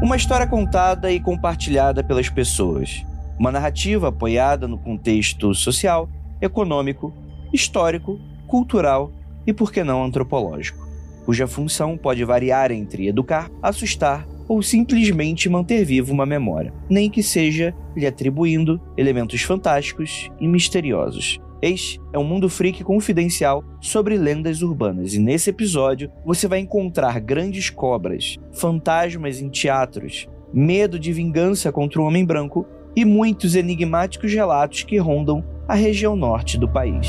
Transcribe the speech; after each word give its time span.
Uma 0.00 0.14
história 0.14 0.46
contada 0.46 1.10
e 1.10 1.18
compartilhada 1.18 2.04
pelas 2.04 2.28
pessoas. 2.28 3.04
Uma 3.36 3.50
narrativa 3.50 4.08
apoiada 4.08 4.68
no 4.68 4.78
contexto 4.78 5.52
social, 5.52 6.08
econômico, 6.40 7.12
histórico, 7.52 8.20
cultural 8.46 9.12
e, 9.44 9.52
por 9.52 9.72
que 9.72 9.82
não, 9.82 10.04
antropológico, 10.04 10.86
cuja 11.26 11.48
função 11.48 11.96
pode 11.96 12.24
variar 12.24 12.70
entre 12.70 13.08
educar, 13.08 13.50
assustar 13.60 14.24
ou 14.46 14.62
simplesmente 14.62 15.48
manter 15.48 15.84
viva 15.84 16.12
uma 16.12 16.24
memória, 16.24 16.72
nem 16.88 17.10
que 17.10 17.22
seja 17.22 17.74
lhe 17.96 18.06
atribuindo 18.06 18.80
elementos 18.96 19.42
fantásticos 19.42 20.30
e 20.40 20.46
misteriosos. 20.46 21.40
Este 21.60 22.00
é 22.12 22.18
um 22.18 22.24
mundo 22.24 22.48
freak 22.48 22.84
confidencial 22.84 23.64
sobre 23.80 24.16
lendas 24.16 24.62
urbanas, 24.62 25.14
e 25.14 25.18
nesse 25.18 25.50
episódio 25.50 26.10
você 26.24 26.46
vai 26.46 26.60
encontrar 26.60 27.18
grandes 27.20 27.68
cobras, 27.68 28.36
fantasmas 28.52 29.40
em 29.40 29.48
teatros, 29.48 30.28
medo 30.52 30.98
de 30.98 31.12
vingança 31.12 31.72
contra 31.72 32.00
o 32.00 32.04
homem 32.04 32.24
branco 32.24 32.64
e 32.94 33.04
muitos 33.04 33.56
enigmáticos 33.56 34.32
relatos 34.32 34.84
que 34.84 34.98
rondam 34.98 35.44
a 35.66 35.74
região 35.74 36.14
norte 36.14 36.56
do 36.56 36.68
país. 36.68 37.08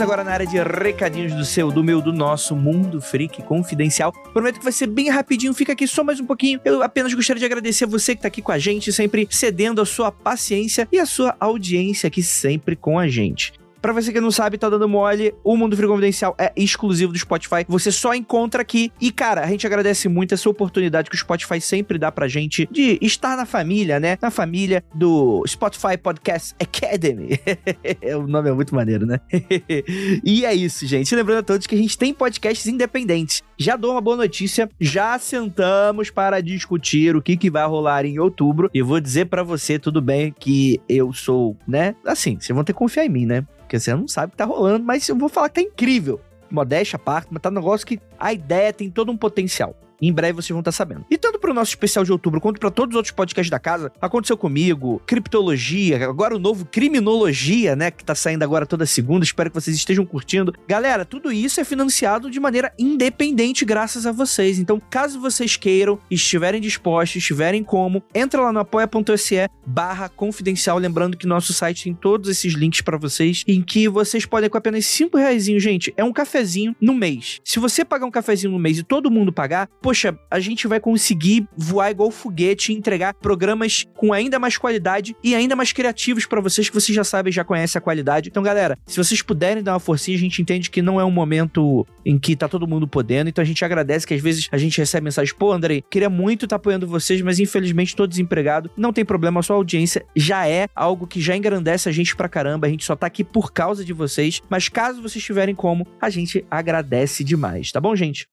Chegamos 0.00 0.14
agora 0.14 0.24
na 0.24 0.32
área 0.32 0.46
de 0.46 0.56
recadinhos 0.58 1.34
do 1.34 1.44
seu, 1.44 1.70
do 1.70 1.84
meu, 1.84 2.00
do 2.00 2.10
nosso 2.10 2.56
Mundo 2.56 3.02
Freak 3.02 3.42
Confidencial. 3.42 4.10
Prometo 4.32 4.56
que 4.56 4.64
vai 4.64 4.72
ser 4.72 4.86
bem 4.86 5.10
rapidinho, 5.10 5.52
fica 5.52 5.74
aqui 5.74 5.86
só 5.86 6.02
mais 6.02 6.18
um 6.18 6.24
pouquinho. 6.24 6.58
Eu 6.64 6.82
apenas 6.82 7.12
gostaria 7.12 7.38
de 7.38 7.44
agradecer 7.44 7.84
a 7.84 7.86
você 7.86 8.16
que 8.16 8.22
tá 8.22 8.28
aqui 8.28 8.40
com 8.40 8.50
a 8.50 8.58
gente, 8.58 8.90
sempre 8.94 9.28
cedendo 9.30 9.78
a 9.78 9.84
sua 9.84 10.10
paciência 10.10 10.88
e 10.90 10.98
a 10.98 11.04
sua 11.04 11.36
audiência 11.38 12.06
aqui 12.06 12.22
sempre 12.22 12.76
com 12.76 12.98
a 12.98 13.08
gente. 13.08 13.59
Pra 13.80 13.92
você 13.92 14.12
que 14.12 14.20
não 14.20 14.30
sabe, 14.30 14.58
tá 14.58 14.68
dando 14.68 14.88
mole, 14.88 15.34
o 15.42 15.56
Mundo 15.56 15.76
Frio 15.76 15.88
Confidencial 15.88 16.34
é 16.38 16.52
exclusivo 16.54 17.12
do 17.12 17.18
Spotify. 17.18 17.64
Você 17.68 17.90
só 17.90 18.14
encontra 18.14 18.62
aqui. 18.62 18.92
E, 19.00 19.10
cara, 19.10 19.42
a 19.42 19.46
gente 19.46 19.66
agradece 19.66 20.08
muito 20.08 20.34
essa 20.34 20.48
oportunidade 20.48 21.08
que 21.08 21.16
o 21.16 21.18
Spotify 21.18 21.60
sempre 21.60 21.98
dá 21.98 22.12
pra 22.12 22.28
gente 22.28 22.68
de 22.70 22.98
estar 23.00 23.36
na 23.36 23.46
família, 23.46 23.98
né? 23.98 24.18
Na 24.20 24.30
família 24.30 24.84
do 24.94 25.42
Spotify 25.46 25.96
Podcast 25.96 26.54
Academy. 26.60 27.40
o 28.18 28.26
nome 28.26 28.50
é 28.50 28.52
muito 28.52 28.74
maneiro, 28.74 29.06
né? 29.06 29.18
e 30.22 30.44
é 30.44 30.54
isso, 30.54 30.86
gente. 30.86 31.14
Lembrando 31.14 31.38
a 31.38 31.42
todos 31.42 31.66
que 31.66 31.74
a 31.74 31.78
gente 31.78 31.96
tem 31.96 32.12
podcasts 32.12 32.66
independentes. 32.66 33.42
Já 33.62 33.76
dou 33.76 33.90
uma 33.90 34.00
boa 34.00 34.16
notícia, 34.16 34.70
já 34.80 35.18
sentamos 35.18 36.08
para 36.08 36.40
discutir 36.40 37.14
o 37.14 37.20
que, 37.20 37.36
que 37.36 37.50
vai 37.50 37.66
rolar 37.66 38.06
em 38.06 38.18
outubro. 38.18 38.70
E 38.72 38.80
vou 38.80 38.98
dizer 38.98 39.26
para 39.26 39.42
você, 39.42 39.78
tudo 39.78 40.00
bem, 40.00 40.32
que 40.32 40.80
eu 40.88 41.12
sou, 41.12 41.54
né? 41.68 41.94
Assim, 42.06 42.40
vocês 42.40 42.54
vão 42.54 42.64
ter 42.64 42.72
que 42.72 42.78
confiar 42.78 43.04
em 43.04 43.10
mim, 43.10 43.26
né? 43.26 43.46
Porque 43.58 43.78
você 43.78 43.94
não 43.94 44.08
sabe 44.08 44.28
o 44.28 44.30
que 44.30 44.38
tá 44.38 44.46
rolando, 44.46 44.86
mas 44.86 45.06
eu 45.06 45.14
vou 45.14 45.28
falar 45.28 45.50
que 45.50 45.56
tá 45.56 45.60
incrível. 45.60 46.18
Modéstia 46.50 46.96
à 46.96 46.98
parte, 46.98 47.28
mas 47.30 47.42
tá 47.42 47.50
um 47.50 47.52
negócio 47.52 47.86
que 47.86 48.00
a 48.18 48.32
ideia 48.32 48.72
tem 48.72 48.88
todo 48.88 49.12
um 49.12 49.16
potencial. 49.18 49.76
Em 50.00 50.12
breve 50.12 50.34
vocês 50.34 50.50
vão 50.50 50.60
estar 50.60 50.72
sabendo. 50.72 51.04
E 51.10 51.18
tanto 51.18 51.38
para 51.38 51.50
o 51.50 51.54
nosso 51.54 51.70
especial 51.70 52.04
de 52.04 52.12
outubro 52.12 52.40
quanto 52.40 52.58
para 52.58 52.70
todos 52.70 52.94
os 52.94 52.96
outros 52.96 53.12
podcasts 53.12 53.50
da 53.50 53.58
casa, 53.58 53.92
aconteceu 54.00 54.36
comigo, 54.36 55.02
criptologia, 55.06 56.08
agora 56.08 56.34
o 56.34 56.38
novo 56.38 56.64
criminologia, 56.64 57.76
né, 57.76 57.90
que 57.90 58.04
tá 58.04 58.14
saindo 58.14 58.42
agora 58.42 58.66
toda 58.66 58.86
segunda. 58.86 59.24
Espero 59.24 59.50
que 59.50 59.60
vocês 59.60 59.76
estejam 59.76 60.06
curtindo. 60.06 60.54
Galera, 60.66 61.04
tudo 61.04 61.30
isso 61.32 61.60
é 61.60 61.64
financiado 61.64 62.30
de 62.30 62.40
maneira 62.40 62.72
independente 62.78 63.64
graças 63.64 64.06
a 64.06 64.12
vocês. 64.12 64.58
Então, 64.58 64.80
caso 64.90 65.20
vocês 65.20 65.56
queiram, 65.56 65.98
estiverem 66.10 66.60
dispostos, 66.60 67.16
estiverem 67.16 67.62
como, 67.62 68.02
entra 68.14 68.40
lá 68.40 68.52
no 68.52 68.60
apoia.se 68.60 69.48
barra 69.66 70.08
confidencial, 70.08 70.78
lembrando 70.78 71.16
que 71.16 71.26
nosso 71.26 71.52
site 71.52 71.84
tem 71.84 71.94
todos 71.94 72.28
esses 72.28 72.54
links 72.54 72.80
para 72.80 72.98
vocês, 72.98 73.44
em 73.46 73.62
que 73.62 73.88
vocês 73.88 74.26
podem 74.26 74.50
com 74.50 74.58
apenas 74.58 74.86
5 74.86 75.16
reais, 75.16 75.44
gente, 75.44 75.92
é 75.96 76.04
um 76.04 76.12
cafezinho 76.12 76.74
no 76.80 76.94
mês. 76.94 77.40
Se 77.44 77.58
você 77.58 77.84
pagar 77.84 78.06
um 78.06 78.10
cafezinho 78.10 78.52
no 78.52 78.58
mês 78.58 78.78
e 78.78 78.82
todo 78.82 79.10
mundo 79.10 79.32
pagar, 79.32 79.68
poxa, 79.90 80.16
a 80.30 80.38
gente 80.38 80.68
vai 80.68 80.78
conseguir 80.78 81.48
voar 81.56 81.90
igual 81.90 82.12
foguete 82.12 82.70
e 82.70 82.76
entregar 82.76 83.12
programas 83.12 83.84
com 83.96 84.12
ainda 84.12 84.38
mais 84.38 84.56
qualidade 84.56 85.16
e 85.20 85.34
ainda 85.34 85.56
mais 85.56 85.72
criativos 85.72 86.26
para 86.26 86.40
vocês 86.40 86.68
que 86.68 86.74
vocês 86.76 86.94
já 86.94 87.02
sabem, 87.02 87.32
já 87.32 87.42
conhecem 87.42 87.76
a 87.76 87.82
qualidade. 87.82 88.28
Então, 88.28 88.40
galera, 88.40 88.78
se 88.86 88.96
vocês 88.96 89.20
puderem 89.20 89.64
dar 89.64 89.72
uma 89.72 89.80
forcinha, 89.80 90.16
a 90.16 90.20
gente 90.20 90.40
entende 90.40 90.70
que 90.70 90.80
não 90.80 91.00
é 91.00 91.04
um 91.04 91.10
momento 91.10 91.84
em 92.06 92.20
que 92.20 92.36
tá 92.36 92.46
todo 92.46 92.68
mundo 92.68 92.86
podendo, 92.86 93.30
então 93.30 93.42
a 93.42 93.44
gente 93.44 93.64
agradece 93.64 94.06
que 94.06 94.14
às 94.14 94.22
vezes 94.22 94.48
a 94.52 94.56
gente 94.56 94.78
recebe 94.78 95.02
mensagem, 95.02 95.34
pô, 95.34 95.50
Andrei, 95.50 95.82
queria 95.90 96.08
muito 96.08 96.44
estar 96.44 96.54
tá 96.54 96.60
apoiando 96.60 96.86
vocês, 96.86 97.20
mas 97.20 97.40
infelizmente 97.40 97.96
tô 97.96 98.06
desempregado. 98.06 98.70
Não 98.76 98.92
tem 98.92 99.04
problema, 99.04 99.40
a 99.40 99.42
sua 99.42 99.56
audiência 99.56 100.06
já 100.14 100.46
é 100.46 100.68
algo 100.72 101.04
que 101.04 101.20
já 101.20 101.36
engrandece 101.36 101.88
a 101.88 101.92
gente 101.92 102.14
pra 102.14 102.28
caramba, 102.28 102.68
a 102.68 102.70
gente 102.70 102.84
só 102.84 102.94
tá 102.94 103.08
aqui 103.08 103.24
por 103.24 103.52
causa 103.52 103.84
de 103.84 103.92
vocês, 103.92 104.40
mas 104.48 104.68
caso 104.68 105.02
vocês 105.02 105.24
tiverem 105.24 105.52
como, 105.52 105.84
a 106.00 106.08
gente 106.08 106.46
agradece 106.48 107.24
demais, 107.24 107.72
tá 107.72 107.80
bom, 107.80 107.96
gente? 107.96 108.28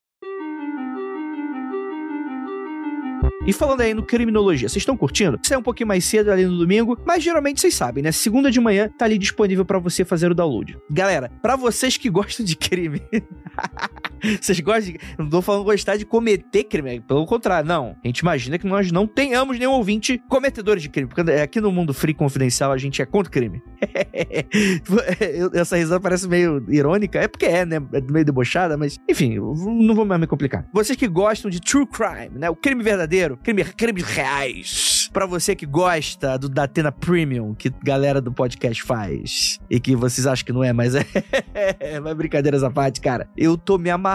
E 3.48 3.54
falando 3.54 3.80
aí 3.80 3.94
no 3.94 4.04
Criminologia, 4.04 4.68
vocês 4.68 4.82
estão 4.82 4.98
curtindo? 4.98 5.40
É 5.50 5.58
um 5.58 5.64
pouquinho 5.64 5.88
mais 5.88 6.04
cedo 6.04 6.30
ali 6.30 6.46
no 6.46 6.58
domingo, 6.58 7.00
mas 7.06 7.24
geralmente 7.24 7.62
vocês 7.62 7.74
sabem, 7.74 8.04
né? 8.04 8.12
Segunda 8.12 8.52
de 8.52 8.60
manhã 8.60 8.90
tá 8.98 9.06
ali 9.06 9.18
disponível 9.18 9.64
para 9.64 9.80
você 9.80 10.04
fazer 10.04 10.30
o 10.30 10.36
download. 10.36 10.78
Galera, 10.92 11.32
para 11.42 11.56
vocês 11.56 11.96
que 11.96 12.10
gostam 12.10 12.46
de 12.46 12.58
crime, 12.58 13.02
vocês 14.42 14.60
gostam 14.60 14.94
de... 14.94 15.00
Não 15.18 15.30
tô 15.30 15.42
falando 15.42 15.64
gostar 15.64 15.98
de 15.98 16.06
cometer 16.06 16.64
crime, 16.64 17.00
pelo 17.02 17.26
contrário, 17.26 17.68
não. 17.68 17.96
A 18.04 18.08
gente 18.08 18.20
imagina 18.20 18.58
que 18.58 18.68
nós 18.68 18.92
não 18.92 19.08
tenhamos 19.08 19.58
nenhum 19.58 19.72
ouvinte 19.72 20.22
cometedor 20.30 20.78
de 20.78 20.90
crime, 20.90 21.08
porque 21.08 21.32
aqui 21.32 21.60
no 21.62 21.72
mundo 21.72 21.94
free 21.94 22.14
confidencial 22.14 22.72
a 22.72 22.78
gente 22.78 23.02
é 23.02 23.06
contra 23.06 23.32
crime. 23.32 23.62
Essa 25.54 25.78
risada 25.78 26.00
parece 26.00 26.28
meio 26.28 26.66
irônica, 26.70 27.20
é 27.20 27.28
porque 27.28 27.46
é, 27.46 27.66
né? 27.66 27.78
É 27.94 28.02
meio 28.02 28.26
debochada, 28.26 28.78
mas 28.78 28.98
enfim, 29.10 29.36
não 29.36 29.96
vou 29.96 30.06
mais 30.06 30.20
me 30.20 30.28
complicar. 30.28 30.66
Vocês 30.74 30.98
que 30.98 31.08
gostam 31.08 31.50
de 31.50 31.60
true 31.60 31.86
crime, 31.86 32.40
né? 32.40 32.50
O 32.50 32.56
crime 32.56 32.84
verdadeiro, 32.84 33.38
crime, 33.38 33.64
crimes 33.64 34.04
reais. 34.04 35.10
Pra 35.14 35.26
você 35.26 35.56
que 35.56 35.66
gosta 35.66 36.38
do 36.38 36.50
Datena 36.50 36.92
Premium, 36.92 37.54
que 37.54 37.72
galera 37.84 38.22
do 38.22 38.32
podcast 38.32 38.84
faz, 38.84 39.60
e 39.70 39.80
que 39.80 39.96
vocês 39.96 40.28
acham 40.28 40.46
que 40.46 40.54
não 40.54 40.64
é, 40.64 40.74
mas 40.74 40.96
é. 40.96 41.06
mas 42.04 42.14
brincadeiras 42.14 42.64
à 42.64 42.70
parte, 42.70 43.00
cara. 43.02 43.28
Eu 43.36 43.58
tô 43.58 43.78
me 43.78 43.90
amarrando 43.90 44.07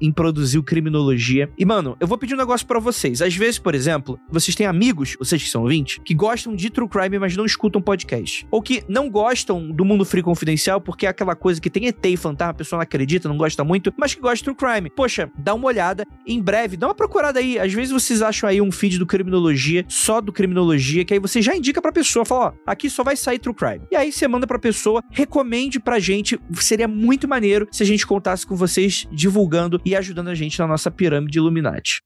em 0.00 0.10
produzir 0.10 0.58
Criminologia. 0.62 1.50
E, 1.56 1.64
mano, 1.64 1.96
eu 2.00 2.06
vou 2.06 2.18
pedir 2.18 2.34
um 2.34 2.38
negócio 2.38 2.66
para 2.66 2.78
vocês. 2.78 3.22
Às 3.22 3.34
vezes, 3.34 3.58
por 3.58 3.74
exemplo, 3.74 4.18
vocês 4.30 4.54
têm 4.54 4.66
amigos, 4.66 5.16
vocês 5.18 5.42
que 5.42 5.48
são 5.48 5.62
ouvintes, 5.62 6.00
que 6.04 6.14
gostam 6.14 6.54
de 6.54 6.70
true 6.70 6.88
crime, 6.88 7.18
mas 7.18 7.36
não 7.36 7.44
escutam 7.44 7.80
podcast. 7.80 8.46
Ou 8.50 8.60
que 8.60 8.82
não 8.88 9.08
gostam 9.08 9.70
do 9.70 9.84
mundo 9.84 10.04
free 10.04 10.22
confidencial, 10.22 10.80
porque 10.80 11.06
é 11.06 11.08
aquela 11.08 11.34
coisa 11.34 11.60
que 11.60 11.70
tem 11.70 11.86
ET 11.86 12.04
e 12.04 12.16
fantasma, 12.16 12.50
a 12.50 12.54
pessoa 12.54 12.78
não 12.78 12.82
acredita, 12.82 13.28
não 13.28 13.36
gosta 13.36 13.62
muito, 13.64 13.92
mas 13.96 14.14
que 14.14 14.20
gosta 14.20 14.36
de 14.36 14.44
true 14.44 14.56
crime. 14.56 14.90
Poxa, 14.90 15.30
dá 15.38 15.54
uma 15.54 15.66
olhada. 15.66 16.04
Em 16.26 16.40
breve, 16.42 16.76
dá 16.76 16.88
uma 16.88 16.94
procurada 16.94 17.38
aí. 17.38 17.58
Às 17.58 17.72
vezes 17.72 17.92
vocês 17.92 18.22
acham 18.22 18.48
aí 18.48 18.60
um 18.60 18.72
feed 18.72 18.98
do 18.98 19.06
Criminologia, 19.06 19.84
só 19.88 20.20
do 20.20 20.32
Criminologia, 20.32 21.04
que 21.04 21.14
aí 21.14 21.20
você 21.20 21.40
já 21.40 21.56
indica 21.56 21.80
pra 21.80 21.92
pessoa, 21.92 22.24
fala, 22.24 22.46
ó, 22.46 22.52
aqui 22.66 22.90
só 22.90 23.02
vai 23.02 23.16
sair 23.16 23.38
True 23.38 23.54
Crime. 23.54 23.86
E 23.90 23.96
aí 23.96 24.12
você 24.12 24.26
manda 24.28 24.46
pra 24.46 24.58
pessoa, 24.58 25.02
recomende 25.10 25.80
pra 25.80 25.98
gente, 25.98 26.38
seria 26.54 26.88
muito 26.88 27.28
maneiro 27.28 27.68
se 27.70 27.82
a 27.82 27.86
gente 27.86 28.06
contasse 28.06 28.46
com 28.46 28.56
vocês 28.56 29.06
divulgando 29.28 29.80
e 29.84 29.94
ajudando 29.94 30.28
a 30.28 30.34
gente 30.34 30.58
na 30.58 30.66
nossa 30.66 30.90
pirâmide 30.90 31.38
Illuminati. 31.38 32.00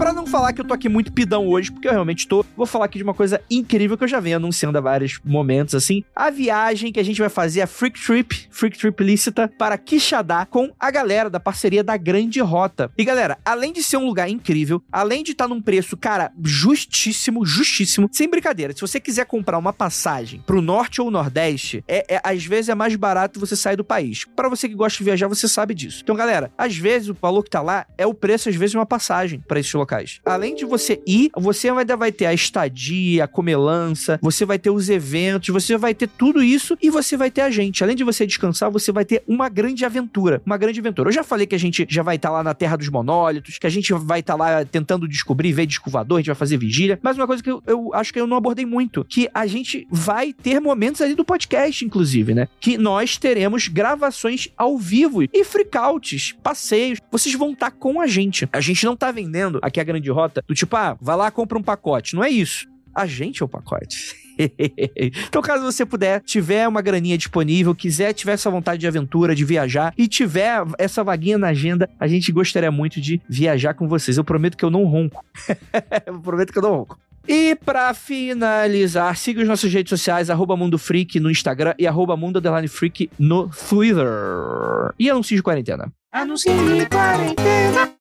Pra 0.00 0.14
não 0.14 0.24
falar 0.24 0.54
que 0.54 0.62
eu 0.62 0.64
tô 0.64 0.72
aqui 0.72 0.88
muito 0.88 1.12
pidão 1.12 1.46
hoje, 1.46 1.70
porque 1.70 1.86
eu 1.86 1.92
realmente 1.92 2.26
tô, 2.26 2.42
vou 2.56 2.64
falar 2.64 2.86
aqui 2.86 2.96
de 2.96 3.04
uma 3.04 3.12
coisa 3.12 3.38
incrível 3.50 3.98
que 3.98 4.04
eu 4.04 4.08
já 4.08 4.18
venho 4.18 4.36
anunciando 4.36 4.78
há 4.78 4.80
vários 4.80 5.20
momentos, 5.22 5.74
assim. 5.74 6.02
A 6.16 6.30
viagem 6.30 6.90
que 6.90 6.98
a 6.98 7.02
gente 7.02 7.20
vai 7.20 7.28
fazer, 7.28 7.60
a 7.60 7.66
Freak 7.66 8.00
Trip, 8.00 8.48
Freak 8.50 8.78
Trip 8.78 9.04
lícita, 9.04 9.52
para 9.58 9.76
Quixadá, 9.76 10.46
com 10.46 10.72
a 10.80 10.90
galera 10.90 11.28
da 11.28 11.38
parceria 11.38 11.84
da 11.84 11.98
Grande 11.98 12.40
Rota. 12.40 12.90
E 12.96 13.04
galera, 13.04 13.36
além 13.44 13.74
de 13.74 13.82
ser 13.82 13.98
um 13.98 14.06
lugar 14.06 14.26
incrível, 14.30 14.82
além 14.90 15.22
de 15.22 15.32
estar 15.32 15.44
tá 15.44 15.48
num 15.54 15.60
preço, 15.60 15.98
cara, 15.98 16.32
justíssimo, 16.42 17.44
justíssimo, 17.44 18.08
sem 18.10 18.26
brincadeira, 18.26 18.72
se 18.72 18.80
você 18.80 18.98
quiser 18.98 19.26
comprar 19.26 19.58
uma 19.58 19.70
passagem 19.72 20.42
pro 20.46 20.62
norte 20.62 21.02
ou 21.02 21.10
nordeste, 21.10 21.84
é, 21.86 22.14
é 22.14 22.20
às 22.24 22.42
vezes 22.42 22.70
é 22.70 22.74
mais 22.74 22.96
barato 22.96 23.38
você 23.38 23.54
sair 23.54 23.76
do 23.76 23.84
país. 23.84 24.24
Para 24.34 24.48
você 24.48 24.66
que 24.66 24.74
gosta 24.74 24.96
de 24.96 25.04
viajar, 25.04 25.28
você 25.28 25.46
sabe 25.46 25.74
disso. 25.74 26.00
Então, 26.02 26.16
galera, 26.16 26.50
às 26.56 26.74
vezes 26.74 27.10
o 27.10 27.14
valor 27.20 27.42
que 27.42 27.50
tá 27.50 27.60
lá 27.60 27.84
é 27.98 28.06
o 28.06 28.14
preço, 28.14 28.48
às 28.48 28.54
vezes, 28.54 28.70
de 28.70 28.78
uma 28.78 28.86
passagem 28.86 29.40
para 29.46 29.60
esses 29.60 29.74
locais. 29.74 29.89
Além 30.24 30.54
de 30.54 30.64
você 30.64 31.00
ir, 31.06 31.30
você 31.36 31.68
ainda 31.68 31.96
vai 31.96 32.12
ter 32.12 32.26
a 32.26 32.34
estadia, 32.34 33.24
a 33.24 33.28
comelança, 33.28 34.18
você 34.22 34.44
vai 34.44 34.58
ter 34.58 34.70
os 34.70 34.88
eventos, 34.88 35.48
você 35.48 35.76
vai 35.76 35.94
ter 35.94 36.08
tudo 36.08 36.42
isso 36.42 36.76
e 36.82 36.90
você 36.90 37.16
vai 37.16 37.30
ter 37.30 37.42
a 37.42 37.50
gente. 37.50 37.82
Além 37.82 37.96
de 37.96 38.04
você 38.04 38.26
descansar, 38.26 38.70
você 38.70 38.92
vai 38.92 39.04
ter 39.04 39.22
uma 39.26 39.48
grande 39.48 39.84
aventura. 39.84 40.40
Uma 40.44 40.56
grande 40.56 40.80
aventura. 40.80 41.08
Eu 41.08 41.12
já 41.12 41.24
falei 41.24 41.46
que 41.46 41.54
a 41.54 41.58
gente 41.58 41.86
já 41.88 42.02
vai 42.02 42.16
estar 42.16 42.28
tá 42.28 42.34
lá 42.34 42.42
na 42.42 42.54
Terra 42.54 42.76
dos 42.76 42.88
Monólitos, 42.88 43.58
que 43.58 43.66
a 43.66 43.70
gente 43.70 43.92
vai 43.92 44.20
estar 44.20 44.34
tá 44.34 44.38
lá 44.38 44.64
tentando 44.64 45.08
descobrir, 45.08 45.52
ver 45.52 45.66
descovador, 45.66 46.18
a 46.18 46.20
gente 46.20 46.28
vai 46.28 46.36
fazer 46.36 46.56
vigília. 46.56 46.98
Mas 47.02 47.16
uma 47.16 47.26
coisa 47.26 47.42
que 47.42 47.50
eu, 47.50 47.62
eu 47.66 47.94
acho 47.94 48.12
que 48.12 48.20
eu 48.20 48.26
não 48.26 48.36
abordei 48.36 48.66
muito, 48.66 49.04
que 49.04 49.28
a 49.34 49.46
gente 49.46 49.86
vai 49.90 50.32
ter 50.32 50.60
momentos 50.60 51.00
ali 51.00 51.14
do 51.14 51.24
podcast, 51.24 51.84
inclusive, 51.84 52.34
né? 52.34 52.48
Que 52.60 52.78
nós 52.78 53.16
teremos 53.16 53.68
gravações 53.68 54.48
ao 54.56 54.78
vivo 54.78 55.22
e 55.22 55.44
freakouts, 55.44 56.34
passeios. 56.42 56.98
Vocês 57.10 57.34
vão 57.34 57.52
estar 57.52 57.70
tá 57.70 57.76
com 57.76 58.00
a 58.00 58.06
gente. 58.06 58.48
A 58.52 58.60
gente 58.60 58.84
não 58.84 58.96
tá 58.96 59.10
vendendo 59.10 59.58
aqui 59.62 59.79
a 59.80 59.84
grande 59.84 60.10
rota 60.10 60.42
do 60.46 60.54
tipo, 60.54 60.76
ah, 60.76 60.96
vai 61.00 61.16
lá, 61.16 61.30
compra 61.30 61.58
um 61.58 61.62
pacote. 61.62 62.14
Não 62.14 62.24
é 62.24 62.30
isso. 62.30 62.66
A 62.94 63.06
gente 63.06 63.42
é 63.42 63.44
o 63.44 63.48
pacote. 63.48 64.14
então, 64.96 65.42
caso 65.42 65.62
você 65.62 65.84
puder, 65.84 66.20
tiver 66.22 66.66
uma 66.66 66.80
graninha 66.80 67.16
disponível, 67.16 67.74
quiser, 67.74 68.12
tiver 68.12 68.32
essa 68.32 68.50
vontade 68.50 68.80
de 68.80 68.86
aventura, 68.86 69.34
de 69.34 69.44
viajar 69.44 69.92
e 69.96 70.08
tiver 70.08 70.64
essa 70.78 71.04
vaguinha 71.04 71.38
na 71.38 71.48
agenda, 71.48 71.88
a 71.98 72.06
gente 72.06 72.32
gostaria 72.32 72.70
muito 72.70 73.00
de 73.00 73.20
viajar 73.28 73.74
com 73.74 73.88
vocês. 73.88 74.16
Eu 74.16 74.24
prometo 74.24 74.56
que 74.56 74.64
eu 74.64 74.70
não 74.70 74.84
ronco. 74.84 75.24
eu 76.06 76.20
prometo 76.20 76.52
que 76.52 76.58
eu 76.58 76.62
não 76.62 76.74
ronco. 76.74 76.98
E 77.28 77.54
para 77.54 77.92
finalizar, 77.92 79.16
siga 79.16 79.42
as 79.42 79.48
nossas 79.48 79.72
redes 79.72 79.90
sociais, 79.90 80.30
arroba 80.30 80.56
Mundo 80.56 80.78
Freak 80.78 81.20
no 81.20 81.30
Instagram 81.30 81.74
e 81.78 81.86
arroba 81.86 82.16
Mundo 82.16 82.40
Freak 82.68 83.10
no 83.18 83.48
Twitter. 83.68 84.94
E 84.98 85.10
anuncie 85.10 85.36
de 85.36 85.42
quarentena. 85.42 85.92
Anuncie 86.12 86.52
de 86.52 86.86
quarentena. 86.86 87.92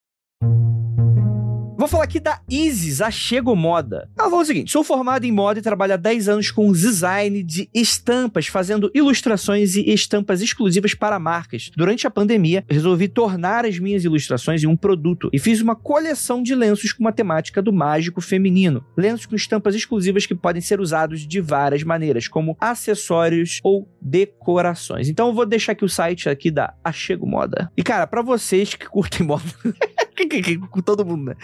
Falar 1.89 2.03
aqui 2.03 2.19
da 2.19 2.39
Isis, 2.47 3.01
a 3.01 3.09
Chego 3.09 3.55
Moda. 3.55 4.07
Ela 4.15 4.29
falou 4.29 4.43
o 4.43 4.45
seguinte: 4.45 4.71
sou 4.71 4.83
formada 4.83 5.25
em 5.25 5.31
moda 5.31 5.57
e 5.57 5.61
trabalho 5.61 5.95
há 5.95 5.97
10 5.97 6.29
anos 6.29 6.51
com 6.51 6.71
design 6.71 7.41
de 7.41 7.67
estampas, 7.73 8.45
fazendo 8.45 8.91
ilustrações 8.93 9.75
e 9.75 9.89
estampas 9.91 10.39
exclusivas 10.39 10.93
para 10.93 11.17
marcas. 11.17 11.71
Durante 11.75 12.05
a 12.05 12.11
pandemia, 12.11 12.63
resolvi 12.69 13.07
tornar 13.07 13.65
as 13.65 13.79
minhas 13.79 14.03
ilustrações 14.03 14.63
em 14.63 14.67
um 14.67 14.77
produto 14.77 15.31
e 15.33 15.39
fiz 15.39 15.61
uma 15.61 15.75
coleção 15.75 16.43
de 16.43 16.53
lenços 16.53 16.93
com 16.93 17.03
uma 17.03 17.11
temática 17.11 17.59
do 17.59 17.73
mágico 17.73 18.21
feminino. 18.21 18.85
Lenços 18.95 19.25
com 19.25 19.35
estampas 19.35 19.73
exclusivas 19.73 20.27
que 20.27 20.35
podem 20.35 20.61
ser 20.61 20.79
usados 20.79 21.27
de 21.27 21.41
várias 21.41 21.81
maneiras, 21.81 22.27
como 22.27 22.55
acessórios 22.59 23.59
ou 23.63 23.89
decorações. 23.99 25.09
Então 25.09 25.29
eu 25.29 25.33
vou 25.33 25.45
deixar 25.45 25.71
aqui 25.71 25.83
o 25.83 25.89
site 25.89 26.29
aqui 26.29 26.51
da 26.51 26.71
Achego 26.83 27.25
Moda. 27.25 27.71
E 27.75 27.81
cara, 27.81 28.05
para 28.05 28.21
vocês 28.21 28.75
que 28.75 28.87
curtem 28.87 29.25
moda, 29.25 29.43
com 30.69 30.81
todo 30.81 31.05
mundo, 31.05 31.25
né? 31.25 31.35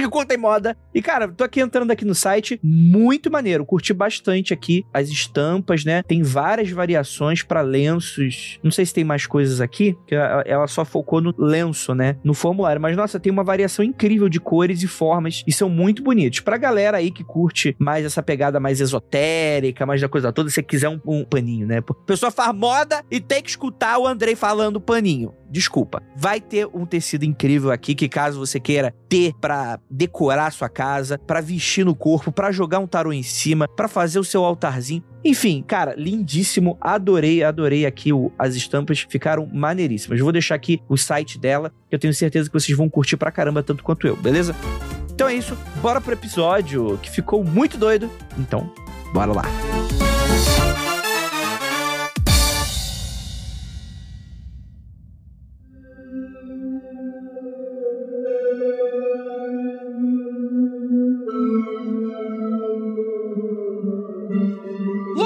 Que 0.00 0.08
curtem 0.08 0.36
moda. 0.36 0.76
E, 0.94 1.00
cara, 1.00 1.28
tô 1.28 1.44
aqui 1.44 1.60
entrando 1.60 1.90
aqui 1.90 2.04
no 2.04 2.14
site, 2.14 2.58
muito 2.62 3.30
maneiro. 3.30 3.64
Curti 3.64 3.92
bastante 3.92 4.52
aqui 4.52 4.84
as 4.92 5.08
estampas, 5.08 5.84
né? 5.84 6.02
Tem 6.02 6.22
várias 6.22 6.70
variações 6.70 7.42
para 7.42 7.60
lenços. 7.60 8.58
Não 8.62 8.70
sei 8.70 8.84
se 8.84 8.94
tem 8.94 9.04
mais 9.04 9.26
coisas 9.26 9.60
aqui, 9.60 9.96
que 10.06 10.14
ela 10.14 10.66
só 10.66 10.84
focou 10.84 11.20
no 11.20 11.34
lenço, 11.38 11.94
né? 11.94 12.16
No 12.24 12.34
formulário. 12.34 12.80
Mas, 12.80 12.96
nossa, 12.96 13.20
tem 13.20 13.32
uma 13.32 13.44
variação 13.44 13.84
incrível 13.84 14.28
de 14.28 14.40
cores 14.40 14.82
e 14.82 14.88
formas 14.88 15.42
e 15.46 15.52
são 15.52 15.68
muito 15.68 16.02
bonitos. 16.02 16.40
Pra 16.40 16.56
galera 16.56 16.98
aí 16.98 17.10
que 17.10 17.24
curte 17.24 17.74
mais 17.78 18.04
essa 18.04 18.22
pegada 18.22 18.60
mais 18.60 18.80
esotérica, 18.80 19.86
mais 19.86 20.00
da 20.00 20.08
coisa 20.08 20.32
toda, 20.32 20.48
se 20.48 20.56
você 20.56 20.62
quiser 20.62 20.88
um, 20.88 21.00
um 21.06 21.24
paninho, 21.24 21.66
né? 21.66 21.80
Pessoa 22.06 22.30
faz 22.30 22.54
moda 22.54 23.04
e 23.10 23.20
tem 23.20 23.42
que 23.42 23.50
escutar 23.50 23.98
o 23.98 24.06
Andrei 24.06 24.34
falando 24.34 24.80
paninho 24.80 25.32
desculpa. 25.52 26.02
Vai 26.16 26.40
ter 26.40 26.66
um 26.72 26.86
tecido 26.86 27.24
incrível 27.24 27.70
aqui 27.70 27.94
que 27.94 28.08
caso 28.08 28.38
você 28.38 28.58
queira 28.58 28.94
ter 29.08 29.34
decorar 29.90 30.46
a 30.46 30.50
sua 30.50 30.68
casa, 30.68 31.18
para 31.18 31.40
vestir 31.40 31.84
no 31.84 31.94
corpo, 31.94 32.32
para 32.32 32.52
jogar 32.52 32.78
um 32.78 32.86
tarô 32.86 33.12
em 33.12 33.22
cima, 33.22 33.68
para 33.68 33.88
fazer 33.88 34.18
o 34.18 34.24
seu 34.24 34.44
altarzinho. 34.44 35.02
Enfim, 35.24 35.62
cara, 35.66 35.94
lindíssimo. 35.96 36.76
Adorei, 36.80 37.44
adorei 37.44 37.86
aqui 37.86 38.12
o, 38.12 38.32
as 38.38 38.54
estampas, 38.54 39.06
ficaram 39.08 39.48
maneiríssimas. 39.52 40.20
Vou 40.20 40.32
deixar 40.32 40.54
aqui 40.54 40.80
o 40.88 40.96
site 40.96 41.38
dela, 41.38 41.72
que 41.88 41.94
eu 41.94 41.98
tenho 41.98 42.12
certeza 42.14 42.48
que 42.48 42.58
vocês 42.58 42.76
vão 42.76 42.88
curtir 42.88 43.16
pra 43.16 43.30
caramba 43.30 43.62
tanto 43.62 43.84
quanto 43.84 44.06
eu, 44.06 44.16
beleza? 44.16 44.54
Então 45.14 45.28
é 45.28 45.34
isso, 45.34 45.56
bora 45.80 46.00
pro 46.00 46.12
episódio 46.12 46.98
que 47.02 47.10
ficou 47.10 47.44
muito 47.44 47.78
doido. 47.78 48.10
Então, 48.38 48.72
bora 49.12 49.32
lá. 49.32 49.44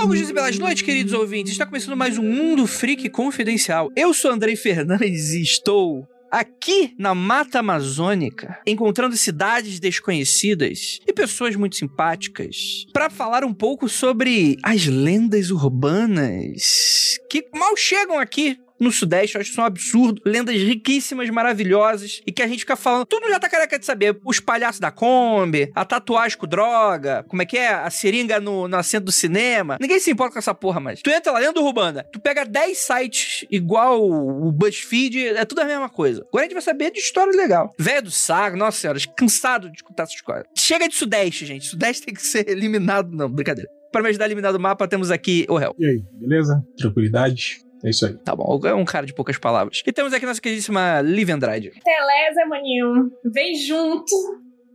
Longos 0.06 0.18
dias 0.18 0.30
e 0.30 0.32
belas 0.32 0.56
noites, 0.56 0.82
queridos 0.84 1.12
ouvintes. 1.12 1.50
Está 1.50 1.66
começando 1.66 1.96
mais 1.96 2.16
um 2.16 2.22
Mundo 2.22 2.64
Freak 2.64 3.08
Confidencial. 3.08 3.90
Eu 3.96 4.14
sou 4.14 4.30
Andrei 4.30 4.54
Fernandes 4.54 5.32
e 5.32 5.42
estou 5.42 6.06
aqui 6.30 6.94
na 6.96 7.12
Mata 7.12 7.58
Amazônica, 7.58 8.56
encontrando 8.64 9.16
cidades 9.16 9.80
desconhecidas 9.80 11.00
e 11.04 11.12
pessoas 11.12 11.56
muito 11.56 11.74
simpáticas, 11.74 12.86
para 12.92 13.10
falar 13.10 13.44
um 13.44 13.52
pouco 13.52 13.88
sobre 13.88 14.56
as 14.62 14.86
lendas 14.86 15.50
urbanas 15.50 17.18
que 17.28 17.44
mal 17.52 17.76
chegam 17.76 18.16
aqui 18.16 18.60
no 18.78 18.92
Sudeste, 18.92 19.36
eu 19.36 19.40
acho 19.40 19.50
isso 19.50 19.60
um 19.60 19.64
absurdo. 19.64 20.20
Lendas 20.24 20.56
riquíssimas, 20.56 21.28
maravilhosas, 21.30 22.20
e 22.26 22.32
que 22.32 22.42
a 22.42 22.46
gente 22.46 22.60
fica 22.60 22.76
falando. 22.76 23.06
Tudo 23.06 23.28
já 23.28 23.38
tá 23.38 23.48
careca 23.48 23.78
de 23.78 23.86
saber. 23.86 24.18
Os 24.24 24.40
palhaços 24.40 24.80
da 24.80 24.90
Kombi, 24.90 25.70
a 25.74 25.84
tatuagem 25.84 26.38
com 26.38 26.46
droga, 26.46 27.24
como 27.28 27.42
é 27.42 27.46
que 27.46 27.56
é? 27.56 27.68
A 27.68 27.90
seringa 27.90 28.40
no, 28.40 28.68
no 28.68 28.76
assento 28.76 29.04
do 29.04 29.12
cinema. 29.12 29.76
Ninguém 29.80 29.98
se 29.98 30.10
importa 30.10 30.34
com 30.34 30.38
essa 30.38 30.54
porra 30.54 30.80
mais. 30.80 31.00
Tu 31.02 31.10
entra 31.10 31.32
lá 31.32 31.40
dentro 31.40 31.54
do 31.54 31.62
Rubanda, 31.62 32.06
tu 32.12 32.20
pega 32.20 32.44
10 32.44 32.76
sites 32.78 33.46
igual 33.50 34.02
o 34.02 34.50
BuzzFeed, 34.52 35.28
é 35.28 35.44
tudo 35.44 35.60
a 35.60 35.64
mesma 35.64 35.88
coisa. 35.88 36.24
Agora 36.28 36.44
a 36.44 36.44
gente 36.44 36.54
vai 36.54 36.62
saber 36.62 36.90
de 36.90 36.98
história 36.98 37.32
legal. 37.32 37.74
Velho 37.78 38.02
do 38.02 38.10
saco, 38.10 38.56
nossa 38.56 38.78
senhora, 38.78 38.98
cansado 39.16 39.70
de 39.70 39.76
escutar 39.76 40.04
essas 40.04 40.20
coisas. 40.20 40.46
Chega 40.56 40.88
de 40.88 40.94
Sudeste, 40.94 41.46
gente. 41.46 41.66
Sudeste 41.66 42.06
tem 42.06 42.14
que 42.14 42.22
ser 42.22 42.48
eliminado. 42.48 43.10
Não, 43.10 43.28
brincadeira. 43.30 43.70
Para 43.92 44.02
me 44.02 44.08
ajudar 44.10 44.24
a 44.24 44.28
eliminar 44.28 44.52
do 44.52 44.60
mapa, 44.60 44.86
temos 44.86 45.10
aqui 45.10 45.46
o 45.48 45.56
réu. 45.56 45.74
E 45.78 45.86
aí, 45.86 46.04
beleza? 46.12 46.62
Tranquilidade? 46.76 47.65
É 47.86 47.90
isso 47.90 48.04
aí. 48.04 48.14
Tá 48.14 48.34
bom, 48.34 48.60
é 48.64 48.74
um 48.74 48.84
cara 48.84 49.06
de 49.06 49.14
poucas 49.14 49.38
palavras. 49.38 49.80
E 49.86 49.92
temos 49.92 50.12
aqui 50.12 50.26
nossa 50.26 50.40
queridíssima 50.40 51.00
Liv 51.02 51.30
Andrade. 51.30 51.70
Beleza, 51.84 52.44
maninho. 52.48 53.12
Vem 53.24 53.54
junto. 53.54 54.12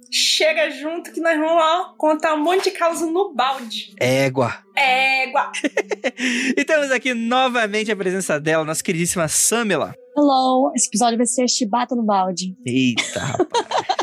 Chega 0.10 0.70
junto 0.72 1.12
que 1.12 1.20
nós 1.20 1.38
vamos 1.38 1.62
ó, 1.62 1.94
contar 1.98 2.34
um 2.36 2.41
monte 2.41 2.65
de 2.65 2.72
causa 2.72 3.06
no 3.06 3.34
balde. 3.34 3.94
Égua. 4.00 4.53
Égua. 4.77 5.51
e 6.58 6.63
temos 6.63 6.89
aqui 6.89 7.13
novamente 7.13 7.91
a 7.91 7.96
presença 7.98 8.39
dela, 8.39 8.63
nossa 8.63 8.84
queridíssima 8.84 9.27
Samela. 9.27 9.94
Hello, 10.18 10.72
esse 10.74 10.88
episódio 10.88 11.18
vai 11.18 11.25
ser 11.25 11.48
chibata 11.50 11.96
no 11.96 12.03
balde. 12.03 12.56
Eita, 12.65 13.20
rapaz. 13.20 14.00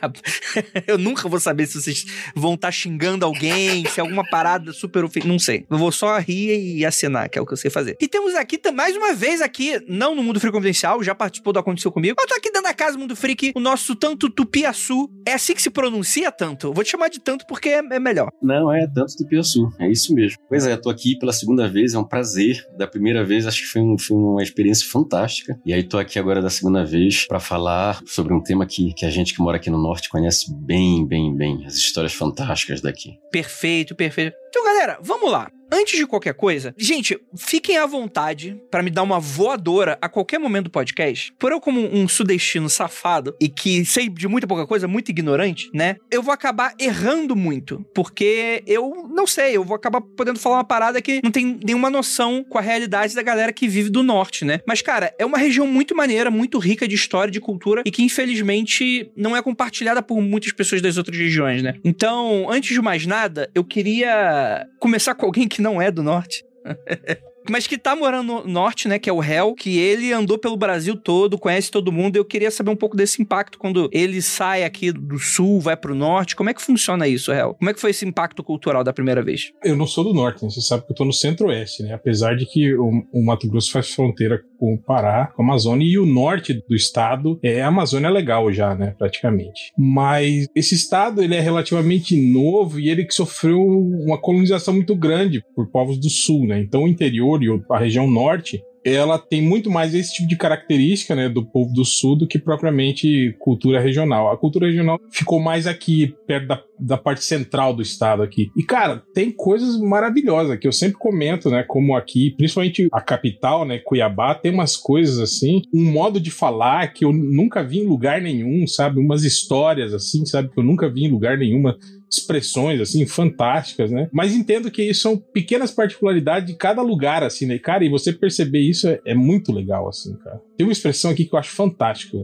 eu 0.86 0.98
nunca 0.98 1.28
vou 1.28 1.40
saber 1.40 1.66
se 1.66 1.80
vocês 1.80 2.06
vão 2.34 2.54
estar 2.54 2.68
tá 2.68 2.72
xingando 2.72 3.24
alguém, 3.24 3.84
se 3.86 4.00
é 4.00 4.02
alguma 4.02 4.24
parada 4.28 4.72
super 4.72 5.04
ofensiva. 5.04 5.32
Não 5.32 5.38
sei. 5.38 5.66
Eu 5.68 5.78
vou 5.78 5.92
só 5.92 6.18
rir 6.18 6.78
e 6.78 6.84
assinar, 6.84 7.28
que 7.28 7.38
é 7.38 7.42
o 7.42 7.46
que 7.46 7.52
eu 7.52 7.56
sei 7.56 7.70
fazer. 7.70 7.96
E 8.00 8.08
temos 8.08 8.34
aqui, 8.34 8.60
mais 8.72 8.96
uma 8.96 9.14
vez 9.14 9.40
aqui, 9.40 9.80
não 9.88 10.14
no 10.14 10.22
Mundo 10.22 10.40
Freak 10.40 10.54
Confidencial, 10.54 11.02
já 11.02 11.14
participou 11.14 11.52
do 11.52 11.58
Aconteceu 11.58 11.90
Comigo, 11.92 12.16
mas 12.18 12.26
tá 12.26 12.36
aqui 12.36 12.50
dentro 12.50 12.68
da 12.68 12.74
casa 12.74 12.98
Mundo 12.98 13.16
Freak, 13.16 13.52
o 13.54 13.60
nosso 13.60 13.94
tanto 13.94 14.30
Tupiaçu. 14.30 15.08
É 15.26 15.34
assim 15.34 15.54
que 15.54 15.62
se 15.62 15.70
pronuncia 15.70 16.30
tanto? 16.30 16.72
vou 16.72 16.84
te 16.84 16.90
chamar 16.90 17.08
de 17.08 17.20
tanto 17.20 17.46
porque 17.46 17.68
é, 17.68 17.78
é 17.78 17.98
melhor. 17.98 18.30
Não, 18.42 18.72
é 18.72 18.86
tanto 18.86 19.16
Tupiaçu. 19.16 19.68
É 19.78 19.90
isso 19.90 20.14
mesmo. 20.14 20.38
Pois 20.48 20.66
é, 20.66 20.72
eu 20.72 20.80
tô 20.80 20.90
aqui 20.90 21.18
pela 21.18 21.32
segunda 21.32 21.68
vez, 21.68 21.94
é 21.94 21.98
um 21.98 22.04
prazer. 22.04 22.64
Da 22.76 22.86
primeira 22.86 23.24
vez, 23.24 23.46
acho 23.46 23.62
que 23.62 23.66
foi, 23.66 23.82
um, 23.82 23.98
foi 23.98 24.16
uma 24.16 24.42
experiência 24.42 24.86
fantástica. 24.88 25.58
E 25.64 25.72
aí 25.72 25.82
tô 25.82 25.98
aqui 25.98 26.18
agora 26.18 26.40
da 26.40 26.50
segunda 26.50 26.84
vez 26.84 27.26
para 27.26 27.40
falar 27.40 28.00
sobre 28.06 28.32
um 28.32 28.42
tema 28.42 28.66
que, 28.66 28.92
que 28.94 29.04
a 29.04 29.10
gente 29.10 29.34
que 29.34 29.40
mora 29.40 29.56
aqui 29.56 29.70
no 29.70 29.78
Norte 29.88 30.10
conhece 30.10 30.54
bem, 30.54 31.06
bem, 31.06 31.34
bem 31.34 31.64
as 31.64 31.74
histórias 31.76 32.12
fantásticas 32.12 32.82
daqui. 32.82 33.18
Perfeito, 33.32 33.96
perfeito. 33.96 34.36
Então, 34.50 34.62
galera, 34.62 34.98
vamos 35.00 35.32
lá. 35.32 35.50
Antes 35.70 35.98
de 35.98 36.06
qualquer 36.06 36.34
coisa, 36.34 36.74
gente, 36.78 37.18
fiquem 37.36 37.76
à 37.76 37.86
vontade 37.86 38.60
para 38.70 38.82
me 38.82 38.90
dar 38.90 39.02
uma 39.02 39.20
voadora 39.20 39.98
a 40.00 40.08
qualquer 40.08 40.38
momento 40.38 40.64
do 40.64 40.70
podcast. 40.70 41.32
Por 41.38 41.52
eu, 41.52 41.60
como 41.60 41.80
um 41.80 42.08
sudestino 42.08 42.70
safado 42.70 43.36
e 43.40 43.48
que 43.48 43.84
sei 43.84 44.08
de 44.08 44.26
muita 44.26 44.46
pouca 44.46 44.66
coisa, 44.66 44.88
muito 44.88 45.10
ignorante, 45.10 45.70
né? 45.74 45.96
Eu 46.10 46.22
vou 46.22 46.32
acabar 46.32 46.74
errando 46.78 47.36
muito. 47.36 47.84
Porque 47.94 48.62
eu 48.66 49.08
não 49.14 49.26
sei, 49.26 49.56
eu 49.56 49.64
vou 49.64 49.76
acabar 49.76 50.00
podendo 50.00 50.38
falar 50.38 50.56
uma 50.56 50.64
parada 50.64 51.02
que 51.02 51.20
não 51.22 51.30
tem 51.30 51.58
nenhuma 51.62 51.90
noção 51.90 52.44
com 52.48 52.56
a 52.56 52.62
realidade 52.62 53.14
da 53.14 53.22
galera 53.22 53.52
que 53.52 53.68
vive 53.68 53.90
do 53.90 54.02
norte, 54.02 54.44
né? 54.44 54.60
Mas, 54.66 54.80
cara, 54.80 55.14
é 55.18 55.26
uma 55.26 55.38
região 55.38 55.66
muito 55.66 55.94
maneira, 55.94 56.30
muito 56.30 56.58
rica 56.58 56.88
de 56.88 56.94
história, 56.94 57.30
de 57.30 57.40
cultura 57.40 57.82
e 57.84 57.90
que, 57.90 58.02
infelizmente, 58.02 59.10
não 59.14 59.36
é 59.36 59.42
compartilhada 59.42 60.02
por 60.02 60.20
muitas 60.20 60.52
pessoas 60.52 60.80
das 60.80 60.96
outras 60.96 61.16
regiões, 61.16 61.62
né? 61.62 61.74
Então, 61.84 62.50
antes 62.50 62.72
de 62.72 62.80
mais 62.80 63.04
nada, 63.04 63.50
eu 63.54 63.64
queria 63.64 64.66
começar 64.80 65.14
com 65.14 65.26
alguém 65.26 65.46
que 65.46 65.57
não 65.60 65.80
é 65.80 65.90
do 65.90 66.02
norte. 66.02 66.44
mas 67.50 67.66
que 67.66 67.78
tá 67.78 67.96
morando 67.96 68.44
no 68.44 68.46
norte, 68.46 68.88
né? 68.88 68.98
Que 68.98 69.08
é 69.08 69.12
o 69.12 69.22
Hell, 69.22 69.54
que 69.54 69.78
ele 69.78 70.12
andou 70.12 70.38
pelo 70.38 70.56
Brasil 70.56 70.96
todo, 70.96 71.38
conhece 71.38 71.70
todo 71.70 71.92
mundo. 71.92 72.16
Eu 72.16 72.24
queria 72.24 72.50
saber 72.50 72.70
um 72.70 72.76
pouco 72.76 72.96
desse 72.96 73.20
impacto 73.22 73.58
quando 73.58 73.88
ele 73.92 74.20
sai 74.20 74.64
aqui 74.64 74.92
do 74.92 75.18
sul, 75.18 75.60
vai 75.60 75.76
pro 75.76 75.94
norte. 75.94 76.36
Como 76.36 76.50
é 76.50 76.54
que 76.54 76.62
funciona 76.62 77.08
isso, 77.08 77.32
Hell? 77.32 77.54
Como 77.54 77.70
é 77.70 77.74
que 77.74 77.80
foi 77.80 77.90
esse 77.90 78.06
impacto 78.06 78.42
cultural 78.42 78.84
da 78.84 78.92
primeira 78.92 79.22
vez? 79.22 79.52
Eu 79.64 79.76
não 79.76 79.86
sou 79.86 80.04
do 80.04 80.14
norte, 80.14 80.44
né? 80.44 80.50
Você 80.50 80.60
sabe 80.60 80.84
que 80.84 80.92
eu 80.92 80.96
tô 80.96 81.04
no 81.04 81.12
centro-oeste, 81.12 81.82
né? 81.82 81.94
Apesar 81.94 82.36
de 82.36 82.46
que 82.46 82.74
o, 82.74 83.06
o, 83.12 83.24
Mato 83.24 83.48
Grosso 83.48 83.72
faz 83.72 83.90
fronteira 83.90 84.42
com 84.58 84.74
o 84.74 84.78
Pará, 84.78 85.26
com 85.34 85.42
a 85.42 85.44
Amazônia, 85.44 85.86
e 85.86 85.98
o 85.98 86.06
norte 86.06 86.52
do 86.68 86.74
estado 86.74 87.38
é 87.42 87.62
a 87.62 87.68
Amazônia 87.68 88.10
legal 88.10 88.52
já, 88.52 88.74
né? 88.74 88.94
Praticamente. 88.98 89.72
Mas 89.78 90.46
esse 90.54 90.74
estado, 90.74 91.22
ele 91.22 91.34
é 91.34 91.40
relativamente 91.40 92.16
novo 92.16 92.80
e 92.80 92.88
ele 92.88 93.04
que 93.04 93.14
sofreu 93.14 93.60
uma 93.60 94.18
colonização 94.18 94.74
muito 94.74 94.94
grande 94.94 95.42
por 95.54 95.70
povos 95.70 95.98
do 95.98 96.10
sul, 96.10 96.46
né? 96.46 96.60
Então 96.60 96.84
o 96.84 96.88
interior 96.88 97.42
e 97.42 97.48
a 97.70 97.78
região 97.78 98.10
norte, 98.10 98.60
ela 98.92 99.18
tem 99.18 99.42
muito 99.42 99.70
mais 99.70 99.94
esse 99.94 100.14
tipo 100.14 100.28
de 100.28 100.36
característica 100.36 101.14
né, 101.14 101.28
do 101.28 101.44
povo 101.44 101.72
do 101.72 101.84
sul 101.84 102.16
do 102.16 102.26
que 102.26 102.38
propriamente 102.38 103.34
cultura 103.38 103.80
regional. 103.80 104.30
A 104.30 104.36
cultura 104.36 104.66
regional 104.66 104.98
ficou 105.10 105.40
mais 105.40 105.66
aqui, 105.66 106.14
perto 106.26 106.46
da, 106.46 106.62
da 106.78 106.98
parte 106.98 107.24
central 107.24 107.74
do 107.74 107.82
estado 107.82 108.22
aqui. 108.22 108.50
E, 108.56 108.62
cara, 108.62 109.02
tem 109.14 109.30
coisas 109.30 109.78
maravilhosas 109.78 110.58
que 110.58 110.66
eu 110.66 110.72
sempre 110.72 110.98
comento, 110.98 111.50
né? 111.50 111.64
Como 111.66 111.96
aqui, 111.96 112.30
principalmente 112.36 112.88
a 112.92 113.00
capital, 113.00 113.64
né? 113.64 113.78
Cuiabá, 113.78 114.34
tem 114.34 114.52
umas 114.52 114.76
coisas 114.76 115.18
assim, 115.18 115.62
um 115.72 115.90
modo 115.90 116.20
de 116.20 116.30
falar 116.30 116.92
que 116.92 117.04
eu 117.04 117.12
nunca 117.12 117.62
vi 117.62 117.78
em 117.80 117.86
lugar 117.86 118.20
nenhum, 118.20 118.66
sabe? 118.66 119.00
Umas 119.00 119.24
histórias 119.24 119.94
assim, 119.94 120.24
sabe? 120.26 120.50
Que 120.50 120.58
eu 120.58 120.64
nunca 120.64 120.88
vi 120.88 121.04
em 121.04 121.10
lugar 121.10 121.38
nenhuma 121.38 121.76
expressões, 122.10 122.80
assim, 122.80 123.06
fantásticas, 123.06 123.90
né? 123.90 124.08
Mas 124.12 124.34
entendo 124.34 124.70
que 124.70 124.82
isso 124.82 125.02
são 125.02 125.16
pequenas 125.16 125.70
particularidades 125.70 126.48
de 126.48 126.56
cada 126.56 126.82
lugar, 126.82 127.22
assim, 127.22 127.46
né? 127.46 127.58
Cara, 127.58 127.84
e 127.84 127.90
você 127.90 128.12
perceber 128.12 128.60
isso 128.60 128.88
é, 128.88 129.00
é 129.04 129.14
muito 129.14 129.52
legal, 129.52 129.88
assim, 129.88 130.14
cara. 130.16 130.40
Tem 130.58 130.66
uma 130.66 130.72
expressão 130.72 131.12
aqui 131.12 131.24
que 131.24 131.32
eu 131.32 131.38
acho 131.38 131.52
fantástica, 131.52 132.18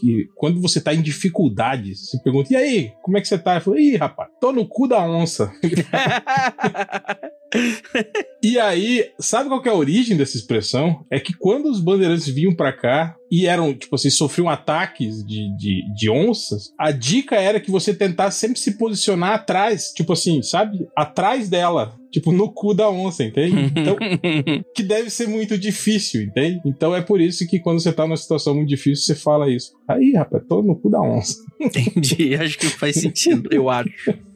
que 0.00 0.26
quando 0.34 0.58
você 0.58 0.80
tá 0.80 0.94
em 0.94 1.02
dificuldades, 1.02 2.08
você 2.08 2.18
pergunta, 2.22 2.50
e 2.50 2.56
aí, 2.56 2.92
como 3.02 3.18
é 3.18 3.20
que 3.20 3.28
você 3.28 3.36
tá? 3.36 3.56
Eu 3.56 3.60
falo, 3.60 3.78
ih, 3.78 3.94
rapaz, 3.94 4.30
tô 4.40 4.52
no 4.52 4.66
cu 4.66 4.88
da 4.88 5.06
onça. 5.06 5.52
e 8.42 8.58
aí, 8.58 9.10
sabe 9.20 9.50
qual 9.50 9.62
é 9.62 9.68
a 9.68 9.74
origem 9.74 10.16
dessa 10.16 10.38
expressão? 10.38 11.04
É 11.10 11.20
que 11.20 11.34
quando 11.34 11.66
os 11.66 11.78
bandeirantes 11.78 12.26
vinham 12.26 12.56
para 12.56 12.72
cá 12.72 13.14
e 13.30 13.46
eram, 13.46 13.74
tipo 13.74 13.94
assim, 13.94 14.08
sofriam 14.08 14.48
ataques 14.48 15.22
de, 15.22 15.54
de, 15.58 15.82
de 15.94 16.10
onças, 16.10 16.72
a 16.78 16.90
dica 16.90 17.36
era 17.36 17.60
que 17.60 17.70
você 17.70 17.92
tentasse 17.92 18.40
sempre 18.40 18.58
se 18.58 18.78
posicionar 18.78 19.34
atrás, 19.34 19.92
tipo 19.94 20.14
assim, 20.14 20.42
sabe? 20.42 20.88
Atrás 20.96 21.50
dela. 21.50 21.94
Tipo, 22.10 22.32
no 22.32 22.52
cu 22.52 22.74
da 22.74 22.88
onça, 22.88 23.22
entende? 23.22 23.72
Então, 23.76 23.96
que 24.74 24.82
deve 24.82 25.10
ser 25.10 25.28
muito 25.28 25.58
difícil, 25.58 26.22
entende? 26.22 26.60
Então 26.64 26.94
é 26.94 27.02
por 27.02 27.20
isso 27.20 27.46
que 27.46 27.60
quando 27.60 27.80
você 27.80 27.92
tá 27.92 28.04
numa 28.04 28.16
situação 28.16 28.54
muito 28.54 28.68
difícil, 28.68 29.04
você 29.04 29.14
fala 29.14 29.50
isso. 29.50 29.72
Aí, 29.86 30.12
rapaz, 30.14 30.42
tô 30.48 30.62
no 30.62 30.76
cu 30.76 30.90
da 30.90 31.00
onça. 31.00 31.36
Entendi, 31.60 32.34
acho 32.34 32.58
que 32.58 32.66
faz 32.66 32.96
sentido, 32.96 33.48
eu 33.52 33.68
acho. 33.68 33.90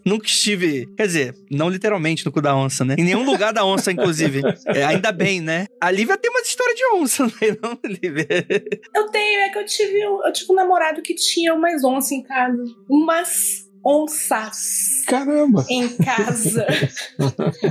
Nunca 0.05 0.27
estive, 0.27 0.87
quer 0.97 1.07
dizer, 1.07 1.35
não 1.51 1.69
literalmente 1.69 2.27
no 2.27 2.33
cu 2.33 2.43
da 2.43 2.57
onça, 2.57 2.85
né? 2.85 2.97
Em 2.99 3.05
nenhum 3.05 3.25
lugar 3.25 3.53
da 3.53 3.65
onça, 3.65 3.93
inclusive. 3.93 4.43
É, 4.67 4.83
ainda 4.83 5.13
bem, 5.13 5.41
né? 5.41 5.67
A 5.81 5.91
Lívia 5.91 6.19
tem 6.19 6.31
uma 6.31 6.41
história 6.41 6.75
de 6.75 6.85
onça, 6.95 7.25
não, 7.63 7.79
Lívia? 7.85 8.27
Eu 8.95 9.07
tenho, 9.11 9.41
é 9.41 9.49
que 9.51 9.59
eu 9.59 9.65
tive, 9.65 10.01
eu 10.01 10.33
tive 10.33 10.53
um 10.53 10.57
namorado 10.57 11.03
que 11.03 11.15
tinha 11.15 11.55
umas 11.55 11.85
onças 11.85 12.13
em 12.13 12.23
casa. 12.23 12.63
Umas 12.89 13.71
onças. 13.85 15.03
Caramba! 15.07 15.65
Em 15.69 15.89
casa. 15.97 16.67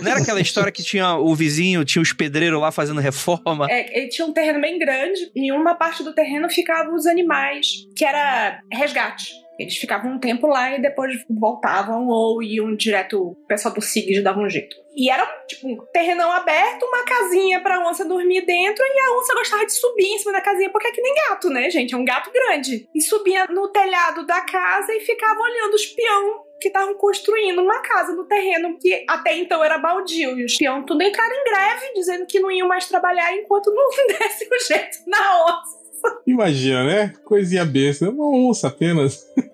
Não 0.02 0.12
era 0.12 0.22
aquela 0.22 0.42
história 0.42 0.72
que 0.72 0.84
tinha 0.84 1.16
o 1.16 1.34
vizinho, 1.36 1.86
tinha 1.86 2.02
os 2.02 2.14
pedreiros 2.14 2.60
lá 2.60 2.72
fazendo 2.72 3.00
reforma? 3.00 3.68
É, 3.70 3.98
ele 3.98 4.08
tinha 4.08 4.26
um 4.26 4.34
terreno 4.34 4.60
bem 4.62 4.78
grande 4.78 5.32
e 5.36 5.48
em 5.48 5.52
uma 5.52 5.76
parte 5.76 6.04
do 6.04 6.14
terreno 6.14 6.50
ficavam 6.50 6.96
os 6.96 7.06
animais, 7.06 7.88
que 7.96 8.06
era 8.06 8.62
resgate. 8.72 9.41
Eles 9.62 9.78
ficavam 9.78 10.12
um 10.12 10.20
tempo 10.20 10.48
lá 10.48 10.76
e 10.76 10.82
depois 10.82 11.24
voltavam 11.30 12.08
ou 12.08 12.42
iam 12.42 12.76
direto. 12.76 13.22
O 13.22 13.36
pessoal 13.48 13.74
do 13.74 13.82
SIG 13.82 14.22
dava 14.22 14.40
um 14.40 14.50
jeito. 14.50 14.76
E 14.94 15.10
era, 15.10 15.26
tipo, 15.48 15.70
um 15.70 15.78
terrenão 15.94 16.32
aberto, 16.32 16.84
uma 16.84 17.06
casinha 17.06 17.62
pra 17.62 17.80
onça 17.88 18.04
dormir 18.04 18.46
dentro, 18.46 18.84
e 18.84 19.00
a 19.00 19.18
onça 19.18 19.34
gostava 19.34 19.66
de 19.66 19.72
subir 19.72 20.06
em 20.06 20.20
cima 20.20 20.34
da 20.34 20.42
casinha, 20.42 20.70
porque 20.70 20.88
é 20.88 20.92
que 20.92 21.02
nem 21.02 21.14
gato, 21.30 21.50
né, 21.50 21.70
gente? 21.70 21.94
É 21.94 21.98
um 21.98 22.04
gato 22.04 22.30
grande. 22.30 22.88
E 22.94 23.02
subia 23.02 23.46
no 23.48 23.70
telhado 23.70 24.26
da 24.26 24.42
casa 24.42 24.94
e 24.94 25.00
ficava 25.00 25.40
olhando 25.40 25.76
os 25.76 25.86
peão 25.86 26.44
que 26.60 26.68
estavam 26.68 26.94
construindo 26.96 27.60
uma 27.60 27.80
casa 27.82 28.14
no 28.14 28.28
terreno 28.28 28.78
que 28.80 29.04
até 29.08 29.36
então 29.36 29.64
era 29.64 29.78
baldio. 29.78 30.38
E 30.38 30.46
os 30.46 30.58
peão 30.58 30.86
tudo 30.86 31.02
entraram 31.02 31.36
em 31.36 31.44
greve, 31.44 31.94
dizendo 31.96 32.26
que 32.28 32.40
não 32.40 32.52
iam 32.52 32.68
mais 32.68 32.88
trabalhar 32.88 33.34
enquanto 33.36 33.74
não 33.74 33.90
desse 34.08 34.46
o 34.46 34.60
jeito 34.68 34.98
na 35.08 35.46
onça. 35.46 35.82
Imagina, 36.26 36.84
né? 36.84 37.14
Coisinha 37.24 37.66
besta. 37.66 38.10
Uma 38.10 38.28
onça 38.28 38.68
apenas. 38.68 39.26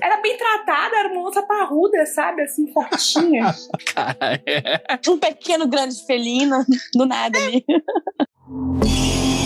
Era 0.00 0.20
bem 0.20 0.36
tratada, 0.36 0.96
era 0.96 1.08
uma 1.08 1.28
onça 1.28 1.42
parruda, 1.42 2.04
sabe? 2.06 2.42
Assim, 2.42 2.72
fortinha. 2.72 3.54
um 5.08 5.18
pequeno 5.18 5.66
grande 5.66 6.04
felino, 6.06 6.64
do 6.94 7.06
nada 7.06 7.38
ali. 7.38 7.64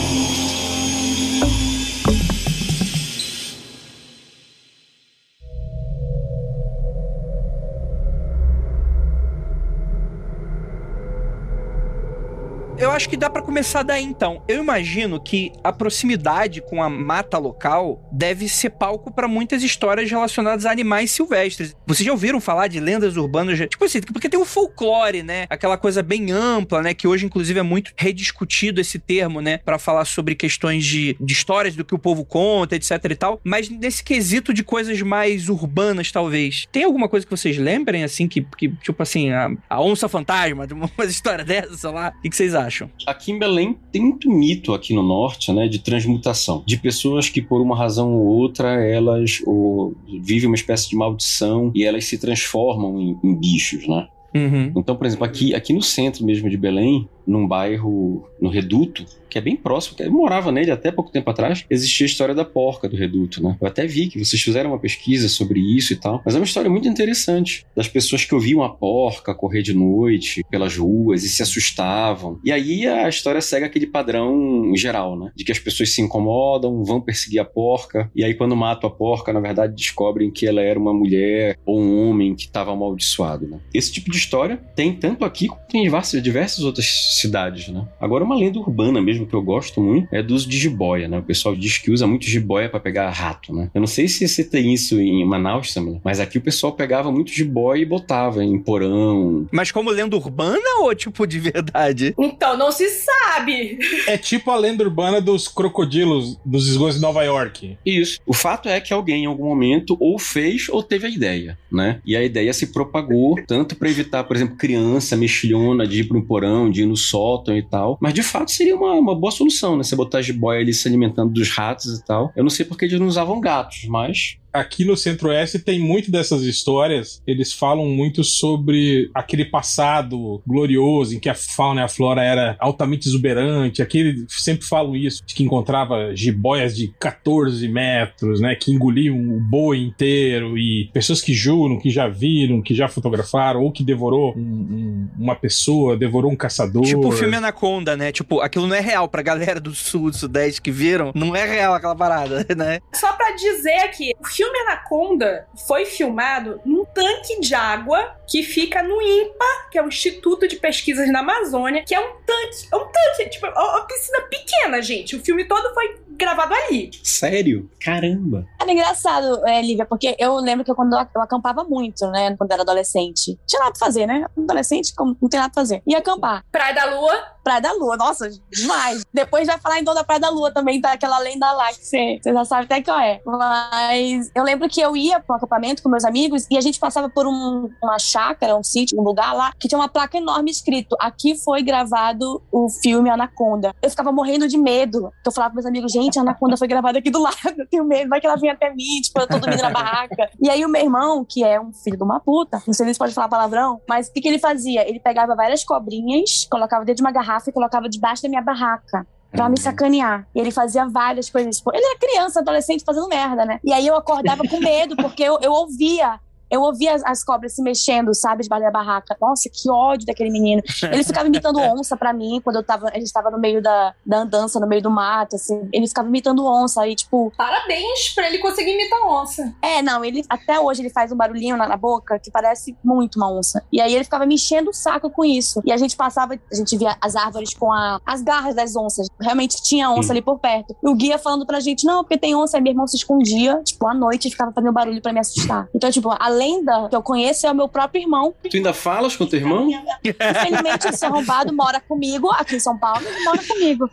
Eu 12.76 12.90
acho 12.90 13.08
que 13.08 13.16
dá 13.16 13.30
para 13.30 13.40
começar 13.40 13.84
daí 13.84 14.02
então. 14.02 14.42
Eu 14.48 14.60
imagino 14.60 15.22
que 15.22 15.52
a 15.62 15.72
proximidade 15.72 16.60
com 16.60 16.82
a 16.82 16.90
mata 16.90 17.38
local 17.38 18.02
deve 18.12 18.48
ser 18.48 18.70
palco 18.70 19.12
para 19.12 19.28
muitas 19.28 19.62
histórias 19.62 20.10
relacionadas 20.10 20.66
a 20.66 20.72
animais 20.72 21.12
silvestres. 21.12 21.76
Vocês 21.86 22.04
já 22.04 22.10
ouviram 22.10 22.40
falar 22.40 22.66
de 22.66 22.80
lendas 22.80 23.16
urbanas? 23.16 23.58
Tipo 23.60 23.84
assim, 23.84 24.00
porque 24.00 24.28
tem 24.28 24.40
o 24.40 24.44
folclore, 24.44 25.22
né? 25.22 25.46
Aquela 25.48 25.78
coisa 25.78 26.02
bem 26.02 26.32
ampla, 26.32 26.82
né? 26.82 26.94
Que 26.94 27.06
hoje, 27.06 27.24
inclusive, 27.24 27.60
é 27.60 27.62
muito 27.62 27.92
rediscutido 27.96 28.80
esse 28.80 28.98
termo, 28.98 29.40
né? 29.40 29.58
Para 29.58 29.78
falar 29.78 30.04
sobre 30.04 30.34
questões 30.34 30.84
de, 30.84 31.16
de 31.20 31.32
histórias 31.32 31.76
do 31.76 31.84
que 31.84 31.94
o 31.94 31.98
povo 31.98 32.24
conta, 32.24 32.74
etc 32.74 32.90
e 33.08 33.14
tal. 33.14 33.40
Mas 33.44 33.68
nesse 33.68 34.02
quesito 34.02 34.52
de 34.52 34.64
coisas 34.64 35.00
mais 35.00 35.48
urbanas, 35.48 36.10
talvez. 36.10 36.66
Tem 36.72 36.82
alguma 36.82 37.08
coisa 37.08 37.24
que 37.24 37.30
vocês 37.30 37.56
lembrem, 37.56 38.02
assim, 38.02 38.26
que, 38.26 38.42
que 38.58 38.68
tipo 38.82 39.00
assim, 39.00 39.30
a, 39.30 39.50
a 39.70 39.80
onça 39.80 40.08
fantasma, 40.08 40.66
de 40.66 40.74
uma 40.74 40.90
história 41.06 41.44
dessa, 41.44 41.76
sei 41.76 41.90
lá? 41.90 42.12
O 42.18 42.28
que 42.28 42.34
vocês 42.34 42.52
acham? 42.54 42.63
Acham? 42.66 42.90
Aqui 43.06 43.32
em 43.32 43.38
Belém 43.38 43.76
tem 43.92 44.02
muito 44.02 44.30
mito 44.30 44.72
aqui 44.72 44.94
no 44.94 45.02
norte, 45.02 45.52
né, 45.52 45.68
de 45.68 45.78
transmutação, 45.78 46.62
de 46.66 46.76
pessoas 46.76 47.28
que 47.28 47.40
por 47.40 47.60
uma 47.60 47.76
razão 47.76 48.12
ou 48.14 48.26
outra 48.26 48.80
elas 48.80 49.42
ou, 49.46 49.94
vivem 50.22 50.48
uma 50.48 50.56
espécie 50.56 50.88
de 50.88 50.96
maldição 50.96 51.70
e 51.74 51.84
elas 51.84 52.04
se 52.04 52.18
transformam 52.18 53.00
em, 53.00 53.18
em 53.22 53.34
bichos, 53.34 53.86
né? 53.86 54.08
Uhum. 54.34 54.72
Então, 54.74 54.96
por 54.96 55.06
exemplo, 55.06 55.24
aqui, 55.24 55.54
aqui 55.54 55.72
no 55.72 55.80
centro 55.80 56.24
mesmo 56.24 56.50
de 56.50 56.56
Belém, 56.56 57.08
num 57.26 57.46
bairro, 57.46 58.28
no 58.40 58.48
Reduto, 58.48 59.04
que 59.34 59.38
é 59.38 59.40
bem 59.40 59.56
próximo, 59.56 59.96
eu 59.98 60.12
morava 60.12 60.52
nele 60.52 60.70
até 60.70 60.92
pouco 60.92 61.10
tempo 61.10 61.28
atrás, 61.28 61.64
existia 61.68 62.04
a 62.04 62.08
história 62.08 62.34
da 62.36 62.44
porca 62.44 62.88
do 62.88 62.96
Reduto, 62.96 63.42
né? 63.42 63.56
Eu 63.60 63.66
até 63.66 63.84
vi 63.84 64.06
que 64.06 64.24
vocês 64.24 64.40
fizeram 64.40 64.70
uma 64.70 64.78
pesquisa 64.78 65.28
sobre 65.28 65.58
isso 65.58 65.92
e 65.92 65.96
tal, 65.96 66.22
mas 66.24 66.36
é 66.36 66.38
uma 66.38 66.44
história 66.44 66.70
muito 66.70 66.86
interessante 66.86 67.66
das 67.74 67.88
pessoas 67.88 68.24
que 68.24 68.32
ouviam 68.32 68.62
a 68.62 68.68
porca 68.68 69.34
correr 69.34 69.62
de 69.62 69.74
noite 69.74 70.44
pelas 70.48 70.76
ruas 70.76 71.24
e 71.24 71.28
se 71.28 71.42
assustavam. 71.42 72.38
E 72.44 72.52
aí 72.52 72.86
a 72.86 73.08
história 73.08 73.40
segue 73.40 73.66
aquele 73.66 73.88
padrão 73.88 74.72
geral, 74.76 75.18
né? 75.18 75.32
De 75.34 75.42
que 75.42 75.50
as 75.50 75.58
pessoas 75.58 75.92
se 75.92 76.00
incomodam, 76.00 76.84
vão 76.84 77.00
perseguir 77.00 77.40
a 77.40 77.44
porca, 77.44 78.08
e 78.14 78.22
aí 78.22 78.34
quando 78.34 78.54
matam 78.54 78.88
a 78.88 78.92
porca, 78.92 79.32
na 79.32 79.40
verdade 79.40 79.74
descobrem 79.74 80.30
que 80.30 80.46
ela 80.46 80.62
era 80.62 80.78
uma 80.78 80.94
mulher 80.94 81.58
ou 81.66 81.80
um 81.80 82.08
homem 82.08 82.36
que 82.36 82.44
estava 82.44 82.72
amaldiçoado, 82.72 83.48
né? 83.48 83.58
Esse 83.74 83.90
tipo 83.90 84.12
de 84.12 84.16
história 84.16 84.58
tem 84.76 84.92
tanto 84.92 85.24
aqui 85.24 85.48
como 85.48 85.60
tem 85.68 85.82
diversas, 85.82 86.22
diversas 86.22 86.64
outras 86.64 87.13
cidades, 87.16 87.68
né? 87.68 87.86
Agora, 88.00 88.24
uma 88.24 88.36
lenda 88.36 88.58
urbana 88.58 89.00
mesmo 89.00 89.26
que 89.26 89.34
eu 89.34 89.42
gosto 89.42 89.80
muito 89.80 90.08
é 90.12 90.22
do 90.22 90.34
uso 90.34 90.48
de 90.48 90.58
jiboia, 90.58 91.08
né? 91.08 91.18
O 91.18 91.22
pessoal 91.22 91.54
diz 91.54 91.78
que 91.78 91.90
usa 91.90 92.06
muito 92.06 92.26
jiboia 92.26 92.68
para 92.68 92.80
pegar 92.80 93.10
rato, 93.10 93.52
né? 93.54 93.70
Eu 93.74 93.80
não 93.80 93.86
sei 93.86 94.08
se 94.08 94.26
você 94.26 94.44
tem 94.44 94.72
isso 94.72 95.00
em 95.00 95.24
Manaus 95.24 95.72
também, 95.72 96.00
mas 96.04 96.20
aqui 96.20 96.38
o 96.38 96.42
pessoal 96.42 96.72
pegava 96.72 97.10
muito 97.10 97.32
jiboia 97.32 97.82
e 97.82 97.84
botava 97.84 98.44
em 98.44 98.58
porão. 98.58 99.46
Mas 99.50 99.70
como 99.70 99.90
lenda 99.90 100.16
urbana 100.16 100.80
ou 100.80 100.94
tipo 100.94 101.26
de 101.26 101.38
verdade? 101.38 102.14
Então, 102.18 102.56
não 102.56 102.72
se 102.72 102.88
sabe. 102.88 103.78
É 104.06 104.16
tipo 104.16 104.50
a 104.50 104.56
lenda 104.56 104.84
urbana 104.84 105.20
dos 105.20 105.48
crocodilos 105.48 106.38
dos 106.44 106.68
esgotos 106.68 106.96
de 106.96 107.02
Nova 107.02 107.22
York. 107.22 107.76
Isso. 107.84 108.20
O 108.26 108.32
fato 108.32 108.68
é 108.68 108.80
que 108.80 108.92
alguém 108.92 109.24
em 109.24 109.26
algum 109.26 109.44
momento 109.44 109.96
ou 110.00 110.18
fez 110.18 110.68
ou 110.68 110.82
teve 110.82 111.06
a 111.06 111.10
ideia, 111.10 111.58
né? 111.70 112.00
E 112.04 112.16
a 112.16 112.22
ideia 112.22 112.52
se 112.52 112.68
propagou 112.68 113.36
tanto 113.46 113.76
para 113.76 113.90
evitar, 113.90 114.24
por 114.24 114.36
exemplo, 114.36 114.56
criança 114.56 115.16
mexilhona 115.16 115.86
de 115.86 116.00
ir 116.00 116.04
para 116.04 116.18
um 116.18 116.22
porão, 116.22 116.70
de 116.70 116.82
ir 116.82 116.86
no 116.86 116.96
sótão 117.04 117.56
e 117.56 117.62
tal. 117.62 117.98
Mas 118.00 118.14
de 118.14 118.22
fato 118.22 118.50
seria 118.50 118.76
uma, 118.76 118.92
uma 118.92 119.14
boa 119.14 119.30
solução, 119.30 119.76
né? 119.76 119.82
Você 119.82 119.96
botar 119.96 120.22
jiboia 120.22 120.60
ali 120.60 120.72
se 120.72 120.86
alimentando 120.88 121.32
dos 121.32 121.50
ratos 121.50 121.98
e 121.98 122.04
tal. 122.04 122.32
Eu 122.36 122.42
não 122.42 122.50
sei 122.50 122.64
porque 122.64 122.84
eles 122.84 122.98
não 122.98 123.06
usavam 123.06 123.40
gatos, 123.40 123.84
mas 123.88 124.36
aqui 124.54 124.84
no 124.84 124.96
Centro-Oeste 124.96 125.58
tem 125.58 125.80
muito 125.80 126.10
dessas 126.10 126.42
histórias. 126.42 127.20
Eles 127.26 127.52
falam 127.52 127.86
muito 127.86 128.22
sobre 128.22 129.10
aquele 129.12 129.44
passado 129.44 130.40
glorioso 130.46 131.16
em 131.16 131.18
que 131.18 131.28
a 131.28 131.34
fauna 131.34 131.80
e 131.80 131.84
a 131.84 131.88
flora 131.88 132.22
era 132.22 132.56
altamente 132.60 133.08
exuberante. 133.08 133.82
Aqui 133.82 133.98
eles 133.98 134.24
sempre 134.28 134.64
falam 134.64 134.94
isso, 134.94 135.24
de 135.26 135.34
que 135.34 135.42
encontrava 135.42 136.14
jiboias 136.14 136.76
de 136.76 136.88
14 137.00 137.66
metros, 137.68 138.40
né? 138.40 138.54
Que 138.54 138.70
engoliam 138.70 139.16
o 139.16 139.40
boi 139.40 139.78
inteiro 139.78 140.56
e 140.56 140.88
pessoas 140.92 141.20
que 141.20 141.34
juram, 141.34 141.78
que 141.78 141.90
já 141.90 142.06
viram, 142.06 142.62
que 142.62 142.74
já 142.74 142.86
fotografaram 142.86 143.60
ou 143.60 143.72
que 143.72 143.82
devorou 143.82 144.34
um, 144.36 144.40
um, 144.40 145.08
uma 145.18 145.34
pessoa, 145.34 145.96
devorou 145.96 146.30
um 146.30 146.36
caçador. 146.36 146.84
Tipo 146.84 147.08
o 147.08 147.12
filme 147.12 147.36
Anaconda, 147.36 147.96
né? 147.96 148.12
Tipo, 148.12 148.40
aquilo 148.40 148.68
não 148.68 148.76
é 148.76 148.80
real 148.80 149.08
pra 149.08 149.22
galera 149.22 149.58
do 149.58 149.74
sul, 149.74 150.10
do 150.10 150.16
sudeste 150.16 150.62
que 150.62 150.70
viram. 150.70 151.10
Não 151.14 151.34
é 151.34 151.44
real 151.44 151.74
aquela 151.74 151.96
parada, 151.96 152.46
né? 152.56 152.78
Só 152.94 153.12
pra 153.14 153.32
dizer 153.32 153.80
aqui, 153.80 154.12
o 154.20 154.24
filme 154.24 154.43
filme 154.44 154.58
Anaconda 154.60 155.46
foi 155.66 155.86
filmado 155.86 156.60
num 156.64 156.84
tanque 156.84 157.40
de 157.40 157.54
água 157.54 158.16
que 158.26 158.42
fica 158.42 158.82
no 158.82 159.00
INPA, 159.00 159.68
que 159.70 159.78
é 159.78 159.82
o 159.82 159.88
Instituto 159.88 160.46
de 160.46 160.56
Pesquisas 160.56 161.10
na 161.10 161.20
Amazônia, 161.20 161.82
que 161.82 161.94
é 161.94 162.00
um 162.00 162.12
tanque, 162.26 162.68
é 162.70 162.76
um 162.76 162.86
tanque, 162.86 163.30
tipo, 163.30 163.46
é 163.46 163.50
uma 163.50 163.86
piscina 163.86 164.20
pequena, 164.22 164.82
gente. 164.82 165.16
O 165.16 165.24
filme 165.24 165.44
todo 165.46 165.72
foi 165.72 165.96
gravado 166.16 166.54
ali. 166.54 166.90
Sério? 167.02 167.70
Caramba. 167.80 168.46
Era 168.60 168.72
engraçado, 168.72 169.46
é, 169.46 169.60
Lívia, 169.60 169.86
porque 169.86 170.16
eu 170.18 170.36
lembro 170.36 170.64
que 170.64 170.70
eu, 170.70 170.74
quando 170.74 170.94
eu 170.94 171.22
acampava 171.22 171.64
muito, 171.64 172.06
né, 172.08 172.34
quando 172.36 172.52
era 172.52 172.62
adolescente. 172.62 173.38
Tinha 173.46 173.60
nada 173.60 173.72
pra 173.72 173.86
fazer, 173.86 174.06
né? 174.06 174.26
Adolescente, 174.36 174.92
não 174.98 175.28
tem 175.28 175.40
nada 175.40 175.52
pra 175.52 175.62
fazer. 175.62 175.82
Ia 175.86 175.98
acampar. 175.98 176.44
Praia 176.50 176.74
da 176.74 176.84
Lua. 176.84 177.34
Praia 177.44 177.60
da 177.60 177.72
Lua, 177.72 177.96
nossa, 177.96 178.30
demais. 178.50 179.04
Depois 179.12 179.46
vai 179.46 179.58
falar 179.58 179.78
então 179.78 179.94
da 179.94 180.02
Praia 180.02 180.18
da 180.18 180.30
Lua 180.30 180.50
também, 180.50 180.80
tá 180.80 180.92
aquela 180.92 181.18
lenda 181.18 181.52
lá 181.52 181.68
que 181.68 181.84
você, 181.84 182.18
você 182.22 182.32
já 182.32 182.44
sabe 182.44 182.64
até 182.64 182.82
qual 182.82 182.98
é. 182.98 183.20
Mas 183.24 184.30
eu 184.34 184.42
lembro 184.42 184.66
que 184.66 184.80
eu 184.80 184.96
ia 184.96 185.20
para 185.20 185.34
um 185.34 185.36
acampamento 185.36 185.82
com 185.82 185.90
meus 185.90 186.06
amigos 186.06 186.46
e 186.50 186.56
a 186.56 186.60
gente 186.62 186.78
passava 186.78 187.10
por 187.10 187.26
um, 187.26 187.68
uma 187.82 187.98
chácara, 187.98 188.56
um 188.56 188.62
sítio, 188.62 188.98
um 188.98 189.02
lugar 189.02 189.34
lá, 189.34 189.52
que 189.58 189.68
tinha 189.68 189.78
uma 189.78 189.88
placa 189.90 190.16
enorme 190.16 190.50
escrito: 190.50 190.96
aqui 190.98 191.36
foi 191.36 191.62
gravado 191.62 192.42
o 192.50 192.70
filme 192.70 193.10
Anaconda. 193.10 193.74
Eu 193.82 193.90
ficava 193.90 194.10
morrendo 194.10 194.48
de 194.48 194.56
medo. 194.56 195.12
Eu 195.24 195.32
falava 195.32 195.52
pros 195.52 195.64
meus 195.64 195.66
amigos, 195.66 195.92
gente, 195.92 196.03
a 196.18 196.22
Anaconda 196.22 196.56
foi 196.56 196.68
gravada 196.68 196.98
aqui 196.98 197.10
do 197.10 197.20
lado, 197.20 197.36
eu 197.56 197.66
tenho 197.66 197.84
medo, 197.84 198.08
vai 198.08 198.20
que 198.20 198.26
ela 198.26 198.36
vem 198.36 198.50
até 198.50 198.72
mim, 198.74 199.00
tipo, 199.02 199.20
eu 199.20 199.26
tô 199.26 199.38
dormindo 199.38 199.62
na 199.62 199.70
barraca. 199.70 200.30
E 200.40 200.48
aí 200.48 200.64
o 200.64 200.68
meu 200.68 200.82
irmão, 200.82 201.24
que 201.24 201.44
é 201.44 201.60
um 201.60 201.72
filho 201.72 201.96
de 201.96 202.02
uma 202.02 202.20
puta, 202.20 202.62
não 202.66 202.74
sei 202.74 202.92
se 202.92 202.98
pode 202.98 203.14
falar 203.14 203.28
palavrão, 203.28 203.80
mas 203.88 204.08
o 204.08 204.12
que, 204.12 204.20
que 204.20 204.28
ele 204.28 204.38
fazia? 204.38 204.88
Ele 204.88 205.00
pegava 205.00 205.34
várias 205.34 205.64
cobrinhas, 205.64 206.46
colocava 206.50 206.84
dentro 206.84 206.98
de 206.98 207.02
uma 207.02 207.12
garrafa 207.12 207.50
e 207.50 207.52
colocava 207.52 207.88
debaixo 207.88 208.22
da 208.22 208.28
minha 208.28 208.42
barraca 208.42 209.06
pra 209.30 209.48
me 209.48 209.58
sacanear. 209.58 210.26
E 210.34 210.40
ele 210.40 210.50
fazia 210.50 210.86
várias 210.86 211.28
coisas. 211.28 211.56
Tipo, 211.56 211.74
ele 211.74 211.84
era 211.84 211.98
criança, 211.98 212.40
adolescente, 212.40 212.84
fazendo 212.84 213.08
merda, 213.08 213.44
né? 213.44 213.58
E 213.64 213.72
aí 213.72 213.86
eu 213.86 213.96
acordava 213.96 214.42
com 214.48 214.60
medo, 214.60 214.96
porque 214.96 215.22
eu, 215.22 215.38
eu 215.42 215.52
ouvia 215.52 216.20
eu 216.50 216.60
ouvia 216.62 216.94
as, 216.94 217.04
as, 217.04 217.24
cobras 217.24 217.54
se 217.54 217.62
mexendo, 217.62 218.14
sabe, 218.14 218.42
debaixo 218.42 218.64
da 218.64 218.70
barraca. 218.70 219.16
Nossa, 219.20 219.48
que 219.48 219.70
ódio 219.70 220.06
daquele 220.06 220.30
menino. 220.30 220.62
Ele 220.82 221.04
ficava 221.04 221.26
imitando 221.26 221.58
onça 221.60 221.96
pra 221.96 222.12
mim 222.12 222.40
quando 222.42 222.56
eu 222.56 222.62
tava, 222.62 222.88
a 222.88 222.98
gente 222.98 223.12
tava 223.12 223.30
no 223.30 223.38
meio 223.38 223.62
da, 223.62 223.94
da 224.04 224.18
andança, 224.18 224.60
no 224.60 224.66
meio 224.66 224.82
do 224.82 224.90
mato, 224.90 225.36
assim. 225.36 225.68
Ele 225.72 225.86
ficava 225.86 226.08
imitando 226.08 226.46
onça 226.46 226.82
aí, 226.82 226.94
tipo. 226.94 227.32
Parabéns 227.36 228.10
pra 228.14 228.28
ele 228.28 228.38
conseguir 228.38 228.72
imitar 228.72 229.00
onça. 229.06 229.54
É, 229.62 229.82
não, 229.82 230.04
ele 230.04 230.22
até 230.28 230.58
hoje 230.60 230.82
ele 230.82 230.90
faz 230.90 231.10
um 231.12 231.16
barulhinho 231.16 231.56
na, 231.56 231.66
na 231.66 231.76
boca 231.76 232.18
que 232.18 232.30
parece 232.30 232.76
muito 232.82 233.16
uma 233.16 233.30
onça. 233.30 233.64
E 233.72 233.80
aí 233.80 233.94
ele 233.94 234.04
ficava 234.04 234.26
me 234.26 234.34
enchendo 234.34 234.70
o 234.70 234.74
saco 234.74 235.10
com 235.10 235.24
isso. 235.24 235.60
E 235.64 235.72
a 235.72 235.76
gente 235.76 235.96
passava, 235.96 236.34
a 236.34 236.54
gente 236.54 236.76
via 236.76 236.96
as 237.00 237.16
árvores 237.16 237.54
com 237.54 237.72
a, 237.72 238.00
as 238.04 238.22
garras 238.22 238.54
das 238.54 238.76
onças. 238.76 239.08
Realmente 239.20 239.62
tinha 239.62 239.90
onça 239.90 240.12
ali 240.12 240.22
por 240.22 240.38
perto. 240.38 240.76
E 240.82 240.88
o 240.88 240.94
guia 240.94 241.18
falando 241.18 241.46
pra 241.46 241.60
gente, 241.60 241.84
não, 241.84 242.02
porque 242.02 242.18
tem 242.18 242.34
onça. 242.34 242.56
Aí 242.56 242.62
meu 242.62 242.72
irmão 242.72 242.86
se 242.86 242.96
escondia, 242.96 243.62
tipo, 243.64 243.86
à 243.86 243.94
noite 243.94 244.28
e 244.28 244.30
ficava 244.30 244.52
fazendo 244.52 244.72
barulho 244.72 245.00
pra 245.00 245.12
me 245.12 245.20
assustar. 245.20 245.68
Então, 245.74 245.90
tipo, 245.90 246.14
além 246.18 246.43
lenda 246.44 246.88
que 246.88 246.96
eu 246.96 247.02
conheço 247.02 247.46
é 247.46 247.50
o 247.50 247.54
meu 247.54 247.68
próprio 247.68 248.02
irmão. 248.02 248.34
Tu 248.50 248.56
ainda 248.56 248.72
falas 248.72 249.16
com 249.16 249.26
teu 249.26 249.40
irmão? 249.40 249.68
Infelizmente, 250.04 250.88
esse 250.88 251.04
arrombado 251.04 251.52
mora 251.54 251.80
comigo 251.80 252.30
aqui 252.30 252.56
em 252.56 252.60
São 252.60 252.78
Paulo 252.78 253.04
e 253.06 253.24
mora 253.24 253.40
comigo. 253.46 253.90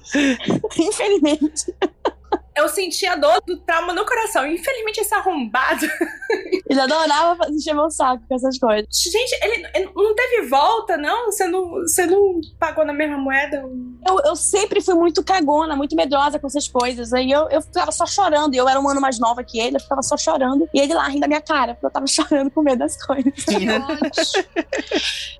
Infelizmente 0.77 1.73
eu 2.55 2.67
sentia 2.69 3.15
dor 3.15 3.41
do 3.45 3.57
trauma 3.57 3.93
no 3.93 4.05
coração. 4.05 4.45
Infelizmente, 4.45 4.99
esse 4.99 5.13
arrombado. 5.13 5.85
Ele 6.69 6.79
adorava 6.79 7.49
encher 7.49 7.73
meu 7.73 7.89
saco 7.89 8.23
com 8.27 8.35
essas 8.35 8.57
coisas. 8.57 8.87
Gente, 8.89 9.37
ele, 9.43 9.67
ele, 9.75 9.91
não 9.93 10.15
teve 10.15 10.47
volta, 10.47 10.95
não? 10.95 11.25
Você 11.25 11.45
não, 11.45 11.69
você 11.81 12.05
não 12.05 12.39
pagou 12.57 12.85
na 12.85 12.93
mesma 12.93 13.17
moeda? 13.17 13.57
Eu, 14.07 14.19
eu 14.23 14.35
sempre 14.37 14.79
fui 14.79 14.93
muito 14.93 15.21
cagona, 15.21 15.75
muito 15.75 15.97
medrosa 15.97 16.39
com 16.39 16.47
essas 16.47 16.69
coisas. 16.69 17.11
Aí 17.11 17.29
eu, 17.29 17.49
eu 17.49 17.61
ficava 17.61 17.91
só 17.91 18.05
chorando. 18.05 18.55
Eu 18.55 18.69
era 18.69 18.79
um 18.79 18.87
ano 18.87 19.01
mais 19.01 19.19
nova 19.19 19.43
que 19.43 19.59
ele, 19.59 19.75
eu 19.75 19.81
ficava 19.81 20.01
só 20.01 20.15
chorando. 20.15 20.69
E 20.73 20.79
ele 20.79 20.93
lá 20.93 21.09
rindo 21.09 21.19
da 21.19 21.27
minha 21.27 21.41
cara, 21.41 21.73
porque 21.73 21.87
eu 21.87 21.91
tava 21.91 22.07
chorando 22.31 22.49
com 22.49 22.61
medo 22.61 22.79
das 22.79 22.95
coisas. 23.03 23.33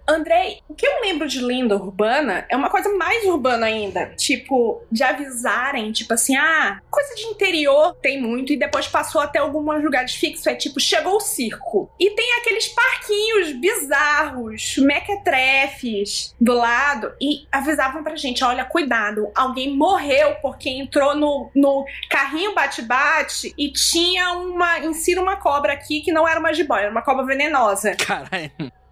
Andrei, 0.08 0.60
o 0.68 0.74
que 0.74 0.86
eu 0.86 1.02
lembro 1.02 1.30
de 1.30 1.40
lenda 1.40 1.76
urbana 1.76 2.46
é 2.50 2.58
uma 2.58 2.70
coisa 2.70 2.90
mais 2.98 3.24
urbana 3.26 3.68
ainda. 3.68 4.08
Tipo, 4.18 4.84
de 4.92 5.02
avisarem, 5.02 5.94
tipo 5.94 6.14
assim, 6.14 6.36
ah, 6.36 6.82
coisa 6.90 7.11
de 7.16 7.24
interior 7.24 7.96
tem 8.02 8.22
muito, 8.22 8.54
e 8.54 8.58
depois 8.58 8.88
passou 8.88 9.22
até 9.22 9.40
alguns 9.40 9.84
lugares 9.84 10.16
fixos. 10.16 10.48
É 10.48 10.56
tipo, 10.56 10.80
chegou 10.80 11.16
o 11.16 11.20
circo. 11.20 11.90
E 12.00 12.10
tem 12.12 12.34
aqueles 12.40 12.68
parquinhos 12.68 13.54
bizarros, 13.54 14.76
mequetrefes 14.78 16.36
do 16.40 16.54
lado, 16.54 17.14
e 17.22 17.46
avisavam 17.52 18.04
pra 18.04 18.16
gente: 18.16 18.44
olha, 18.44 18.66
cuidado, 18.66 19.32
alguém 19.36 19.76
morreu 19.76 20.36
porque 20.42 20.70
entrou 20.70 21.16
no, 21.16 21.50
no 21.56 21.86
carrinho 22.10 22.54
bate-bate 22.54 23.54
e 23.58 23.72
tinha 23.72 24.34
uma. 24.34 24.80
insira 24.80 25.22
uma 25.22 25.38
cobra 25.38 25.74
aqui 25.74 26.02
que 26.02 26.12
não 26.12 26.28
era 26.28 26.40
uma 26.40 26.54
jiboia, 26.54 26.84
era 26.84 26.92
uma 26.92 27.02
cobra 27.02 27.26
venenosa. 27.26 27.96
Caralho 27.96 28.52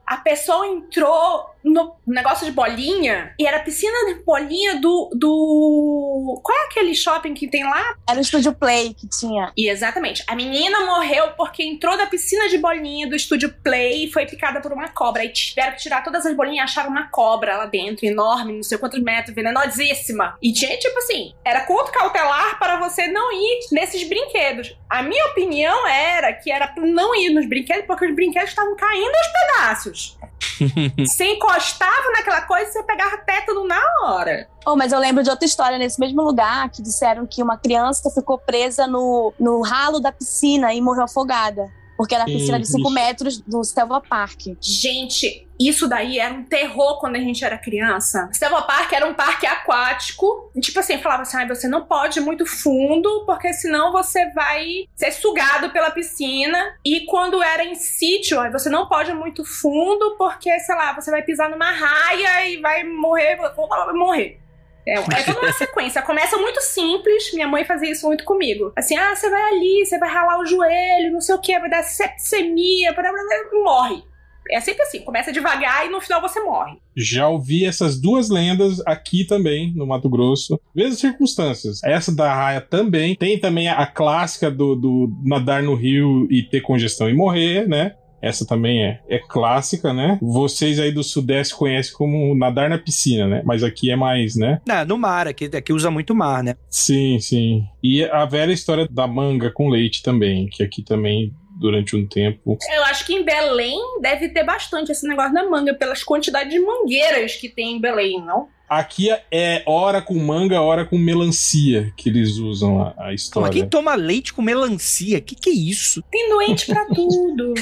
a 0.10 0.18
pessoa 0.18 0.66
entrou 0.66 1.52
no 1.64 1.96
negócio 2.06 2.46
de 2.46 2.52
bolinha 2.52 3.34
e 3.38 3.46
era 3.46 3.60
piscina 3.60 3.94
de 4.08 4.24
bolinha 4.24 4.80
do. 4.80 5.10
do. 5.14 6.40
Qual 6.44 6.58
é 6.58 6.66
aquele 6.66 6.96
shopping 6.96 7.34
que 7.34 7.48
tem 7.48 7.64
lá? 7.64 7.96
Era 8.08 8.18
o 8.18 8.22
Estúdio 8.22 8.54
Play 8.54 8.94
que 8.94 9.08
tinha. 9.08 9.52
E 9.56 9.70
exatamente. 9.70 10.24
A 10.28 10.36
menina 10.36 10.86
morreu 10.86 11.32
porque 11.38 11.64
entrou 11.64 11.98
da 11.98 12.06
piscina 12.08 12.48
de 12.50 12.58
bolinha 12.58 13.08
do 13.08 13.16
Estúdio 13.16 13.54
Play 13.64 14.06
e 14.06 14.12
foi 14.12 14.26
picada 14.26 14.62
por 14.62 14.72
uma 14.72 14.90
cobra. 14.90 15.24
E 15.24 15.30
tiveram 15.30 15.74
que 15.74 15.82
tirar 15.82 16.04
todas 16.04 16.26
as 16.26 16.36
bolinhas 16.36 16.58
e 16.58 16.62
acharam 16.62 16.90
uma 16.90 17.08
cobra 17.08 17.58
lá 17.58 17.66
dentro, 17.66 18.06
enorme, 18.06 18.54
não 18.54 18.64
sei 18.64 18.78
quantos 18.78 19.02
metros, 19.02 19.36
venenosíssima. 19.36 20.38
E 20.42 20.54
tinha, 20.54 20.78
tipo 20.78 20.98
assim, 21.00 21.34
era 21.44 21.66
conto 21.66 21.92
cautelar 21.92 22.58
para 22.58 22.80
você 22.80 23.08
não 23.08 23.32
ir 23.32 23.60
nesses 23.72 24.08
brinquedos. 24.08 24.76
A 24.90 25.04
minha 25.04 25.26
opinião 25.28 25.88
era 25.88 26.34
que 26.34 26.52
era 26.52 26.68
pra 26.68 26.86
não 26.86 27.16
ir 27.16 27.30
nos 27.30 27.48
brinquedos 27.48 27.86
porque 27.86 28.06
os 28.06 28.16
brinquedos 28.16 28.50
estavam 28.50 28.76
caindo 28.76 29.16
aos 29.16 29.28
pedaços. 29.28 30.20
você 30.98 31.26
encostava 31.50 32.12
naquela 32.12 32.42
coisa 32.42 32.70
e 32.70 32.74
você 32.74 32.84
pegava 32.84 33.18
tétano 33.18 33.66
na 33.66 33.82
hora. 34.04 34.48
Oh, 34.66 34.76
mas 34.76 34.92
eu 34.92 35.00
lembro 35.00 35.24
de 35.24 35.30
outra 35.30 35.46
história 35.46 35.78
nesse 35.78 36.00
mesmo 36.00 36.22
lugar 36.22 36.70
que 36.70 36.82
disseram 36.82 37.26
que 37.26 37.42
uma 37.42 37.58
criança 37.58 38.10
ficou 38.12 38.38
presa 38.38 38.86
no, 38.86 39.34
no 39.40 39.62
ralo 39.62 40.00
da 40.00 40.12
piscina 40.12 40.74
e 40.74 40.82
morreu 40.82 41.04
afogada. 41.04 41.68
Porque 41.98 42.16
era 42.16 42.24
a 42.24 42.28
piscina 42.28 42.60
de 42.60 42.66
5 42.66 42.90
metros 42.92 43.42
do 43.42 43.62
Stelva 43.62 44.00
Park. 44.00 44.56
Gente, 44.62 45.49
isso 45.60 45.90
daí 45.90 46.20
era 46.20 46.34
um 46.34 46.44
terror 46.44 47.00
quando 47.00 47.18
a 47.18 47.20
gente 47.20 47.44
era 47.44 47.58
criança. 47.58 48.30
Stelva 48.34 48.62
Park 48.62 48.94
era 48.94 49.06
um 49.06 49.14
parque 49.14 49.46
aquático. 49.46 50.52
Tipo 50.62 50.80
assim, 50.80 51.00
falava 51.00 51.24
assim: 51.24 51.38
ah, 51.38 51.48
você 51.48 51.68
não 51.68 51.86
pode 51.86 52.20
ir 52.20 52.22
muito 52.22 52.46
fundo, 52.46 53.26
porque 53.26 53.52
senão 53.52 53.92
você 53.92 54.30
vai 54.32 54.88
ser 54.96 55.12
sugado 55.12 55.70
pela 55.72 55.92
piscina. 55.92 56.78
E 56.86 57.06
quando 57.06 57.44
era 57.44 57.66
em 57.66 57.76
sítio, 57.76 58.40
aí 58.40 58.50
você 58.50 58.70
não 58.70 58.88
pode 58.88 59.12
ir 59.12 59.16
muito 59.16 59.44
fundo, 59.44 60.16
porque, 60.18 60.58
sei 60.62 60.76
lá, 60.76 60.94
você 60.94 61.12
vai 61.12 61.24
pisar 61.24 61.50
numa 61.50 61.72
raia 61.72 62.48
e 62.50 62.62
vai 62.62 62.84
morrer. 62.86 63.36
Vai 63.36 63.94
morrer. 63.94 64.40
É, 64.88 64.94
é 64.94 65.24
toda 65.24 65.42
uma 65.42 65.52
sequência. 65.54 66.02
Começa 66.02 66.38
muito 66.38 66.62
simples. 66.62 67.34
Minha 67.34 67.48
mãe 67.48 67.66
fazia 67.66 67.92
isso 67.92 68.08
muito 68.08 68.24
comigo. 68.24 68.72
Assim, 68.76 68.98
ah, 68.98 69.16
você 69.16 69.30
vai 69.30 69.42
ali, 69.52 69.86
você 69.86 69.98
vai 70.00 70.10
ralar 70.10 70.40
o 70.40 70.46
joelho, 70.46 71.12
não 71.12 71.22
sei 71.22 71.36
o 71.36 71.40
que, 71.40 71.60
vai 71.60 71.70
dar 71.70 71.84
septicemia, 71.84 72.94
blá, 72.94 73.12
blá, 73.12 73.12
blá, 73.12 73.64
morre. 73.64 74.09
É 74.50 74.60
sempre 74.60 74.84
assim, 74.84 75.02
começa 75.02 75.32
devagar 75.32 75.86
e 75.86 75.90
no 75.90 76.02
final 76.02 76.22
você 76.22 76.40
morre. 76.42 76.78
Já 76.96 77.28
ouvi 77.28 77.66
essas 77.66 78.00
duas 78.00 78.30
lendas 78.30 78.82
aqui 78.86 79.24
também, 79.24 79.72
no 79.76 79.86
Mato 79.86 80.10
Grosso. 80.10 80.60
Mesmas 80.76 81.00
circunstâncias. 81.00 81.84
Essa 81.84 82.14
da 82.14 82.34
raia 82.34 82.62
também. 82.62 83.16
Tem 83.16 83.40
também 83.40 83.70
a, 83.70 83.86
clássica 83.86 84.50
do, 84.50 84.76
do 84.76 85.12
nadar 85.24 85.62
no 85.62 85.76
rio 85.76 86.28
e 86.32 86.44
ter 86.44 86.62
congestão 86.62 87.10
e 87.10 87.14
morrer, 87.14 87.68
né? 87.68 87.96
Essa 88.22 88.46
também 88.46 88.84
é, 88.84 89.00
é 89.08 89.18
clássica, 89.18 89.94
né? 89.94 90.18
Vocês 90.22 90.80
aí 90.80 90.92
do 90.92 91.04
Sudeste 91.04 91.56
conhecem 91.56 91.94
como 91.94 92.36
nadar 92.36 92.70
na 92.70 92.78
piscina, 92.78 93.28
né? 93.28 93.42
Mas 93.46 93.64
aqui 93.64 93.92
é 93.92 93.96
mais, 93.96 94.36
né? 94.36 94.60
Não, 94.68 94.86
no 94.86 94.98
mar, 94.98 95.28
aqui, 95.28 95.46
aqui 95.46 95.72
usa 95.72 95.90
muito 95.90 96.14
mar, 96.14 96.44
né? 96.44 96.56
Sim, 96.70 97.20
sim. 97.20 97.64
E 97.82 98.04
a 98.04 98.26
velha 98.26 98.52
história 98.52 98.88
da 98.90 99.08
manga 99.08 99.52
com 99.52 99.70
leite 99.70 100.04
também, 100.04 100.48
que 100.48 100.62
aqui 100.62 100.84
também 100.84 101.34
durante 101.60 101.96
um 101.96 102.08
tempo. 102.08 102.58
Eu 102.74 102.84
acho 102.86 103.06
que 103.06 103.14
em 103.14 103.24
Belém 103.24 103.78
deve 104.02 104.30
ter 104.30 104.44
bastante 104.44 104.92
esse 104.92 105.06
negócio 105.08 105.34
da 105.34 105.44
manga, 105.44 105.74
pelas 105.74 106.04
quantidades 106.04 106.54
de 106.54 106.60
mangueiras 106.60 107.36
que 107.36 107.50
tem 107.50 107.76
em 107.76 107.82
Belém, 107.82 108.24
não? 108.24 108.48
Aqui 108.70 109.10
é 109.32 109.64
hora 109.66 110.00
com 110.00 110.14
manga, 110.14 110.62
hora 110.62 110.86
com 110.86 110.96
melancia 110.96 111.92
que 111.98 112.08
eles 112.08 112.38
usam 112.38 112.80
a, 112.80 112.94
a 113.08 113.14
história. 113.16 113.48
Mas 113.48 113.56
quem 113.56 113.68
toma 113.68 113.96
leite 113.96 114.32
com 114.32 114.44
melancia? 114.44 115.20
Que 115.20 115.34
que 115.34 115.50
é 115.50 115.54
isso? 115.54 116.04
Tem 116.12 116.30
doente 116.30 116.68
pra 116.68 116.86
tudo. 116.86 117.56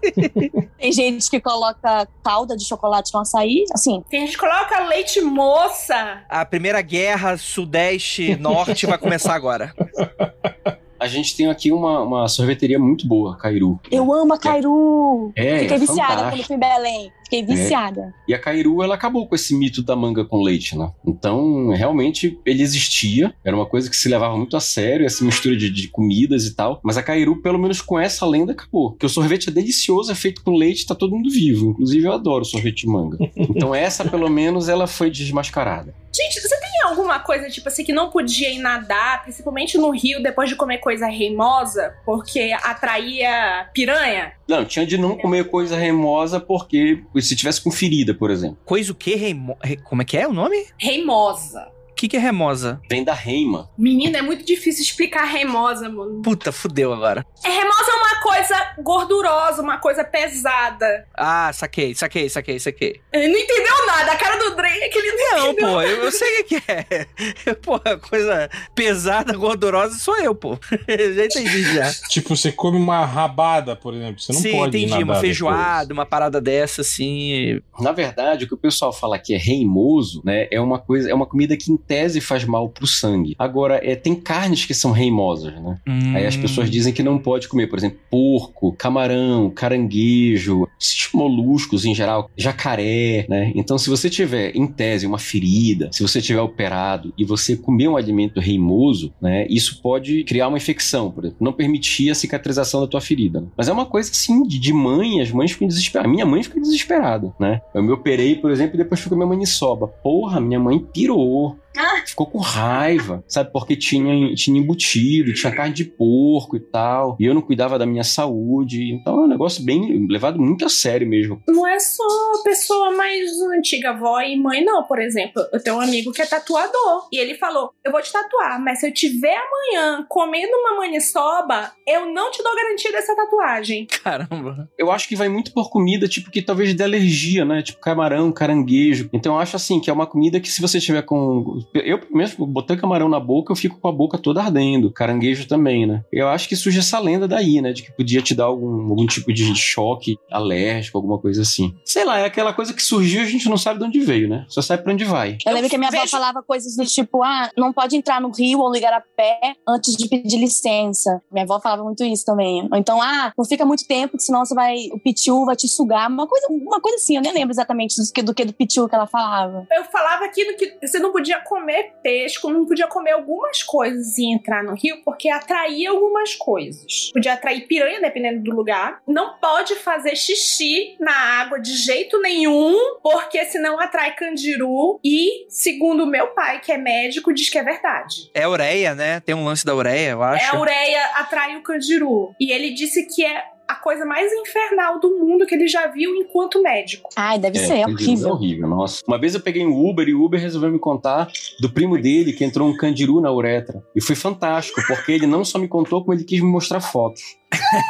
Tem 0.80 0.92
gente 0.92 1.28
que 1.28 1.38
coloca 1.38 2.08
calda 2.24 2.56
de 2.56 2.64
chocolate 2.64 3.12
no 3.12 3.20
açaí, 3.20 3.64
assim. 3.74 4.02
Tem 4.08 4.20
gente 4.20 4.32
que 4.32 4.38
coloca 4.38 4.86
leite 4.86 5.20
moça. 5.20 6.22
A 6.26 6.44
primeira 6.46 6.80
guerra 6.80 7.36
sudeste-norte 7.36 8.86
vai 8.86 8.96
começar 8.96 9.34
agora. 9.34 9.74
A 11.04 11.06
gente 11.06 11.36
tem 11.36 11.48
aqui 11.48 11.70
uma, 11.70 12.00
uma 12.00 12.28
sorveteria 12.28 12.78
muito 12.78 13.06
boa, 13.06 13.36
Cairu. 13.36 13.78
Eu 13.90 14.10
amo 14.10 14.32
a 14.32 14.38
Cairu. 14.38 15.30
É, 15.36 15.58
Fiquei 15.58 15.76
é 15.76 15.78
viciada 15.78 16.00
fantástico. 16.00 16.30
quando 16.30 16.46
fui 16.46 16.56
em 16.56 16.58
Belém. 16.58 17.12
Fiquei 17.24 17.44
viciada. 17.44 18.14
E 18.26 18.32
a 18.32 18.38
Cairu, 18.38 18.82
ela 18.82 18.94
acabou 18.94 19.26
com 19.26 19.34
esse 19.34 19.54
mito 19.54 19.82
da 19.82 19.94
manga 19.94 20.24
com 20.24 20.40
leite, 20.42 20.78
né? 20.78 20.90
Então, 21.06 21.68
realmente, 21.68 22.38
ele 22.46 22.62
existia. 22.62 23.34
Era 23.44 23.54
uma 23.54 23.66
coisa 23.66 23.90
que 23.90 23.96
se 23.96 24.08
levava 24.08 24.34
muito 24.34 24.56
a 24.56 24.60
sério, 24.60 25.04
essa 25.04 25.22
mistura 25.22 25.54
de, 25.54 25.68
de 25.68 25.88
comidas 25.88 26.46
e 26.46 26.54
tal. 26.54 26.80
Mas 26.82 26.96
a 26.96 27.02
Cairu, 27.02 27.36
pelo 27.42 27.58
menos 27.58 27.82
com 27.82 28.00
essa 28.00 28.24
lenda, 28.24 28.52
acabou. 28.52 28.92
Porque 28.92 29.04
o 29.04 29.10
sorvete 29.10 29.50
é 29.50 29.52
delicioso, 29.52 30.10
é 30.10 30.14
feito 30.14 30.42
com 30.42 30.52
leite, 30.52 30.86
tá 30.86 30.94
todo 30.94 31.14
mundo 31.14 31.28
vivo. 31.28 31.72
Inclusive, 31.72 32.06
eu 32.06 32.12
adoro 32.14 32.46
sorvete 32.46 32.82
de 32.82 32.86
manga. 32.86 33.18
Então, 33.36 33.74
essa, 33.74 34.06
pelo 34.06 34.30
menos, 34.30 34.70
ela 34.70 34.86
foi 34.86 35.10
desmascarada. 35.10 35.94
Gente, 36.14 36.40
você 36.40 36.60
alguma 36.84 37.18
coisa, 37.20 37.48
tipo 37.50 37.68
assim, 37.68 37.84
que 37.84 37.92
não 37.92 38.10
podia 38.10 38.50
ir 38.50 38.58
nadar, 38.58 39.22
principalmente 39.22 39.76
no 39.78 39.90
rio, 39.90 40.22
depois 40.22 40.48
de 40.48 40.56
comer 40.56 40.78
coisa 40.78 41.06
reimosa, 41.06 41.94
porque 42.04 42.52
atraía 42.62 43.68
piranha? 43.72 44.32
Não, 44.48 44.64
tinha 44.64 44.86
de 44.86 44.96
não 44.98 45.16
comer 45.16 45.50
coisa 45.50 45.76
remosa 45.76 46.38
porque 46.40 47.02
se 47.20 47.34
tivesse 47.36 47.62
com 47.62 47.70
ferida, 47.70 48.14
por 48.14 48.30
exemplo. 48.30 48.58
Coisa 48.64 48.92
o 48.92 48.94
quê? 48.94 49.14
Reimo... 49.14 49.56
re- 49.62 49.76
Como 49.78 50.02
é 50.02 50.04
que 50.04 50.16
é 50.16 50.26
o 50.28 50.32
nome? 50.32 50.56
Reimosa. 50.78 51.68
O 52.04 52.06
que, 52.06 52.08
que 52.10 52.16
é 52.18 52.20
remosa? 52.20 52.82
Vem 52.90 53.02
da 53.02 53.14
reima. 53.14 53.70
Menina, 53.78 54.18
é 54.18 54.22
muito 54.22 54.44
difícil 54.44 54.82
explicar 54.82 55.24
reimosa, 55.24 55.88
mano. 55.88 56.20
Puta, 56.20 56.52
fudeu 56.52 56.92
agora. 56.92 57.24
É, 57.42 57.48
remosa 57.48 57.90
é 57.90 57.94
uma 57.94 58.20
coisa 58.22 58.74
gordurosa, 58.82 59.62
uma 59.62 59.78
coisa 59.78 60.04
pesada. 60.04 61.06
Ah, 61.16 61.50
saquei, 61.54 61.94
saquei, 61.94 62.28
saquei, 62.28 62.58
saquei. 62.60 63.00
Ele 63.10 63.28
não 63.28 63.38
entendeu 63.38 63.86
nada. 63.86 64.12
A 64.12 64.16
cara 64.16 64.36
do 64.36 64.54
Drake 64.54 64.82
é 64.82 64.88
que 64.90 64.98
ele 64.98 65.12
não, 65.12 65.38
Não, 65.38 65.50
entendeu. 65.52 65.68
pô, 65.72 65.80
eu, 65.82 66.04
eu 66.04 66.12
sei 66.12 66.40
o 66.42 66.44
que 66.44 66.60
que 66.60 66.70
é. 66.70 67.54
Pô, 67.64 67.80
coisa 68.10 68.50
pesada, 68.74 69.34
gordurosa, 69.34 69.98
sou 69.98 70.18
eu, 70.18 70.34
pô. 70.34 70.58
Eu 70.86 71.14
já 71.14 71.24
entendi 71.24 71.62
já. 71.74 71.90
Tipo, 72.10 72.36
você 72.36 72.52
come 72.52 72.76
uma 72.76 73.06
rabada, 73.06 73.74
por 73.74 73.94
exemplo. 73.94 74.20
Você 74.20 74.32
não 74.34 74.40
Sim, 74.42 74.52
pode 74.52 74.76
entendi. 74.76 74.86
nadar 74.90 74.96
Uma 75.04 75.14
depois. 75.14 75.20
feijoada, 75.20 75.94
uma 75.94 76.04
parada 76.04 76.38
dessa, 76.38 76.82
assim. 76.82 77.62
Na 77.80 77.92
verdade, 77.92 78.44
o 78.44 78.48
que 78.48 78.54
o 78.54 78.58
pessoal 78.58 78.92
fala 78.92 79.18
que 79.18 79.32
é 79.34 79.38
reimoso, 79.38 80.20
né, 80.22 80.46
é 80.50 80.60
uma 80.60 80.78
coisa, 80.78 81.10
é 81.10 81.14
uma 81.14 81.24
comida 81.26 81.56
que 81.56 81.70
tese 81.94 82.20
faz 82.20 82.44
mal 82.44 82.68
pro 82.68 82.86
sangue. 82.86 83.34
Agora, 83.38 83.80
é, 83.82 83.94
tem 83.94 84.14
carnes 84.14 84.64
que 84.64 84.74
são 84.74 84.90
reimosas, 84.90 85.54
né? 85.62 85.78
Aí 86.14 86.26
as 86.26 86.34
Hum. 86.36 86.40
pessoas 86.42 86.70
dizem 86.70 86.92
que 86.92 87.02
não 87.02 87.18
pode 87.18 87.46
comer, 87.48 87.68
por 87.68 87.78
exemplo, 87.78 87.98
porco, 88.10 88.72
camarão, 88.72 89.50
caranguejo, 89.50 90.66
esses 90.80 91.08
moluscos 91.12 91.84
em 91.84 91.94
geral, 91.94 92.30
jacaré, 92.36 93.26
né? 93.28 93.52
Então, 93.54 93.78
se 93.78 93.88
você 93.88 94.10
tiver, 94.10 94.56
em 94.56 94.66
tese, 94.66 95.06
uma 95.06 95.18
ferida, 95.18 95.88
se 95.92 96.02
você 96.02 96.20
tiver 96.20 96.40
operado 96.40 97.12
e 97.16 97.24
você 97.24 97.56
comer 97.56 97.88
um 97.88 97.96
alimento 97.96 98.40
reimoso, 98.40 99.12
né? 99.20 99.46
Isso 99.48 99.80
pode 99.82 100.24
criar 100.24 100.48
uma 100.48 100.56
infecção, 100.56 101.10
por 101.10 101.24
exemplo, 101.24 101.44
não 101.44 101.52
permitir 101.52 102.10
a 102.10 102.14
cicatrização 102.14 102.80
da 102.80 102.86
tua 102.86 103.00
ferida. 103.00 103.40
né? 103.40 103.46
Mas 103.56 103.68
é 103.68 103.72
uma 103.72 103.86
coisa, 103.86 104.10
assim, 104.10 104.42
de, 104.46 104.58
de 104.58 104.72
mãe, 104.72 105.20
as 105.20 105.30
mães 105.30 105.52
ficam 105.52 105.68
desesperadas. 105.68 106.10
A 106.10 106.12
minha 106.12 106.26
mãe 106.26 106.42
fica 106.42 106.60
desesperada, 106.60 107.32
né? 107.38 107.60
Eu 107.74 107.82
me 107.82 107.92
operei, 107.92 108.34
por 108.34 108.50
exemplo, 108.50 108.74
e 108.76 108.78
depois 108.78 109.00
fui 109.00 109.10
comer 109.10 109.26
maniçoba. 109.26 109.86
Porra, 109.86 110.40
minha 110.40 110.58
mãe 110.60 110.78
pirou. 110.78 111.56
Ficou 112.06 112.26
com 112.26 112.38
raiva, 112.38 113.24
sabe? 113.28 113.50
Porque 113.52 113.76
tinha, 113.76 114.34
tinha 114.34 114.58
embutido, 114.58 115.34
tinha 115.34 115.54
carne 115.54 115.74
de 115.74 115.84
porco 115.84 116.56
e 116.56 116.60
tal. 116.60 117.16
E 117.18 117.24
eu 117.24 117.34
não 117.34 117.42
cuidava 117.42 117.78
da 117.78 117.86
minha 117.86 118.04
saúde. 118.04 118.92
Então 118.92 119.22
é 119.22 119.24
um 119.24 119.28
negócio 119.28 119.64
bem 119.64 120.06
levado 120.08 120.40
muito 120.40 120.64
a 120.64 120.68
sério 120.68 121.08
mesmo. 121.08 121.42
Não 121.48 121.66
é 121.66 121.78
só 121.78 122.04
pessoa 122.44 122.92
mais 122.92 123.30
antiga, 123.56 123.90
avó 123.90 124.20
e 124.20 124.36
mãe, 124.36 124.64
não. 124.64 124.84
Por 124.84 125.00
exemplo, 125.00 125.42
eu 125.52 125.62
tenho 125.62 125.76
um 125.76 125.80
amigo 125.80 126.12
que 126.12 126.22
é 126.22 126.26
tatuador. 126.26 127.08
E 127.12 127.18
ele 127.18 127.34
falou: 127.34 127.72
Eu 127.84 127.92
vou 127.92 128.02
te 128.02 128.12
tatuar, 128.12 128.60
mas 128.62 128.80
se 128.80 128.88
eu 128.88 128.92
tiver 128.92 129.36
amanhã 129.36 130.04
comendo 130.08 130.52
uma 130.56 130.76
maniçoba, 130.76 131.72
eu 131.86 132.06
não 132.12 132.30
te 132.30 132.42
dou 132.42 132.54
garantia 132.54 132.92
dessa 132.92 133.14
tatuagem. 133.14 133.86
Caramba. 134.02 134.68
Eu 134.78 134.90
acho 134.90 135.08
que 135.08 135.16
vai 135.16 135.28
muito 135.28 135.52
por 135.52 135.70
comida, 135.70 136.08
tipo, 136.08 136.30
que 136.30 136.42
talvez 136.42 136.74
dê 136.74 136.84
alergia, 136.84 137.44
né? 137.44 137.62
Tipo 137.62 137.80
camarão, 137.80 138.32
caranguejo. 138.32 139.08
Então 139.12 139.34
eu 139.34 139.38
acho 139.38 139.56
assim 139.56 139.80
que 139.80 139.90
é 139.90 139.92
uma 139.92 140.06
comida 140.06 140.40
que 140.40 140.50
se 140.50 140.60
você 140.60 140.80
tiver 140.80 141.02
com. 141.02 141.63
Eu, 141.72 142.00
mesmo, 142.10 142.46
botei 142.46 142.76
camarão 142.76 143.08
na 143.08 143.20
boca, 143.20 143.52
eu 143.52 143.56
fico 143.56 143.78
com 143.78 143.88
a 143.88 143.92
boca 143.92 144.18
toda 144.18 144.42
ardendo. 144.42 144.90
Caranguejo 144.90 145.46
também, 145.46 145.86
né? 145.86 146.04
Eu 146.12 146.28
acho 146.28 146.48
que 146.48 146.56
surge 146.56 146.78
essa 146.78 146.98
lenda 146.98 147.26
daí, 147.26 147.60
né? 147.60 147.72
De 147.72 147.82
que 147.82 147.92
podia 147.92 148.22
te 148.22 148.34
dar 148.34 148.44
algum, 148.44 148.90
algum 148.90 149.06
tipo 149.06 149.32
de 149.32 149.54
choque 149.54 150.18
alérgico, 150.30 150.98
alguma 150.98 151.18
coisa 151.18 151.42
assim. 151.42 151.74
Sei 151.84 152.04
lá, 152.04 152.18
é 152.18 152.26
aquela 152.26 152.52
coisa 152.52 152.72
que 152.72 152.82
surgiu 152.82 153.22
e 153.22 153.24
a 153.24 153.28
gente 153.28 153.48
não 153.48 153.56
sabe 153.56 153.78
de 153.78 153.84
onde 153.86 154.00
veio, 154.00 154.28
né? 154.28 154.44
Só 154.48 154.62
sabe 154.62 154.82
pra 154.82 154.92
onde 154.92 155.04
vai. 155.04 155.38
Eu 155.46 155.52
lembro 155.52 155.68
que 155.68 155.76
a 155.76 155.78
minha 155.78 155.90
avó 155.90 156.06
falava 156.06 156.42
coisas 156.42 156.76
do 156.76 156.84
tipo, 156.84 157.22
ah, 157.22 157.50
não 157.56 157.72
pode 157.72 157.96
entrar 157.96 158.20
no 158.20 158.30
rio 158.30 158.60
ou 158.60 158.70
no 158.70 158.76
igarapé 158.76 159.56
antes 159.66 159.94
de 159.94 160.08
pedir 160.08 160.38
licença. 160.38 161.20
Minha 161.30 161.44
avó 161.44 161.60
falava 161.60 161.82
muito 161.82 162.04
isso 162.04 162.24
também. 162.24 162.68
Ou 162.70 162.78
então, 162.78 163.00
ah, 163.00 163.32
não 163.36 163.44
fica 163.44 163.64
muito 163.64 163.86
tempo, 163.86 164.16
que 164.16 164.22
senão 164.22 164.44
você 164.44 164.54
vai, 164.54 164.76
o 164.92 164.98
pitiu 164.98 165.44
vai 165.44 165.56
te 165.56 165.68
sugar. 165.68 166.08
Uma 166.08 166.26
coisa, 166.26 166.46
uma 166.48 166.80
coisa 166.80 166.96
assim, 166.96 167.16
eu 167.16 167.22
nem 167.22 167.32
lembro 167.32 167.52
exatamente 167.52 167.96
do 167.96 168.12
que 168.12 168.22
do, 168.22 168.34
que 168.34 168.44
do 168.44 168.52
pitiu 168.52 168.88
que 168.88 168.94
ela 168.94 169.06
falava. 169.06 169.66
Eu 169.72 169.84
falava 169.84 170.24
aquilo 170.24 170.56
que 170.56 170.86
você 170.86 170.98
não 170.98 171.12
podia 171.12 171.40
comer 171.40 171.53
peixe, 172.02 172.40
como 172.40 172.58
não 172.58 172.66
podia 172.66 172.86
comer 172.86 173.12
algumas 173.12 173.62
coisas 173.62 174.18
e 174.18 174.26
entrar 174.26 174.62
no 174.62 174.74
rio, 174.74 175.02
porque 175.04 175.28
atraía 175.28 175.90
algumas 175.90 176.34
coisas. 176.34 177.10
Podia 177.12 177.34
atrair 177.34 177.66
piranha, 177.66 178.00
dependendo 178.00 178.42
do 178.42 178.54
lugar. 178.54 179.00
Não 179.06 179.38
pode 179.38 179.74
fazer 179.76 180.16
xixi 180.16 180.96
na 180.98 181.14
água 181.40 181.58
de 181.58 181.74
jeito 181.76 182.20
nenhum, 182.20 182.98
porque 183.02 183.44
senão 183.46 183.78
atrai 183.80 184.14
candiru. 184.14 184.98
E, 185.04 185.46
segundo 185.48 186.04
o 186.04 186.06
meu 186.06 186.28
pai, 186.28 186.60
que 186.60 186.72
é 186.72 186.78
médico, 186.78 187.32
diz 187.32 187.48
que 187.48 187.58
é 187.58 187.62
verdade. 187.62 188.30
É 188.34 188.46
ureia, 188.46 188.94
né? 188.94 189.20
Tem 189.20 189.34
um 189.34 189.44
lance 189.44 189.64
da 189.64 189.74
ureia, 189.74 190.10
eu 190.10 190.22
acho. 190.22 190.44
É 190.44 190.56
a 190.56 190.60
ureia 190.60 191.04
atrai 191.14 191.56
o 191.56 191.62
candiru. 191.62 192.34
E 192.38 192.52
ele 192.52 192.70
disse 192.70 193.06
que 193.06 193.24
é 193.24 193.53
coisa 193.84 194.06
mais 194.06 194.32
infernal 194.32 194.98
do 194.98 195.10
mundo 195.18 195.44
que 195.44 195.54
ele 195.54 195.68
já 195.68 195.86
viu 195.88 196.14
enquanto 196.16 196.62
médico. 196.62 197.10
Ai, 197.14 197.38
deve 197.38 197.58
ser, 197.58 197.74
é 197.74 197.80
É 197.82 197.86
horrível. 197.86 198.30
horrível, 198.30 198.66
nossa. 198.68 199.02
Uma 199.06 199.18
vez 199.18 199.34
eu 199.34 199.40
peguei 199.42 199.64
um 199.66 199.86
Uber 199.86 200.08
e 200.08 200.14
o 200.14 200.24
Uber 200.24 200.40
resolveu 200.40 200.72
me 200.72 200.78
contar 200.78 201.28
do 201.60 201.68
primo 201.70 202.00
dele 202.00 202.32
que 202.32 202.42
entrou 202.44 202.66
um 202.66 202.74
candiru 202.76 203.20
na 203.20 203.30
uretra. 203.30 203.82
E 203.94 204.00
foi 204.00 204.16
fantástico, 204.16 204.80
porque 204.86 205.12
ele 205.12 205.26
não 205.26 205.44
só 205.44 205.58
me 205.58 205.68
contou, 205.68 206.00
como 206.00 206.14
ele 206.14 206.24
quis 206.24 206.40
me 206.40 206.48
mostrar 206.50 206.80
fotos. 206.80 207.22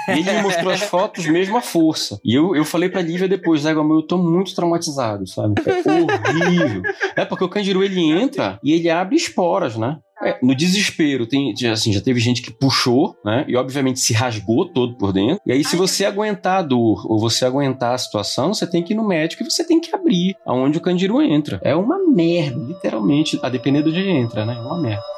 E 0.09 0.19
ele 0.19 0.33
me 0.33 0.43
mostrou 0.43 0.71
as 0.73 0.83
fotos 0.83 1.27
mesmo 1.27 1.57
à 1.57 1.61
força. 1.63 2.19
E 2.25 2.35
eu, 2.35 2.55
eu 2.57 2.65
falei 2.65 2.89
pra 2.89 3.01
Lívia 3.01 3.29
depois, 3.29 3.65
Égua, 3.65 3.85
meu, 3.85 3.97
eu 3.97 4.03
tô 4.07 4.19
muito 4.19 4.55
traumatizado, 4.55 5.27
sabe? 5.27 5.55
É 5.65 6.45
horrível. 6.45 6.83
É 7.17 7.25
porque 7.25 7.45
o 7.45 7.49
candiru 7.49 7.83
ele 7.85 8.01
entra 8.11 8.59
e 8.63 8.73
ele 8.73 8.91
abre 8.91 9.17
esporas, 9.17 9.77
né? 9.77 9.99
É, 10.25 10.39
no 10.43 10.55
desespero, 10.55 11.27
tem, 11.27 11.55
assim, 11.71 11.93
já 11.93 12.01
teve 12.01 12.21
gente 12.21 12.43
que 12.43 12.51
puxou, 12.51 13.17
né? 13.25 13.45
E 13.47 13.57
obviamente 13.57 14.01
se 14.01 14.13
rasgou 14.13 14.67
todo 14.67 14.95
por 14.95 15.13
dentro. 15.13 15.41
E 15.47 15.53
aí, 15.53 15.65
se 15.65 15.77
você 15.77 16.05
aguentar 16.05 16.59
a 16.59 16.63
dor 16.63 17.05
ou 17.11 17.19
você 17.19 17.45
aguentar 17.45 17.95
a 17.95 17.99
situação, 17.99 18.55
você 18.55 18.67
tem 18.67 18.83
que 18.83 18.93
ir 18.93 18.97
no 18.97 19.07
médico 19.07 19.43
e 19.43 19.51
você 19.51 19.65
tem 19.65 19.81
que 19.81 19.95
abrir 19.95 20.37
aonde 20.47 20.79
o 20.79 20.81
candiru 20.81 21.21
entra. 21.23 21.61
É 21.63 21.75
uma 21.75 21.99
merda, 21.99 22.59
literalmente, 22.59 23.39
a 23.43 23.49
depender 23.49 23.83
de 23.83 23.91
onde 23.91 24.09
entra, 24.09 24.45
né? 24.45 24.55
É 24.55 24.61
uma 24.61 24.81
merda. 24.81 25.14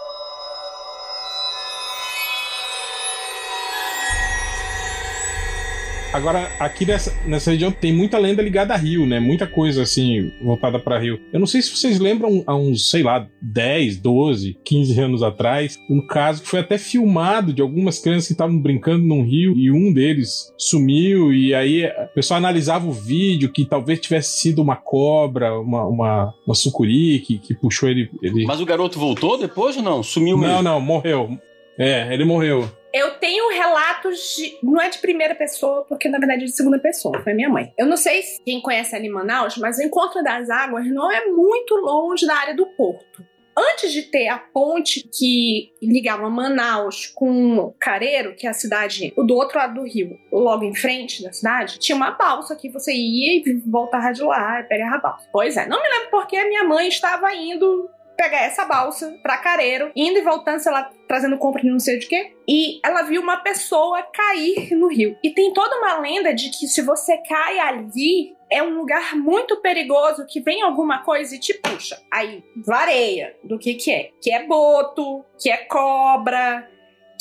Agora, 6.16 6.50
aqui 6.58 6.86
nessa, 6.86 7.14
nessa 7.26 7.50
região 7.50 7.70
tem 7.70 7.92
muita 7.92 8.16
lenda 8.16 8.40
ligada 8.40 8.72
a 8.72 8.76
Rio, 8.76 9.04
né? 9.04 9.20
Muita 9.20 9.46
coisa 9.46 9.82
assim 9.82 10.32
voltada 10.42 10.78
para 10.78 10.98
Rio. 10.98 11.20
Eu 11.30 11.38
não 11.38 11.46
sei 11.46 11.60
se 11.60 11.76
vocês 11.76 11.98
lembram, 11.98 12.42
há 12.46 12.56
uns, 12.56 12.88
sei 12.90 13.02
lá, 13.02 13.28
10, 13.42 13.98
12, 13.98 14.56
15 14.64 14.98
anos 14.98 15.22
atrás, 15.22 15.78
um 15.90 16.00
caso 16.06 16.40
que 16.40 16.48
foi 16.48 16.60
até 16.60 16.78
filmado 16.78 17.52
de 17.52 17.60
algumas 17.60 17.98
crianças 17.98 18.28
que 18.28 18.32
estavam 18.32 18.58
brincando 18.58 19.04
num 19.04 19.22
rio 19.22 19.54
e 19.58 19.70
um 19.70 19.92
deles 19.92 20.50
sumiu. 20.56 21.34
E 21.34 21.54
aí 21.54 21.84
a 21.84 22.06
pessoa 22.06 22.38
analisava 22.38 22.88
o 22.88 22.92
vídeo 22.92 23.52
que 23.52 23.66
talvez 23.66 24.00
tivesse 24.00 24.38
sido 24.38 24.62
uma 24.62 24.74
cobra, 24.74 25.60
uma, 25.60 25.86
uma, 25.86 26.34
uma 26.46 26.54
sucuri 26.54 27.18
que, 27.18 27.36
que 27.38 27.54
puxou 27.54 27.90
ele, 27.90 28.10
ele. 28.22 28.46
Mas 28.46 28.58
o 28.58 28.64
garoto 28.64 28.98
voltou 28.98 29.36
depois 29.36 29.76
ou 29.76 29.82
não? 29.82 30.02
Sumiu 30.02 30.38
mesmo? 30.38 30.54
Não, 30.54 30.62
não, 30.62 30.80
morreu. 30.80 31.36
É, 31.78 32.10
ele 32.14 32.24
morreu. 32.24 32.66
Eu 32.96 33.10
tenho 33.18 33.50
relatos 33.50 34.36
de. 34.36 34.58
Não 34.62 34.80
é 34.80 34.88
de 34.88 34.96
primeira 34.96 35.34
pessoa, 35.34 35.84
porque 35.84 36.08
na 36.08 36.18
verdade 36.18 36.44
é 36.44 36.46
de 36.46 36.56
segunda 36.56 36.78
pessoa, 36.78 37.22
foi 37.22 37.34
minha 37.34 37.50
mãe. 37.50 37.70
Eu 37.76 37.84
não 37.84 37.96
sei 37.96 38.22
se 38.22 38.42
quem 38.42 38.58
conhece 38.62 38.96
ali 38.96 39.10
Manaus, 39.10 39.58
mas 39.58 39.76
o 39.76 39.82
Encontro 39.82 40.24
das 40.24 40.48
Águas 40.48 40.86
não 40.86 41.12
é 41.12 41.26
muito 41.26 41.74
longe 41.76 42.26
da 42.26 42.34
área 42.34 42.54
do 42.54 42.64
porto. 42.64 43.22
Antes 43.54 43.92
de 43.92 44.02
ter 44.02 44.28
a 44.28 44.38
ponte 44.38 45.06
que 45.12 45.74
ligava 45.82 46.30
Manaus 46.30 47.06
com 47.06 47.74
Careiro, 47.78 48.34
que 48.34 48.46
é 48.46 48.50
a 48.50 48.54
cidade 48.54 49.12
do 49.14 49.34
outro 49.34 49.58
lado 49.58 49.74
do 49.74 49.86
rio, 49.86 50.18
logo 50.32 50.64
em 50.64 50.74
frente 50.74 51.22
da 51.22 51.34
cidade, 51.34 51.78
tinha 51.78 51.96
uma 51.96 52.12
balsa 52.12 52.56
que 52.56 52.70
você 52.70 52.94
ia 52.94 53.42
e 53.44 53.62
voltava 53.66 54.10
de 54.12 54.22
lá 54.22 54.60
e 54.60 54.64
pegava 54.64 54.96
a 54.96 55.00
balsa. 55.00 55.28
Pois 55.30 55.54
é, 55.58 55.66
não 55.66 55.82
me 55.82 55.88
lembro 55.88 56.10
porque 56.10 56.36
a 56.36 56.48
minha 56.48 56.64
mãe 56.64 56.88
estava 56.88 57.34
indo 57.34 57.90
pegar 58.16 58.42
essa 58.42 58.64
balsa 58.64 59.18
pra 59.22 59.38
Careiro, 59.38 59.90
indo 59.94 60.18
e 60.18 60.22
voltando, 60.22 60.58
sei 60.58 60.72
lá, 60.72 60.90
trazendo 61.06 61.38
compra 61.38 61.62
de 61.62 61.70
não 61.70 61.78
sei 61.78 61.98
de 61.98 62.06
quê. 62.06 62.32
E 62.48 62.80
ela 62.84 63.02
viu 63.02 63.20
uma 63.20 63.36
pessoa 63.38 64.02
cair 64.02 64.74
no 64.74 64.88
rio. 64.88 65.16
E 65.22 65.30
tem 65.30 65.52
toda 65.52 65.76
uma 65.76 65.98
lenda 65.98 66.34
de 66.34 66.50
que 66.50 66.66
se 66.66 66.82
você 66.82 67.18
cai 67.18 67.58
ali, 67.58 68.34
é 68.50 68.62
um 68.62 68.76
lugar 68.78 69.16
muito 69.16 69.60
perigoso 69.60 70.26
que 70.26 70.40
vem 70.40 70.62
alguma 70.62 71.02
coisa 71.02 71.34
e 71.34 71.40
te 71.40 71.54
puxa. 71.54 72.00
Aí, 72.12 72.42
vareia 72.64 73.34
do 73.44 73.58
que 73.58 73.74
que 73.74 73.90
é. 73.90 74.10
Que 74.20 74.32
é 74.32 74.46
boto, 74.46 75.24
que 75.40 75.50
é 75.50 75.58
cobra, 75.58 76.68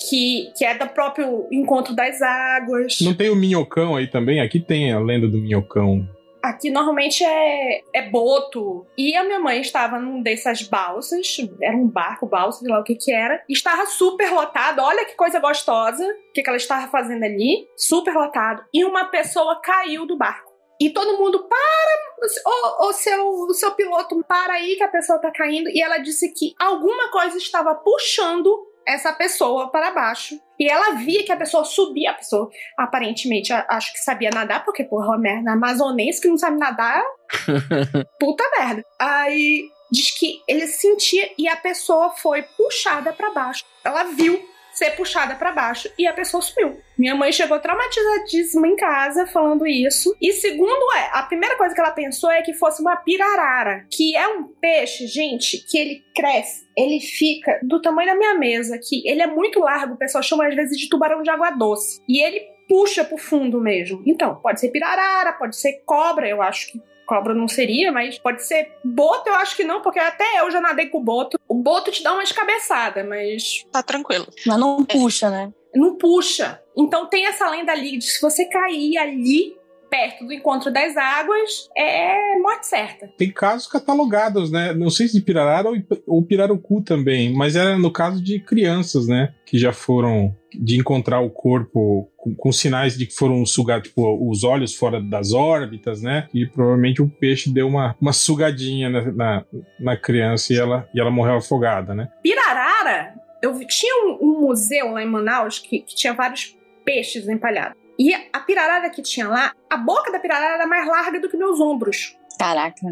que, 0.09 0.51
que 0.55 0.65
é 0.65 0.77
do 0.77 0.87
próprio 0.87 1.47
encontro 1.51 1.95
das 1.95 2.21
águas. 2.21 2.99
Não 3.01 3.15
tem 3.15 3.29
o 3.29 3.35
minhocão 3.35 3.95
aí 3.95 4.07
também? 4.07 4.39
Aqui 4.39 4.59
tem 4.59 4.91
a 4.91 4.99
lenda 4.99 5.27
do 5.27 5.37
minhocão. 5.37 6.07
Aqui 6.45 6.69
normalmente 6.69 7.23
é, 7.23 7.81
é 7.91 8.07
boto. 8.07 8.85
E 8.95 9.15
a 9.15 9.23
minha 9.23 9.39
mãe 9.39 9.59
estava 9.61 9.97
num 9.97 10.21
dessas 10.21 10.61
balsas, 10.61 11.37
era 11.59 11.75
um 11.75 11.87
barco, 11.87 12.27
balsa, 12.27 12.59
sei 12.59 12.69
lá 12.69 12.79
o 12.79 12.83
que 12.83 12.93
que 12.93 13.11
era. 13.11 13.43
Estava 13.49 13.87
super 13.87 14.31
lotado, 14.31 14.79
olha 14.79 15.05
que 15.05 15.15
coisa 15.15 15.39
gostosa, 15.39 16.05
o 16.05 16.33
que, 16.33 16.43
que 16.43 16.49
ela 16.49 16.57
estava 16.57 16.87
fazendo 16.87 17.23
ali. 17.23 17.67
Super 17.75 18.13
lotado. 18.13 18.63
E 18.71 18.85
uma 18.85 19.05
pessoa 19.05 19.59
caiu 19.59 20.05
do 20.05 20.15
barco. 20.15 20.53
E 20.79 20.91
todo 20.91 21.17
mundo, 21.17 21.47
para, 21.47 22.45
o, 22.45 22.89
o, 22.89 22.93
seu, 22.93 23.27
o 23.27 23.53
seu 23.53 23.71
piloto, 23.71 24.23
para 24.27 24.53
aí 24.53 24.75
que 24.75 24.83
a 24.83 24.87
pessoa 24.87 25.17
tá 25.17 25.31
caindo. 25.31 25.69
E 25.69 25.81
ela 25.81 25.97
disse 25.97 26.31
que 26.31 26.53
alguma 26.59 27.09
coisa 27.09 27.37
estava 27.37 27.73
puxando 27.73 28.55
essa 28.85 29.11
pessoa 29.11 29.71
para 29.71 29.91
baixo. 29.91 30.39
E 30.59 30.67
ela 30.67 30.95
via 30.95 31.23
que 31.23 31.31
a 31.31 31.37
pessoa 31.37 31.63
subia, 31.63 32.11
a 32.11 32.15
pessoa 32.15 32.49
aparentemente 32.77 33.51
acho 33.53 33.93
que 33.93 33.99
sabia 33.99 34.29
nadar, 34.29 34.63
porque, 34.63 34.83
porra, 34.83 35.17
merda, 35.17 35.51
amazonense 35.51 36.21
que 36.21 36.27
não 36.27 36.37
sabe 36.37 36.57
nadar, 36.57 37.03
puta 38.19 38.43
merda. 38.57 38.85
Aí 38.99 39.69
diz 39.91 40.11
que 40.17 40.41
ele 40.47 40.67
sentia 40.67 41.29
e 41.37 41.47
a 41.47 41.55
pessoa 41.55 42.11
foi 42.11 42.43
puxada 42.43 43.13
para 43.13 43.31
baixo. 43.31 43.63
Ela 43.83 44.03
viu 44.03 44.41
ser 44.77 44.91
puxada 44.91 45.35
para 45.35 45.51
baixo 45.51 45.89
e 45.97 46.05
a 46.05 46.13
pessoa 46.13 46.41
sumiu. 46.41 46.77
Minha 46.97 47.15
mãe 47.15 47.31
chegou 47.31 47.59
traumatizadíssima 47.59 48.67
em 48.67 48.75
casa 48.75 49.27
falando 49.27 49.65
isso. 49.67 50.15
E 50.21 50.31
segundo 50.33 50.93
é, 50.95 51.09
a 51.13 51.23
primeira 51.23 51.57
coisa 51.57 51.73
que 51.73 51.81
ela 51.81 51.91
pensou 51.91 52.31
é 52.31 52.41
que 52.41 52.53
fosse 52.53 52.81
uma 52.81 52.95
pirarara, 52.95 53.85
que 53.89 54.15
é 54.15 54.27
um 54.27 54.43
peixe, 54.43 55.07
gente, 55.07 55.57
que 55.57 55.77
ele 55.77 56.03
cresce, 56.15 56.67
ele 56.77 56.99
fica 56.99 57.59
do 57.63 57.81
tamanho 57.81 58.09
da 58.09 58.15
minha 58.15 58.35
mesa, 58.35 58.77
que 58.77 59.07
ele 59.07 59.21
é 59.21 59.27
muito 59.27 59.59
largo, 59.59 59.93
o 59.93 59.97
pessoal 59.97 60.23
chama 60.23 60.47
às 60.47 60.55
vezes 60.55 60.77
de 60.77 60.89
tubarão 60.89 61.21
de 61.21 61.29
água 61.29 61.51
doce. 61.51 62.01
E 62.07 62.21
ele 62.21 62.41
puxa 62.67 63.03
pro 63.03 63.17
fundo 63.17 63.61
mesmo. 63.61 64.01
Então, 64.05 64.35
pode 64.35 64.59
ser 64.59 64.69
pirarara, 64.69 65.33
pode 65.33 65.55
ser 65.55 65.83
cobra, 65.85 66.27
eu 66.27 66.41
acho 66.41 66.71
que 66.71 66.81
cobra 67.05 67.33
não 67.33 67.47
seria, 67.47 67.91
mas 67.91 68.17
pode 68.17 68.45
ser 68.45 68.73
boto, 68.83 69.29
eu 69.29 69.35
acho 69.35 69.55
que 69.55 69.63
não, 69.63 69.81
porque 69.81 69.99
até 69.99 70.39
eu 70.39 70.51
já 70.51 70.59
nadei 70.59 70.87
com 70.87 70.99
o 70.99 71.03
boto. 71.03 71.39
O 71.47 71.55
boto 71.55 71.91
te 71.91 72.03
dá 72.03 72.13
umas 72.13 72.31
cabeçadas, 72.31 73.07
mas. 73.07 73.65
Tá 73.71 73.81
tranquilo. 73.83 74.27
Mas 74.45 74.59
não 74.59 74.83
puxa, 74.83 75.29
né? 75.29 75.53
Não 75.73 75.95
puxa. 75.95 76.61
Então 76.75 77.07
tem 77.07 77.25
essa 77.25 77.49
lenda 77.49 77.71
ali 77.71 77.97
de 77.97 78.05
se 78.05 78.21
você 78.21 78.45
cair 78.45 78.97
ali, 78.97 79.57
perto 79.95 80.25
do 80.25 80.33
encontro 80.33 80.71
das 80.71 80.97
águas, 80.97 81.69
é 81.75 82.37
morte 82.39 82.67
certa. 82.67 83.07
Tem 83.17 83.31
casos 83.31 83.65
catalogados, 83.65 84.51
né? 84.51 84.73
Não 84.73 84.89
sei 84.89 85.07
se 85.07 85.13
de 85.13 85.21
Pirarara 85.21 85.69
ou, 85.69 85.75
ou 86.05 86.25
Pirarucu 86.25 86.81
também, 86.81 87.33
mas 87.33 87.55
era 87.55 87.77
no 87.77 87.89
caso 87.89 88.21
de 88.21 88.39
crianças, 88.39 89.07
né? 89.07 89.33
Que 89.45 89.57
já 89.57 89.71
foram 89.71 90.35
de 90.53 90.77
encontrar 90.77 91.21
o 91.21 91.29
corpo 91.29 92.11
com, 92.17 92.35
com, 92.35 92.51
sinais 92.51 92.97
de 92.97 93.05
que 93.05 93.15
foram 93.15 93.45
sugados, 93.45 93.87
tipo, 93.87 94.29
os 94.29 94.43
olhos 94.43 94.75
fora 94.75 95.01
das 95.01 95.31
órbitas, 95.31 96.01
né? 96.01 96.27
E 96.33 96.45
provavelmente 96.45 97.01
o 97.01 97.07
peixe 97.07 97.49
deu 97.49 97.67
uma, 97.67 97.95
uma 98.01 98.11
sugadinha 98.11 98.89
na, 98.89 99.11
na, 99.11 99.45
na 99.79 99.97
criança 99.97 100.51
e 100.51 100.57
ela, 100.57 100.89
e 100.93 100.99
ela 100.99 101.11
morreu 101.11 101.35
afogada, 101.35 101.95
né? 101.95 102.09
Pirarara, 102.21 103.15
eu 103.41 103.57
tinha 103.65 103.95
um, 104.05 104.17
um 104.21 104.41
museu 104.41 104.91
lá 104.91 105.01
em 105.01 105.09
Manaus 105.09 105.59
que, 105.59 105.79
que 105.79 105.95
tinha 105.95 106.13
vários 106.13 106.57
peixes 106.83 107.29
empalhados. 107.29 107.84
E 107.97 108.13
a 108.13 108.39
pirarara 108.39 108.89
que 108.89 109.01
tinha 109.01 109.27
lá, 109.27 109.53
a 109.69 109.77
boca 109.77 110.11
da 110.11 110.19
pirarara 110.19 110.55
era 110.55 110.67
mais 110.67 110.87
larga 110.87 111.19
do 111.19 111.29
que 111.29 111.37
meus 111.37 111.59
ombros. 111.59 112.17
Caraca. 112.37 112.91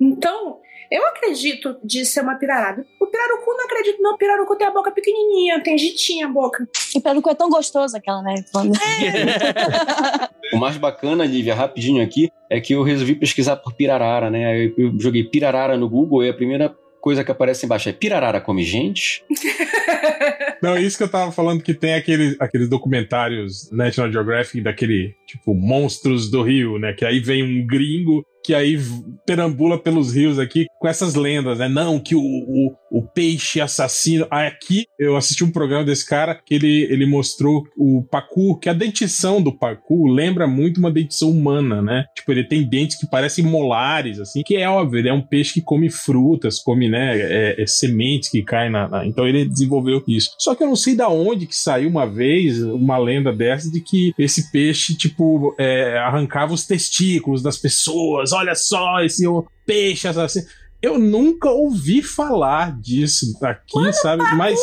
Então, 0.00 0.58
eu 0.90 1.06
acredito 1.06 1.78
de 1.82 2.04
ser 2.04 2.22
uma 2.22 2.34
pirarara. 2.34 2.84
O 3.00 3.06
pirarucu 3.06 3.56
não 3.56 3.64
acredito, 3.64 4.02
não. 4.02 4.14
O 4.14 4.18
pirarucu 4.18 4.56
tem 4.56 4.66
a 4.66 4.70
boca 4.70 4.90
pequenininha, 4.90 5.62
tem 5.62 5.78
jitinha 5.78 6.26
a 6.26 6.28
boca. 6.28 6.68
E 6.94 7.00
pirarucu 7.00 7.30
é 7.30 7.34
tão 7.34 7.48
gostoso 7.48 7.96
aquela, 7.96 8.20
né? 8.20 8.34
o 10.52 10.58
mais 10.58 10.76
bacana, 10.76 11.24
Lívia, 11.24 11.54
rapidinho 11.54 12.02
aqui, 12.02 12.30
é 12.50 12.60
que 12.60 12.74
eu 12.74 12.82
resolvi 12.82 13.14
pesquisar 13.14 13.56
por 13.56 13.74
pirarara, 13.74 14.28
né? 14.28 14.72
Eu 14.76 14.98
joguei 14.98 15.24
pirarara 15.24 15.76
no 15.76 15.88
Google 15.88 16.24
e 16.24 16.28
a 16.28 16.34
primeira 16.34 16.76
coisa 17.02 17.24
que 17.24 17.32
aparece 17.32 17.66
embaixo 17.66 17.88
é 17.88 17.92
pirarara 17.92 18.40
come 18.40 18.62
gente? 18.62 19.24
Não, 20.62 20.78
isso 20.78 20.96
que 20.96 21.02
eu 21.02 21.08
tava 21.08 21.32
falando 21.32 21.60
que 21.60 21.74
tem 21.74 21.94
aquele, 21.94 22.36
aqueles 22.38 22.68
documentários 22.68 23.68
National 23.72 24.12
Geographic 24.12 24.60
daquele, 24.62 25.12
tipo, 25.26 25.52
monstros 25.52 26.30
do 26.30 26.42
rio, 26.42 26.78
né? 26.78 26.92
Que 26.92 27.04
aí 27.04 27.18
vem 27.18 27.42
um 27.42 27.66
gringo 27.66 28.24
que 28.44 28.54
aí 28.54 28.78
perambula 29.26 29.78
pelos 29.78 30.12
rios 30.12 30.38
aqui 30.38 30.66
com 30.78 30.88
essas 30.88 31.14
lendas, 31.14 31.58
né? 31.58 31.68
Não, 31.68 31.98
que 31.98 32.14
o, 32.14 32.20
o, 32.20 32.74
o 32.90 33.02
peixe 33.02 33.60
assassino. 33.60 34.26
Aqui 34.30 34.84
eu 34.98 35.16
assisti 35.16 35.44
um 35.44 35.50
programa 35.50 35.84
desse 35.84 36.06
cara 36.06 36.34
que 36.34 36.54
ele, 36.54 36.82
ele 36.90 37.06
mostrou 37.06 37.62
o 37.76 38.02
pacu, 38.10 38.58
que 38.58 38.68
a 38.68 38.72
dentição 38.72 39.40
do 39.40 39.56
pacu 39.56 40.06
lembra 40.06 40.46
muito 40.46 40.78
uma 40.78 40.90
dentição 40.90 41.30
humana, 41.30 41.80
né? 41.80 42.04
Tipo, 42.16 42.32
ele 42.32 42.44
tem 42.44 42.68
dentes 42.68 42.98
que 42.98 43.08
parecem 43.08 43.44
molares, 43.44 44.18
assim, 44.18 44.42
que 44.42 44.56
é 44.56 44.68
óbvio, 44.68 44.98
ele 44.98 45.08
é 45.08 45.12
um 45.12 45.22
peixe 45.22 45.54
que 45.54 45.62
come 45.62 45.88
frutas, 45.90 46.58
come, 46.58 46.88
né, 46.88 47.18
é, 47.18 47.62
é 47.62 47.66
sementes 47.66 48.28
que 48.28 48.42
caem 48.42 48.70
na, 48.70 48.88
na, 48.88 49.06
Então 49.06 49.26
ele 49.26 49.48
desenvolveu 49.48 50.02
isso. 50.08 50.30
Só 50.38 50.54
que 50.54 50.62
eu 50.62 50.66
não 50.66 50.76
sei 50.76 50.94
da 50.94 51.08
onde 51.08 51.46
que 51.46 51.56
saiu 51.56 51.88
uma 51.88 52.06
vez 52.06 52.62
uma 52.62 52.98
lenda 52.98 53.32
dessa 53.32 53.70
de 53.70 53.80
que 53.80 54.12
esse 54.18 54.50
peixe, 54.50 54.96
tipo, 54.96 55.54
é, 55.58 55.98
arrancava 55.98 56.52
os 56.52 56.66
testículos 56.66 57.42
das 57.42 57.56
pessoas 57.56 58.31
olha 58.32 58.54
só, 58.54 59.00
esse 59.02 59.24
peixe 59.66 60.08
assassino. 60.08 60.46
Eu 60.80 60.98
nunca 60.98 61.48
ouvi 61.48 62.02
falar 62.02 62.76
disso 62.80 63.26
aqui, 63.42 63.76
Mano, 63.76 63.92
sabe? 63.92 64.24
Pacu, 64.24 64.36
Mas. 64.36 64.60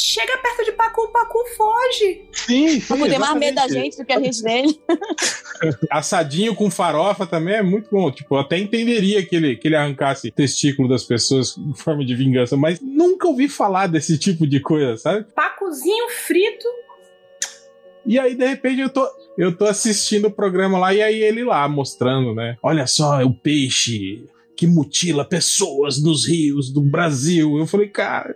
Chega 0.00 0.38
perto 0.38 0.64
de 0.64 0.72
Pacu, 0.72 1.00
o 1.02 1.08
Pacu 1.08 1.38
foge. 1.56 2.28
Sim, 2.32 2.80
sim. 2.80 2.86
Pacu 2.86 3.08
tem 3.08 3.18
mais 3.18 3.36
medo 3.36 3.56
da 3.56 3.66
gente 3.66 3.96
do 3.96 4.04
que 4.04 4.12
a 4.12 4.20
gente 4.20 4.40
dele. 4.42 4.80
Assadinho 5.90 6.54
com 6.54 6.70
farofa 6.70 7.26
também 7.26 7.54
é 7.54 7.62
muito 7.62 7.90
bom. 7.90 8.08
Tipo, 8.08 8.36
eu 8.36 8.40
até 8.40 8.58
entenderia 8.58 9.26
que 9.26 9.34
ele, 9.34 9.56
que 9.56 9.66
ele 9.66 9.74
arrancasse 9.74 10.30
testículo 10.30 10.88
das 10.88 11.02
pessoas 11.02 11.58
em 11.58 11.74
forma 11.74 12.04
de 12.04 12.14
vingança, 12.14 12.56
mas 12.56 12.80
nunca 12.80 13.26
ouvi 13.26 13.48
falar 13.48 13.88
desse 13.88 14.16
tipo 14.18 14.46
de 14.46 14.60
coisa, 14.60 14.96
sabe? 14.96 15.26
Pacuzinho 15.34 16.08
frito. 16.10 16.68
E 18.08 18.18
aí, 18.18 18.34
de 18.34 18.46
repente, 18.46 18.80
eu 18.80 18.88
tô, 18.88 19.06
eu 19.36 19.54
tô 19.54 19.66
assistindo 19.66 20.28
o 20.28 20.30
programa 20.30 20.78
lá 20.78 20.94
e 20.94 21.02
aí 21.02 21.22
ele 21.22 21.44
lá 21.44 21.68
mostrando, 21.68 22.34
né? 22.34 22.56
Olha 22.62 22.86
só, 22.86 23.20
é 23.20 23.24
o 23.24 23.34
peixe 23.34 24.24
que 24.56 24.66
mutila 24.66 25.26
pessoas 25.26 26.02
nos 26.02 26.26
rios 26.26 26.72
do 26.72 26.80
Brasil. 26.80 27.58
Eu 27.58 27.66
falei, 27.66 27.86
cara, 27.88 28.34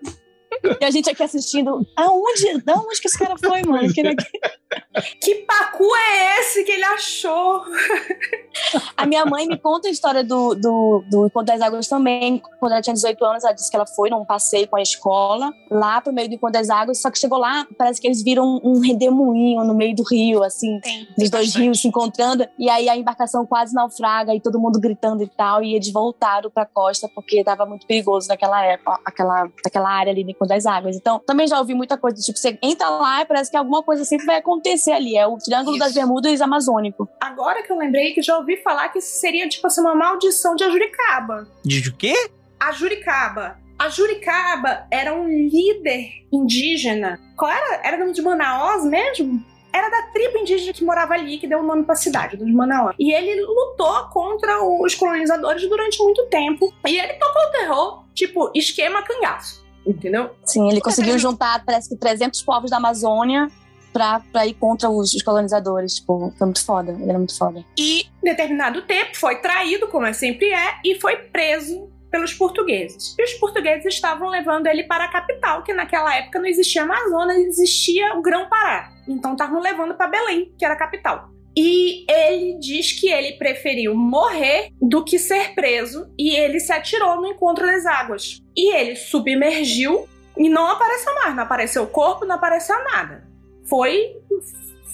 E 0.80 0.84
a 0.84 0.90
gente 0.90 1.10
aqui 1.10 1.22
assistindo. 1.22 1.86
Aonde? 1.96 2.62
Da 2.64 2.74
onde 2.74 3.00
que 3.00 3.08
esse 3.08 3.18
cara 3.18 3.34
foi, 3.36 3.62
mano? 3.62 3.92
Que, 3.92 4.02
que 5.20 5.34
pacu 5.46 5.88
é 5.96 6.40
esse 6.40 6.64
que 6.64 6.72
ele 6.72 6.84
achou? 6.84 7.62
A 8.96 9.06
minha 9.06 9.24
mãe 9.24 9.46
me 9.46 9.58
conta 9.58 9.88
a 9.88 9.90
história 9.90 10.22
do, 10.22 10.54
do, 10.54 11.04
do 11.10 11.26
Encontro 11.26 11.46
das 11.46 11.60
Águas 11.60 11.88
também. 11.88 12.40
Quando 12.60 12.72
ela 12.72 12.82
tinha 12.82 12.94
18 12.94 13.24
anos, 13.24 13.44
ela 13.44 13.52
disse 13.52 13.70
que 13.70 13.76
ela 13.76 13.86
foi 13.86 14.10
num 14.10 14.24
passeio 14.24 14.68
com 14.68 14.76
a 14.76 14.82
escola, 14.82 15.50
lá 15.70 16.00
pro 16.00 16.12
meio 16.12 16.28
do 16.28 16.34
Encontro 16.34 16.60
das 16.60 16.70
Águas. 16.70 17.00
Só 17.00 17.10
que 17.10 17.18
chegou 17.18 17.38
lá, 17.38 17.66
parece 17.78 18.00
que 18.00 18.06
eles 18.06 18.22
viram 18.22 18.60
um 18.62 18.78
redemoinho 18.80 19.64
no 19.64 19.74
meio 19.74 19.96
do 19.96 20.02
rio, 20.02 20.42
assim. 20.42 20.80
Dos 21.16 21.30
dois 21.30 21.54
rios 21.54 21.80
se 21.80 21.88
encontrando. 21.88 22.46
E 22.58 22.68
aí 22.68 22.88
a 22.88 22.96
embarcação 22.96 23.46
quase 23.46 23.74
naufraga 23.74 24.34
e 24.34 24.40
todo 24.40 24.60
mundo 24.60 24.78
gritando 24.78 25.22
e 25.22 25.28
tal. 25.28 25.62
E 25.62 25.74
eles 25.74 25.90
voltaram 25.90 26.50
pra 26.50 26.66
costa 26.66 27.08
porque 27.14 27.42
tava 27.42 27.64
muito 27.66 27.86
perigoso 27.86 28.28
naquela 28.28 28.64
época, 28.64 29.00
aquela, 29.04 29.48
aquela 29.64 29.90
área 29.90 30.12
ali 30.12 30.24
no 30.24 30.30
Encontro 30.30 30.51
das 30.52 30.66
Águas. 30.66 30.96
Então, 30.96 31.18
também 31.26 31.46
já 31.46 31.58
ouvi 31.58 31.74
muita 31.74 31.96
coisa. 31.96 32.20
Tipo, 32.20 32.38
você 32.38 32.58
entra 32.62 32.88
lá 32.88 33.22
e 33.22 33.24
parece 33.24 33.50
que 33.50 33.56
alguma 33.56 33.82
coisa 33.82 34.04
sempre 34.04 34.26
vai 34.26 34.36
acontecer 34.36 34.92
ali. 34.92 35.16
É 35.16 35.26
o 35.26 35.38
Triângulo 35.38 35.76
Isso. 35.76 35.84
das 35.84 35.94
Bermudas 35.94 36.40
Amazônico. 36.40 37.08
Agora 37.20 37.62
que 37.62 37.72
eu 37.72 37.78
lembrei 37.78 38.12
que 38.12 38.22
já 38.22 38.36
ouvi 38.36 38.56
falar 38.58 38.88
que 38.90 38.98
isso 38.98 39.18
seria, 39.18 39.48
tipo 39.48 39.66
assim, 39.66 39.80
uma 39.80 39.94
maldição 39.94 40.54
de 40.54 40.64
Ajuricaba. 40.64 41.48
De 41.64 41.88
o 41.88 41.96
quê? 41.96 42.14
A 42.60 42.72
Juricaba. 42.72 43.58
A 43.78 43.88
Juricaba 43.88 44.86
era 44.90 45.14
um 45.14 45.26
líder 45.26 46.08
indígena. 46.32 47.18
Qual 47.36 47.50
era? 47.50 47.80
Era 47.82 47.96
nome 47.96 48.12
de 48.12 48.22
Manaus 48.22 48.84
mesmo? 48.84 49.44
Era 49.72 49.88
da 49.88 50.02
tribo 50.12 50.38
indígena 50.38 50.72
que 50.72 50.84
morava 50.84 51.14
ali, 51.14 51.38
que 51.38 51.48
deu 51.48 51.60
o 51.60 51.62
nome 51.62 51.82
pra 51.84 51.94
cidade, 51.94 52.36
dos 52.36 52.52
Manaus. 52.52 52.94
E 52.98 53.12
ele 53.12 53.40
lutou 53.40 54.08
contra 54.10 54.62
os 54.62 54.94
colonizadores 54.94 55.66
durante 55.66 56.00
muito 56.02 56.26
tempo. 56.26 56.72
E 56.86 56.98
ele 56.98 57.14
tocou 57.14 57.42
o 57.42 57.50
terror, 57.50 58.04
tipo, 58.14 58.50
esquema 58.54 59.02
cangaço. 59.02 59.61
Entendeu? 59.86 60.30
Sim, 60.44 60.68
ele 60.70 60.80
conseguiu 60.80 61.18
juntar, 61.18 61.64
parece 61.64 61.88
que 61.88 61.96
300 61.96 62.40
povos 62.42 62.70
da 62.70 62.76
Amazônia 62.76 63.48
pra, 63.92 64.20
pra 64.32 64.46
ir 64.46 64.54
contra 64.54 64.88
os, 64.88 65.12
os 65.12 65.22
colonizadores. 65.22 65.96
Tipo, 65.96 66.32
foi 66.36 66.46
muito 66.46 66.64
foda. 66.64 66.92
Ele 66.92 67.08
era 67.08 67.18
muito 67.18 67.36
foda. 67.36 67.64
E, 67.78 68.02
em 68.02 68.24
determinado 68.24 68.82
tempo, 68.82 69.16
foi 69.16 69.36
traído, 69.36 69.88
como 69.88 70.06
é 70.06 70.12
sempre 70.12 70.52
é, 70.52 70.78
e 70.84 70.98
foi 71.00 71.16
preso 71.16 71.90
pelos 72.10 72.34
portugueses. 72.34 73.16
E 73.18 73.24
os 73.24 73.32
portugueses 73.34 73.86
estavam 73.86 74.28
levando 74.28 74.66
ele 74.66 74.84
para 74.84 75.04
a 75.04 75.08
capital, 75.08 75.62
que 75.62 75.72
naquela 75.72 76.14
época 76.14 76.38
não 76.38 76.46
existia 76.46 76.82
Amazonas, 76.82 77.38
existia 77.38 78.14
o 78.16 78.22
Grão-Pará. 78.22 78.92
Então 79.08 79.32
estavam 79.32 79.60
levando 79.60 79.94
para 79.94 80.08
Belém, 80.08 80.52
que 80.58 80.64
era 80.64 80.74
a 80.74 80.76
capital. 80.78 81.31
E 81.56 82.04
ele 82.10 82.58
diz 82.58 82.92
que 82.92 83.08
ele 83.08 83.32
preferiu 83.32 83.94
morrer 83.94 84.70
do 84.80 85.04
que 85.04 85.18
ser 85.18 85.54
preso, 85.54 86.10
e 86.18 86.34
ele 86.34 86.58
se 86.60 86.72
atirou 86.72 87.16
no 87.20 87.26
encontro 87.26 87.66
das 87.66 87.84
águas. 87.84 88.40
E 88.56 88.74
ele 88.74 88.96
submergiu 88.96 90.08
e 90.36 90.48
não 90.48 90.66
apareceu 90.66 91.14
mais, 91.16 91.36
não 91.36 91.42
apareceu 91.42 91.82
o 91.82 91.86
corpo, 91.88 92.24
não 92.24 92.36
apareceu 92.36 92.76
nada. 92.84 93.26
Foi. 93.68 94.16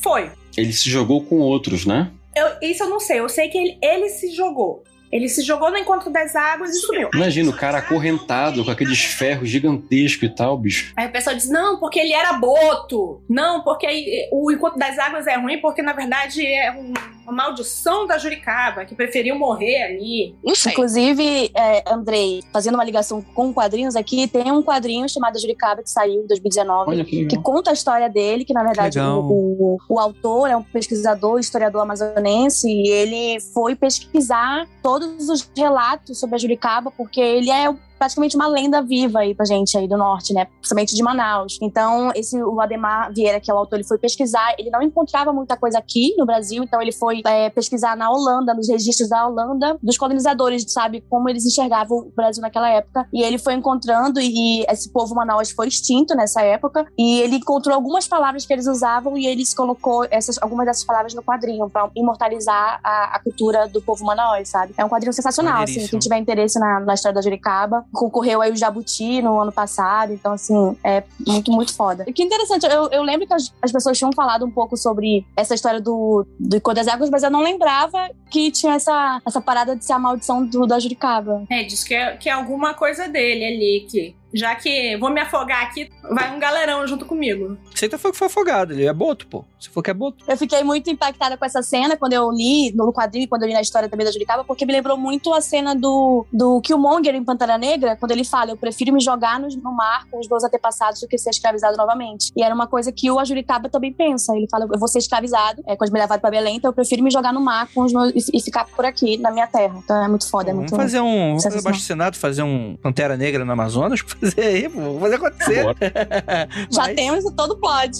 Foi. 0.02 0.30
Ele 0.56 0.72
se 0.72 0.90
jogou 0.90 1.24
com 1.24 1.38
outros, 1.38 1.86
né? 1.86 2.10
Eu- 2.36 2.68
isso 2.70 2.82
eu 2.82 2.88
não 2.90 3.00
sei. 3.00 3.20
Eu 3.20 3.28
sei 3.28 3.48
que 3.48 3.58
ele, 3.58 3.78
ele 3.82 4.08
se 4.08 4.30
jogou. 4.34 4.82
Ele 5.10 5.28
se 5.28 5.42
jogou 5.42 5.70
no 5.70 5.76
encontro 5.78 6.10
das 6.10 6.36
águas 6.36 6.70
e 6.70 6.80
sumiu. 6.80 7.08
Imagina 7.14 7.50
o 7.50 7.56
cara 7.56 7.78
acorrentado 7.78 8.64
com 8.64 8.70
aqueles 8.70 9.02
ferros 9.04 9.48
gigantescos 9.48 10.28
e 10.28 10.34
tal, 10.34 10.56
bicho. 10.58 10.92
Aí 10.96 11.06
o 11.06 11.12
pessoal 11.12 11.34
diz: 11.36 11.48
não, 11.48 11.78
porque 11.78 11.98
ele 11.98 12.12
era 12.12 12.34
boto. 12.34 13.22
Não, 13.28 13.62
porque 13.62 13.86
aí 13.86 14.28
o 14.32 14.50
encontro 14.52 14.78
das 14.78 14.98
águas 14.98 15.26
é 15.26 15.36
ruim, 15.36 15.58
porque 15.60 15.82
na 15.82 15.92
verdade 15.92 16.44
é 16.46 16.72
um- 16.72 16.92
uma 17.28 17.44
maldição 17.44 18.06
da 18.06 18.16
Juricaba, 18.16 18.84
que 18.84 18.94
preferiu 18.94 19.38
morrer 19.38 19.82
ali. 19.82 20.36
Não 20.42 20.54
sei. 20.54 20.72
Inclusive, 20.72 21.50
é, 21.54 21.84
Andrei, 21.86 22.42
fazendo 22.52 22.74
uma 22.74 22.84
ligação 22.84 23.22
com 23.22 23.52
quadrinhos 23.52 23.94
aqui, 23.94 24.26
tem 24.26 24.50
um 24.50 24.62
quadrinho 24.62 25.08
chamado 25.08 25.38
Juricaba 25.38 25.82
que 25.82 25.90
saiu 25.90 26.22
em 26.22 26.26
2019. 26.26 26.90
Olha 26.90 27.04
que 27.04 27.26
Que 27.26 27.38
conta 27.38 27.70
a 27.70 27.72
história 27.72 28.08
dele, 28.08 28.44
que 28.44 28.54
na 28.54 28.64
verdade 28.64 28.98
o, 28.98 29.20
o, 29.20 29.78
o 29.88 29.98
autor 29.98 30.48
é 30.48 30.56
um 30.56 30.62
pesquisador, 30.62 31.38
historiador 31.38 31.82
amazonense, 31.82 32.68
e 32.68 32.88
ele 32.88 33.40
foi 33.52 33.76
pesquisar 33.76 34.66
todos 34.82 35.28
os 35.28 35.48
relatos 35.56 36.18
sobre 36.18 36.36
a 36.36 36.38
Juricaba, 36.38 36.90
porque 36.90 37.20
ele 37.20 37.50
é 37.50 37.68
praticamente 37.98 38.36
uma 38.36 38.46
lenda 38.46 38.82
viva 38.82 39.20
aí 39.20 39.34
pra 39.34 39.44
gente 39.44 39.76
aí 39.76 39.88
do 39.88 39.96
norte, 39.96 40.32
né? 40.32 40.46
Principalmente 40.46 40.94
de 40.94 41.02
Manaus. 41.02 41.58
Então, 41.60 42.10
esse 42.14 42.40
o 42.42 42.60
Ademar 42.60 43.12
Vieira, 43.12 43.40
que 43.40 43.50
é 43.50 43.54
o 43.54 43.58
autor, 43.58 43.76
ele 43.76 43.86
foi 43.86 43.98
pesquisar, 43.98 44.54
ele 44.58 44.70
não 44.70 44.82
encontrava 44.82 45.32
muita 45.32 45.56
coisa 45.56 45.78
aqui 45.78 46.14
no 46.16 46.24
Brasil, 46.24 46.62
então 46.62 46.80
ele 46.80 46.92
foi 46.92 47.22
é, 47.26 47.50
pesquisar 47.50 47.96
na 47.96 48.10
Holanda, 48.10 48.54
nos 48.54 48.68
registros 48.68 49.08
da 49.08 49.26
Holanda, 49.26 49.78
dos 49.82 49.96
colonizadores, 49.96 50.64
sabe? 50.68 51.04
Como 51.08 51.28
eles 51.28 51.44
enxergavam 51.44 51.98
o 51.98 52.12
Brasil 52.14 52.42
naquela 52.42 52.68
época. 52.70 53.06
E 53.12 53.22
ele 53.22 53.38
foi 53.38 53.54
encontrando, 53.54 54.20
e 54.20 54.64
esse 54.68 54.90
povo 54.92 55.14
Manaus 55.14 55.50
foi 55.50 55.68
extinto 55.68 56.14
nessa 56.14 56.42
época, 56.42 56.86
e 56.98 57.20
ele 57.20 57.36
encontrou 57.36 57.74
algumas 57.74 58.06
palavras 58.06 58.46
que 58.46 58.52
eles 58.52 58.66
usavam 58.66 59.16
e 59.16 59.26
ele 59.26 59.42
colocou 59.56 60.06
essas, 60.10 60.40
algumas 60.40 60.66
dessas 60.66 60.84
palavras 60.84 61.14
no 61.14 61.22
quadrinho 61.22 61.68
pra 61.68 61.90
imortalizar 61.96 62.80
a, 62.82 63.16
a 63.16 63.18
cultura 63.18 63.66
do 63.68 63.80
povo 63.80 64.04
Manaus, 64.04 64.48
sabe? 64.48 64.74
É 64.76 64.84
um 64.84 64.88
quadrinho 64.88 65.12
sensacional, 65.12 65.62
assim, 65.62 65.86
quem 65.86 65.98
tiver 65.98 66.18
interesse 66.18 66.58
na, 66.58 66.80
na 66.80 66.94
história 66.94 67.14
da 67.14 67.22
Juricaba. 67.22 67.84
Concorreu 67.92 68.42
aí 68.42 68.52
o 68.52 68.56
Jabuti 68.56 69.22
no 69.22 69.40
ano 69.40 69.52
passado, 69.52 70.12
então, 70.12 70.32
assim, 70.32 70.76
é 70.84 71.02
muito, 71.26 71.50
muito 71.50 71.74
foda. 71.74 72.04
E 72.06 72.12
que 72.12 72.22
interessante, 72.22 72.66
eu, 72.66 72.88
eu 72.90 73.02
lembro 73.02 73.26
que 73.26 73.34
as, 73.34 73.52
as 73.62 73.72
pessoas 73.72 73.96
tinham 73.96 74.12
falado 74.12 74.44
um 74.44 74.50
pouco 74.50 74.76
sobre 74.76 75.26
essa 75.36 75.54
história 75.54 75.80
do, 75.80 76.26
do 76.38 76.60
Cor 76.60 76.74
das 76.74 76.88
Águas, 76.88 77.10
mas 77.10 77.22
eu 77.22 77.30
não 77.30 77.42
lembrava 77.42 78.10
que 78.30 78.50
tinha 78.50 78.74
essa, 78.74 79.20
essa 79.26 79.40
parada 79.40 79.74
de 79.74 79.84
ser 79.84 79.94
a 79.94 79.98
maldição 79.98 80.44
do, 80.44 80.66
da 80.66 80.78
Juricaba. 80.78 81.44
É, 81.50 81.62
diz 81.62 81.84
que 81.84 81.94
é, 81.94 82.16
que 82.16 82.28
é 82.28 82.32
alguma 82.32 82.74
coisa 82.74 83.08
dele 83.08 83.44
ali, 83.44 83.86
que 83.88 84.14
já 84.32 84.54
que 84.54 84.96
vou 84.96 85.10
me 85.10 85.20
afogar 85.20 85.62
aqui, 85.62 85.90
vai 86.10 86.34
um 86.34 86.38
galerão 86.38 86.86
junto 86.86 87.04
comigo. 87.04 87.56
Você 87.74 87.88
foi 87.96 88.12
que 88.12 88.18
foi 88.18 88.26
afogado, 88.26 88.72
ele 88.72 88.86
é 88.86 88.92
boto, 88.92 89.26
pô. 89.26 89.44
Você 89.58 89.68
falou 89.70 89.82
que 89.82 89.90
é 89.90 89.94
boto. 89.94 90.24
Eu 90.26 90.36
fiquei 90.36 90.62
muito 90.62 90.90
impactada 90.90 91.36
com 91.36 91.44
essa 91.44 91.62
cena 91.62 91.96
quando 91.96 92.12
eu 92.12 92.30
li 92.30 92.72
no 92.74 92.92
quadrinho, 92.92 93.28
quando 93.28 93.42
eu 93.42 93.48
li 93.48 93.54
na 93.54 93.60
história 93.60 93.88
também 93.88 94.04
da 94.04 94.12
Juricaba, 94.12 94.44
porque 94.44 94.64
me 94.64 94.72
lembrou 94.72 94.96
muito 94.96 95.32
a 95.32 95.40
cena 95.40 95.74
do, 95.74 96.26
do 96.32 96.60
Killmonger 96.60 97.14
em 97.14 97.24
Pantera 97.24 97.58
Negra, 97.58 97.96
quando 97.96 98.12
ele 98.12 98.24
fala: 98.24 98.50
Eu 98.50 98.56
prefiro 98.56 98.92
me 98.92 99.00
jogar 99.00 99.40
no, 99.40 99.48
no 99.48 99.72
mar 99.74 100.04
com 100.10 100.20
os 100.20 100.28
meus 100.28 100.44
antepassados 100.44 101.00
do 101.00 101.08
que 101.08 101.18
ser 101.18 101.30
escravizado 101.30 101.76
novamente. 101.76 102.32
E 102.36 102.42
era 102.42 102.54
uma 102.54 102.66
coisa 102.66 102.92
que 102.92 103.10
o 103.10 103.18
Ajuricaba 103.18 103.68
também 103.68 103.92
pensa. 103.92 104.36
Ele 104.36 104.46
fala: 104.50 104.66
Eu 104.70 104.78
vou 104.78 104.88
ser 104.88 104.98
escravizado 104.98 105.62
é, 105.66 105.76
quando 105.76 105.92
me 105.92 105.98
levar 105.98 106.18
pra 106.18 106.30
Belém, 106.30 106.56
então 106.56 106.70
eu 106.70 106.74
prefiro 106.74 107.02
me 107.02 107.10
jogar 107.10 107.32
no 107.32 107.40
mar 107.40 107.68
com 107.74 107.82
os 107.82 107.92
meus, 107.92 108.12
e, 108.12 108.38
e 108.38 108.42
ficar 108.42 108.64
por 108.66 108.84
aqui, 108.84 109.16
na 109.18 109.30
minha 109.30 109.46
terra. 109.46 109.80
Então 109.82 110.02
é 110.02 110.08
muito 110.08 110.28
foda, 110.28 110.50
é 110.50 110.54
vamos 110.54 110.70
muito. 110.70 110.82
fazer 110.82 111.00
um. 111.00 111.28
Vamos 111.28 111.44
fazer 111.44 111.58
abaixo 111.58 111.80
do 111.80 111.84
Senado, 111.84 112.16
fazer 112.16 112.42
um 112.42 112.76
Pantera 112.76 113.16
Negra 113.16 113.44
no 113.44 113.52
Amazonas, 113.52 114.02
fazer 114.20 114.42
aí, 114.42 114.68
pô. 114.68 114.80
Vamos 114.80 115.00
fazer 115.00 115.14
acontecer. 115.16 115.62
Bora. 115.64 115.76
Já 116.70 116.82
Mas- 116.82 116.96
temos 116.96 117.24
todo 117.34 117.52
o 117.52 117.56
plot. 117.56 117.98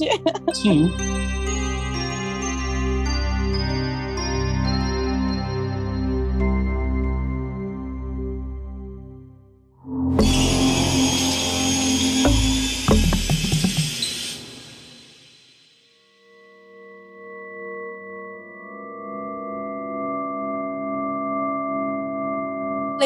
Sim. 0.55 0.91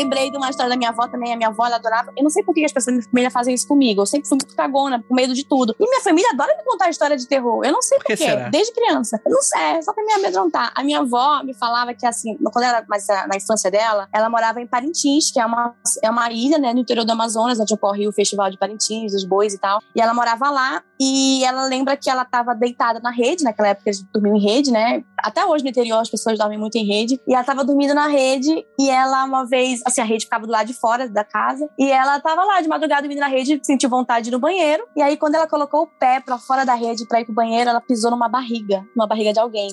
Lembrei 0.03 0.31
de 0.31 0.37
uma 0.37 0.51
história 0.51 0.69
da 0.69 0.77
minha 0.77 0.91
avó 0.91 1.07
também. 1.07 1.33
A 1.33 1.37
minha 1.37 1.49
avó, 1.49 1.65
ela 1.67 1.77
adorava. 1.77 2.13
Eu 2.17 2.23
não 2.23 2.31
sei 2.31 2.43
por 2.43 2.55
que 2.55 2.65
as 2.65 2.73
pessoas 2.73 2.97
da 2.97 3.01
minha 3.01 3.11
família 3.11 3.31
fazem 3.31 3.55
isso 3.55 3.69
comigo. 3.69 4.03
Eu 4.03 4.07
sempre 4.07 4.29
fui 4.29 4.37
muito 4.37 4.57
cagona, 4.57 5.03
com 5.09 5.15
medo 5.15 5.35
de 5.35 5.45
tudo. 5.45 5.75
E 5.79 5.89
minha 5.89 6.01
família 6.01 6.31
adora 6.33 6.57
me 6.57 6.65
contar 6.65 6.91
história 6.91 7.17
de 7.17 7.27
terror. 7.27 7.65
Eu 7.65 7.73
não 7.73 7.83
sei 7.83 7.99
Por 7.99 8.17
quê. 8.17 8.17
Desde 8.51 8.73
criança. 8.73 9.21
Eu 9.25 9.33
não 9.33 9.43
sei, 9.43 9.61
é 9.61 9.83
só 9.83 9.93
pra 9.93 10.05
me 10.05 10.13
amedrontar. 10.13 10.73
A 10.75 10.83
minha 10.83 11.01
avó 11.01 11.43
me 11.45 11.55
falava 11.55 11.95
que, 11.95 12.07
assim, 12.07 12.37
quando 12.53 12.65
ela, 12.65 12.85
mas 12.89 13.09
ah, 13.09 13.27
na 13.29 13.37
infância 13.37 13.71
dela, 13.71 14.09
ela 14.13 14.29
morava 14.29 14.61
em 14.61 14.67
Parintins, 14.67 15.31
que 15.31 15.41
é 15.41 15.47
uma, 15.47 15.75
é 16.03 16.11
uma 16.11 16.31
ilha, 16.31 16.59
né, 16.59 16.73
no 16.73 16.81
interior 16.81 17.05
do 17.05 17.13
Amazonas, 17.13 17.61
onde 17.61 17.75
ocorre 17.75 18.09
o 18.09 18.13
Festival 18.13 18.51
de 18.51 18.59
Parintins, 18.59 19.13
dos 19.13 19.25
bois 19.25 19.55
e 19.55 19.59
tal. 19.59 19.81
E 19.95 20.01
ela 20.01 20.13
morava 20.13 20.51
lá 20.51 20.83
e 21.01 21.45
ela 21.45 21.67
lembra 21.67 21.97
que 21.97 22.09
ela 22.09 22.25
tava 22.25 22.55
deitada 22.55 23.01
na 23.01 23.11
rede, 23.11 23.43
naquela 23.43 23.69
época 23.69 23.89
eles 23.89 24.03
dormiam 24.13 24.37
em 24.37 24.41
rede, 24.41 24.71
né? 24.71 25.03
Até 25.19 25.45
hoje 25.45 25.65
no 25.65 25.71
interior 25.71 25.99
as 25.99 26.09
pessoas 26.09 26.39
dormem 26.39 26.59
muito 26.59 26.77
em 26.77 26.85
rede. 26.85 27.21
E 27.27 27.35
ela 27.35 27.45
tava 27.45 27.65
dormindo 27.65 27.95
na 27.95 28.07
rede 28.07 28.65
e 28.79 28.89
ela 28.89 29.25
uma 29.25 29.45
vez, 29.45 29.81
assim, 29.93 30.01
a 30.01 30.05
rede 30.05 30.25
ficava 30.25 30.47
do 30.47 30.53
lado 30.53 30.67
de 30.67 30.75
fora 30.75 31.09
da 31.09 31.25
casa. 31.25 31.69
E 31.79 31.91
ela 31.91 32.21
tava 32.21 32.45
lá 32.45 32.61
de 32.61 32.69
madrugada 32.69 33.03
dormindo 33.03 33.21
na 33.21 33.29
rede, 33.29 33.61
sentiu 33.63 33.89
vontade 33.89 34.31
no 34.31 34.39
banheiro. 34.39 34.85
E 34.97 35.03
aí 35.03 35.17
quando 35.17 35.35
ela 35.35 35.47
colocou 35.47 35.83
o 35.83 35.87
pé 35.87 36.21
pra 36.21 36.39
fora 36.39 36.65
da 36.65 36.75
rede 36.75 37.07
pra 37.07 37.21
ir 37.21 37.25
pro 37.25 37.35
banheiro, 37.35 37.71
ela 37.71 37.81
pisou 37.81 38.11
numa 38.11 38.29
barriga, 38.29 38.85
numa 38.97 39.07
barriga 39.07 39.33
de 39.33 39.41
alguém. 39.41 39.69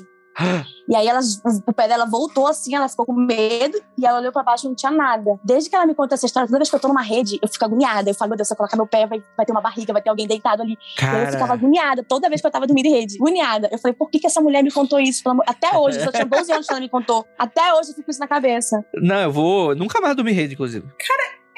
E 0.88 0.96
aí 0.96 1.08
ela, 1.08 1.20
o 1.68 1.74
pé 1.74 1.88
dela 1.88 2.06
voltou 2.06 2.48
assim, 2.48 2.74
ela 2.76 2.90
ficou 2.90 3.06
com 3.06 3.14
medo 3.14 3.80
e 3.98 4.06
ela 4.06 4.20
olhou 4.20 4.32
pra 4.32 4.42
baixo 4.42 4.66
e 4.66 4.70
não 4.70 4.76
tinha 4.76 4.92
nada. 4.92 5.40
Desde 5.44 5.70
que 5.70 5.76
ela 5.76 5.86
me 5.86 5.94
conta 5.94 6.16
essa 6.16 6.26
história, 6.26 6.48
toda 6.48 6.58
vez 6.58 6.68
que 6.70 6.76
eu 6.76 6.80
tô 6.80 6.88
numa 6.88 7.02
rede, 7.04 7.38
eu 7.42 7.48
fico 7.48 7.64
agoniada. 7.64 8.10
Eu 8.10 8.16
falo, 8.16 8.30
meu 8.30 8.38
Deus, 8.38 8.48
se 8.48 8.54
eu 8.54 8.58
colocar 8.58 8.76
meu 8.76 8.88
pé, 8.88 9.06
vai, 9.06 9.22
vai 9.38 9.46
ter 9.46 9.52
uma 9.52 9.62
barriga, 9.62 9.94
vai 9.94 10.02
ter 10.02 10.10
alguém 10.10 10.26
deitado 10.28 10.64
ali. 10.64 10.78
Aí 11.00 11.22
eu 11.22 11.26
ficava 11.28 11.40
Cara, 11.48 11.54
agoniada 11.54 12.04
toda 12.04 12.28
vez 12.28 12.42
que 12.42 12.48
eu 12.48 12.52
tava 12.52 12.66
dormindo 12.66 12.88
em 12.88 12.92
rede. 12.92 13.16
Agoniada. 13.18 13.70
Eu 13.72 13.78
falei, 13.78 13.94
por 13.96 14.10
que, 14.10 14.20
que 14.20 14.26
essa 14.28 14.42
mulher 14.42 14.64
me 14.64 14.72
contou 14.72 15.00
isso? 15.00 15.22
Pelo 15.22 15.34
amor- 15.34 15.46
Até 15.48 15.78
hoje, 15.78 16.00
eu 16.00 16.12
tinha 16.12 16.26
12 16.26 16.52
anos 16.52 16.66
que 16.66 16.74
ela 16.74 16.82
me 16.82 16.90
contou. 16.90 17.24
Até 17.38 17.72
hoje 17.76 17.90
eu 17.92 17.96
fico 17.96 18.06
com 18.06 18.12
isso 18.12 18.20
na 18.20 18.28
cabeça. 18.28 18.84
não, 18.96 19.18
eu 19.22 19.32
vou 19.32 19.76
nunca 19.76 20.02
mais 20.02 20.16
dormir 20.16 20.32
em 20.32 20.36
rede, 20.36 20.54
inclusive. 20.56 20.86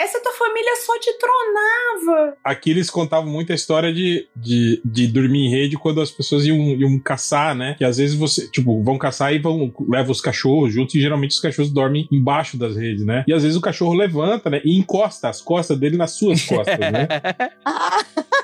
Essa 0.01 0.19
tua 0.21 0.33
família 0.33 0.75
só 0.77 0.97
te 0.99 1.13
tronava. 1.17 2.37
Aqui 2.43 2.71
eles 2.71 2.89
contavam 2.89 3.31
muito 3.31 3.51
a 3.51 3.55
história 3.55 3.93
de, 3.93 4.27
de, 4.35 4.81
de 4.83 5.07
dormir 5.07 5.45
em 5.45 5.49
rede 5.49 5.77
quando 5.77 6.01
as 6.01 6.09
pessoas 6.09 6.45
iam, 6.45 6.57
iam 6.57 6.99
caçar, 6.99 7.55
né? 7.55 7.75
Que 7.77 7.85
às 7.85 7.97
vezes 7.97 8.15
você, 8.15 8.49
tipo, 8.49 8.83
vão 8.83 8.97
caçar 8.97 9.33
e 9.33 9.39
vão 9.39 9.71
levam 9.87 10.11
os 10.11 10.21
cachorros 10.21 10.73
juntos 10.73 10.95
e 10.95 11.01
geralmente 11.01 11.31
os 11.31 11.39
cachorros 11.39 11.71
dormem 11.71 12.07
embaixo 12.11 12.57
das 12.57 12.75
redes, 12.75 13.05
né? 13.05 13.23
E 13.27 13.33
às 13.33 13.43
vezes 13.43 13.57
o 13.57 13.61
cachorro 13.61 13.93
levanta, 13.93 14.49
né? 14.49 14.61
E 14.65 14.77
encosta 14.77 15.29
as 15.29 15.41
costas 15.41 15.77
dele 15.77 15.97
nas 15.97 16.11
suas 16.11 16.43
costas, 16.43 16.79
né? 16.79 17.07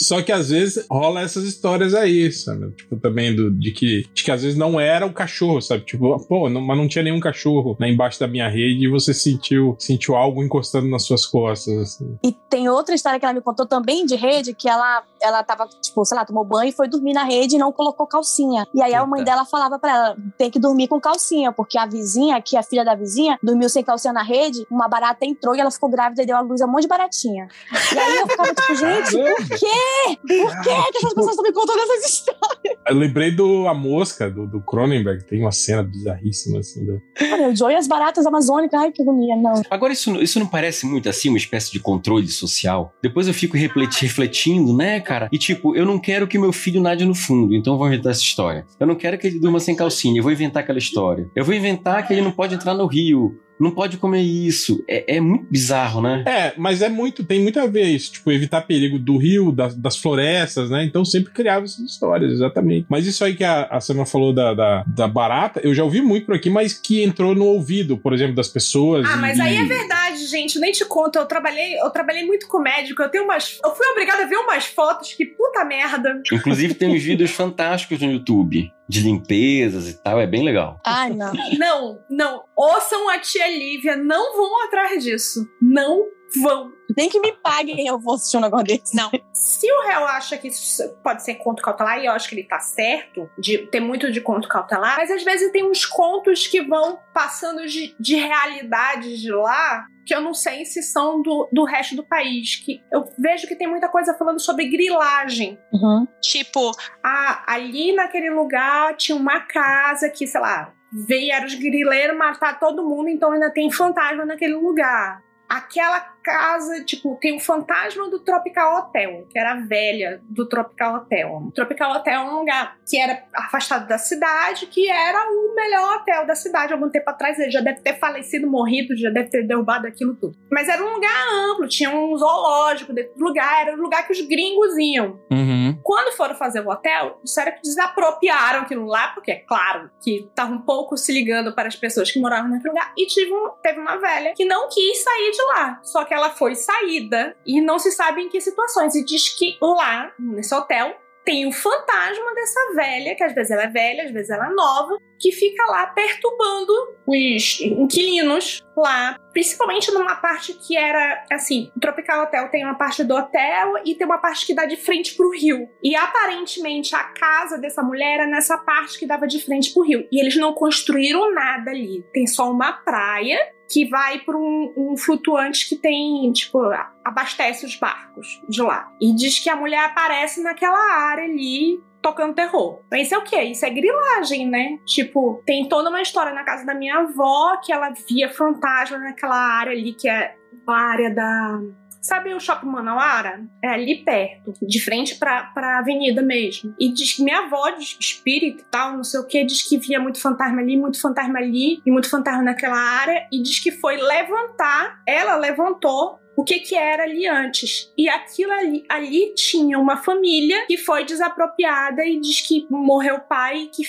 Só 0.00 0.22
que 0.22 0.32
às 0.32 0.48
vezes 0.48 0.86
rola 0.90 1.20
essas 1.20 1.44
histórias 1.44 1.94
aí, 1.94 2.32
sabe? 2.32 2.70
Tipo, 2.72 2.96
também 2.96 3.36
do, 3.36 3.50
de, 3.50 3.70
que, 3.70 4.06
de 4.14 4.24
que 4.24 4.30
às 4.30 4.42
vezes 4.42 4.56
não 4.56 4.80
era 4.80 5.04
o 5.04 5.12
cachorro, 5.12 5.60
sabe? 5.60 5.84
Tipo, 5.84 6.18
pô, 6.26 6.48
não, 6.48 6.60
mas 6.62 6.78
não 6.78 6.88
tinha 6.88 7.04
nenhum 7.04 7.20
cachorro 7.20 7.76
né, 7.78 7.88
embaixo 7.90 8.18
da 8.18 8.26
minha 8.26 8.48
rede 8.48 8.86
e 8.86 8.88
você 8.88 9.12
sentiu, 9.12 9.76
sentiu 9.78 10.16
algo 10.16 10.42
encostando 10.42 10.88
nas 10.88 11.04
suas 11.04 11.26
costas. 11.26 11.76
Assim. 11.78 12.18
E 12.24 12.32
tem 12.48 12.68
outra 12.68 12.94
história 12.94 13.20
que 13.20 13.26
ela 13.26 13.34
me 13.34 13.42
contou 13.42 13.66
também 13.66 14.06
de 14.06 14.16
rede, 14.16 14.54
que 14.54 14.68
ela, 14.68 15.02
ela 15.20 15.42
tava, 15.42 15.68
tipo, 15.80 16.04
sei 16.04 16.16
lá, 16.16 16.24
tomou 16.24 16.44
banho 16.44 16.70
e 16.70 16.72
foi 16.72 16.88
dormir 16.88 17.12
na 17.12 17.24
rede 17.24 17.56
e 17.56 17.58
não 17.58 17.72
colocou 17.72 18.06
calcinha. 18.06 18.66
E 18.74 18.82
aí 18.82 18.92
Eita. 18.92 19.02
a 19.02 19.06
mãe 19.06 19.22
dela 19.22 19.44
falava 19.44 19.78
pra 19.78 19.90
ela: 19.90 20.16
tem 20.36 20.50
que 20.50 20.58
dormir 20.58 20.88
com 20.88 21.00
calcinha, 21.00 21.52
porque 21.52 21.78
a 21.78 21.86
vizinha, 21.86 22.36
aqui, 22.36 22.56
a 22.56 22.62
filha 22.62 22.84
da 22.84 22.94
vizinha, 22.94 23.38
dormiu 23.42 23.68
sem 23.68 23.82
calcinha 23.82 24.12
na 24.12 24.22
rede, 24.22 24.66
uma 24.70 24.88
barata 24.88 25.24
entrou 25.24 25.54
e 25.54 25.60
ela 25.60 25.70
ficou 25.70 25.88
grávida 25.88 26.22
e 26.22 26.26
deu 26.26 26.36
a 26.36 26.40
luz 26.40 26.60
a 26.60 26.66
um 26.66 26.70
monte 26.70 26.82
de 26.82 26.88
baratinha. 26.88 27.48
E 27.92 27.98
aí 27.98 28.16
eu 28.18 28.28
ficava 28.28 28.54
tipo, 28.54 28.74
gente, 28.76 29.10
por 29.12 29.58
quê? 29.58 30.18
Por 30.20 30.62
quê 30.62 30.92
que 30.92 30.98
essas 30.98 31.14
pessoas 31.14 31.30
estão 31.30 31.44
me 31.44 31.52
contando 31.52 31.78
essas 31.80 32.10
histórias? 32.10 32.78
Eu 32.88 32.96
lembrei 32.96 33.30
do 33.30 33.68
A 33.68 33.74
Mosca, 33.74 34.30
do, 34.30 34.46
do 34.46 34.60
Cronenberg, 34.60 35.24
tem 35.24 35.40
uma 35.40 35.52
cena 35.52 35.82
bizarríssima 35.82 36.60
assim. 36.60 36.84
Do... 36.84 37.00
Cara, 37.14 37.48
o 37.48 37.56
Joey 37.56 37.74
e 37.74 37.76
as 37.76 37.86
baratas 37.86 38.26
amazônicas, 38.26 38.80
ai 38.80 38.90
que 38.90 39.02
agonia, 39.02 39.36
não. 39.36 39.62
Agora, 39.70 39.92
isso, 39.92 40.14
isso 40.16 40.38
não 40.38 40.46
parece 40.46 40.86
muito 40.86 41.08
assim, 41.08 41.28
uma 41.28 41.38
espécie 41.38 41.70
de 41.70 41.80
controle 41.80 42.28
social? 42.28 42.92
Depois 43.02 43.28
eu 43.28 43.34
fico 43.34 43.56
refletindo, 43.56 44.76
né, 44.76 45.00
cara? 45.10 45.28
E 45.32 45.38
tipo, 45.38 45.74
eu 45.74 45.84
não 45.84 45.98
quero 45.98 46.28
que 46.28 46.38
meu 46.38 46.52
filho 46.52 46.80
nade 46.80 47.04
no 47.04 47.14
fundo, 47.14 47.52
então 47.52 47.74
eu 47.74 47.78
vou 47.78 47.88
inventar 47.88 48.12
essa 48.12 48.22
história. 48.22 48.64
Eu 48.78 48.86
não 48.86 48.94
quero 48.94 49.18
que 49.18 49.26
ele 49.26 49.40
durma 49.40 49.58
sem 49.58 49.74
calcinha, 49.74 50.20
eu 50.20 50.22
vou 50.22 50.30
inventar 50.30 50.62
aquela 50.62 50.78
história. 50.78 51.28
Eu 51.34 51.44
vou 51.44 51.54
inventar 51.54 52.06
que 52.06 52.12
ele 52.12 52.22
não 52.22 52.30
pode 52.30 52.54
entrar 52.54 52.74
no 52.74 52.86
rio 52.86 53.36
não 53.60 53.70
pode 53.70 53.98
comer 53.98 54.22
isso. 54.22 54.82
É, 54.88 55.16
é, 55.16 55.20
muito 55.20 55.46
bizarro, 55.50 56.00
né? 56.00 56.24
É, 56.26 56.54
mas 56.56 56.80
é 56.80 56.88
muito, 56.88 57.22
tem 57.22 57.42
muito 57.42 57.60
a 57.60 57.66
ver 57.66 57.84
isso. 57.84 58.12
Tipo, 58.12 58.32
evitar 58.32 58.62
perigo 58.62 58.98
do 58.98 59.18
rio, 59.18 59.52
das, 59.52 59.76
das 59.76 59.96
florestas, 59.98 60.70
né? 60.70 60.82
Então 60.84 61.04
sempre 61.04 61.32
criava 61.32 61.66
essas 61.66 61.80
histórias, 61.80 62.32
exatamente. 62.32 62.86
Mas 62.88 63.06
isso 63.06 63.22
aí 63.22 63.36
que 63.36 63.44
a, 63.44 63.64
a 63.64 63.80
Sama 63.80 64.06
falou 64.06 64.32
da, 64.32 64.54
da, 64.54 64.84
da, 64.86 65.06
barata, 65.06 65.60
eu 65.62 65.74
já 65.74 65.84
ouvi 65.84 66.00
muito 66.00 66.24
por 66.24 66.34
aqui, 66.34 66.48
mas 66.48 66.72
que 66.72 67.02
entrou 67.02 67.34
no 67.34 67.44
ouvido, 67.44 67.98
por 67.98 68.14
exemplo, 68.14 68.34
das 68.34 68.48
pessoas. 68.48 69.06
Ah, 69.06 69.16
e, 69.16 69.20
mas 69.20 69.38
aí 69.38 69.56
é 69.56 69.64
verdade, 69.64 70.09
gente. 70.26 70.58
Nem 70.58 70.72
te 70.72 70.84
conto. 70.84 71.18
Eu 71.18 71.26
trabalhei, 71.26 71.78
eu 71.78 71.90
trabalhei 71.90 72.24
muito 72.24 72.48
com 72.48 72.58
médico. 72.58 73.02
Eu 73.02 73.08
tenho 73.08 73.24
umas. 73.24 73.58
Eu 73.64 73.74
fui 73.74 73.86
obrigada 73.88 74.24
a 74.24 74.26
ver 74.26 74.36
umas 74.36 74.66
fotos 74.66 75.12
que 75.14 75.26
puta 75.26 75.64
merda. 75.64 76.22
Inclusive, 76.32 76.74
tem 76.74 76.94
uns 76.94 77.02
vídeos 77.02 77.30
fantásticos 77.32 78.00
no 78.00 78.12
YouTube 78.12 78.72
de 78.88 79.02
limpezas 79.02 79.88
e 79.88 80.02
tal, 80.02 80.20
é 80.20 80.26
bem 80.26 80.44
legal. 80.44 80.80
Ai, 80.84 81.10
não. 81.10 81.32
não, 81.56 82.04
não. 82.10 82.44
Ouçam 82.56 83.08
a 83.08 83.20
tia 83.20 83.46
Lívia, 83.46 83.96
não 83.96 84.36
vão 84.36 84.64
atrás 84.64 85.04
disso. 85.04 85.48
Não 85.62 86.08
vão. 86.36 86.72
Nem 86.96 87.08
que 87.08 87.20
me 87.20 87.32
paguem 87.32 87.86
eu 87.86 87.98
vou 87.98 88.14
assistir 88.14 88.36
um 88.36 88.40
negócio 88.40 88.66
desse. 88.66 88.96
Não. 88.96 89.10
Se 89.32 89.70
o 89.70 89.82
réu 89.86 90.04
acha 90.06 90.36
que 90.36 90.48
isso 90.48 90.88
pode 91.02 91.22
ser 91.22 91.36
conto 91.36 91.62
cautelar, 91.62 92.00
e 92.00 92.06
eu 92.06 92.12
acho 92.12 92.28
que 92.28 92.34
ele 92.34 92.44
tá 92.44 92.60
certo, 92.60 93.28
de 93.38 93.58
ter 93.68 93.80
muito 93.80 94.10
de 94.10 94.20
conto 94.20 94.48
cautelar, 94.48 94.96
mas 94.96 95.10
às 95.10 95.22
vezes 95.22 95.50
tem 95.52 95.68
uns 95.68 95.84
contos 95.84 96.46
que 96.46 96.62
vão 96.62 96.98
passando 97.12 97.66
de, 97.66 97.94
de 97.98 98.16
realidades 98.16 99.20
de 99.20 99.30
lá 99.30 99.86
que 100.06 100.14
eu 100.14 100.20
não 100.20 100.34
sei 100.34 100.64
se 100.64 100.82
são 100.82 101.22
do, 101.22 101.48
do 101.52 101.64
resto 101.64 101.94
do 101.94 102.04
país. 102.04 102.56
Que 102.56 102.82
eu 102.92 103.08
vejo 103.18 103.46
que 103.46 103.54
tem 103.54 103.68
muita 103.68 103.88
coisa 103.88 104.14
falando 104.14 104.40
sobre 104.40 104.68
grilagem. 104.68 105.58
Uhum. 105.72 106.06
Tipo, 106.20 106.72
ah, 107.04 107.44
ali 107.46 107.92
naquele 107.92 108.30
lugar 108.30 108.96
tinha 108.96 109.16
uma 109.16 109.40
casa 109.40 110.10
que, 110.10 110.26
sei 110.26 110.40
lá, 110.40 110.72
vieram 110.92 111.46
os 111.46 111.54
grileiros 111.54 112.16
matar 112.16 112.58
todo 112.58 112.88
mundo, 112.88 113.08
então 113.08 113.30
ainda 113.30 113.50
tem 113.50 113.70
fantasma 113.70 114.24
naquele 114.24 114.54
lugar 114.54 115.22
aquela 115.50 116.09
casa, 116.22 116.84
tipo, 116.84 117.18
tem 117.20 117.36
o 117.36 117.40
fantasma 117.40 118.08
do 118.08 118.18
Tropical 118.20 118.78
Hotel, 118.78 119.26
que 119.30 119.38
era 119.38 119.52
a 119.52 119.56
velha 119.56 120.20
do 120.24 120.48
Tropical 120.48 120.96
Hotel. 120.96 121.28
O 121.48 121.52
Tropical 121.52 121.92
Hotel 121.92 122.14
é 122.14 122.20
um 122.20 122.38
lugar 122.38 122.76
que 122.88 122.98
era 122.98 123.24
afastado 123.34 123.86
da 123.86 123.98
cidade, 123.98 124.66
que 124.66 124.88
era 124.88 125.30
o 125.30 125.54
melhor 125.54 125.96
hotel 125.96 126.26
da 126.26 126.34
cidade. 126.34 126.72
Algum 126.72 126.88
tempo 126.88 127.08
atrás 127.08 127.38
ele 127.38 127.50
já 127.50 127.60
deve 127.60 127.80
ter 127.80 127.98
falecido, 127.98 128.48
morrido, 128.48 128.96
já 128.96 129.10
deve 129.10 129.28
ter 129.28 129.46
derrubado 129.46 129.86
aquilo 129.86 130.14
tudo. 130.14 130.36
Mas 130.50 130.68
era 130.68 130.82
um 130.82 130.92
lugar 130.92 131.28
amplo, 131.50 131.68
tinha 131.68 131.90
um 131.90 132.16
zoológico 132.16 132.92
dentro 132.92 133.14
do 133.16 133.24
lugar, 133.24 133.66
era 133.66 133.76
um 133.76 133.80
lugar 133.80 134.06
que 134.06 134.12
os 134.12 134.20
gringos 134.22 134.76
iam. 134.78 135.20
Uhum. 135.30 135.78
Quando 135.82 136.16
foram 136.16 136.34
fazer 136.34 136.60
o 136.60 136.68
hotel, 136.68 137.20
disseram 137.22 137.52
que 137.52 137.62
desapropriaram 137.62 138.62
aquilo 138.62 138.86
lá, 138.86 139.08
porque 139.08 139.30
é 139.30 139.36
claro 139.36 139.90
que 140.02 140.28
tava 140.34 140.52
um 140.52 140.60
pouco 140.60 140.96
se 140.96 141.12
ligando 141.12 141.54
para 141.54 141.68
as 141.68 141.76
pessoas 141.76 142.10
que 142.10 142.20
moravam 142.20 142.50
naquele 142.50 142.70
lugar, 142.70 142.92
e 142.96 143.06
tive 143.06 143.32
um, 143.32 143.50
teve 143.62 143.80
uma 143.80 143.96
velha 143.96 144.34
que 144.34 144.44
não 144.44 144.68
quis 144.68 145.02
sair 145.02 145.30
de 145.30 145.42
lá. 145.42 145.80
Só 145.82 146.04
que 146.04 146.09
ela 146.14 146.30
foi 146.30 146.54
saída 146.54 147.36
e 147.46 147.60
não 147.60 147.78
se 147.78 147.90
sabe 147.92 148.22
em 148.22 148.28
que 148.28 148.40
situações. 148.40 148.94
E 148.94 149.04
diz 149.04 149.28
que 149.28 149.56
lá, 149.60 150.12
nesse 150.18 150.54
hotel, 150.54 150.96
tem 151.24 151.46
o 151.46 151.52
fantasma 151.52 152.34
dessa 152.34 152.74
velha, 152.74 153.14
que 153.14 153.22
às 153.22 153.34
vezes 153.34 153.50
ela 153.50 153.64
é 153.64 153.68
velha, 153.68 154.04
às 154.04 154.10
vezes 154.10 154.30
ela 154.30 154.48
é 154.48 154.54
nova, 154.54 154.98
que 155.18 155.30
fica 155.30 155.64
lá 155.66 155.86
perturbando 155.86 156.72
os 157.06 157.60
inquilinos 157.60 158.66
lá, 158.76 159.16
principalmente 159.32 159.92
numa 159.92 160.16
parte 160.16 160.54
que 160.54 160.76
era 160.76 161.24
assim, 161.30 161.70
o 161.76 161.80
Tropical 161.80 162.24
Hotel 162.24 162.48
tem 162.48 162.64
uma 162.64 162.74
parte 162.74 163.04
do 163.04 163.14
hotel 163.14 163.74
e 163.84 163.94
tem 163.94 164.06
uma 164.06 164.18
parte 164.18 164.46
que 164.46 164.54
dá 164.54 164.64
de 164.64 164.76
frente 164.76 165.14
pro 165.14 165.30
rio. 165.30 165.68
E 165.82 165.94
aparentemente 165.94 166.94
a 166.94 167.04
casa 167.04 167.58
dessa 167.58 167.82
mulher 167.82 168.20
era 168.20 168.26
nessa 168.26 168.56
parte 168.56 168.98
que 168.98 169.06
dava 169.06 169.26
de 169.26 169.40
frente 169.44 169.72
pro 169.74 169.84
rio. 169.84 170.08
E 170.10 170.20
eles 170.20 170.36
não 170.36 170.54
construíram 170.54 171.32
nada 171.32 171.70
ali. 171.70 172.04
Tem 172.12 172.26
só 172.26 172.50
uma 172.50 172.72
praia 172.72 173.38
que 173.70 173.88
vai 173.88 174.18
para 174.18 174.36
um, 174.36 174.72
um, 174.76 174.96
flutuante 174.96 175.68
que 175.68 175.76
tem, 175.76 176.32
tipo, 176.32 176.58
abastece 177.04 177.64
os 177.64 177.76
barcos 177.76 178.42
de 178.48 178.60
lá. 178.60 178.90
E 179.00 179.14
diz 179.14 179.38
que 179.38 179.48
a 179.48 179.54
mulher 179.54 179.84
aparece 179.84 180.42
naquela 180.42 180.92
área 180.92 181.24
ali 181.24 181.80
tocando 182.02 182.34
terror. 182.34 182.80
Mas 182.90 183.06
isso 183.06 183.14
é 183.14 183.18
o 183.18 183.22
quê? 183.22 183.42
Isso 183.42 183.64
é 183.64 183.70
grilagem, 183.70 184.48
né? 184.48 184.78
Tipo, 184.84 185.40
tem 185.46 185.68
toda 185.68 185.88
uma 185.88 186.02
história 186.02 186.32
na 186.32 186.42
casa 186.42 186.66
da 186.66 186.74
minha 186.74 186.96
avó 186.96 187.58
que 187.58 187.72
ela 187.72 187.92
via 188.08 188.28
fantasma 188.28 188.98
naquela 188.98 189.36
área 189.36 189.72
ali 189.72 189.92
que 189.92 190.08
é 190.08 190.34
a 190.66 190.72
área 190.72 191.14
da 191.14 191.60
Sabe 192.00 192.32
o 192.32 192.40
Shopping 192.40 192.66
Manauara? 192.66 193.44
É 193.62 193.68
ali 193.68 194.02
perto, 194.02 194.54
de 194.62 194.82
frente 194.82 195.16
pra, 195.16 195.44
pra 195.54 195.78
avenida 195.78 196.22
mesmo. 196.22 196.74
E 196.80 196.92
diz 196.92 197.12
que 197.12 197.22
minha 197.22 197.40
avó, 197.40 197.70
diz 197.70 197.96
espírito 198.00 198.62
e 198.62 198.66
tal, 198.70 198.96
não 198.96 199.04
sei 199.04 199.20
o 199.20 199.26
que, 199.26 199.44
diz 199.44 199.62
que 199.62 199.78
via 199.78 200.00
muito 200.00 200.20
fantasma 200.20 200.60
ali, 200.60 200.76
muito 200.76 201.00
fantasma 201.00 201.38
ali, 201.38 201.80
e 201.84 201.90
muito 201.90 202.08
fantasma 202.08 202.42
naquela 202.42 202.78
área, 202.78 203.26
e 203.30 203.42
diz 203.42 203.58
que 203.58 203.70
foi 203.70 203.96
levantar, 203.96 205.02
ela 205.06 205.36
levantou 205.36 206.18
o 206.36 206.44
que 206.44 206.60
que 206.60 206.74
era 206.74 207.02
ali 207.02 207.26
antes. 207.26 207.92
E 207.98 208.08
aquilo 208.08 208.52
ali, 208.52 208.84
ali 208.88 209.34
tinha 209.34 209.78
uma 209.78 209.98
família 209.98 210.64
que 210.66 210.78
foi 210.78 211.04
desapropriada 211.04 212.02
e 212.04 212.18
diz 212.18 212.40
que 212.40 212.66
morreu 212.70 213.16
o 213.16 213.20
pai, 213.20 213.68
que 213.74 213.82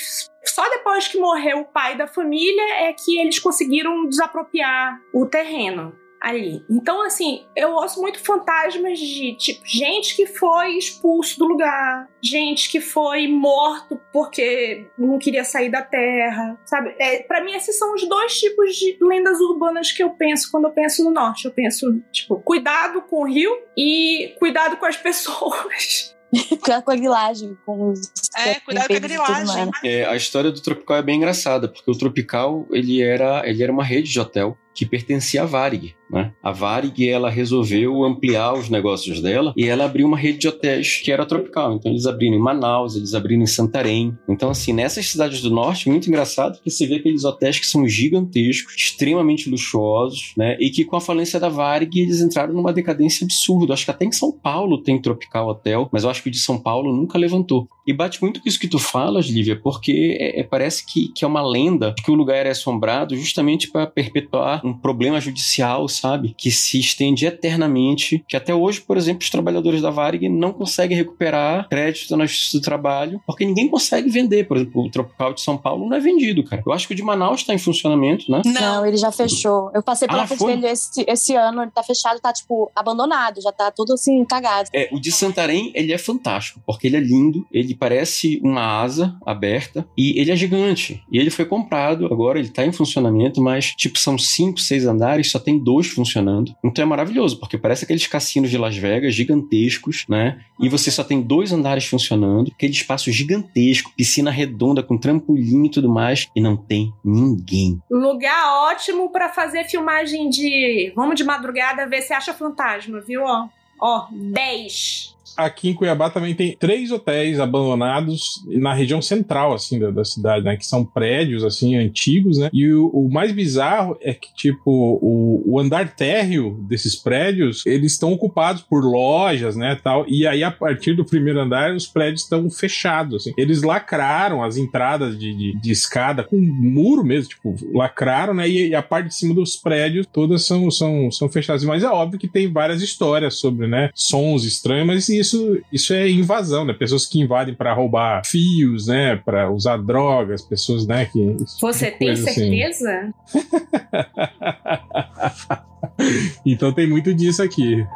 só 0.44 0.70
depois 0.70 1.08
que 1.08 1.18
morreu 1.18 1.60
o 1.60 1.66
pai 1.66 1.96
da 1.98 2.08
família 2.08 2.88
é 2.88 2.94
que 2.94 3.18
eles 3.18 3.40
conseguiram 3.40 4.08
desapropriar 4.10 5.00
o 5.14 5.26
terreno 5.26 6.01
ali. 6.22 6.64
Então, 6.70 7.04
assim, 7.04 7.46
eu 7.56 7.72
ouço 7.72 8.00
muito 8.00 8.20
fantasmas 8.20 9.00
de, 9.00 9.36
tipo, 9.36 9.62
gente 9.66 10.16
que 10.16 10.28
foi 10.28 10.78
expulso 10.78 11.40
do 11.40 11.48
lugar, 11.48 12.08
gente 12.22 12.70
que 12.70 12.80
foi 12.80 13.28
morto 13.28 14.00
porque 14.14 14.86
não 14.98 15.18
queria 15.18 15.44
sair 15.44 15.72
da 15.72 15.82
terra, 15.82 16.60
sabe? 16.64 16.96
É, 17.00 17.24
para 17.24 17.44
mim, 17.44 17.54
esses 17.54 17.78
são 17.78 17.96
os 17.96 18.08
dois 18.08 18.40
tipos 18.40 18.76
de 18.76 18.98
lendas 19.02 19.40
urbanas 19.40 19.92
que 19.92 20.04
eu 20.04 20.12
penso 20.12 20.52
quando 20.52 20.66
eu 20.66 20.72
penso 20.72 21.04
no 21.04 21.10
norte. 21.10 21.46
Eu 21.46 21.52
penso, 21.52 22.00
tipo, 22.12 22.40
cuidado 22.42 23.02
com 23.02 23.24
o 23.24 23.28
rio 23.28 23.52
e 23.76 24.36
cuidado 24.38 24.78
com 24.78 24.86
as 24.86 24.98
pessoas. 24.98 26.16
cuidado 26.62 26.84
com 26.84 26.92
a 26.92 26.96
grilagem, 26.96 27.58
com 27.66 27.90
os. 27.90 28.12
É, 28.38 28.60
cuidado 28.60 28.88
com 28.88 28.94
a 28.94 29.00
grilagem. 29.00 29.72
É, 29.84 30.06
a 30.06 30.16
história 30.16 30.52
do 30.52 30.62
Tropical 30.62 30.98
é 30.98 31.02
bem 31.02 31.18
engraçada, 31.18 31.68
porque 31.68 31.90
o 31.90 31.98
Tropical 31.98 32.68
ele 32.72 33.02
era, 33.02 33.48
ele 33.50 33.64
era 33.64 33.72
uma 33.72 33.84
rede 33.84 34.12
de 34.12 34.20
hotel 34.20 34.58
que 34.74 34.86
pertencia 34.86 35.44
à 35.44 35.46
Varig. 35.46 35.96
Né? 36.12 36.34
A 36.44 36.52
Varig 36.52 37.08
ela 37.08 37.30
resolveu 37.30 38.04
ampliar 38.04 38.54
os 38.54 38.70
negócios 38.70 39.22
dela 39.22 39.54
e 39.56 39.66
ela 39.68 39.86
abriu 39.86 40.06
uma 40.06 40.18
rede 40.18 40.40
de 40.40 40.48
hotéis 40.48 40.98
que 40.98 41.12
era 41.12 41.26
tropical. 41.26 41.74
Então 41.74 41.92
eles 41.92 42.06
abriram 42.06 42.36
em 42.36 42.40
Manaus, 42.40 42.96
eles 42.96 43.14
abriram 43.14 43.42
em 43.42 43.48
Santarém. 43.48 44.18
Então 44.28 44.50
assim, 44.50 44.74
nessas 44.74 45.08
cidades 45.08 45.42
do 45.42 45.50
norte, 45.50 45.90
muito 45.90 46.08
engraçado 46.08 46.56
porque 46.56 46.70
você 46.70 46.86
vê 46.86 46.96
aqueles 46.96 47.24
hotéis 47.24 47.60
que 47.60 47.66
são 47.66 47.88
gigantescos, 47.88 48.76
extremamente 48.76 49.50
luxuosos, 49.50 50.34
né? 50.36 50.58
E 50.60 50.70
que 50.70 50.84
com 50.84 50.98
a 50.98 51.02
falência 51.02 51.40
da 51.40 51.50
Varig 51.50 52.00
eles 52.00 52.20
entraram 52.20 52.54
numa 52.54 52.74
decadência 52.74 53.24
absurda. 53.24 53.74
Acho 53.74 53.86
que 53.86 53.92
até 53.92 54.06
em 54.06 54.12
São 54.12 54.32
Paulo 54.32 54.82
tem 54.84 55.02
tropical 55.02 55.48
hotel, 55.48 55.90
mas 55.92 56.04
eu 56.04 56.10
acho 56.10 56.22
que 56.22 56.30
o 56.30 56.32
de 56.32 56.40
São 56.40 56.58
Paulo 56.58 56.94
nunca 56.94 57.18
levantou. 57.18 57.68
E 57.88 57.94
bate 57.94 58.22
muito 58.22 58.42
com 58.42 58.48
isso 58.48 58.60
que 58.60 58.68
tu 58.68 58.78
falas, 58.78 59.26
Lívia, 59.26 59.60
porque 59.62 60.18
é, 60.20 60.42
é, 60.42 60.44
parece 60.44 60.86
que, 60.86 61.12
que 61.14 61.26
é 61.26 61.28
uma 61.28 61.42
lenda 61.42 61.96
que 62.04 62.12
o 62.12 62.16
lugar 62.16 62.46
é 62.46 62.50
assombrado 62.50 63.16
justamente 63.16 63.72
para 63.72 63.88
perpetuar 63.88 64.61
um 64.64 64.74
problema 64.74 65.20
judicial, 65.20 65.88
sabe? 65.88 66.34
Que 66.38 66.52
se 66.52 66.80
estende 66.80 67.26
eternamente, 67.26 68.24
que 68.28 68.36
até 68.36 68.54
hoje, 68.54 68.82
por 68.82 68.98
exemplo, 68.98 69.24
os 69.24 69.30
trabalhadores 69.30 69.82
da 69.82 69.90
Varig 69.90 70.28
não 70.30 70.52
conseguem 70.54 70.98
recuperar 70.98 71.68
crédito 71.70 72.16
na 72.16 72.26
Justiça 72.26 72.58
do 72.58 72.62
Trabalho, 72.64 73.22
porque 73.26 73.46
ninguém 73.46 73.68
consegue 73.68 74.10
vender. 74.10 74.48
Por 74.48 74.58
exemplo, 74.58 74.86
o 74.86 74.90
Tropical 74.90 75.34
de 75.34 75.42
São 75.42 75.58
Paulo 75.58 75.88
não 75.88 75.96
é 75.96 76.00
vendido, 76.00 76.44
cara. 76.44 76.62
Eu 76.66 76.72
acho 76.74 76.88
que 76.88 76.94
o 76.94 76.96
de 76.96 77.04
Manaus 77.04 77.42
está 77.42 77.54
em 77.54 77.58
funcionamento, 77.58 78.32
né? 78.32 78.42
Não, 78.46 78.86
ele 78.86 78.98
já 78.98 79.12
fechou. 79.12 79.72
Eu 79.74 79.84
passei 79.84 80.08
pela 80.08 80.24
Ah, 80.24 80.28
frente 80.28 80.40
foi? 80.40 80.54
dele 80.56 80.68
esse, 80.68 81.04
esse 81.08 81.36
ano, 81.36 81.62
ele 81.62 81.72
tá 81.72 81.84
fechado, 81.84 82.20
tá, 82.20 82.32
tipo, 82.34 82.72
abandonado, 82.76 83.42
já 83.42 83.52
tá 83.52 83.72
tudo 83.72 83.94
assim, 83.94 84.24
cagado. 84.26 84.70
É, 84.74 84.90
o 84.92 85.00
de 85.00 85.12
Santarém, 85.12 85.72
ele 85.76 85.92
é 85.94 85.98
fantástico, 85.98 86.62
porque 86.66 86.88
ele 86.88 86.98
é 86.98 87.00
lindo, 87.00 87.46
ele 87.52 87.76
parece 87.76 88.40
uma 88.44 88.82
asa 88.82 89.16
aberta 89.26 89.86
e 89.98 90.20
ele 90.20 90.32
é 90.32 90.36
gigante. 90.36 91.04
E 91.12 91.18
ele 91.18 91.30
foi 91.30 91.46
comprado, 91.46 92.06
agora 92.06 92.40
ele 92.40 92.50
tá 92.50 92.66
em 92.66 92.72
funcionamento, 92.72 93.42
mas, 93.42 93.74
tipo, 93.78 93.98
são 93.98 94.18
cinco, 94.18 94.51
seis 94.60 94.86
andares, 94.86 95.32
só 95.32 95.40
tem 95.40 95.58
dois 95.58 95.88
funcionando. 95.88 96.54
Então 96.64 96.84
é 96.84 96.86
maravilhoso, 96.86 97.40
porque 97.40 97.58
parece 97.58 97.86
aqueles 97.86 98.08
cassinos 98.08 98.50
de 98.50 98.58
Las 98.58 98.76
Vegas 98.76 99.14
gigantescos, 99.14 100.06
né? 100.10 100.40
E 100.60 100.68
você 100.68 100.92
só 100.92 101.04
tem 101.04 101.22
dois 101.22 101.52
andares 101.52 101.86
funcionando, 101.86 102.52
aquele 102.54 102.74
espaço 102.74 103.12
gigantesco, 103.12 103.92
piscina 103.96 104.32
redonda 104.32 104.84
com 104.84 104.98
trampolim 104.98 105.66
e 105.66 105.72
tudo 105.72 105.90
mais, 105.90 106.28
e 106.36 106.42
não 106.42 106.58
tem 106.58 106.92
ninguém. 107.04 107.80
Lugar 107.90 108.72
ótimo 108.72 109.12
pra 109.12 109.30
fazer 109.30 109.66
filmagem 109.66 110.30
de. 110.30 110.92
Vamos 110.96 111.16
de 111.16 111.24
madrugada 111.24 111.88
ver 111.88 112.02
se 112.02 112.14
acha 112.14 112.34
fantasma, 112.34 113.02
viu? 113.02 113.24
Ó, 113.24 113.48
ó 113.80 114.08
10. 114.12 115.16
Aqui 115.38 115.70
em 115.70 115.74
Cuiabá 115.74 116.10
também 116.10 116.36
tem 116.36 116.56
três 116.58 116.92
hotéis 116.92 117.40
abandonados 117.40 118.44
na 118.48 118.74
região 118.74 119.02
central, 119.02 119.54
assim, 119.54 119.80
da, 119.80 119.92
da 119.92 120.06
cidade, 120.06 120.44
né? 120.44 120.58
Que 120.58 120.66
são 120.66 120.86
prédios, 120.86 121.44
assim, 121.44 121.76
antigos, 121.76 122.38
né? 122.38 122.50
E 122.54 122.72
o, 122.72 122.88
o 122.88 123.10
mais 123.12 123.32
bizarro 123.32 123.98
é 124.02 124.14
que, 124.14 124.34
tipo, 124.36 125.00
o, 125.02 125.44
o 125.46 125.60
andar 125.60 125.96
térreo 125.96 126.58
desses 126.68 126.96
prédios, 126.96 127.66
eles 127.66 127.94
estão 127.94 128.12
ocupados 128.14 128.62
por 128.62 128.84
lojas, 128.84 129.56
né, 129.56 129.78
tal. 129.82 130.06
E 130.08 130.26
aí, 130.28 130.44
a 130.44 130.52
partir 130.52 130.94
do 130.94 131.06
primeiro 131.06 131.40
andar, 131.40 131.74
os 131.74 131.88
prédios 131.88 132.24
estão 132.24 132.50
fechados, 132.50 133.16
assim. 133.16 133.34
Eles 133.38 133.62
lacraram 133.62 134.44
as 134.44 134.58
entradas 134.58 135.18
de, 135.18 135.34
de, 135.34 135.60
de 135.60 135.72
escada 135.72 136.24
com 136.24 136.38
muro 136.38 137.04
mesmo, 137.04 137.30
tipo, 137.30 137.56
lacraram, 137.74 138.34
né? 138.34 138.48
E, 138.50 138.70
e 138.70 138.76
a 138.76 138.82
parte 138.82 139.08
de 139.08 139.16
cima 139.16 139.34
dos 139.34 139.56
prédios 139.56 140.08
todas 140.12 140.44
são, 140.44 140.70
são, 140.70 141.12
são 141.12 141.30
fechadas. 141.30 141.64
Mas 141.64 141.84
é 141.84 141.90
óbvio 141.90 142.20
que 142.20 142.28
tem 142.28 142.52
várias 142.52 142.82
histórias 142.82 143.36
sobre, 143.36 143.68
né, 143.68 143.90
sons 143.94 144.44
estranhos, 144.44 144.88
mas 144.88 145.10
isso, 145.22 145.62
isso 145.72 145.94
é 145.94 146.10
invasão, 146.10 146.66
né? 146.66 146.74
Pessoas 146.74 147.06
que 147.06 147.20
invadem 147.20 147.56
para 147.56 147.74
roubar 147.74 148.22
fios, 148.26 148.88
né, 148.88 149.16
para 149.16 149.50
usar 149.50 149.78
drogas, 149.78 150.42
pessoas, 150.42 150.86
né, 150.86 151.06
que 151.06 151.36
tipo 151.36 151.46
Você 151.62 151.92
tem 151.92 152.12
assim. 152.12 152.26
certeza? 152.26 153.14
então 156.46 156.74
tem 156.74 156.88
muito 156.88 157.14
disso 157.14 157.42
aqui. 157.42 157.86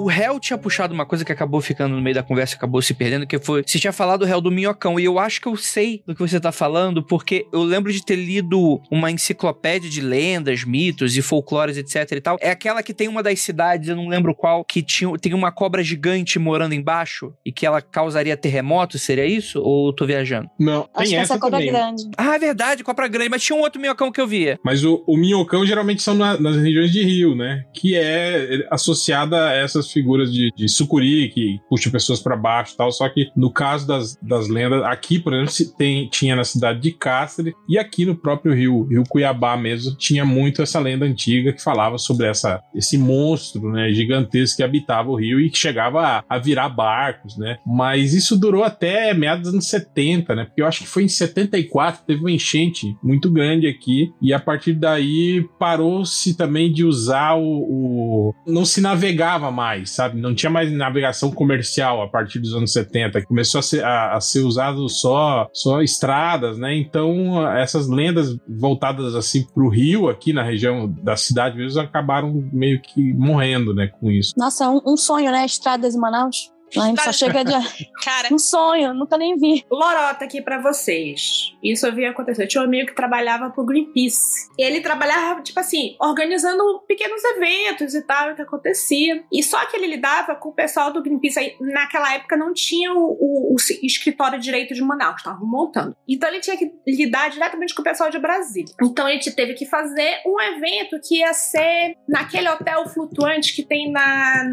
O 0.00 0.06
réu 0.06 0.40
tinha 0.40 0.56
puxado 0.56 0.94
uma 0.94 1.04
coisa 1.04 1.24
que 1.24 1.32
acabou 1.32 1.60
ficando 1.60 1.94
no 1.94 2.00
meio 2.00 2.14
da 2.14 2.22
conversa, 2.22 2.56
acabou 2.56 2.80
se 2.80 2.94
perdendo, 2.94 3.26
que 3.26 3.38
foi. 3.38 3.62
Você 3.66 3.78
tinha 3.78 3.92
falado 3.92 4.20
do 4.20 4.24
réu 4.26 4.40
do 4.40 4.50
minhocão. 4.50 4.98
E 4.98 5.04
eu 5.04 5.18
acho 5.18 5.40
que 5.40 5.46
eu 5.46 5.56
sei 5.56 6.02
do 6.06 6.14
que 6.14 6.20
você 6.20 6.40
tá 6.40 6.50
falando, 6.50 7.02
porque 7.02 7.46
eu 7.52 7.62
lembro 7.62 7.92
de 7.92 8.04
ter 8.04 8.16
lido 8.16 8.80
uma 8.90 9.10
enciclopédia 9.10 9.90
de 9.90 10.00
lendas, 10.00 10.64
mitos 10.64 11.16
e 11.16 11.22
folclores, 11.22 11.76
etc 11.76 12.12
e 12.12 12.20
tal. 12.20 12.38
É 12.40 12.50
aquela 12.50 12.82
que 12.82 12.94
tem 12.94 13.08
uma 13.08 13.22
das 13.22 13.40
cidades, 13.40 13.88
eu 13.88 13.96
não 13.96 14.08
lembro 14.08 14.34
qual, 14.34 14.64
que 14.64 14.82
tinha, 14.82 15.10
tem 15.18 15.34
uma 15.34 15.52
cobra 15.52 15.82
gigante 15.82 16.38
morando 16.38 16.74
embaixo 16.74 17.32
e 17.44 17.52
que 17.52 17.66
ela 17.66 17.82
causaria 17.82 18.36
terremoto, 18.36 18.98
seria 18.98 19.26
isso? 19.26 19.60
Ou 19.60 19.88
eu 19.88 19.92
tô 19.92 20.06
viajando? 20.06 20.48
Não, 20.58 20.88
Acho 20.94 21.04
tem 21.04 21.08
que 21.08 21.14
essa 21.16 21.34
essa 21.34 21.38
cobra 21.40 21.58
também. 21.58 21.72
grande. 21.72 22.04
Ah, 22.16 22.34
é 22.36 22.38
verdade, 22.38 22.82
cobra 22.82 23.06
grande, 23.06 23.28
mas 23.28 23.42
tinha 23.42 23.56
um 23.56 23.60
outro 23.60 23.80
minhocão 23.80 24.10
que 24.10 24.20
eu 24.20 24.26
via. 24.26 24.58
Mas 24.64 24.82
o, 24.84 25.04
o 25.06 25.16
minhocão 25.16 25.64
geralmente 25.66 26.00
são 26.02 26.14
na- 26.14 26.40
nas 26.40 26.56
regiões 26.56 26.90
de 26.90 27.02
rio, 27.02 27.34
né? 27.36 27.64
Que 27.74 27.94
é 27.96 28.66
associada 28.70 29.48
a 29.48 29.54
essas 29.54 29.89
figuras 29.92 30.32
de, 30.32 30.50
de 30.56 30.68
sucuri 30.68 31.28
que 31.28 31.58
puxa 31.68 31.90
pessoas 31.90 32.20
pra 32.20 32.36
baixo 32.36 32.74
e 32.74 32.76
tal. 32.76 32.90
Só 32.92 33.08
que 33.08 33.28
no 33.36 33.52
caso 33.52 33.86
das, 33.86 34.16
das 34.22 34.48
lendas, 34.48 34.82
aqui, 34.84 35.18
por 35.18 35.32
exemplo, 35.32 35.50
se 35.52 35.76
tem, 35.76 36.08
tinha 36.08 36.36
na 36.36 36.44
cidade 36.44 36.80
de 36.80 36.92
Castre 36.92 37.54
e 37.68 37.78
aqui 37.78 38.04
no 38.04 38.14
próprio 38.16 38.54
rio, 38.54 38.84
Rio 38.84 39.04
Cuiabá 39.08 39.56
mesmo, 39.56 39.96
tinha 39.96 40.24
muito 40.24 40.62
essa 40.62 40.78
lenda 40.78 41.04
antiga 41.06 41.52
que 41.52 41.62
falava 41.62 41.98
sobre 41.98 42.26
essa, 42.26 42.60
esse 42.74 42.96
monstro, 42.98 43.70
né? 43.72 43.92
Gigantesco 43.92 44.56
que 44.58 44.62
habitava 44.62 45.10
o 45.10 45.16
rio 45.16 45.40
e 45.40 45.50
que 45.50 45.58
chegava 45.58 46.00
a, 46.06 46.24
a 46.28 46.38
virar 46.38 46.68
barcos, 46.68 47.36
né? 47.36 47.58
Mas 47.66 48.14
isso 48.14 48.36
durou 48.38 48.62
até 48.64 49.12
meados 49.14 49.44
dos 49.44 49.52
anos 49.54 49.66
70, 49.68 50.34
né? 50.34 50.44
Porque 50.44 50.62
eu 50.62 50.66
acho 50.66 50.80
que 50.80 50.86
foi 50.88 51.04
em 51.04 51.08
74, 51.08 52.02
teve 52.06 52.20
uma 52.20 52.30
enchente 52.30 52.96
muito 53.02 53.30
grande 53.30 53.66
aqui 53.66 54.12
e 54.20 54.32
a 54.32 54.38
partir 54.40 54.74
daí 54.74 55.44
parou-se 55.58 56.36
também 56.36 56.72
de 56.72 56.84
usar 56.84 57.34
o, 57.34 57.42
o- 57.44 58.34
Não 58.46 58.64
se 58.64 58.80
navegava 58.80 59.50
mais, 59.50 59.79
sabe? 59.86 60.20
Não 60.20 60.34
tinha 60.34 60.50
mais 60.50 60.70
navegação 60.72 61.30
comercial 61.30 62.02
a 62.02 62.08
partir 62.08 62.38
dos 62.38 62.54
anos 62.54 62.72
70. 62.72 63.22
Começou 63.24 63.58
a 63.58 63.62
ser, 63.62 63.84
a, 63.84 64.16
a 64.16 64.20
ser 64.20 64.40
usado 64.40 64.88
só, 64.88 65.48
só 65.52 65.82
estradas, 65.82 66.58
né? 66.58 66.76
Então 66.76 67.46
essas 67.56 67.88
lendas 67.88 68.36
voltadas 68.48 69.14
assim 69.14 69.44
pro 69.54 69.68
rio, 69.68 70.08
aqui 70.08 70.32
na 70.32 70.42
região 70.42 70.88
da 71.02 71.16
cidade 71.16 71.56
mesmo, 71.56 71.80
acabaram 71.80 72.48
meio 72.52 72.80
que 72.80 73.12
morrendo, 73.14 73.74
né? 73.74 73.88
Com 73.88 74.10
isso. 74.10 74.32
Nossa, 74.36 74.68
um, 74.68 74.80
um 74.86 74.96
sonho, 74.96 75.30
né? 75.30 75.44
Estradas 75.44 75.94
em 75.94 75.98
Manaus. 75.98 76.50
A 76.76 76.86
gente 76.86 77.02
só 77.02 77.12
chega 77.12 77.44
de. 77.44 77.52
Cara, 78.04 78.28
Um 78.32 78.38
sonho, 78.38 78.94
nunca 78.94 79.16
nem 79.18 79.36
vi. 79.36 79.64
Lorota 79.70 80.24
aqui 80.24 80.40
pra 80.40 80.58
vocês. 80.60 81.52
Isso 81.62 81.86
eu 81.86 81.94
vi 81.94 82.04
acontecer. 82.04 82.44
Eu 82.44 82.48
tinha 82.48 82.62
um 82.62 82.66
amigo 82.66 82.88
que 82.88 82.94
trabalhava 82.94 83.50
pro 83.50 83.64
Greenpeace. 83.64 84.48
Ele 84.58 84.80
trabalhava, 84.80 85.42
tipo 85.42 85.58
assim, 85.60 85.96
organizando 86.00 86.62
pequenos 86.86 87.22
eventos 87.24 87.94
e 87.94 88.02
tal, 88.02 88.32
o 88.32 88.36
que 88.36 88.42
acontecia. 88.42 89.22
E 89.32 89.42
só 89.42 89.64
que 89.66 89.76
ele 89.76 89.86
lidava 89.86 90.34
com 90.34 90.50
o 90.50 90.54
pessoal 90.54 90.92
do 90.92 91.02
Greenpeace. 91.02 91.38
Aí, 91.38 91.56
naquela 91.60 92.14
época 92.14 92.36
não 92.36 92.52
tinha 92.52 92.92
o, 92.92 92.98
o- 93.20 93.54
o 93.54 93.56
escritório 93.84 94.38
de 94.38 94.44
direito 94.44 94.74
de 94.74 94.82
Manaus, 94.82 95.16
estavam 95.16 95.46
montando. 95.46 95.94
Então 96.08 96.28
ele 96.28 96.40
tinha 96.40 96.56
que 96.56 96.70
lidar 96.86 97.30
diretamente 97.30 97.74
com 97.74 97.82
o 97.82 97.84
pessoal 97.84 98.10
de 98.10 98.18
Brasília. 98.18 98.72
Então 98.82 99.08
ele 99.08 99.20
teve 99.20 99.54
que 99.54 99.66
fazer 99.66 100.20
um 100.26 100.40
evento 100.40 100.98
que 101.06 101.18
ia 101.18 101.32
ser 101.32 101.94
naquele 102.08 102.48
hotel 102.48 102.88
flutuante 102.88 103.54
que 103.54 103.62
tem 103.64 103.90
na, 103.90 104.44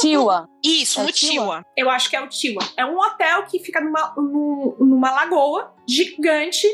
Tiwa. 0.00 0.48
isso, 0.64 1.00
É 1.00 1.02
no 1.04 1.12
Tiwa? 1.12 1.29
Tiwa. 1.32 1.64
eu 1.76 1.88
acho 1.90 2.08
que 2.10 2.16
é 2.16 2.20
o 2.20 2.28
Tiwa. 2.28 2.62
É 2.76 2.84
um 2.84 2.98
hotel 2.98 3.44
que 3.44 3.58
fica 3.58 3.80
numa, 3.80 4.14
num- 4.16 4.76
numa 4.80 5.10
lagoa 5.10 5.74
gigante 5.88 6.66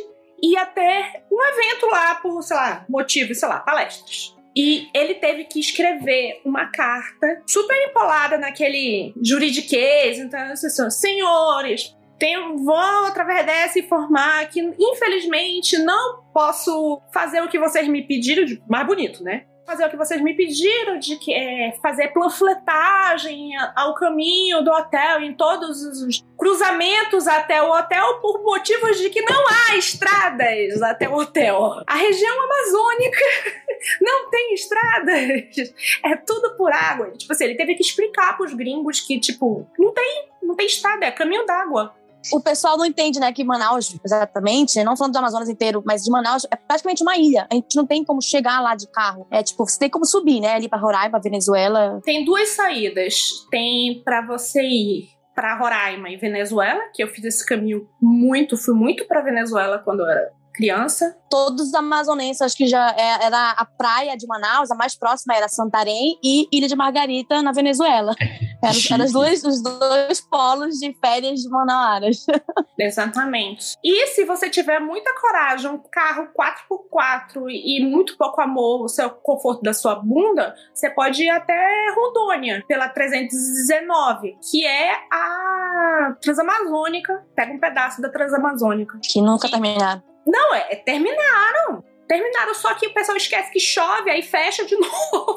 e 0.43 0.53
ia 0.53 0.67
ter 0.67 1.23
um 1.33 1.43
evento 1.43 1.87
lá 1.87 2.15
por, 2.17 2.43
sei 2.43 2.57
lá, 2.57 2.85
motivos, 2.89 3.39
sei 3.39 3.49
lá, 3.49 3.61
palestras. 3.61 4.35
E 4.55 4.89
ele 4.95 5.15
teve 5.15 5.45
que 5.45 5.61
escrever 5.61 6.41
uma 6.45 6.67
carta 6.71 7.43
super 7.47 7.77
empolada 7.89 8.39
naquele 8.39 9.13
juridiquês. 9.23 10.19
Então, 10.19 10.41
assim, 10.41 10.91
senhores, 10.91 11.95
tenho, 12.19 12.57
vou 12.65 12.75
através 13.07 13.45
dessa 13.45 13.79
informar 13.79 14.49
que, 14.49 14.61
infelizmente, 14.79 15.77
não 15.79 16.23
posso 16.33 17.03
fazer 17.13 17.43
o 17.43 17.49
que 17.49 17.59
vocês 17.59 17.87
me 17.89 18.07
pediram, 18.07 18.45
de, 18.47 18.63
mais 18.69 18.87
bonito, 18.87 19.23
né? 19.23 19.45
Fazer 19.67 19.85
o 19.85 19.91
que 19.91 19.97
vocês 19.97 20.21
me 20.21 20.33
pediram 20.33 20.97
de 20.99 21.17
que 21.17 21.35
é, 21.35 21.77
fazer 21.83 22.09
panfletagem 22.09 23.51
ao 23.75 23.97
caminho 23.97 24.63
do 24.63 24.71
hotel, 24.71 25.23
em 25.23 25.35
todos 25.35 25.83
os 25.83 26.25
cruzamentos 26.39 27.27
até 27.27 27.61
o 27.61 27.73
hotel, 27.73 28.21
por 28.21 28.45
motivos 28.45 28.97
de 28.99 29.11
que 29.11 29.23
não 29.23 29.45
há 29.49 29.77
estradas 29.77 30.81
até 30.83 31.09
o 31.09 31.15
hotel. 31.15 31.83
A 31.85 31.97
região 31.97 32.37
amazônica 32.45 33.19
não 34.01 34.31
tem 34.31 34.55
estradas. 34.55 35.75
É 36.05 36.15
tudo 36.15 36.57
por 36.57 36.73
água. 36.73 37.11
Tipo 37.11 37.33
assim, 37.33 37.45
ele 37.45 37.57
teve 37.57 37.75
que 37.75 37.83
explicar 37.83 38.37
pros 38.37 38.55
gringos 38.55 39.01
que, 39.01 39.19
tipo, 39.19 39.69
não 39.77 39.93
tem, 39.93 40.29
não 40.43 40.55
tem 40.55 40.67
estrada, 40.67 41.07
é 41.07 41.11
caminho 41.11 41.45
d'água. 41.45 41.93
O 42.33 42.41
pessoal 42.41 42.77
não 42.77 42.85
entende, 42.85 43.21
né, 43.21 43.33
que 43.33 43.45
Manaus, 43.45 43.97
exatamente, 44.05 44.83
não 44.83 44.97
falando 44.97 45.13
do 45.13 45.19
Amazonas 45.19 45.49
inteiro, 45.49 45.83
mas 45.85 46.03
de 46.03 46.11
Manaus 46.11 46.47
é 46.51 46.57
praticamente 46.57 47.03
uma 47.03 47.17
ilha. 47.17 47.47
A 47.51 47.55
gente 47.55 47.77
não 47.77 47.87
tem 47.87 48.05
como 48.05 48.21
chegar 48.23 48.61
lá 48.61 48.75
de 48.75 48.89
carro. 48.91 49.27
É 49.31 49.43
tipo, 49.43 49.67
você 49.67 49.79
tem 49.79 49.91
como 49.91 50.05
subir, 50.05 50.41
né, 50.41 50.55
ali 50.55 50.69
pra 50.69 50.79
Roraima, 50.79 51.21
Venezuela. 51.21 52.01
Tem 52.05 52.25
duas 52.25 52.51
saídas. 52.51 53.15
Tem 53.51 54.03
pra 54.05 54.27
você 54.27 54.63
ir 54.63 55.17
pra 55.35 55.59
Roraima 55.59 56.09
e 56.09 56.17
Venezuela, 56.17 56.81
que 56.95 57.03
eu 57.03 57.09
fiz 57.09 57.25
esse 57.25 57.45
caminho 57.45 57.87
muito, 58.01 58.57
fui 58.57 58.75
muito 58.75 59.07
pra 59.07 59.21
Venezuela 59.21 59.79
quando 59.79 60.01
eu 60.01 60.09
era 60.09 60.31
criança? 60.57 61.17
Todos 61.31 61.69
os 61.69 61.75
amazonenses, 61.75 62.41
acho 62.41 62.57
que 62.57 62.67
já 62.67 62.91
é, 62.97 63.27
era 63.27 63.51
a 63.51 63.65
praia 63.65 64.17
de 64.17 64.27
Manaus, 64.27 64.71
a 64.71 64.75
mais 64.75 64.97
próxima 64.97 65.35
era 65.35 65.49
Santarém 65.49 66.19
e 66.23 66.49
Ilha 66.53 66.69
de 66.69 66.77
Margarita, 66.77 67.43
na 67.43 67.53
Venezuela. 67.53 68.15
Eram 68.63 68.81
era 68.93 69.05
os, 69.05 69.13
dois, 69.13 69.45
os 69.45 69.63
dois 69.63 70.21
polos 70.21 70.77
de 70.77 70.97
férias 70.99 71.41
de 71.41 71.49
Manauaras. 71.49 72.25
Exatamente. 72.79 73.75
E 73.85 74.07
se 74.09 74.25
você 74.25 74.49
tiver 74.49 74.81
muita 74.81 75.15
coragem, 75.21 75.71
um 75.71 75.81
carro 75.91 76.29
4x4 76.39 77.45
e 77.49 77.85
muito 77.85 78.17
pouco 78.17 78.41
amor, 78.41 78.85
o 78.85 78.89
seu 78.89 79.11
conforto 79.11 79.63
da 79.63 79.73
sua 79.73 79.95
bunda, 79.97 80.55
você 80.73 80.91
pode 80.91 81.23
ir 81.23 81.31
até 81.31 81.93
Rondônia, 81.95 82.65
pela 82.67 82.89
319, 82.89 84.37
que 84.51 84.65
é 84.65 84.95
a 85.13 86.17
Transamazônica. 86.21 87.25
Pega 87.35 87.53
um 87.53 87.61
pedaço 87.61 88.01
da 88.01 88.09
Transamazônica. 88.09 88.99
Que 89.03 89.21
nunca 89.21 89.49
terminaram. 89.49 90.16
Não, 90.27 90.55
é, 90.55 90.73
é 90.73 90.77
terminaram. 90.77 91.85
Terminaram, 92.09 92.55
só 92.55 92.75
que 92.75 92.87
o 92.87 92.95
pessoal 92.95 93.17
esquece 93.17 93.51
que 93.51 93.61
chove, 93.61 94.11
aí 94.11 94.23
fecha 94.23 94.65
de 94.65 94.77
novo. 94.79 95.37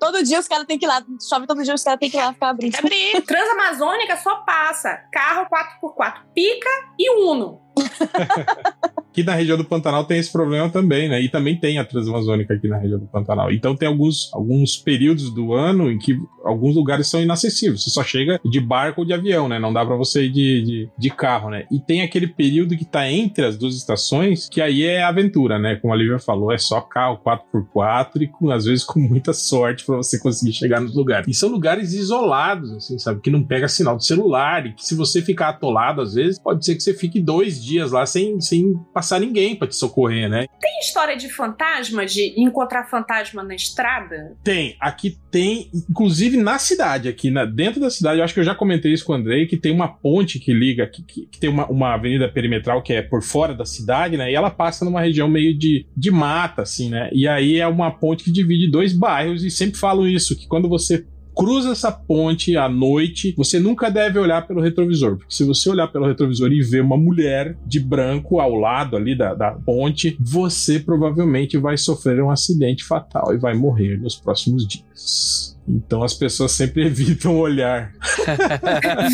Todo 0.00 0.22
dia 0.22 0.38
os 0.38 0.48
caras 0.48 0.66
têm 0.66 0.78
que 0.78 0.86
ir 0.86 0.88
lá. 0.88 1.04
Chove 1.28 1.46
todo 1.46 1.62
dia, 1.62 1.74
os 1.74 1.84
caras 1.84 2.00
têm 2.00 2.10
que 2.10 2.16
ir 2.16 2.20
lá 2.20 2.32
ficar 2.32 2.48
abrindo. 2.48 2.74
Abrir. 2.76 3.20
Transamazônica 3.22 4.16
só 4.16 4.36
passa 4.44 4.96
carro 5.12 5.46
4x4 5.46 6.22
pica 6.34 6.70
e 6.98 7.10
Uno. 7.10 7.60
Aqui 9.10 9.24
na 9.24 9.34
região 9.34 9.58
do 9.58 9.64
Pantanal 9.64 10.04
tem 10.04 10.18
esse 10.18 10.30
problema 10.30 10.70
também, 10.70 11.08
né? 11.08 11.20
E 11.20 11.28
também 11.28 11.56
tem 11.56 11.78
a 11.78 11.84
Transamazônica 11.84 12.54
aqui 12.54 12.68
na 12.68 12.78
região 12.78 12.98
do 12.98 13.06
Pantanal. 13.06 13.50
Então 13.50 13.74
tem 13.74 13.88
alguns, 13.88 14.30
alguns 14.32 14.76
períodos 14.76 15.34
do 15.34 15.52
ano 15.52 15.90
em 15.90 15.98
que 15.98 16.16
alguns 16.44 16.76
lugares 16.76 17.08
são 17.08 17.20
inacessíveis. 17.20 17.82
Você 17.82 17.90
só 17.90 18.04
chega 18.04 18.40
de 18.44 18.60
barco 18.60 19.00
ou 19.00 19.06
de 19.06 19.12
avião, 19.12 19.48
né? 19.48 19.58
Não 19.58 19.72
dá 19.72 19.84
para 19.84 19.96
você 19.96 20.26
ir 20.26 20.30
de, 20.30 20.62
de, 20.62 20.88
de, 20.96 21.10
carro, 21.10 21.50
né? 21.50 21.66
E 21.72 21.80
tem 21.80 22.02
aquele 22.02 22.28
período 22.28 22.76
que 22.76 22.84
tá 22.84 23.10
entre 23.10 23.44
as 23.44 23.58
duas 23.58 23.74
estações, 23.74 24.48
que 24.48 24.60
aí 24.60 24.84
é 24.84 25.02
aventura, 25.02 25.58
né? 25.58 25.74
Como 25.74 25.92
a 25.92 25.96
Lívia 25.96 26.20
falou, 26.20 26.52
é 26.52 26.58
só 26.58 26.80
carro 26.80 27.18
4x4 27.24 28.22
e 28.22 28.28
com, 28.28 28.50
às 28.50 28.64
vezes 28.64 28.84
com 28.84 29.00
muita 29.00 29.32
sorte 29.32 29.84
para 29.84 29.96
você 29.96 30.20
conseguir 30.20 30.52
chegar 30.52 30.80
nos 30.80 30.94
lugares. 30.94 31.26
E 31.26 31.34
são 31.34 31.48
lugares 31.48 31.94
isolados, 31.94 32.72
assim, 32.72 32.96
sabe? 32.96 33.20
Que 33.20 33.30
não 33.30 33.42
pega 33.42 33.66
sinal 33.66 33.96
de 33.96 34.06
celular 34.06 34.66
e 34.66 34.72
que 34.72 34.86
se 34.86 34.94
você 34.94 35.20
ficar 35.20 35.48
atolado, 35.48 36.00
às 36.00 36.14
vezes, 36.14 36.38
pode 36.38 36.64
ser 36.64 36.76
que 36.76 36.82
você 36.82 36.94
fique 36.94 37.20
dois 37.20 37.59
dias 37.62 37.92
lá 37.92 38.06
sem, 38.06 38.40
sem 38.40 38.74
passar 38.92 39.20
ninguém 39.20 39.56
para 39.56 39.68
te 39.68 39.76
socorrer, 39.76 40.28
né? 40.28 40.46
Tem 40.60 40.80
história 40.80 41.16
de 41.16 41.28
fantasma, 41.28 42.04
de 42.06 42.34
encontrar 42.40 42.88
fantasma 42.88 43.42
na 43.42 43.54
estrada? 43.54 44.36
Tem. 44.42 44.76
Aqui 44.80 45.16
tem, 45.30 45.70
inclusive 45.88 46.36
na 46.36 46.58
cidade, 46.58 47.08
aqui 47.08 47.30
na, 47.30 47.44
dentro 47.44 47.80
da 47.80 47.90
cidade, 47.90 48.18
eu 48.18 48.24
acho 48.24 48.34
que 48.34 48.40
eu 48.40 48.44
já 48.44 48.54
comentei 48.54 48.92
isso 48.92 49.04
com 49.04 49.12
o 49.12 49.16
Andrei, 49.16 49.46
que 49.46 49.56
tem 49.56 49.72
uma 49.72 49.88
ponte 49.88 50.38
que 50.38 50.52
liga, 50.52 50.86
que, 50.86 51.02
que, 51.02 51.26
que 51.26 51.40
tem 51.40 51.50
uma, 51.50 51.66
uma 51.66 51.94
avenida 51.94 52.28
perimetral 52.28 52.82
que 52.82 52.92
é 52.92 53.02
por 53.02 53.22
fora 53.22 53.54
da 53.54 53.64
cidade, 53.64 54.16
né? 54.16 54.30
E 54.30 54.34
ela 54.34 54.50
passa 54.50 54.84
numa 54.84 55.00
região 55.00 55.28
meio 55.28 55.56
de, 55.56 55.86
de 55.96 56.10
mata, 56.10 56.62
assim, 56.62 56.90
né? 56.90 57.08
E 57.12 57.26
aí 57.28 57.58
é 57.58 57.66
uma 57.66 57.90
ponte 57.90 58.24
que 58.24 58.32
divide 58.32 58.70
dois 58.70 58.92
bairros, 58.92 59.44
e 59.44 59.50
sempre 59.50 59.78
falo 59.78 60.06
isso, 60.06 60.36
que 60.36 60.46
quando 60.46 60.68
você 60.68 61.06
cruza 61.34 61.70
essa 61.70 61.90
ponte 61.90 62.56
à 62.56 62.68
noite, 62.68 63.34
você 63.36 63.58
nunca 63.58 63.90
deve 63.90 64.18
olhar 64.18 64.46
pelo 64.46 64.60
retrovisor, 64.60 65.16
porque 65.16 65.34
se 65.34 65.44
você 65.44 65.70
olhar 65.70 65.88
pelo 65.88 66.06
retrovisor 66.06 66.52
e 66.52 66.62
ver 66.62 66.82
uma 66.82 66.96
mulher 66.96 67.56
de 67.66 67.80
branco 67.80 68.40
ao 68.40 68.54
lado 68.54 68.96
ali 68.96 69.16
da, 69.16 69.34
da 69.34 69.52
ponte, 69.52 70.16
você 70.20 70.78
provavelmente 70.78 71.56
vai 71.56 71.76
sofrer 71.76 72.22
um 72.22 72.30
acidente 72.30 72.84
fatal 72.84 73.34
e 73.34 73.38
vai 73.38 73.54
morrer 73.54 73.98
nos 73.98 74.16
próximos 74.16 74.66
dias. 74.66 75.49
Então 75.68 76.02
as 76.02 76.14
pessoas 76.14 76.52
sempre 76.52 76.84
evitam 76.86 77.38
olhar. 77.38 77.92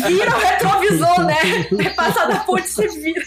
vira 0.07 0.35
o 0.35 0.39
retrovisor, 0.39 1.25
né? 1.25 1.89
Passar 1.95 2.27
da 2.27 2.39
ponte 2.39 2.69
você 2.69 2.87
vira. 2.87 3.23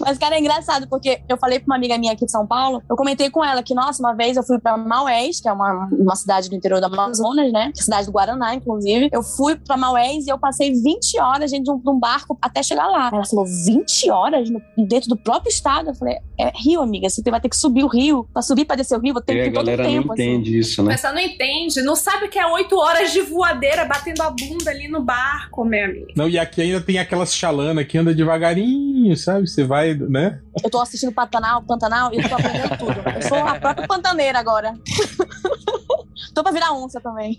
Mas, 0.00 0.18
cara, 0.18 0.36
é 0.36 0.40
engraçado, 0.40 0.88
porque 0.88 1.20
eu 1.28 1.36
falei 1.36 1.58
pra 1.58 1.66
uma 1.66 1.76
amiga 1.76 1.96
minha 1.98 2.12
aqui 2.12 2.24
de 2.24 2.30
São 2.30 2.46
Paulo, 2.46 2.82
eu 2.88 2.96
comentei 2.96 3.30
com 3.30 3.44
ela 3.44 3.62
que, 3.62 3.74
nossa, 3.74 4.02
uma 4.02 4.14
vez 4.14 4.36
eu 4.36 4.42
fui 4.42 4.58
pra 4.58 4.76
Maués, 4.76 5.40
que 5.40 5.48
é 5.48 5.52
uma, 5.52 5.88
uma 5.92 6.16
cidade 6.16 6.48
do 6.48 6.54
interior 6.54 6.80
do 6.80 6.86
Amazonas, 6.86 7.52
né? 7.52 7.72
Cidade 7.74 8.06
do 8.06 8.12
Guaraná, 8.12 8.54
inclusive. 8.54 9.08
Eu 9.12 9.22
fui 9.22 9.56
pra 9.56 9.76
Maués 9.76 10.26
e 10.26 10.30
eu 10.30 10.38
passei 10.38 10.72
20 10.72 11.20
horas 11.20 11.50
dentro 11.50 11.78
de 11.78 11.90
um, 11.90 11.98
barco 11.98 12.38
até 12.40 12.62
chegar 12.62 12.86
lá. 12.86 13.10
Ela 13.12 13.24
falou, 13.24 13.46
20 13.46 14.10
horas 14.10 14.50
no, 14.50 14.60
dentro 14.76 15.08
do 15.08 15.16
próprio 15.16 15.50
estado? 15.50 15.90
Eu 15.90 15.94
falei, 15.94 16.16
é 16.38 16.52
rio, 16.54 16.80
amiga, 16.80 17.08
você 17.08 17.22
vai 17.30 17.40
ter 17.40 17.48
que 17.48 17.56
subir 17.56 17.84
o 17.84 17.88
rio. 17.88 18.26
Pra 18.32 18.42
subir 18.42 18.64
pra 18.64 18.76
descer 18.76 18.96
o 18.96 19.00
rio, 19.00 19.14
vou 19.14 19.22
ter 19.22 19.32
que 19.34 19.48
ir 19.48 19.52
todo 19.52 19.62
o 19.62 19.66
tempo. 19.66 19.80
A 19.80 19.86
galera 19.86 20.04
não 20.04 20.12
assim. 20.12 20.22
entende 20.22 20.58
isso, 20.58 20.82
né? 20.82 20.92
Mas 20.92 21.02
não 21.02 21.18
entende, 21.18 21.75
não 21.82 21.96
sabe 21.96 22.28
que 22.28 22.38
é 22.38 22.46
8 22.46 22.76
horas 22.76 23.12
de 23.12 23.20
voadeira 23.22 23.84
batendo 23.84 24.22
a 24.22 24.30
bunda 24.30 24.70
ali 24.70 24.88
no 24.88 25.02
barco, 25.02 25.64
meu 25.64 25.84
amigo. 25.84 26.06
Não, 26.16 26.28
e 26.28 26.38
aqui 26.38 26.62
ainda 26.62 26.80
tem 26.80 26.98
aquelas 26.98 27.34
chalanas 27.34 27.86
que 27.86 27.98
anda 27.98 28.14
devagarinho, 28.14 29.16
sabe? 29.16 29.46
Você 29.48 29.64
vai, 29.64 29.94
né? 29.94 30.40
Eu 30.62 30.70
tô 30.70 30.80
assistindo 30.80 31.12
Pantanal, 31.12 31.62
Pantanal 31.62 32.12
e 32.12 32.18
eu 32.18 32.28
tô 32.28 32.34
aprendendo 32.34 32.78
tudo. 32.78 32.94
Eu 33.14 33.22
sou 33.22 33.38
a 33.38 33.54
própria 33.58 33.86
pantaneira 33.86 34.38
agora. 34.38 34.74
tô 36.36 36.42
pra 36.42 36.52
virar 36.52 36.72
onça 36.72 37.00
também. 37.00 37.34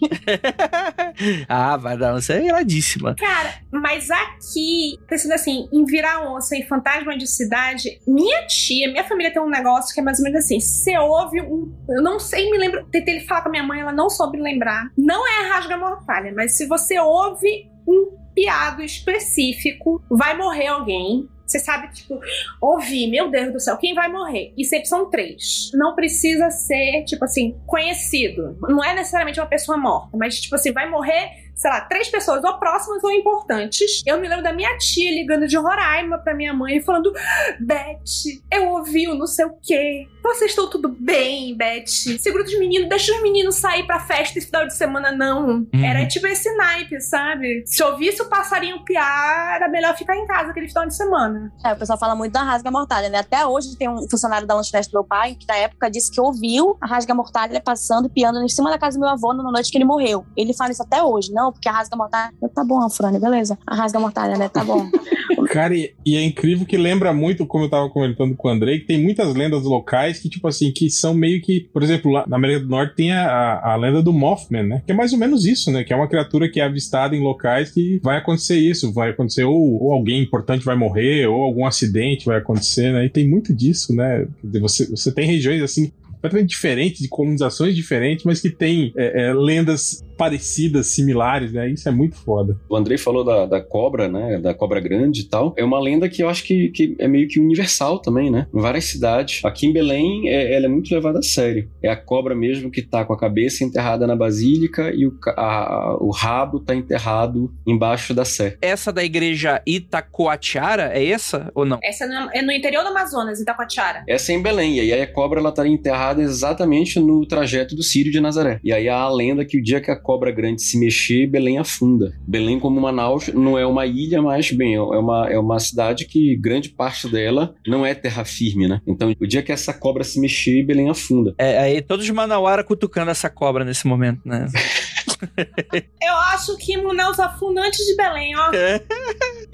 ah, 1.48 1.78
vai 1.78 1.96
dar 1.96 2.16
onça 2.16 2.34
é 2.34 2.46
iradíssima. 2.46 3.14
Cara, 3.16 3.54
mas 3.72 4.10
aqui, 4.10 4.98
pensando 5.08 5.34
assim, 5.34 5.70
em 5.72 5.86
virar 5.86 6.28
onça 6.32 6.58
e 6.58 6.64
fantasma 6.64 7.16
de 7.16 7.28
cidade, 7.28 8.02
minha 8.08 8.48
tia, 8.48 8.92
minha 8.92 9.04
família 9.04 9.32
tem 9.32 9.42
um 9.42 9.50
negócio 9.50 9.94
que 9.94 10.00
é 10.00 10.04
mais 10.04 10.18
ou 10.18 10.24
menos 10.24 10.44
assim: 10.44 10.60
você 10.60 10.98
ouve 10.98 11.42
um. 11.42 11.72
Eu 11.88 12.02
não 12.02 12.20
sei, 12.20 12.50
me 12.50 12.58
lembro. 12.58 12.86
Tentei 12.92 13.20
falar 13.22 13.42
com 13.42 13.50
a 13.50 13.52
minha 13.52 13.64
mãe, 13.64 13.82
ela 13.82 13.94
não 13.94 14.10
soube 14.18 14.40
lembrar. 14.40 14.90
Não 14.98 15.28
é 15.28 15.48
rasga-mortalha, 15.50 16.34
mas 16.36 16.58
se 16.58 16.66
você 16.66 17.00
ouve 17.00 17.70
um 17.88 18.18
piado 18.34 18.84
específico, 18.84 20.04
vai 20.10 20.36
morrer 20.36 20.68
alguém. 20.68 21.28
Você 21.46 21.60
sabe, 21.60 21.94
tipo, 21.94 22.20
ouvir, 22.62 23.10
meu 23.10 23.32
Deus 23.32 23.54
do 23.54 23.60
céu, 23.60 23.78
quem 23.78 23.94
vai 23.94 24.12
morrer? 24.12 24.54
E 24.58 24.66
sempre 24.66 24.88
são 24.88 25.10
três. 25.10 25.72
Não 25.74 25.96
precisa 25.96 26.50
ser, 26.52 27.06
tipo 27.06 27.24
assim, 27.24 27.58
conhecido. 27.66 28.58
Não 28.64 28.84
é 28.84 28.94
necessariamente 28.94 29.40
uma 29.40 29.48
pessoa 29.48 29.78
morta, 29.78 30.18
mas, 30.18 30.42
tipo 30.42 30.56
assim, 30.56 30.74
vai 30.74 30.90
morrer 30.90 31.48
sei 31.58 31.72
lá, 31.72 31.82
três 31.82 32.08
pessoas 32.08 32.44
ou 32.44 32.60
próximas 32.60 33.04
ou 33.04 33.12
importantes. 33.12 34.04
Eu 34.06 34.22
me 34.22 34.28
lembro 34.28 34.44
da 34.44 34.54
minha 34.54 34.78
tia 34.78 35.12
ligando 35.12 35.48
de 35.48 35.58
Roraima 35.58 36.20
pra 36.20 36.36
minha 36.36 36.54
mãe 36.54 36.78
e 36.78 36.84
falando: 36.84 37.12
Beth, 37.60 38.04
eu 38.52 38.70
ouvi 38.70 39.08
o 39.08 39.16
não 39.16 39.28
sei 39.28 39.46
o 39.46 39.58
quê. 39.62 40.08
Vocês 40.28 40.52
estão 40.52 40.70
tudo 40.70 40.90
bem, 40.90 41.56
Beth? 41.56 41.88
Segura 42.20 42.44
os 42.44 42.60
meninos, 42.60 42.90
deixa 42.90 43.14
os 43.14 43.22
meninos 43.22 43.56
sair 43.56 43.86
pra 43.86 44.00
festa 44.00 44.38
esse 44.38 44.48
final 44.48 44.68
de 44.68 44.76
semana, 44.76 45.12
não. 45.12 45.48
Uhum. 45.48 45.68
Era 45.74 46.08
tipo 46.08 46.28
esse 46.28 46.54
naipe, 46.56 47.00
sabe? 47.02 47.64
Se 47.66 47.84
ouvisse 47.84 48.22
o 48.22 48.26
passarinho 48.26 48.84
piar, 48.84 49.56
era 49.56 49.68
melhor 49.68 49.96
ficar 49.98 50.16
em 50.16 50.26
casa 50.26 50.52
aquele 50.52 50.68
final 50.68 50.86
de 50.86 50.96
semana. 50.96 51.52
É, 51.66 51.74
o 51.74 51.76
pessoal 51.76 51.98
fala 51.98 52.16
muito 52.16 52.34
da 52.34 52.44
rasga 52.44 52.70
mortalha, 52.70 53.10
né? 53.10 53.20
Até 53.20 53.46
hoje 53.46 53.76
tem 53.78 53.90
um 53.90 54.08
funcionário 54.10 54.48
da 54.48 54.54
lanchonete 54.54 54.90
do 54.90 54.94
meu 54.94 55.04
pai 55.04 55.36
que 55.36 55.48
na 55.48 55.56
época 55.56 55.90
disse 55.90 56.12
que 56.12 56.22
ouviu 56.22 56.78
a 56.82 56.88
rasga 56.88 57.14
mortalha 57.14 57.62
passando 57.62 58.08
e 58.08 58.10
piando 58.10 58.42
em 58.42 58.50
cima 58.50 58.70
da 58.70 58.78
casa 58.78 58.98
do 58.98 59.02
meu 59.02 59.10
avô 59.10 59.34
na 59.34 59.44
noite 59.44 59.72
que 59.72 59.78
ele 59.78 59.86
morreu. 59.86 60.26
Ele 60.36 60.54
fala 60.54 60.72
isso 60.72 60.84
até 60.84 61.02
hoje, 61.02 61.32
não? 61.34 61.52
porque 61.58 61.68
a 61.68 61.72
rasga 61.72 61.96
mortalha. 61.96 62.34
Tá 62.54 62.64
bom, 62.64 62.82
Afrone, 62.84 63.20
beleza. 63.20 63.58
A 63.66 63.76
rasga 63.76 64.00
mortalha, 64.00 64.38
né? 64.38 64.50
Tá 64.50 64.64
bom. 64.64 64.90
Cara, 65.48 65.76
e, 65.76 65.94
e, 66.06 66.16
é 66.16 66.24
incrível 66.24 66.66
que 66.66 66.78
lembra 66.78 67.14
muito, 67.14 67.46
como 67.46 67.66
eu 67.66 67.70
tava 67.70 67.90
comentando 67.90 68.36
com 68.36 68.48
o 68.48 68.52
Andrei, 68.52 68.80
que 68.80 68.86
tem 68.86 69.02
muitas 69.02 69.34
lendas 69.34 69.64
locais 69.64 70.20
que, 70.20 70.30
tipo 70.30 70.48
assim, 70.48 70.72
que 70.72 70.90
são 70.90 71.14
meio 71.14 71.42
que. 71.42 71.62
Por 71.74 71.82
exemplo, 71.84 72.12
lá 72.12 72.26
na 72.28 72.36
América 72.36 72.62
do 72.62 72.70
Norte 72.70 72.96
tem 72.96 73.12
a, 73.12 73.26
a, 73.26 73.74
a 73.74 73.76
lenda 73.76 74.02
do 74.02 74.12
Mothman, 74.12 74.64
né? 74.64 74.84
Que 74.86 74.92
é 74.92 74.96
mais 74.96 75.14
ou 75.14 75.20
menos 75.20 75.46
isso, 75.46 75.72
né? 75.72 75.84
Que 75.84 75.94
é 75.94 75.96
uma 75.96 76.08
criatura 76.08 76.50
que 76.50 76.60
é 76.60 76.64
avistada 76.64 77.16
em 77.16 77.22
locais 77.22 77.72
que 77.72 78.00
vai 78.04 78.18
acontecer 78.18 78.58
isso. 78.58 78.92
Vai 78.94 79.12
acontecer 79.12 79.44
ou, 79.44 79.84
ou 79.84 79.94
alguém 79.94 80.22
importante 80.22 80.66
vai 80.66 80.76
morrer, 80.76 81.28
ou 81.28 81.42
algum 81.42 81.66
acidente 81.66 82.26
vai 82.26 82.38
acontecer, 82.38 82.92
né? 82.92 83.06
E 83.06 83.10
tem 83.10 83.28
muito 83.28 83.54
disso, 83.54 83.96
né? 83.96 84.28
Você, 84.62 84.86
você 84.90 85.12
tem 85.12 85.26
regiões 85.26 85.62
assim 85.62 85.92
completamente 86.18 86.50
diferentes, 86.50 87.02
de 87.02 87.08
colonizações 87.08 87.76
diferentes, 87.76 88.26
mas 88.26 88.42
que 88.42 88.50
tem 88.50 88.92
é, 88.96 89.28
é, 89.28 89.34
lendas 89.34 90.04
parecidas, 90.18 90.88
similares, 90.88 91.54
né? 91.54 91.70
Isso 91.70 91.88
é 91.88 91.92
muito 91.92 92.16
foda. 92.16 92.58
O 92.70 92.76
Andrei 92.76 92.98
falou 92.98 93.24
da, 93.24 93.46
da 93.46 93.62
cobra, 93.62 94.08
né? 94.08 94.40
Da 94.40 94.54
cobra 94.54 94.80
grande 94.80 95.22
e 95.22 95.26
tal. 95.26 95.54
É 95.58 95.64
uma 95.64 95.80
lenda 95.80 96.10
que 96.10 96.24
eu 96.24 96.30
acho 96.30 96.44
que, 96.44 96.70
que 96.70 96.96
é 97.00 97.08
meio 97.08 97.28
que 97.28 97.40
universal 97.40 98.00
também, 98.00 98.32
né? 98.32 98.48
Em 98.54 98.60
várias 98.60 98.86
cidades. 98.86 99.44
Aqui 99.46 99.68
em 99.68 99.74
Belém, 99.74 100.30
é, 100.30 100.56
ela 100.56 100.66
é 100.66 100.70
muito 100.70 100.94
levada 100.94 101.20
a 101.20 101.24
sério. 101.24 101.70
É 101.82 101.90
a 101.90 101.96
cobra 101.96 102.36
mesmo 102.36 102.72
que 102.72 102.82
tá 102.82 103.06
com 103.06 103.14
a 103.14 103.20
cabeça 103.20 103.64
enterrada 103.64 104.08
na 104.08 104.16
basílica 104.16 104.92
e 104.94 105.06
o, 105.06 105.18
a, 105.38 105.98
o 106.00 106.10
rabo 106.10 106.60
tá 106.60 106.74
enterrado 106.76 107.54
embaixo 107.66 108.14
da 108.14 108.26
sé. 108.26 108.58
Essa 108.62 108.92
da 108.92 109.04
igreja 109.04 109.62
Itacoatiara 109.66 110.92
é 110.94 111.06
essa 111.06 111.52
ou 111.54 111.66
não? 111.66 111.80
Essa 111.84 112.06
é 112.34 112.42
no 112.42 112.52
interior 112.52 112.84
do 112.84 112.90
Amazonas, 112.90 113.40
Itacoatiara. 113.40 114.04
Essa 114.08 114.32
é 114.32 114.36
em 114.36 114.42
Belém. 114.42 114.76
E 114.76 114.94
aí 114.94 115.02
a 115.02 115.08
cobra 115.08 115.40
ela 115.40 115.52
tá 115.52 115.68
enterrada 115.68 116.22
exatamente 116.22 117.00
no 117.00 117.26
trajeto 117.26 117.76
do 117.76 117.84
Sírio 117.84 118.12
de 118.12 118.20
Nazaré. 118.20 118.60
E 118.64 118.74
aí 118.74 118.90
há 118.90 118.98
a 118.98 119.14
lenda 119.14 119.46
que 119.46 119.58
o 119.58 119.64
dia 119.64 119.82
que 119.82 119.92
a 119.92 119.96
cobra 120.08 120.32
grande 120.32 120.62
se 120.62 120.80
mexer, 120.80 121.28
Belém 121.28 121.58
afunda. 121.58 122.18
Belém, 122.26 122.58
como 122.62 122.80
Manaus, 122.80 123.28
não 123.28 123.60
é 123.60 123.66
uma 123.66 123.86
ilha, 123.86 124.22
mas, 124.22 124.50
bem, 124.54 124.76
é 124.76 124.80
uma, 124.80 125.30
é 125.30 125.38
uma 125.38 125.60
cidade 125.60 126.06
que 126.06 126.34
grande 126.38 126.70
parte 126.70 127.10
dela 127.10 127.54
não 127.68 127.86
é 127.86 127.94
terra 127.94 128.24
firme, 128.24 128.70
né? 128.70 128.82
Então, 128.88 129.14
o 129.20 129.28
dia 129.28 129.44
que 129.44 129.52
essa 129.52 129.74
cobra 129.74 130.06
se 130.06 130.18
mexer, 130.22 130.64
Belém 130.64 130.90
afunda. 130.90 131.36
É, 131.38 131.58
aí 131.58 131.82
todos 131.82 132.06
de 132.06 132.14
Manauara 132.14 132.64
cutucando 132.64 133.12
essa 133.12 133.30
cobra 133.30 133.66
nesse 133.66 133.86
momento, 133.86 134.22
né? 134.24 134.48
Eu 136.02 136.16
acho 136.32 136.56
que 136.58 136.78
Munelza 136.78 137.28
Funda 137.30 137.62
antes 137.62 137.86
de 137.86 137.96
Belém, 137.96 138.34
ó. 138.38 138.52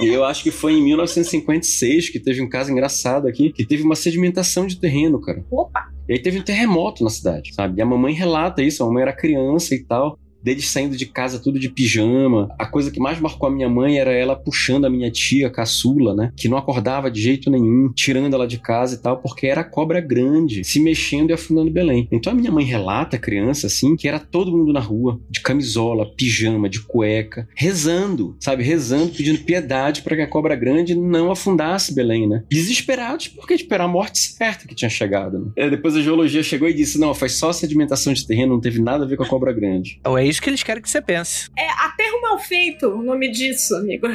E 0.01 0.07
eu 0.07 0.25
acho 0.25 0.43
que 0.43 0.51
foi 0.51 0.73
em 0.73 0.83
1956 0.83 2.09
que 2.09 2.19
teve 2.19 2.41
um 2.41 2.49
caso 2.49 2.69
engraçado 2.71 3.27
aqui, 3.27 3.51
que 3.53 3.65
teve 3.65 3.81
uma 3.81 3.95
sedimentação 3.95 4.67
de 4.67 4.77
terreno, 4.77 5.21
cara. 5.21 5.43
Opa! 5.49 5.89
E 6.09 6.13
aí 6.13 6.19
teve 6.19 6.39
um 6.39 6.43
terremoto 6.43 7.03
na 7.03 7.09
cidade, 7.09 7.53
sabe? 7.53 7.79
E 7.79 7.81
a 7.81 7.85
mamãe 7.85 8.13
relata 8.13 8.61
isso, 8.61 8.83
a 8.83 8.85
mamãe 8.85 9.03
era 9.03 9.13
criança 9.13 9.73
e 9.73 9.83
tal 9.85 10.19
deles 10.43 10.67
saindo 10.67 10.97
de 10.97 11.05
casa 11.05 11.39
tudo 11.39 11.59
de 11.59 11.69
pijama. 11.69 12.53
A 12.59 12.65
coisa 12.65 12.91
que 12.91 12.99
mais 12.99 13.19
marcou 13.19 13.47
a 13.47 13.51
minha 13.51 13.69
mãe 13.69 13.97
era 13.97 14.11
ela 14.11 14.35
puxando 14.35 14.85
a 14.85 14.89
minha 14.89 15.09
tia 15.09 15.49
caçula, 15.49 16.13
né? 16.13 16.31
Que 16.35 16.49
não 16.49 16.57
acordava 16.57 17.09
de 17.09 17.21
jeito 17.21 17.49
nenhum, 17.49 17.91
tirando 17.93 18.33
ela 18.33 18.47
de 18.47 18.59
casa 18.59 18.95
e 18.95 18.97
tal, 18.97 19.17
porque 19.17 19.47
era 19.47 19.63
cobra 19.63 20.01
grande, 20.01 20.63
se 20.63 20.79
mexendo 20.79 21.29
e 21.29 21.33
afundando 21.33 21.71
Belém. 21.71 22.07
Então 22.11 22.33
a 22.33 22.35
minha 22.35 22.51
mãe 22.51 22.65
relata, 22.65 23.17
criança, 23.17 23.67
assim, 23.67 23.95
que 23.95 24.07
era 24.07 24.19
todo 24.19 24.51
mundo 24.51 24.73
na 24.73 24.79
rua, 24.79 25.19
de 25.29 25.41
camisola, 25.41 26.11
pijama, 26.15 26.69
de 26.69 26.81
cueca, 26.81 27.47
rezando, 27.55 28.35
sabe? 28.39 28.63
Rezando, 28.63 29.13
pedindo 29.13 29.39
piedade 29.39 30.01
para 30.01 30.15
que 30.15 30.21
a 30.21 30.27
cobra 30.27 30.55
grande 30.55 30.95
não 30.95 31.31
afundasse 31.31 31.93
Belém, 31.93 32.27
né? 32.27 32.43
Desesperados, 32.49 33.27
porque 33.27 33.57
tipo, 33.57 33.73
era 33.73 33.85
a 33.85 33.87
morte 33.87 34.17
certa 34.17 34.67
que 34.67 34.75
tinha 34.75 34.89
chegado. 34.89 35.39
Né? 35.39 35.51
E 35.55 35.69
depois 35.69 35.95
a 35.95 36.01
geologia 36.01 36.43
chegou 36.43 36.67
e 36.67 36.73
disse: 36.73 36.99
não, 36.99 37.13
foi 37.13 37.29
só 37.29 37.53
sedimentação 37.53 38.13
de 38.13 38.25
terreno, 38.25 38.53
não 38.53 38.61
teve 38.61 38.81
nada 38.81 39.03
a 39.03 39.07
ver 39.07 39.17
com 39.17 39.23
a 39.23 39.27
cobra 39.27 39.53
grande. 39.53 39.99
Ou 40.05 40.17
é 40.17 40.25
isso 40.33 40.41
que 40.41 40.49
eles 40.49 40.63
querem 40.63 40.81
que 40.81 40.89
você 40.89 41.01
pense. 41.01 41.49
É 41.57 41.69
aterro 41.85 42.21
mal 42.21 42.39
feito 42.39 42.87
o 42.87 43.03
nome 43.03 43.31
disso, 43.31 43.75
amigo. 43.75 44.07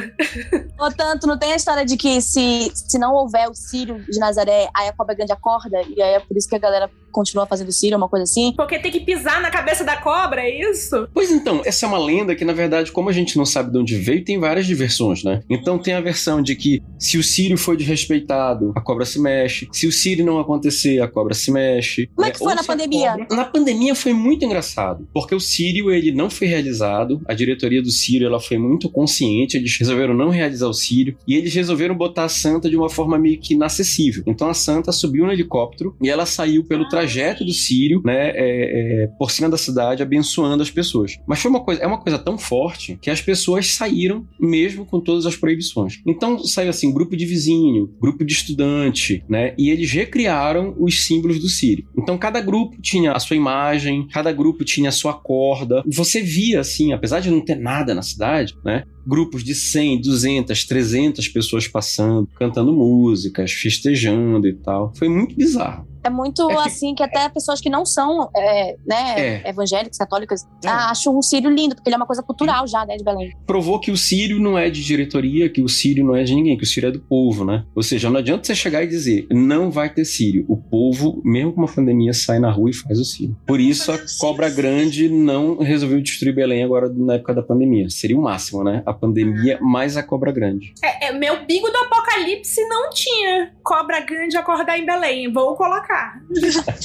Portanto, 0.77 1.25
não 1.25 1.37
tem 1.37 1.53
a 1.53 1.55
história 1.55 1.85
de 1.85 1.97
que 1.97 2.21
se, 2.21 2.71
se 2.73 2.99
não 2.99 3.13
houver 3.13 3.49
o 3.49 3.55
Sírio 3.55 4.03
de 4.09 4.19
Nazaré, 4.19 4.69
aí 4.75 4.87
a 4.87 4.93
cobra 4.93 5.15
grande 5.15 5.31
acorda, 5.31 5.81
e 5.81 6.01
aí 6.01 6.15
é 6.15 6.19
por 6.19 6.37
isso 6.37 6.47
que 6.47 6.55
a 6.55 6.59
galera 6.59 6.91
continua 7.11 7.45
fazendo 7.45 7.71
Sírio, 7.71 7.97
uma 7.97 8.07
coisa 8.09 8.23
assim. 8.23 8.53
Porque 8.55 8.79
tem 8.79 8.91
que 8.91 8.99
pisar 9.01 9.41
na 9.41 9.49
cabeça 9.49 9.83
da 9.83 9.97
cobra, 9.97 10.41
é 10.41 10.69
isso? 10.71 11.07
Pois 11.13 11.31
então, 11.31 11.61
essa 11.65 11.85
é 11.85 11.89
uma 11.89 11.99
lenda 11.99 12.35
que, 12.35 12.45
na 12.45 12.53
verdade, 12.53 12.91
como 12.91 13.09
a 13.09 13.13
gente 13.13 13.37
não 13.37 13.45
sabe 13.45 13.71
de 13.71 13.77
onde 13.77 13.95
veio, 13.95 14.23
tem 14.23 14.39
várias 14.39 14.65
diversões, 14.65 15.23
né? 15.23 15.41
Então 15.49 15.77
tem 15.77 15.93
a 15.93 16.01
versão 16.01 16.41
de 16.41 16.55
que 16.55 16.81
se 16.97 17.17
o 17.17 17.23
Sírio 17.23 17.57
foi 17.57 17.75
desrespeitado, 17.77 18.71
a 18.75 18.81
cobra 18.81 19.05
se 19.05 19.19
mexe. 19.19 19.67
Se 19.71 19.87
o 19.87 19.91
Sírio 19.91 20.25
não 20.25 20.39
acontecer, 20.39 21.01
a 21.01 21.07
cobra 21.07 21.33
se 21.33 21.51
mexe. 21.51 22.07
Como 22.15 22.27
é 22.27 22.31
que 22.31 22.37
foi 22.39 22.47
Ou 22.49 22.55
na 22.55 22.63
pandemia? 22.63 23.11
cobra- 23.17 23.35
Na 23.35 23.45
pandemia 23.45 23.95
foi 23.95 24.13
muito 24.13 24.43
engraçado, 24.45 25.07
porque 25.13 25.33
o 25.35 25.39
Sírio, 25.39 25.91
ele 25.91 26.11
não 26.11 26.29
foi 26.29 26.47
realizado, 26.47 27.21
a 27.27 27.33
diretoria 27.33 27.81
do 27.81 27.91
Sírio, 27.91 28.27
ela 28.27 28.39
foi 28.39 28.57
muito 28.57 28.89
consciente, 28.89 29.57
eles 29.57 29.77
resolveram 29.77 30.13
não 30.13 30.29
realizar 30.29 30.67
o 30.67 30.73
Sírio, 30.73 31.17
e 31.27 31.35
eles 31.35 31.53
resolveram 31.53 31.95
botar 31.95 32.25
a 32.25 32.29
Santa 32.29 32.69
de 32.69 32.75
uma 32.75 32.89
forma 32.89 33.17
meio 33.17 33.39
que 33.39 33.53
inacessível. 33.53 34.23
Então 34.25 34.49
a 34.49 34.53
Santa 34.53 34.91
subiu 34.91 35.25
no 35.25 35.31
helicóptero 35.31 35.95
e 36.01 36.09
ela 36.09 36.25
saiu 36.25 36.63
pelo 36.63 36.87
trajeto 36.99 37.45
do 37.45 37.53
Sírio, 37.53 38.01
né, 38.03 38.31
é, 38.31 39.03
é, 39.03 39.07
por 39.17 39.31
cima 39.31 39.49
da 39.49 39.57
cidade, 39.57 40.03
abençoando 40.03 40.61
as 40.61 40.69
pessoas. 40.69 41.17
Mas 41.25 41.39
foi 41.39 41.49
uma 41.49 41.61
coisa, 41.61 41.81
é 41.81 41.87
uma 41.87 41.99
coisa 41.99 42.19
tão 42.19 42.37
forte 42.37 42.97
que 43.01 43.09
as 43.09 43.21
pessoas 43.21 43.73
saíram 43.73 44.27
mesmo 44.39 44.85
com 44.85 44.99
todas 44.99 45.25
as 45.25 45.35
proibições. 45.35 46.01
Então 46.05 46.39
saiu 46.39 46.69
assim, 46.69 46.93
grupo 46.93 47.15
de 47.15 47.25
vizinho, 47.25 47.89
grupo 48.01 48.25
de 48.25 48.33
estudante, 48.33 49.23
né, 49.29 49.53
e 49.57 49.69
eles 49.69 49.91
recriaram 49.91 50.75
os 50.77 51.05
símbolos 51.05 51.39
do 51.39 51.47
Sírio. 51.47 51.87
Então 51.97 52.17
cada 52.17 52.41
grupo 52.41 52.81
tinha 52.81 53.13
a 53.13 53.19
sua 53.19 53.37
imagem, 53.37 54.07
cada 54.11 54.31
grupo 54.31 54.65
tinha 54.65 54.89
a 54.89 54.93
sua 54.93 55.13
corda. 55.13 55.83
Você 55.87 56.21
via 56.21 56.59
assim, 56.59 56.91
apesar 56.91 57.21
de 57.21 57.31
não 57.31 57.39
ter 57.39 57.55
nada 57.55 57.95
na 57.95 58.01
cidade, 58.01 58.55
né, 58.63 58.83
grupos 59.07 59.43
de 59.43 59.55
100, 59.55 60.01
200, 60.01 60.65
300 60.65 61.27
pessoas 61.29 61.67
passando, 61.67 62.27
cantando 62.37 62.73
músicas, 62.73 63.51
festejando 63.51 64.47
e 64.47 64.53
tal. 64.53 64.93
Foi 64.95 65.09
muito 65.09 65.35
bizarro. 65.35 65.88
É 66.03 66.09
muito 66.09 66.49
É 66.49 66.55
que- 66.55 66.61
assim 66.61 66.95
que 66.95 67.03
até 67.03 67.27
pessoas 67.29 67.59
que 67.61 67.69
não 67.69 67.85
são 67.85 68.29
é, 68.35 68.75
né, 68.85 69.41
É. 69.43 69.49
evangélicas, 69.49 69.97
católicas, 69.97 70.47
É. 70.63 70.67
acham 70.69 71.17
um 71.17 71.21
Sírio 71.21 71.49
lindo, 71.49 71.75
porque 71.75 71.89
ele 71.89 71.95
é 71.95 71.97
uma 71.97 72.05
coisa 72.05 72.23
cultural 72.23 72.65
já, 72.67 72.85
né, 72.85 72.95
de 72.97 73.03
Belém. 73.03 73.31
provou 73.45 73.79
que 73.79 73.91
o 73.91 73.97
Sírio 73.97 74.39
não 74.39 74.57
é 74.57 74.69
de 74.69 74.83
diretoria, 74.83 75.49
que 75.49 75.61
o 75.61 75.67
Sírio 75.69 76.05
não 76.05 76.15
é 76.15 76.23
de 76.23 76.33
ninguém, 76.35 76.57
que 76.57 76.63
o 76.63 76.67
Sírio 76.67 76.89
é 76.89 76.91
do 76.91 76.99
povo, 76.99 77.43
né? 77.45 77.63
Ou 77.75 77.83
seja, 77.83 78.09
não 78.09 78.17
adianta 78.19 78.43
você 78.45 78.55
chegar 78.55 78.83
e 78.83 78.87
dizer, 78.87 79.27
não 79.31 79.69
vai 79.71 79.89
ter 79.89 80.05
Sírio. 80.05 80.45
O 80.47 80.55
povo, 80.57 81.21
mesmo 81.25 81.53
com 81.53 81.61
uma 81.61 81.67
pandemia, 81.67 82.13
sai 82.13 82.39
na 82.39 82.49
rua 82.51 82.69
e 82.69 82.73
faz 82.73 82.99
o 82.99 83.05
Sírio. 83.05 83.35
Por 83.45 83.59
isso 83.59 83.91
a 83.91 83.97
cobra 84.19 84.49
grande 84.49 85.09
não 85.09 85.57
resolveu 85.57 86.01
destruir 86.01 86.33
Belém 86.33 86.63
agora 86.63 86.89
na 86.89 87.15
época 87.15 87.33
da 87.33 87.41
pandemia. 87.43 87.89
Seria 87.89 88.17
o 88.17 88.21
máximo, 88.21 88.63
né? 88.63 88.81
A 88.85 88.93
pandemia 88.93 89.57
mais 89.61 89.97
a 89.97 90.03
cobra 90.03 90.31
grande. 90.31 90.73
É, 90.83 91.07
é, 91.07 91.11
meu 91.11 91.45
bigo 91.45 91.67
do 91.69 91.77
apocalipse 91.77 92.61
não 92.67 92.89
tinha 92.91 93.51
cobra 93.63 93.99
grande 94.01 94.37
acordar 94.37 94.77
em 94.77 94.85
Belém. 94.85 95.31
Vou 95.31 95.55
colocar. 95.55 95.88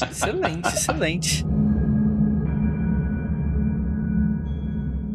Excelente, 0.02 0.68
excelente. 0.68 1.44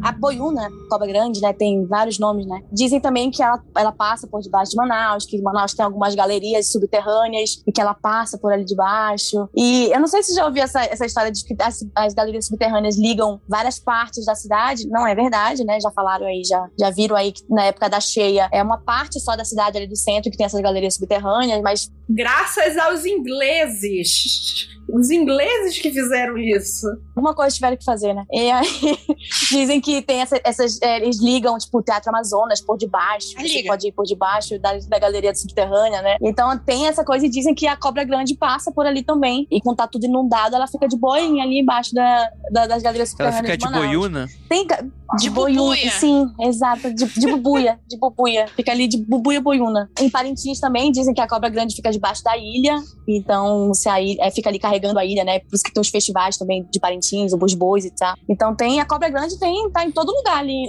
A 0.02 0.12
boiúna, 0.12 0.68
cobra 0.88 1.06
grande, 1.06 1.40
né, 1.40 1.52
tem 1.52 1.86
vários 1.86 2.18
nomes, 2.18 2.46
né. 2.46 2.62
Dizem 2.72 3.00
também 3.00 3.30
que 3.30 3.42
ela, 3.42 3.62
ela 3.76 3.92
passa 3.92 4.26
por 4.26 4.40
debaixo 4.40 4.72
de 4.72 4.76
Manaus, 4.76 5.26
que 5.26 5.40
Manaus 5.40 5.74
tem 5.74 5.84
algumas 5.84 6.14
galerias 6.14 6.70
subterrâneas 6.70 7.62
e 7.66 7.72
que 7.72 7.80
ela 7.80 7.94
passa 7.94 8.38
por 8.38 8.52
ali 8.52 8.64
debaixo. 8.64 9.48
E 9.56 9.90
eu 9.92 10.00
não 10.00 10.08
sei 10.08 10.22
se 10.22 10.34
já 10.34 10.46
ouviu 10.46 10.62
essa, 10.62 10.82
essa 10.84 11.06
história 11.06 11.30
de 11.30 11.44
que 11.44 11.54
as, 11.60 11.84
as 11.94 12.14
galerias 12.14 12.46
subterrâneas 12.46 12.96
ligam 12.96 13.40
várias 13.48 13.78
partes 13.78 14.24
da 14.24 14.34
cidade. 14.34 14.88
Não 14.88 15.06
é 15.06 15.14
verdade, 15.14 15.64
né? 15.64 15.80
Já 15.80 15.90
falaram 15.90 16.26
aí, 16.26 16.42
já, 16.44 16.68
já 16.78 16.90
viram 16.90 17.16
aí 17.16 17.32
que 17.32 17.42
na 17.48 17.64
época 17.64 17.88
da 17.88 18.00
cheia 18.00 18.48
é 18.52 18.62
uma 18.62 18.78
parte 18.78 19.20
só 19.20 19.36
da 19.36 19.44
cidade 19.44 19.76
ali 19.76 19.86
do 19.86 19.96
centro 19.96 20.30
que 20.30 20.36
tem 20.36 20.46
essas 20.46 20.60
galerias 20.60 20.94
subterrâneas, 20.94 21.62
mas 21.62 21.90
Graças 22.12 22.76
aos 22.76 23.04
ingleses. 23.04 24.68
Os 24.92 25.10
ingleses 25.10 25.78
que 25.78 25.92
fizeram 25.92 26.36
isso. 26.36 26.86
alguma 27.14 27.32
coisa 27.32 27.54
tiveram 27.54 27.76
que 27.76 27.84
fazer, 27.84 28.12
né? 28.12 28.24
E 28.32 28.50
aí 28.50 28.66
dizem 29.48 29.80
que 29.80 29.89
tem 30.02 30.20
essa- 30.20 30.40
essas. 30.44 30.80
é, 30.82 30.96
eles 30.98 31.20
ligam, 31.20 31.56
tipo, 31.58 31.78
o 31.78 31.82
Teatro 31.82 32.10
Amazonas 32.10 32.60
por 32.60 32.76
debaixo. 32.76 33.28
Você 33.36 33.42
liga. 33.42 33.68
pode 33.68 33.88
ir 33.88 33.92
por 33.92 34.04
debaixo 34.04 34.58
da, 34.58 34.78
da 34.88 34.98
galeria 34.98 35.34
subterrânea, 35.34 36.02
né? 36.02 36.16
Então 36.22 36.56
tem 36.58 36.86
essa 36.86 37.04
coisa 37.04 37.26
e 37.26 37.28
dizem 37.28 37.54
que 37.54 37.66
a 37.66 37.76
cobra 37.76 38.04
grande 38.04 38.34
passa 38.36 38.70
por 38.72 38.86
ali 38.86 39.02
também. 39.02 39.46
E 39.50 39.60
quando 39.60 39.76
tá 39.78 39.86
tudo 39.86 40.04
inundado, 40.06 40.54
ela 40.56 40.66
fica 40.66 40.86
de 40.88 40.96
boinha 40.96 41.42
ali 41.44 41.60
embaixo 41.60 41.94
da, 41.94 42.30
da- 42.52 42.66
das 42.66 42.82
galerias 42.82 43.14
Ela 43.18 43.30
subterrâneas. 43.32 43.46
fica 43.46 43.56
de 43.56 43.64
Manaus. 43.64 43.86
boiuna. 43.86 44.26
Tem 44.48 44.66
de, 44.66 44.74
De 45.18 45.30
boiuna. 45.30 45.60
bubuia. 45.74 45.90
Sim, 45.92 46.26
exato. 46.40 46.92
De, 46.94 47.04
de 47.06 47.26
bubuia. 47.30 47.78
De 47.88 47.96
bubuia. 47.98 48.46
Fica 48.56 48.70
ali 48.72 48.86
de 48.86 48.96
bubuia 48.98 49.40
boiuna. 49.40 49.90
Em 50.00 50.08
Parintins 50.10 50.60
também 50.60 50.90
dizem 50.92 51.12
que 51.14 51.20
a 51.20 51.26
cobra 51.28 51.48
grande 51.48 51.74
fica 51.74 51.90
debaixo 51.90 52.22
da 52.22 52.36
ilha. 52.36 52.76
Então, 53.08 53.74
se 53.74 53.88
a 53.88 54.00
ilha, 54.00 54.22
é, 54.24 54.30
fica 54.30 54.48
ali 54.48 54.58
carregando 54.58 54.98
a 54.98 55.04
ilha, 55.04 55.24
né? 55.24 55.40
Por 55.40 55.54
isso 55.54 55.64
que 55.64 55.72
tem 55.72 55.80
os 55.80 55.88
festivais 55.88 56.36
também 56.36 56.66
de 56.70 56.78
Parintins, 56.78 57.32
o 57.32 57.36
Bus 57.36 57.54
Bois 57.54 57.84
e 57.84 57.90
tal. 57.90 58.14
Então 58.28 58.54
tem 58.54 58.80
a 58.80 58.84
cobra 58.84 59.08
grande, 59.08 59.38
tem, 59.38 59.68
tá 59.70 59.79
em 59.84 59.90
todo 59.90 60.12
lugar 60.12 60.38
ali. 60.38 60.68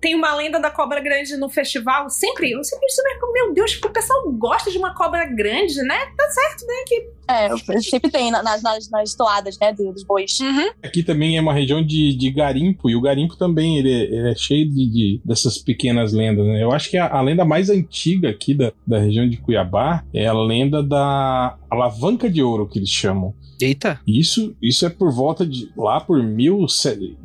Tem 0.00 0.14
uma 0.14 0.34
lenda 0.34 0.58
da 0.60 0.70
cobra 0.70 1.00
grande 1.00 1.36
no 1.36 1.48
festival. 1.48 2.08
Sempre, 2.10 2.50
eu 2.52 2.62
sempre 2.64 2.86
disse, 2.86 3.02
meu 3.32 3.52
Deus, 3.54 3.78
o 3.84 3.90
pessoal 3.90 4.30
gosta 4.32 4.70
de 4.70 4.78
uma 4.78 4.94
cobra 4.94 5.24
grande, 5.26 5.76
né? 5.82 5.98
Tá 6.16 6.28
certo, 6.30 6.66
né? 6.66 6.74
Que 6.86 7.20
É, 7.28 7.80
sempre 7.80 8.10
tem 8.10 8.30
na- 8.30 8.42
nas, 8.42 8.62
nas, 8.62 8.90
nas 8.90 9.14
toadas, 9.14 9.58
né? 9.58 9.72
do- 9.72 9.92
Dos 9.92 10.04
bois. 10.04 10.38
Aqui 10.82 11.02
também 11.02 11.36
é 11.36 11.40
uma 11.40 11.52
região 11.52 11.84
de, 11.84 12.14
de 12.16 12.30
garimpo, 12.30 12.88
e 12.90 12.96
o 12.96 13.00
garimpo 13.00 13.36
também 13.36 13.78
ele, 13.78 13.92
é- 13.92 14.04
ele 14.04 14.30
é 14.30 14.34
cheio 14.34 14.68
de, 14.68 14.90
de- 14.90 15.20
dessas 15.24 15.58
pequenas 15.58 16.12
lendas. 16.12 16.44
Né? 16.46 16.62
Eu 16.62 16.70
acho 16.72 16.90
que 16.90 16.96
a, 16.98 17.06
a 17.08 17.20
lenda 17.20 17.44
mais 17.44 17.70
antiga 17.70 18.30
aqui 18.30 18.54
da, 18.54 18.72
da 18.86 18.98
região 18.98 19.28
de 19.28 19.36
Cuiabá 19.36 20.04
é 20.12 20.26
a 20.26 20.32
lenda 20.32 20.82
da 20.82 21.56
alavanca 21.70 22.28
de 22.28 22.42
ouro, 22.42 22.68
que 22.68 22.78
eles 22.78 22.88
chamam. 22.90 23.34
Eita. 23.60 24.00
Isso, 24.06 24.54
isso 24.60 24.86
é 24.86 24.88
por 24.88 25.12
volta 25.12 25.46
de 25.46 25.70
lá 25.76 26.00
por 26.00 26.22
mil, 26.22 26.66
se- 26.68 27.16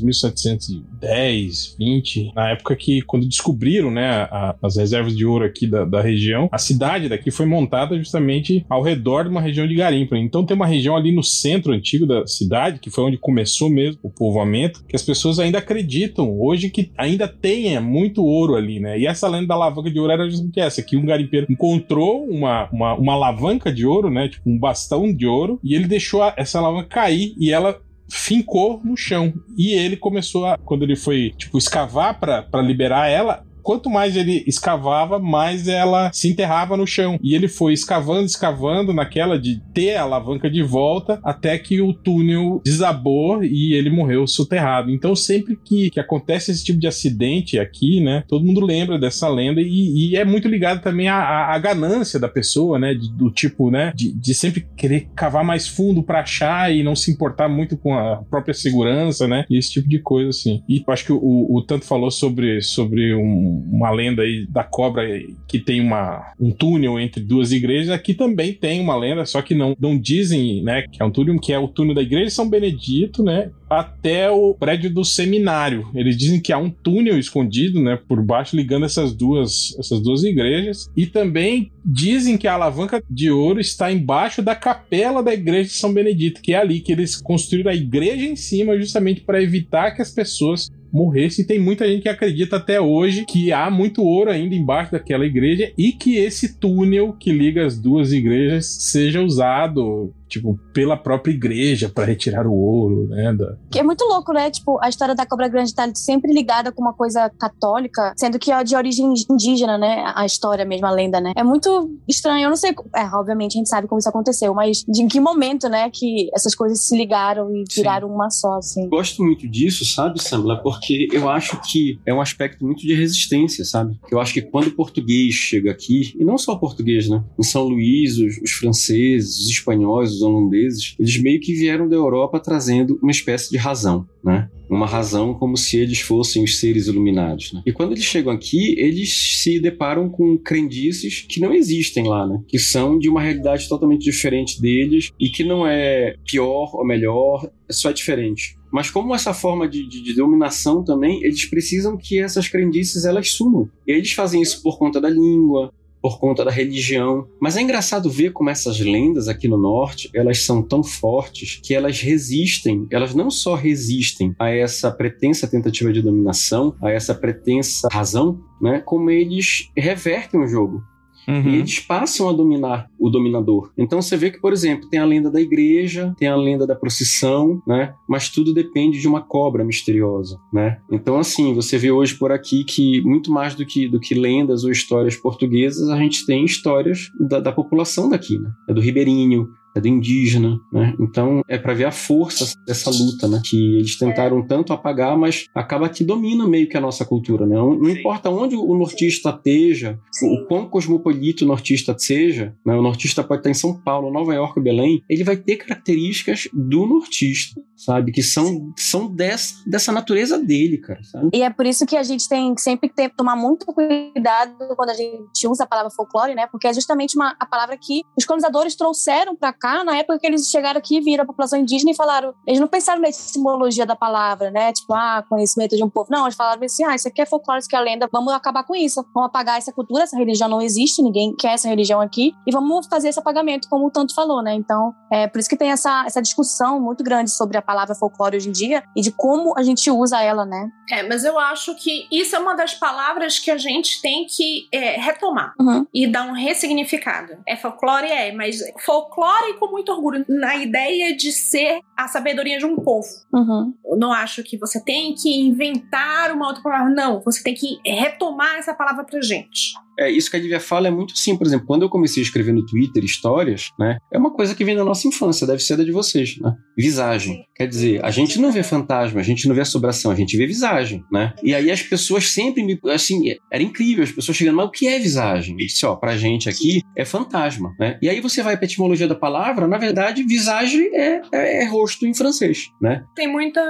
1700, 0.00 0.82
1710, 1.00 1.76
20, 1.78 2.32
na 2.34 2.50
época 2.50 2.76
que 2.76 3.02
quando 3.02 3.26
descobriram 3.26 3.90
né, 3.90 4.08
a- 4.30 4.56
as 4.62 4.76
reservas 4.76 5.16
de 5.16 5.24
ouro 5.24 5.44
aqui 5.44 5.66
da, 5.66 5.84
da 5.84 6.00
região, 6.00 6.48
a 6.52 6.58
cidade 6.58 7.08
daqui 7.08 7.30
foi 7.30 7.46
montada 7.46 7.96
justamente 7.98 8.64
ao 8.68 8.82
redor 8.82 9.24
de 9.24 9.30
uma 9.30 9.40
região 9.40 9.66
de 9.66 9.74
garimpo. 9.74 10.14
Então 10.16 10.44
tem 10.44 10.54
uma 10.56 10.66
região 10.66 10.96
ali 10.96 11.12
no 11.12 11.22
centro 11.22 11.72
antigo 11.72 12.06
da 12.06 12.26
cidade, 12.26 12.78
que 12.78 12.90
foi 12.90 13.04
onde 13.04 13.16
começou 13.18 13.70
mesmo 13.70 13.98
o 14.02 14.10
povoamento, 14.10 14.84
que 14.86 14.96
as 14.96 15.02
pessoas 15.02 15.38
ainda 15.38 15.58
acreditam 15.58 16.38
hoje 16.38 16.70
que 16.70 16.90
ainda 16.96 17.26
tenha 17.26 17.80
muito 17.80 18.24
ouro 18.24 18.54
ali, 18.54 18.80
né? 18.80 18.98
E 18.98 19.06
essa 19.06 19.28
lenda 19.28 19.48
da 19.48 19.54
alavanca 19.54 19.90
de 19.90 19.98
ouro 19.98 20.12
era 20.12 20.28
justamente 20.28 20.60
essa, 20.60 20.82
que 20.82 20.96
um 20.96 21.04
garimpeiro 21.04 21.46
encontrou 21.50 22.24
uma, 22.24 22.68
uma, 22.70 22.94
uma 22.94 23.12
alavanca 23.14 23.72
de 23.72 23.86
ouro, 23.86 24.10
né? 24.10 24.28
Tipo 24.28 24.48
um 24.50 24.58
bastão 24.58 25.12
de 25.12 25.26
ouro, 25.26 25.58
e 25.62 25.74
ele 25.74 25.86
deixou 25.86 26.22
essa 26.36 26.58
alavanca 26.58 26.88
cair 26.88 27.34
e 27.38 27.50
ela 27.52 27.80
fincou 28.10 28.80
no 28.84 28.96
chão. 28.96 29.32
E 29.56 29.72
ele 29.72 29.96
começou 29.96 30.46
a, 30.46 30.58
quando 30.58 30.82
ele 30.82 30.96
foi, 30.96 31.32
tipo, 31.36 31.56
escavar 31.56 32.18
pra 32.18 32.62
liberar 32.62 33.08
ela, 33.08 33.44
quanto 33.62 33.90
mais 33.90 34.16
ele 34.16 34.44
escavava, 34.46 35.18
mais 35.18 35.68
ela 35.68 36.10
se 36.12 36.28
enterrava 36.28 36.76
no 36.76 36.86
chão. 36.86 37.18
E 37.22 37.34
ele 37.34 37.48
foi 37.48 37.72
escavando, 37.72 38.26
escavando 38.26 38.92
naquela 38.92 39.38
de 39.38 39.60
ter 39.72 39.96
a 39.96 40.02
alavanca 40.02 40.50
de 40.50 40.62
volta 40.62 41.20
até 41.22 41.58
que 41.58 41.80
o 41.80 41.92
túnel 41.92 42.60
desabou 42.64 43.42
e 43.42 43.74
ele 43.74 43.90
morreu 43.90 44.26
soterrado. 44.26 44.90
Então, 44.90 45.14
sempre 45.14 45.56
que, 45.56 45.90
que 45.90 46.00
acontece 46.00 46.50
esse 46.50 46.64
tipo 46.64 46.78
de 46.78 46.86
acidente 46.86 47.58
aqui, 47.58 48.00
né, 48.00 48.24
todo 48.28 48.44
mundo 48.44 48.60
lembra 48.60 48.98
dessa 48.98 49.28
lenda 49.28 49.60
e, 49.60 50.10
e 50.10 50.16
é 50.16 50.24
muito 50.24 50.48
ligado 50.48 50.82
também 50.82 51.08
à, 51.08 51.58
ganância 51.58 52.18
da 52.18 52.28
pessoa, 52.28 52.78
né, 52.78 52.94
de, 52.94 53.12
do 53.12 53.30
tipo, 53.30 53.70
né, 53.70 53.92
de, 53.94 54.12
de 54.12 54.34
sempre 54.34 54.66
querer 54.76 55.08
cavar 55.14 55.44
mais 55.44 55.68
fundo 55.68 56.02
para 56.02 56.20
achar 56.20 56.74
e 56.74 56.82
não 56.82 56.96
se 56.96 57.10
importar 57.10 57.48
muito 57.48 57.76
com 57.76 57.94
a 57.94 58.16
própria 58.30 58.54
segurança, 58.54 59.28
né, 59.28 59.44
e 59.48 59.58
esse 59.58 59.72
tipo 59.72 59.88
de 59.88 59.98
coisa, 59.98 60.30
assim. 60.30 60.62
E 60.68 60.82
eu 60.86 60.92
acho 60.92 61.04
que 61.04 61.12
o, 61.12 61.46
o 61.50 61.62
Tanto 61.62 61.84
falou 61.84 62.10
sobre, 62.10 62.60
sobre 62.62 63.14
um, 63.14 63.49
uma 63.50 63.90
lenda 63.90 64.22
aí 64.22 64.46
da 64.48 64.62
cobra 64.62 65.02
que 65.48 65.58
tem 65.58 65.80
uma, 65.80 66.32
um 66.38 66.50
túnel 66.50 66.98
entre 66.98 67.22
duas 67.22 67.52
igrejas, 67.52 67.90
aqui 67.90 68.14
também 68.14 68.52
tem 68.52 68.80
uma 68.80 68.96
lenda, 68.96 69.24
só 69.24 69.42
que 69.42 69.54
não, 69.54 69.76
não 69.80 69.98
dizem, 69.98 70.62
né, 70.62 70.82
que 70.82 71.02
é 71.02 71.04
um 71.04 71.10
túnel, 71.10 71.38
que 71.38 71.52
é 71.52 71.58
o 71.58 71.68
túnel 71.68 71.94
da 71.94 72.02
igreja 72.02 72.26
de 72.26 72.32
São 72.32 72.48
Benedito, 72.48 73.22
né, 73.22 73.50
até 73.68 74.30
o 74.30 74.52
prédio 74.54 74.92
do 74.92 75.04
seminário. 75.04 75.88
Eles 75.94 76.16
dizem 76.16 76.40
que 76.40 76.52
há 76.52 76.58
um 76.58 76.70
túnel 76.70 77.18
escondido, 77.18 77.80
né, 77.80 77.98
por 78.08 78.20
baixo 78.22 78.56
ligando 78.56 78.84
essas 78.84 79.14
duas, 79.14 79.76
essas 79.78 80.02
duas 80.02 80.24
igrejas. 80.24 80.90
E 80.96 81.06
também 81.06 81.70
dizem 81.84 82.36
que 82.36 82.48
a 82.48 82.54
alavanca 82.54 83.02
de 83.08 83.30
ouro 83.30 83.60
está 83.60 83.92
embaixo 83.92 84.42
da 84.42 84.56
capela 84.56 85.22
da 85.22 85.32
igreja 85.32 85.68
de 85.68 85.76
São 85.76 85.92
Benedito, 85.92 86.42
que 86.42 86.52
é 86.52 86.58
ali 86.58 86.80
que 86.80 86.90
eles 86.90 87.20
construíram 87.20 87.70
a 87.70 87.74
igreja 87.74 88.26
em 88.26 88.36
cima, 88.36 88.76
justamente 88.76 89.20
para 89.20 89.42
evitar 89.42 89.92
que 89.92 90.02
as 90.02 90.10
pessoas 90.10 90.68
morresse. 90.92 91.42
E 91.42 91.44
tem 91.44 91.58
muita 91.58 91.86
gente 91.86 92.02
que 92.02 92.08
acredita 92.08 92.56
até 92.56 92.80
hoje 92.80 93.24
que 93.24 93.52
há 93.52 93.70
muito 93.70 94.02
ouro 94.02 94.30
ainda 94.30 94.54
embaixo 94.54 94.92
daquela 94.92 95.26
igreja 95.26 95.72
e 95.76 95.92
que 95.92 96.16
esse 96.16 96.58
túnel 96.58 97.14
que 97.18 97.32
liga 97.32 97.64
as 97.64 97.78
duas 97.78 98.12
igrejas 98.12 98.66
seja 98.66 99.22
usado 99.22 100.12
tipo, 100.30 100.58
pela 100.72 100.96
própria 100.96 101.32
igreja 101.32 101.88
para 101.88 102.04
retirar 102.04 102.46
o 102.46 102.54
ouro, 102.54 103.08
né? 103.08 103.34
Da... 103.34 103.56
Que 103.70 103.80
é 103.80 103.82
muito 103.82 104.04
louco, 104.04 104.32
né? 104.32 104.50
Tipo, 104.50 104.78
a 104.80 104.88
história 104.88 105.14
da 105.14 105.26
Cobra 105.26 105.48
Grande 105.48 105.74
tá 105.74 105.90
sempre 105.94 106.32
ligada 106.32 106.72
com 106.72 106.80
uma 106.80 106.94
coisa 106.94 107.28
católica, 107.30 108.14
sendo 108.16 108.38
que 108.38 108.52
é 108.52 108.64
de 108.64 108.76
origem 108.76 109.12
indígena, 109.28 109.76
né? 109.76 110.04
A 110.14 110.24
história 110.24 110.64
mesmo, 110.64 110.86
a 110.86 110.90
lenda, 110.90 111.20
né? 111.20 111.32
É 111.36 111.42
muito 111.42 111.90
estranho, 112.08 112.44
eu 112.44 112.48
não 112.48 112.56
sei. 112.56 112.70
É, 112.94 113.04
obviamente 113.14 113.56
a 113.56 113.58
gente 113.58 113.68
sabe 113.68 113.88
como 113.88 113.98
isso 113.98 114.08
aconteceu, 114.08 114.54
mas 114.54 114.84
de 114.88 115.02
em 115.02 115.08
que 115.08 115.18
momento, 115.18 115.68
né, 115.68 115.90
que 115.90 116.30
essas 116.34 116.54
coisas 116.54 116.80
se 116.80 116.96
ligaram 116.96 117.50
e 117.54 117.64
viraram 117.74 118.08
Sim. 118.08 118.14
uma 118.14 118.30
só, 118.30 118.58
assim. 118.58 118.88
Gosto 118.88 119.22
muito 119.22 119.48
disso, 119.48 119.84
sabe, 119.84 120.22
Samla? 120.22 120.62
Porque 120.62 121.08
eu 121.12 121.28
acho 121.28 121.60
que 121.62 121.98
é 122.06 122.14
um 122.14 122.20
aspecto 122.20 122.64
muito 122.64 122.80
de 122.80 122.94
resistência, 122.94 123.64
sabe? 123.64 123.98
Eu 124.10 124.20
acho 124.20 124.32
que 124.34 124.42
quando 124.42 124.68
o 124.68 124.72
português 124.72 125.34
chega 125.34 125.70
aqui, 125.70 126.14
e 126.18 126.24
não 126.24 126.38
só 126.38 126.52
o 126.52 126.58
português, 126.58 127.08
né? 127.08 127.22
Em 127.38 127.42
São 127.42 127.64
Luís, 127.64 128.18
os, 128.18 128.38
os 128.42 128.52
franceses, 128.52 129.38
os 129.38 129.48
espanhóis, 129.48 130.19
holandeses, 130.20 130.94
eles 130.98 131.20
meio 131.20 131.40
que 131.40 131.52
vieram 131.52 131.88
da 131.88 131.96
Europa 131.96 132.40
trazendo 132.40 132.98
uma 133.02 133.10
espécie 133.10 133.50
de 133.50 133.56
razão, 133.56 134.06
né? 134.24 134.48
Uma 134.68 134.86
razão 134.86 135.34
como 135.34 135.56
se 135.56 135.76
eles 135.76 136.00
fossem 136.00 136.44
os 136.44 136.60
seres 136.60 136.86
iluminados. 136.86 137.52
Né? 137.52 137.62
E 137.66 137.72
quando 137.72 137.92
eles 137.92 138.04
chegam 138.04 138.32
aqui, 138.32 138.78
eles 138.78 139.42
se 139.42 139.58
deparam 139.58 140.08
com 140.08 140.38
crendices 140.38 141.26
que 141.28 141.40
não 141.40 141.52
existem 141.52 142.06
lá, 142.06 142.26
né? 142.26 142.40
Que 142.46 142.58
são 142.58 142.98
de 142.98 143.08
uma 143.08 143.20
realidade 143.20 143.68
totalmente 143.68 144.04
diferente 144.04 144.60
deles 144.62 145.10
e 145.18 145.28
que 145.28 145.42
não 145.42 145.66
é 145.66 146.14
pior 146.24 146.70
ou 146.74 146.86
melhor, 146.86 147.50
é 147.68 147.72
só 147.72 147.90
diferente. 147.90 148.56
Mas 148.70 148.90
como 148.90 149.14
essa 149.14 149.34
forma 149.34 149.68
de, 149.68 149.86
de, 149.86 150.02
de, 150.02 150.14
dominação 150.14 150.84
também, 150.84 151.22
eles 151.24 151.44
precisam 151.44 151.96
que 151.96 152.20
essas 152.20 152.48
crendices 152.48 153.04
elas 153.04 153.30
sumam. 153.32 153.68
E 153.86 153.92
eles 153.92 154.12
fazem 154.12 154.40
isso 154.40 154.62
por 154.62 154.78
conta 154.78 155.00
da 155.00 155.10
língua, 155.10 155.72
por 156.00 156.18
conta 156.18 156.44
da 156.44 156.50
religião. 156.50 157.26
Mas 157.40 157.56
é 157.56 157.60
engraçado 157.60 158.10
ver 158.10 158.32
como 158.32 158.50
essas 158.50 158.80
lendas 158.80 159.28
aqui 159.28 159.48
no 159.48 159.56
norte, 159.56 160.10
elas 160.14 160.44
são 160.44 160.62
tão 160.62 160.82
fortes 160.82 161.60
que 161.62 161.74
elas 161.74 162.00
resistem, 162.00 162.86
elas 162.90 163.14
não 163.14 163.30
só 163.30 163.54
resistem 163.54 164.34
a 164.38 164.50
essa 164.50 164.90
pretensa 164.90 165.46
tentativa 165.46 165.92
de 165.92 166.02
dominação, 166.02 166.74
a 166.82 166.90
essa 166.90 167.14
pretensa 167.14 167.88
razão, 167.90 168.40
né, 168.60 168.80
como 168.80 169.10
eles 169.10 169.70
revertem 169.76 170.40
o 170.40 170.48
jogo. 170.48 170.82
Uhum. 171.28 171.50
E 171.50 171.56
eles 171.56 171.78
passam 171.78 172.28
a 172.28 172.32
dominar 172.32 172.88
o 172.98 173.08
dominador. 173.08 173.70
Então 173.76 174.00
você 174.00 174.16
vê 174.16 174.30
que, 174.30 174.40
por 174.40 174.52
exemplo, 174.52 174.88
tem 174.88 175.00
a 175.00 175.04
lenda 175.04 175.30
da 175.30 175.40
igreja, 175.40 176.14
tem 176.18 176.28
a 176.28 176.36
lenda 176.36 176.66
da 176.66 176.74
procissão, 176.74 177.62
né? 177.66 177.94
Mas 178.08 178.28
tudo 178.28 178.52
depende 178.52 179.00
de 179.00 179.08
uma 179.08 179.20
cobra 179.20 179.64
misteriosa, 179.64 180.38
né? 180.52 180.78
Então, 180.90 181.18
assim, 181.18 181.54
você 181.54 181.78
vê 181.78 181.90
hoje 181.90 182.14
por 182.14 182.32
aqui 182.32 182.64
que 182.64 183.00
muito 183.02 183.30
mais 183.30 183.54
do 183.54 183.64
que, 183.64 183.88
do 183.88 184.00
que 184.00 184.14
lendas 184.14 184.64
ou 184.64 184.70
histórias 184.70 185.16
portuguesas, 185.16 185.88
a 185.88 185.96
gente 185.96 186.26
tem 186.26 186.44
histórias 186.44 187.10
da, 187.18 187.40
da 187.40 187.52
população 187.52 188.08
daqui, 188.08 188.38
né? 188.38 188.50
É 188.68 188.74
do 188.74 188.80
ribeirinho, 188.80 189.48
é 189.74 189.80
do 189.80 189.88
indígena, 189.88 190.58
né? 190.72 190.94
Então 191.00 191.42
é 191.48 191.58
para 191.58 191.74
ver 191.74 191.84
a 191.84 191.92
força 191.92 192.54
dessa 192.66 192.90
luta, 192.90 193.28
né? 193.28 193.40
Que 193.44 193.76
eles 193.76 193.96
tentaram 193.96 194.40
é. 194.40 194.46
tanto 194.46 194.72
apagar, 194.72 195.16
mas 195.16 195.46
acaba 195.54 195.88
que 195.88 196.04
domina 196.04 196.46
meio 196.46 196.68
que 196.68 196.76
a 196.76 196.80
nossa 196.80 197.04
cultura, 197.04 197.46
né? 197.46 197.54
Não, 197.54 197.78
não 197.78 197.90
importa 197.90 198.30
onde 198.30 198.56
o 198.56 198.74
nortista 198.74 199.30
esteja, 199.30 199.98
o, 200.22 200.34
o 200.34 200.46
quão 200.46 200.68
cosmopolita 200.68 201.44
o 201.44 201.48
nortista 201.48 201.96
seja, 201.98 202.54
né? 202.64 202.74
O 202.74 202.82
nortista 202.82 203.22
pode 203.22 203.40
estar 203.40 203.50
em 203.50 203.54
São 203.54 203.80
Paulo, 203.80 204.12
Nova 204.12 204.34
York, 204.34 204.60
Belém, 204.60 205.02
ele 205.08 205.24
vai 205.24 205.36
ter 205.36 205.56
características 205.56 206.48
do 206.52 206.86
nortista, 206.86 207.60
sabe? 207.84 208.12
Que 208.12 208.22
são, 208.22 208.72
são 208.76 209.08
dessa, 209.08 209.62
dessa 209.66 209.92
natureza 209.92 210.38
dele, 210.38 210.78
cara, 210.78 211.02
sabe? 211.02 211.30
E 211.32 211.42
é 211.42 211.50
por 211.50 211.66
isso 211.66 211.86
que 211.86 211.96
a 211.96 212.02
gente 212.02 212.28
tem 212.28 212.54
sempre 212.58 212.88
que 212.88 212.94
ter, 212.94 213.10
tomar 213.10 213.36
muito 213.36 213.66
cuidado 213.66 214.54
quando 214.76 214.90
a 214.90 214.94
gente 214.94 215.48
usa 215.48 215.64
a 215.64 215.66
palavra 215.66 215.90
folclore, 215.90 216.34
né? 216.34 216.46
Porque 216.46 216.66
é 216.66 216.74
justamente 216.74 217.16
uma, 217.16 217.34
a 217.38 217.46
palavra 217.46 217.76
que 217.76 218.02
os 218.16 218.24
colonizadores 218.24 218.74
trouxeram 218.74 219.34
para 219.34 219.52
cá, 219.52 219.82
na 219.82 219.96
época 219.96 220.18
que 220.18 220.26
eles 220.26 220.48
chegaram 220.48 220.78
aqui, 220.78 221.00
viram 221.00 221.24
a 221.24 221.26
população 221.26 221.58
indígena 221.58 221.90
e 221.90 221.96
falaram. 221.96 222.34
Eles 222.46 222.60
não 222.60 222.68
pensaram 222.68 223.00
na 223.00 223.08
etimologia 223.08 223.86
da 223.86 223.96
palavra, 223.96 224.50
né? 224.50 224.72
Tipo, 224.72 224.94
ah, 224.94 225.24
conhecimento 225.28 225.76
de 225.76 225.82
um 225.82 225.88
povo. 225.88 226.08
Não, 226.10 226.24
eles 226.24 226.36
falaram 226.36 226.62
assim: 226.62 226.84
ah, 226.84 226.94
isso 226.94 227.08
aqui 227.08 227.22
é 227.22 227.26
folclore, 227.26 227.60
isso 227.60 227.68
aqui 227.68 227.76
é 227.76 227.80
lenda, 227.80 228.08
vamos 228.12 228.32
acabar 228.32 228.64
com 228.64 228.74
isso. 228.74 229.04
Vamos 229.14 229.28
apagar 229.28 229.58
essa 229.58 229.72
cultura, 229.72 230.02
essa 230.04 230.16
religião 230.16 230.48
não 230.48 230.60
existe, 230.60 231.02
ninguém 231.02 231.34
quer 231.34 231.54
essa 231.54 231.68
religião 231.68 232.00
aqui, 232.00 232.32
e 232.46 232.52
vamos 232.52 232.86
fazer 232.86 233.08
esse 233.08 233.18
apagamento, 233.18 233.68
como 233.68 233.86
o 233.86 233.90
tanto 233.90 234.14
falou, 234.14 234.42
né? 234.42 234.54
Então, 234.54 234.92
é 235.10 235.26
por 235.26 235.38
isso 235.38 235.48
que 235.48 235.56
tem 235.56 235.70
essa, 235.70 236.04
essa 236.06 236.20
discussão 236.20 236.80
muito 236.80 237.02
grande 237.02 237.30
sobre 237.30 237.56
a 237.56 237.62
palavra 237.70 237.94
folclore 237.94 238.36
hoje 238.36 238.48
em 238.48 238.52
dia 238.52 238.82
e 238.96 239.00
de 239.00 239.12
como 239.12 239.56
a 239.56 239.62
gente 239.62 239.88
usa 239.90 240.20
ela, 240.20 240.44
né? 240.44 240.68
É, 240.90 241.04
mas 241.04 241.24
eu 241.24 241.38
acho 241.38 241.74
que 241.76 242.08
isso 242.10 242.34
é 242.34 242.38
uma 242.38 242.54
das 242.54 242.74
palavras 242.74 243.38
que 243.38 243.48
a 243.48 243.56
gente 243.56 244.02
tem 244.02 244.26
que 244.26 244.66
é, 244.72 245.00
retomar 245.00 245.54
uhum. 245.60 245.86
e 245.94 246.06
dar 246.08 246.24
um 246.24 246.32
ressignificado. 246.32 247.34
É 247.46 247.54
folclore, 247.54 248.08
é, 248.08 248.32
mas 248.32 248.58
folclore 248.84 249.56
com 249.60 249.70
muito 249.70 249.92
orgulho 249.92 250.24
na 250.28 250.56
ideia 250.56 251.16
de 251.16 251.30
ser 251.30 251.80
a 251.96 252.08
sabedoria 252.08 252.58
de 252.58 252.66
um 252.66 252.76
povo. 252.76 253.06
Uhum. 253.32 253.72
Eu 253.84 253.96
não 253.96 254.12
acho 254.12 254.42
que 254.42 254.58
você 254.58 254.82
tem 254.82 255.14
que 255.14 255.28
inventar 255.28 256.32
uma 256.32 256.48
outra 256.48 256.62
palavra. 256.62 256.90
Não, 256.90 257.20
você 257.20 257.42
tem 257.42 257.54
que 257.54 257.78
retomar 257.86 258.56
essa 258.56 258.74
palavra 258.74 259.04
pra 259.04 259.20
gente. 259.20 259.74
É, 259.98 260.10
isso 260.10 260.30
que 260.30 260.36
a 260.36 260.40
Lívia 260.40 260.58
fala 260.58 260.88
é 260.88 260.90
muito 260.90 261.16
sim. 261.16 261.36
Por 261.36 261.46
exemplo, 261.46 261.66
quando 261.66 261.82
eu 261.82 261.90
comecei 261.90 262.22
a 262.22 262.24
escrever 262.24 262.52
no 262.52 262.64
Twitter 262.64 263.04
histórias, 263.04 263.70
né? 263.78 263.98
É 264.10 264.16
uma 264.16 264.32
coisa 264.32 264.54
que 264.54 264.64
vem 264.64 264.74
da 264.74 264.82
nossa 264.82 265.06
infância, 265.06 265.46
deve 265.46 265.62
ser 265.62 265.76
da 265.76 265.84
de 265.84 265.92
vocês, 265.92 266.38
né? 266.38 266.56
Visagem. 266.80 267.44
Quer 267.54 267.66
dizer, 267.66 268.04
a 268.04 268.10
gente 268.10 268.40
não 268.40 268.50
vê 268.50 268.62
fantasma, 268.62 269.20
a 269.20 269.22
gente 269.22 269.46
não 269.46 269.54
vê 269.54 269.60
assombração, 269.60 270.10
a 270.10 270.14
gente 270.14 270.36
vê 270.36 270.46
visagem, 270.46 271.04
né? 271.12 271.34
E 271.42 271.54
aí 271.54 271.70
as 271.70 271.82
pessoas 271.82 272.28
sempre 272.28 272.62
me. 272.62 272.78
Assim, 272.86 273.34
era 273.52 273.62
incrível, 273.62 274.02
as 274.02 274.12
pessoas 274.12 274.36
chegando, 274.36 274.56
mas 274.56 274.66
o 274.66 274.70
que 274.70 274.88
é 274.88 274.98
visagem? 274.98 275.54
Eu 275.58 275.66
disse, 275.66 275.84
ó, 275.84 275.94
pra 275.96 276.16
gente 276.16 276.48
aqui 276.48 276.82
é 276.96 277.04
fantasma, 277.04 277.74
né? 277.78 277.98
E 278.00 278.08
aí 278.08 278.20
você 278.20 278.42
vai 278.42 278.56
pra 278.56 278.64
etimologia 278.64 279.06
da 279.06 279.14
palavra, 279.14 279.66
na 279.66 279.78
verdade, 279.78 280.22
visagem 280.22 280.90
é, 280.94 281.20
é, 281.32 281.62
é 281.62 281.64
rosto 281.66 282.06
em 282.06 282.14
francês, 282.14 282.68
né? 282.80 283.04
Tem 283.14 283.30
muita 283.30 283.60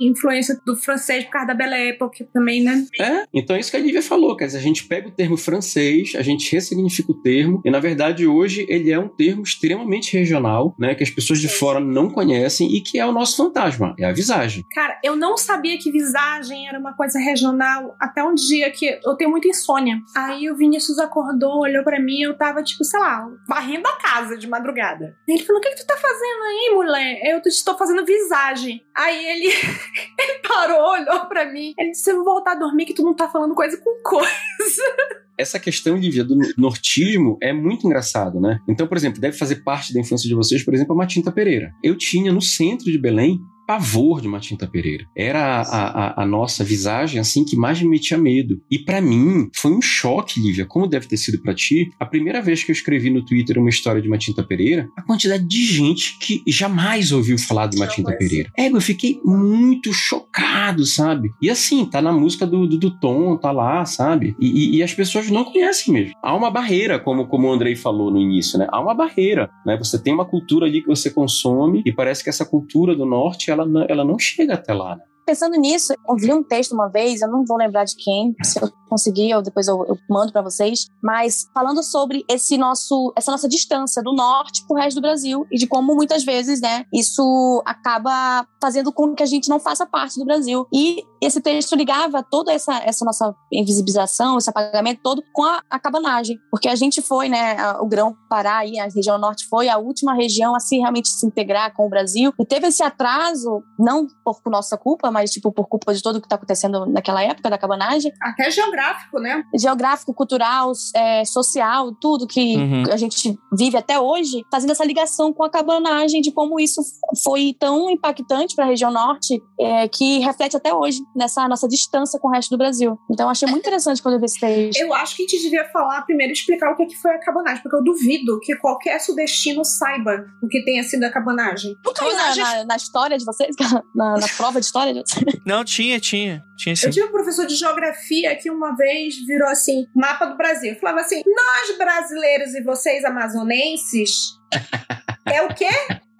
influência 0.00 0.58
do 0.66 0.76
francês 0.76 1.24
por 1.24 1.30
causa 1.30 1.48
da 1.48 1.54
Belle 1.54 1.90
Époque 1.90 2.24
também, 2.32 2.62
né? 2.62 2.84
É, 3.00 3.24
então 3.34 3.56
é 3.56 3.60
isso 3.60 3.70
que 3.70 3.76
a 3.76 3.80
Lívia 3.80 4.02
falou, 4.02 4.36
quer 4.36 4.46
dizer, 4.46 4.58
a 4.58 4.62
gente 4.62 4.84
pega 4.84 5.08
o 5.08 5.12
termo 5.12 5.36
francês 5.36 5.58
francês, 5.68 6.14
a 6.14 6.22
gente 6.22 6.50
ressignifica 6.52 7.12
o 7.12 7.14
termo, 7.14 7.60
e 7.64 7.70
na 7.70 7.78
verdade 7.78 8.26
hoje 8.26 8.66
ele 8.68 8.90
é 8.90 8.98
um 8.98 9.08
termo 9.08 9.42
extremamente 9.42 10.16
regional, 10.16 10.74
né, 10.78 10.94
que 10.94 11.02
as 11.02 11.10
pessoas 11.10 11.40
de 11.40 11.48
fora 11.48 11.80
não 11.80 12.08
conhecem 12.08 12.57
e 12.66 12.80
que 12.80 12.98
é 12.98 13.06
o 13.06 13.12
nosso 13.12 13.36
fantasma, 13.36 13.94
é 13.98 14.04
a 14.04 14.12
visagem. 14.12 14.64
Cara, 14.72 14.98
eu 15.02 15.16
não 15.16 15.36
sabia 15.36 15.78
que 15.78 15.90
visagem 15.90 16.68
era 16.68 16.78
uma 16.78 16.94
coisa 16.94 17.18
regional 17.18 17.94
até 18.00 18.22
um 18.22 18.34
dia 18.34 18.70
que 18.70 18.98
eu 19.04 19.14
tenho 19.16 19.30
muita 19.30 19.48
insônia. 19.48 20.00
Aí 20.16 20.50
o 20.50 20.56
Vinícius 20.56 20.98
acordou, 20.98 21.60
olhou 21.60 21.84
para 21.84 22.00
mim, 22.00 22.22
eu 22.22 22.36
tava 22.36 22.62
tipo, 22.62 22.84
sei 22.84 23.00
lá, 23.00 23.28
varrendo 23.48 23.86
a 23.86 23.98
casa 23.98 24.36
de 24.36 24.48
madrugada. 24.48 25.16
Ele 25.26 25.44
falou: 25.44 25.60
"O 25.60 25.62
que, 25.62 25.70
que 25.70 25.82
tu 25.82 25.86
tá 25.86 25.96
fazendo 25.96 26.42
aí, 26.42 26.74
mulher?" 26.74 27.20
Eu 27.24 27.40
estou 27.44 27.76
fazendo 27.76 28.04
visagem. 28.04 28.82
Aí 28.96 29.26
ele 29.26 29.46
ele 30.18 30.38
parou, 30.46 30.92
olhou 30.92 31.26
para 31.26 31.50
mim. 31.50 31.74
Ele 31.78 31.90
disse: 31.90 32.10
"Eu 32.10 32.16
vou 32.16 32.24
voltar 32.24 32.52
a 32.52 32.58
dormir 32.58 32.86
que 32.86 32.94
tu 32.94 33.02
não 33.02 33.14
tá 33.14 33.28
falando 33.28 33.54
coisa 33.54 33.76
com 33.78 34.02
coisa." 34.02 34.28
essa 35.38 35.60
questão, 35.60 35.96
Lívia, 35.96 36.24
do 36.24 36.36
nortismo 36.58 37.38
é 37.40 37.52
muito 37.52 37.86
engraçado, 37.86 38.40
né? 38.40 38.58
Então, 38.68 38.88
por 38.88 38.96
exemplo, 38.96 39.20
deve 39.20 39.38
fazer 39.38 39.62
parte 39.62 39.94
da 39.94 40.00
infância 40.00 40.28
de 40.28 40.34
vocês, 40.34 40.64
por 40.64 40.74
exemplo, 40.74 40.92
a 40.94 40.98
Matinta 40.98 41.30
Pereira. 41.30 41.72
Eu 41.82 41.96
tinha 41.96 42.32
no 42.32 42.42
centro 42.48 42.90
de 42.90 42.98
Belém 42.98 43.40
pavor 43.68 44.22
de 44.22 44.28
Matinta 44.28 44.66
Pereira. 44.66 45.04
Era 45.14 45.60
a, 45.60 45.62
a, 45.62 46.22
a 46.22 46.26
nossa 46.26 46.64
visagem, 46.64 47.20
assim, 47.20 47.44
que 47.44 47.54
mais 47.54 47.82
me 47.82 47.90
metia 47.90 48.16
medo. 48.16 48.62
E 48.70 48.78
para 48.78 48.98
mim, 48.98 49.50
foi 49.54 49.70
um 49.70 49.82
choque, 49.82 50.40
Lívia, 50.40 50.64
como 50.64 50.86
deve 50.86 51.06
ter 51.06 51.18
sido 51.18 51.42
para 51.42 51.54
ti, 51.54 51.90
a 52.00 52.06
primeira 52.06 52.40
vez 52.40 52.64
que 52.64 52.70
eu 52.70 52.72
escrevi 52.72 53.10
no 53.10 53.22
Twitter 53.22 53.58
uma 53.58 53.68
história 53.68 54.00
de 54.00 54.08
Matinta 54.08 54.42
Pereira, 54.42 54.88
a 54.96 55.02
quantidade 55.02 55.46
de 55.46 55.66
gente 55.66 56.18
que 56.18 56.42
jamais 56.46 57.12
ouviu 57.12 57.38
falar 57.38 57.66
de 57.66 57.76
Matinta 57.76 58.16
Pereira. 58.16 58.50
É, 58.56 58.68
eu 58.68 58.80
fiquei 58.80 59.20
muito 59.22 59.92
chocado, 59.92 60.86
sabe? 60.86 61.28
E 61.42 61.50
assim, 61.50 61.84
tá 61.84 62.00
na 62.00 62.10
música 62.10 62.46
do, 62.46 62.66
do, 62.66 62.78
do 62.78 62.98
Tom, 62.98 63.36
tá 63.36 63.52
lá, 63.52 63.84
sabe? 63.84 64.34
E, 64.40 64.46
e, 64.46 64.76
e, 64.76 64.82
as 64.82 64.94
pessoas 64.94 65.30
não 65.30 65.44
conhecem 65.44 65.92
mesmo. 65.92 66.14
Há 66.22 66.34
uma 66.34 66.50
barreira, 66.50 66.98
como, 66.98 67.26
como 67.26 67.46
o 67.46 67.52
Andrei 67.52 67.76
falou 67.76 68.10
no 68.10 68.18
início, 68.18 68.58
né? 68.58 68.66
Há 68.70 68.80
uma 68.80 68.94
barreira, 68.94 69.50
né? 69.66 69.76
Você 69.76 70.02
tem 70.02 70.14
uma 70.14 70.24
cultura 70.24 70.64
ali 70.64 70.80
que 70.80 70.88
você 70.88 71.10
consome 71.10 71.82
e 71.84 71.92
parece 71.92 72.24
que 72.24 72.30
essa 72.30 72.46
cultura 72.46 72.96
do 72.96 73.04
norte, 73.04 73.50
ela, 73.64 73.86
ela 73.88 74.04
não 74.04 74.18
chega 74.18 74.54
até 74.54 74.72
lá, 74.72 74.96
né? 74.96 75.02
Pensando 75.28 75.56
nisso, 75.56 75.92
eu 75.92 76.16
vi 76.16 76.32
um 76.32 76.42
texto 76.42 76.72
uma 76.72 76.88
vez, 76.88 77.20
eu 77.20 77.28
não 77.28 77.44
vou 77.44 77.58
lembrar 77.58 77.84
de 77.84 77.94
quem, 77.96 78.34
se 78.42 78.58
eu 78.62 78.72
conseguir, 78.88 79.34
ou 79.34 79.42
depois 79.42 79.68
eu, 79.68 79.84
eu 79.86 79.98
mando 80.08 80.32
para 80.32 80.40
vocês, 80.40 80.86
mas 81.02 81.46
falando 81.52 81.82
sobre 81.82 82.24
esse 82.26 82.56
nosso, 82.56 83.12
essa 83.14 83.30
nossa 83.30 83.46
distância 83.46 84.02
do 84.02 84.14
norte 84.14 84.66
pro 84.66 84.78
resto 84.78 84.96
do 84.96 85.02
Brasil 85.02 85.46
e 85.52 85.58
de 85.58 85.66
como 85.66 85.94
muitas 85.94 86.24
vezes, 86.24 86.62
né, 86.62 86.84
isso 86.92 87.62
acaba 87.66 88.46
fazendo 88.58 88.90
com 88.90 89.14
que 89.14 89.22
a 89.22 89.26
gente 89.26 89.50
não 89.50 89.60
faça 89.60 89.84
parte 89.84 90.18
do 90.18 90.24
Brasil. 90.24 90.66
E 90.72 91.04
esse 91.20 91.40
texto 91.40 91.76
ligava 91.76 92.22
toda 92.22 92.52
essa, 92.52 92.78
essa 92.78 93.04
nossa 93.04 93.34
invisibilização, 93.52 94.38
esse 94.38 94.48
apagamento 94.48 95.02
todo 95.02 95.22
com 95.34 95.44
a, 95.44 95.62
a 95.68 95.78
cabanagem, 95.78 96.38
porque 96.50 96.68
a 96.68 96.74
gente 96.74 97.02
foi, 97.02 97.28
né, 97.28 97.58
a, 97.58 97.82
o 97.82 97.86
Grão 97.86 98.16
Pará 98.30 98.64
e 98.64 98.78
a 98.78 98.84
região 98.84 99.18
norte 99.18 99.46
foi 99.46 99.68
a 99.68 99.76
última 99.76 100.14
região 100.14 100.54
a 100.54 100.60
se 100.60 100.78
realmente 100.78 101.08
se 101.08 101.26
integrar 101.26 101.74
com 101.74 101.86
o 101.86 101.90
Brasil 101.90 102.32
e 102.40 102.46
teve 102.46 102.68
esse 102.68 102.82
atraso, 102.82 103.62
não 103.78 104.06
por 104.24 104.40
nossa 104.50 104.76
culpa, 104.78 105.10
mas 105.10 105.17
tipo 105.24 105.52
por 105.52 105.66
culpa 105.66 105.94
de 105.94 106.02
tudo 106.02 106.16
o 106.16 106.20
que 106.20 106.26
está 106.26 106.36
acontecendo 106.36 106.86
naquela 106.86 107.22
época 107.22 107.50
da 107.50 107.58
cabanagem. 107.58 108.12
Até 108.20 108.50
geográfico, 108.50 109.18
né? 109.18 109.42
Geográfico, 109.54 110.14
cultural, 110.14 110.72
é, 110.94 111.24
social, 111.24 111.92
tudo 112.00 112.26
que 112.26 112.56
uhum. 112.56 112.84
a 112.92 112.96
gente 112.96 113.38
vive 113.56 113.76
até 113.76 113.98
hoje, 113.98 114.44
fazendo 114.50 114.70
essa 114.70 114.84
ligação 114.84 115.32
com 115.32 115.44
a 115.44 115.50
cabanagem 115.50 116.20
de 116.20 116.30
como 116.32 116.58
isso 116.60 116.80
foi 117.22 117.54
tão 117.58 117.90
impactante 117.90 118.54
para 118.54 118.64
a 118.64 118.68
região 118.68 118.90
norte 118.90 119.42
é, 119.60 119.88
que 119.88 120.18
reflete 120.18 120.56
até 120.56 120.72
hoje 120.72 121.00
nessa 121.14 121.46
nossa 121.48 121.68
distância 121.68 122.18
com 122.18 122.28
o 122.28 122.30
resto 122.30 122.50
do 122.50 122.58
Brasil. 122.58 122.98
Então 123.10 123.28
achei 123.28 123.48
muito 123.48 123.62
interessante 123.62 124.02
quando 124.02 124.14
eu 124.14 124.20
vi 124.20 124.26
esse 124.26 124.40
texto. 124.40 124.80
Eu 124.80 124.94
acho 124.94 125.16
que 125.16 125.22
a 125.22 125.26
gente 125.26 125.42
devia 125.42 125.64
falar 125.70 126.02
primeiro 126.02 126.32
explicar 126.32 126.72
o 126.72 126.76
que, 126.76 126.82
é 126.82 126.86
que 126.86 126.96
foi 126.96 127.10
a 127.12 127.18
cabanagem, 127.18 127.62
porque 127.62 127.76
eu 127.76 127.82
duvido 127.82 128.38
que 128.40 128.56
qualquer 128.56 128.98
sudestino 129.00 129.64
saiba 129.64 130.26
o 130.42 130.48
que 130.48 130.64
tenha 130.64 130.82
sido 130.82 131.04
a 131.04 131.10
cabanagem. 131.10 131.74
Não 131.84 131.92
caiu 131.92 132.14
na, 132.14 132.34
na, 132.34 132.64
na, 132.64 132.76
história 132.76 133.18
de 133.18 133.24
vocês? 133.24 133.54
Na, 133.94 134.16
na 134.16 134.28
prova 134.36 134.60
de 134.60 134.66
história 134.66 134.92
de 134.92 135.00
vocês? 135.00 135.07
Não, 135.44 135.64
tinha, 135.64 135.98
tinha. 135.98 136.44
Tinha 136.56 136.76
sim. 136.76 136.86
Eu 136.86 136.92
tive 136.92 137.06
um 137.06 137.12
professor 137.12 137.46
de 137.46 137.54
geografia 137.54 138.34
que 138.36 138.50
uma 138.50 138.76
vez 138.76 139.14
virou 139.26 139.48
assim, 139.48 139.86
mapa 139.94 140.26
do 140.26 140.36
Brasil. 140.36 140.76
Falava 140.76 141.00
assim: 141.00 141.22
nós 141.26 141.78
brasileiros 141.78 142.54
e 142.54 142.62
vocês 142.62 143.04
amazonenses. 143.04 144.10
é 145.26 145.42
o 145.42 145.54
quê? 145.54 145.70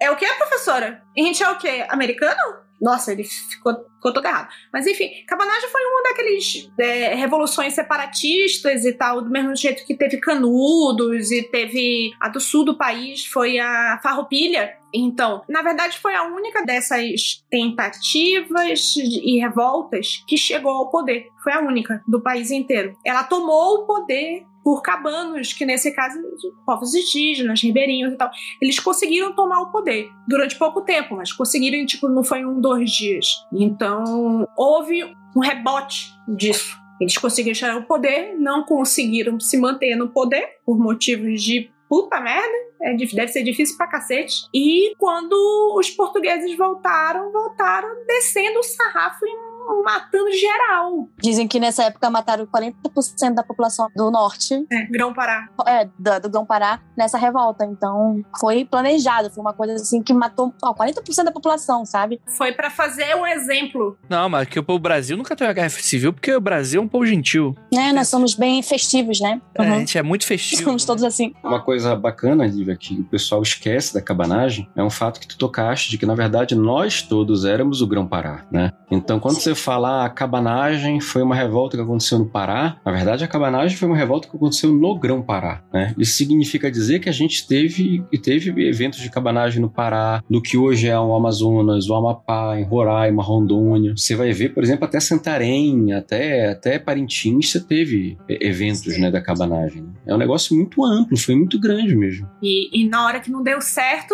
É 0.01 0.09
o 0.09 0.15
quê, 0.15 0.25
professora? 0.37 1.01
A 1.17 1.21
gente 1.21 1.43
é 1.43 1.49
o 1.49 1.57
quê? 1.57 1.85
Americano? 1.89 2.69
Nossa, 2.81 3.11
ele 3.11 3.25
ficou, 3.25 3.73
ficou 3.95 4.13
todo 4.13 4.25
errado. 4.25 4.47
Mas 4.71 4.87
enfim, 4.87 5.09
Cabanagem 5.27 5.69
foi 5.69 5.81
uma 5.81 6.03
daqueles 6.03 6.71
é, 6.79 7.13
revoluções 7.13 7.73
separatistas 7.73 8.85
e 8.85 8.93
tal, 8.93 9.21
do 9.21 9.29
mesmo 9.29 9.53
jeito 9.55 9.85
que 9.85 9.97
teve 9.97 10.17
Canudos 10.17 11.29
e 11.31 11.43
teve 11.43 12.11
a 12.21 12.29
do 12.29 12.39
sul 12.39 12.63
do 12.63 12.77
país, 12.77 13.25
foi 13.25 13.59
a 13.59 13.99
Farroupilha. 14.01 14.78
Então, 14.93 15.43
na 15.47 15.61
verdade, 15.61 15.97
foi 15.99 16.15
a 16.15 16.23
única 16.23 16.63
dessas 16.65 17.43
tentativas 17.49 18.95
e 18.95 19.39
revoltas 19.39 20.23
que 20.27 20.37
chegou 20.37 20.71
ao 20.71 20.89
poder. 20.89 21.27
Foi 21.43 21.53
a 21.53 21.59
única 21.59 22.01
do 22.07 22.21
país 22.21 22.51
inteiro. 22.51 22.97
Ela 23.05 23.23
tomou 23.23 23.79
o 23.79 23.85
poder 23.85 24.45
por 24.63 24.81
cabanos, 24.81 25.53
que 25.53 25.65
nesse 25.65 25.91
caso, 25.91 26.19
povos 26.65 26.93
indígenas, 26.93 27.61
ribeirinhos 27.61 28.13
e 28.13 28.17
tal. 28.17 28.29
Eles 28.61 28.79
conseguiram 28.79 29.33
tomar 29.33 29.61
o 29.61 29.71
poder 29.71 30.09
durante 30.27 30.57
pouco 30.57 30.81
tempo, 30.81 31.15
mas 31.15 31.31
conseguiram, 31.31 31.85
tipo, 31.85 32.07
não 32.07 32.23
foi 32.23 32.45
um, 32.45 32.59
dois 32.59 32.91
dias. 32.91 33.25
Então, 33.53 34.47
houve 34.57 35.03
um 35.35 35.39
rebote 35.39 36.13
disso. 36.27 36.77
Eles 36.99 37.17
conseguiram 37.17 37.55
chegar 37.55 37.75
ao 37.75 37.83
poder, 37.83 38.35
não 38.37 38.63
conseguiram 38.63 39.39
se 39.39 39.57
manter 39.57 39.95
no 39.95 40.09
poder 40.09 40.57
por 40.65 40.77
motivos 40.77 41.41
de 41.41 41.71
puta 41.89 42.21
merda, 42.21 42.55
é, 42.81 42.95
deve 42.95 43.27
ser 43.29 43.43
difícil 43.43 43.75
pra 43.75 43.87
cacete. 43.87 44.47
E 44.53 44.93
quando 44.97 45.33
os 45.75 45.89
portugueses 45.89 46.55
voltaram, 46.55 47.31
voltaram 47.31 48.05
descendo 48.05 48.59
o 48.59 48.63
sarrafo 48.63 49.25
em 49.25 49.35
matando 49.83 50.31
geral. 50.31 51.07
Dizem 51.19 51.47
que 51.47 51.59
nessa 51.59 51.83
época 51.83 52.09
mataram 52.09 52.45
40% 52.45 53.33
da 53.33 53.43
população 53.43 53.87
do 53.95 54.11
norte. 54.11 54.65
É, 54.71 54.85
Grão-Pará. 54.85 55.47
É, 55.67 55.85
do, 55.97 56.19
do 56.21 56.29
Grão-Pará 56.29 56.79
nessa 56.97 57.17
revolta. 57.17 57.65
Então, 57.65 58.23
foi 58.39 58.65
planejado. 58.65 59.29
Foi 59.29 59.41
uma 59.41 59.53
coisa 59.53 59.75
assim 59.75 60.01
que 60.01 60.13
matou 60.13 60.53
ó, 60.63 60.73
40% 60.73 61.23
da 61.23 61.31
população, 61.31 61.85
sabe? 61.85 62.19
Foi 62.37 62.51
para 62.51 62.69
fazer 62.69 63.15
um 63.15 63.25
exemplo. 63.25 63.97
Não, 64.09 64.29
mas 64.29 64.47
que 64.47 64.59
o 64.59 64.79
Brasil 64.79 65.17
nunca 65.17 65.35
teve 65.35 65.49
a 65.49 65.53
guerra 65.53 65.69
civil 65.69 66.13
porque 66.13 66.33
o 66.33 66.41
Brasil 66.41 66.81
é 66.81 66.83
um 66.83 66.87
povo 66.87 67.05
gentil. 67.05 67.55
É, 67.73 67.91
nós 67.93 68.07
somos 68.07 68.35
bem 68.35 68.61
festivos, 68.61 69.19
né? 69.19 69.41
Uhum. 69.57 69.65
É, 69.65 69.69
a 69.69 69.79
gente 69.79 69.97
é 69.97 70.03
muito 70.03 70.25
festivo. 70.25 70.63
Somos 70.63 70.85
todos 70.85 71.03
assim. 71.03 71.33
Uma 71.43 71.61
coisa 71.61 71.95
bacana, 71.95 72.45
Lívia, 72.45 72.75
que 72.75 72.99
o 72.99 73.03
pessoal 73.03 73.41
esquece 73.41 73.93
da 73.93 74.01
cabanagem 74.01 74.69
é 74.75 74.83
um 74.83 74.89
fato 74.89 75.19
que 75.19 75.27
tu 75.27 75.37
tocaste 75.37 75.89
de 75.89 75.97
que, 75.97 76.05
na 76.05 76.15
verdade, 76.15 76.55
nós 76.55 77.01
todos 77.01 77.45
éramos 77.45 77.81
o 77.81 77.87
Grão-Pará, 77.87 78.45
né? 78.51 78.71
Então, 78.91 79.19
quando 79.19 79.39
você 79.39 79.53
falar 79.59 80.05
a 80.05 80.09
cabanagem 80.09 80.99
foi 80.99 81.21
uma 81.21 81.35
revolta 81.35 81.77
que 81.77 81.83
aconteceu 81.83 82.19
no 82.19 82.25
Pará, 82.25 82.77
na 82.85 82.91
verdade 82.91 83.23
a 83.23 83.27
cabanagem 83.27 83.77
foi 83.77 83.87
uma 83.87 83.97
revolta 83.97 84.27
que 84.27 84.35
aconteceu 84.35 84.71
no 84.71 84.97
Grão-Pará, 84.97 85.63
né? 85.73 85.93
Isso 85.97 86.13
significa 86.13 86.71
dizer 86.71 86.99
que 86.99 87.09
a 87.09 87.13
gente 87.13 87.47
teve 87.47 88.03
teve 88.21 88.67
eventos 88.67 88.99
de 88.99 89.09
cabanagem 89.09 89.61
no 89.61 89.69
Pará, 89.69 90.23
no 90.29 90.41
que 90.41 90.57
hoje 90.57 90.87
é 90.87 90.99
o 90.99 91.13
Amazonas, 91.13 91.89
o 91.89 91.95
Amapá, 91.95 92.59
em 92.59 92.63
Roraima, 92.63 93.23
Rondônia. 93.23 93.93
Você 93.95 94.15
vai 94.15 94.31
ver, 94.31 94.53
por 94.53 94.63
exemplo, 94.63 94.85
até 94.85 94.99
Santarém, 94.99 95.93
até 95.93 96.49
até 96.49 96.79
Parintins, 96.79 97.51
você 97.51 97.59
teve 97.59 98.17
eventos, 98.27 98.97
né, 98.97 99.09
da 99.09 99.21
cabanagem. 99.21 99.87
É 100.05 100.13
um 100.13 100.17
negócio 100.17 100.55
muito 100.55 100.83
amplo, 100.83 101.17
foi 101.17 101.35
muito 101.35 101.59
grande 101.59 101.95
mesmo. 101.95 102.27
E, 102.41 102.81
e 102.81 102.87
na 102.87 103.05
hora 103.05 103.19
que 103.19 103.31
não 103.31 103.41
deu 103.41 103.61
certo, 103.61 104.13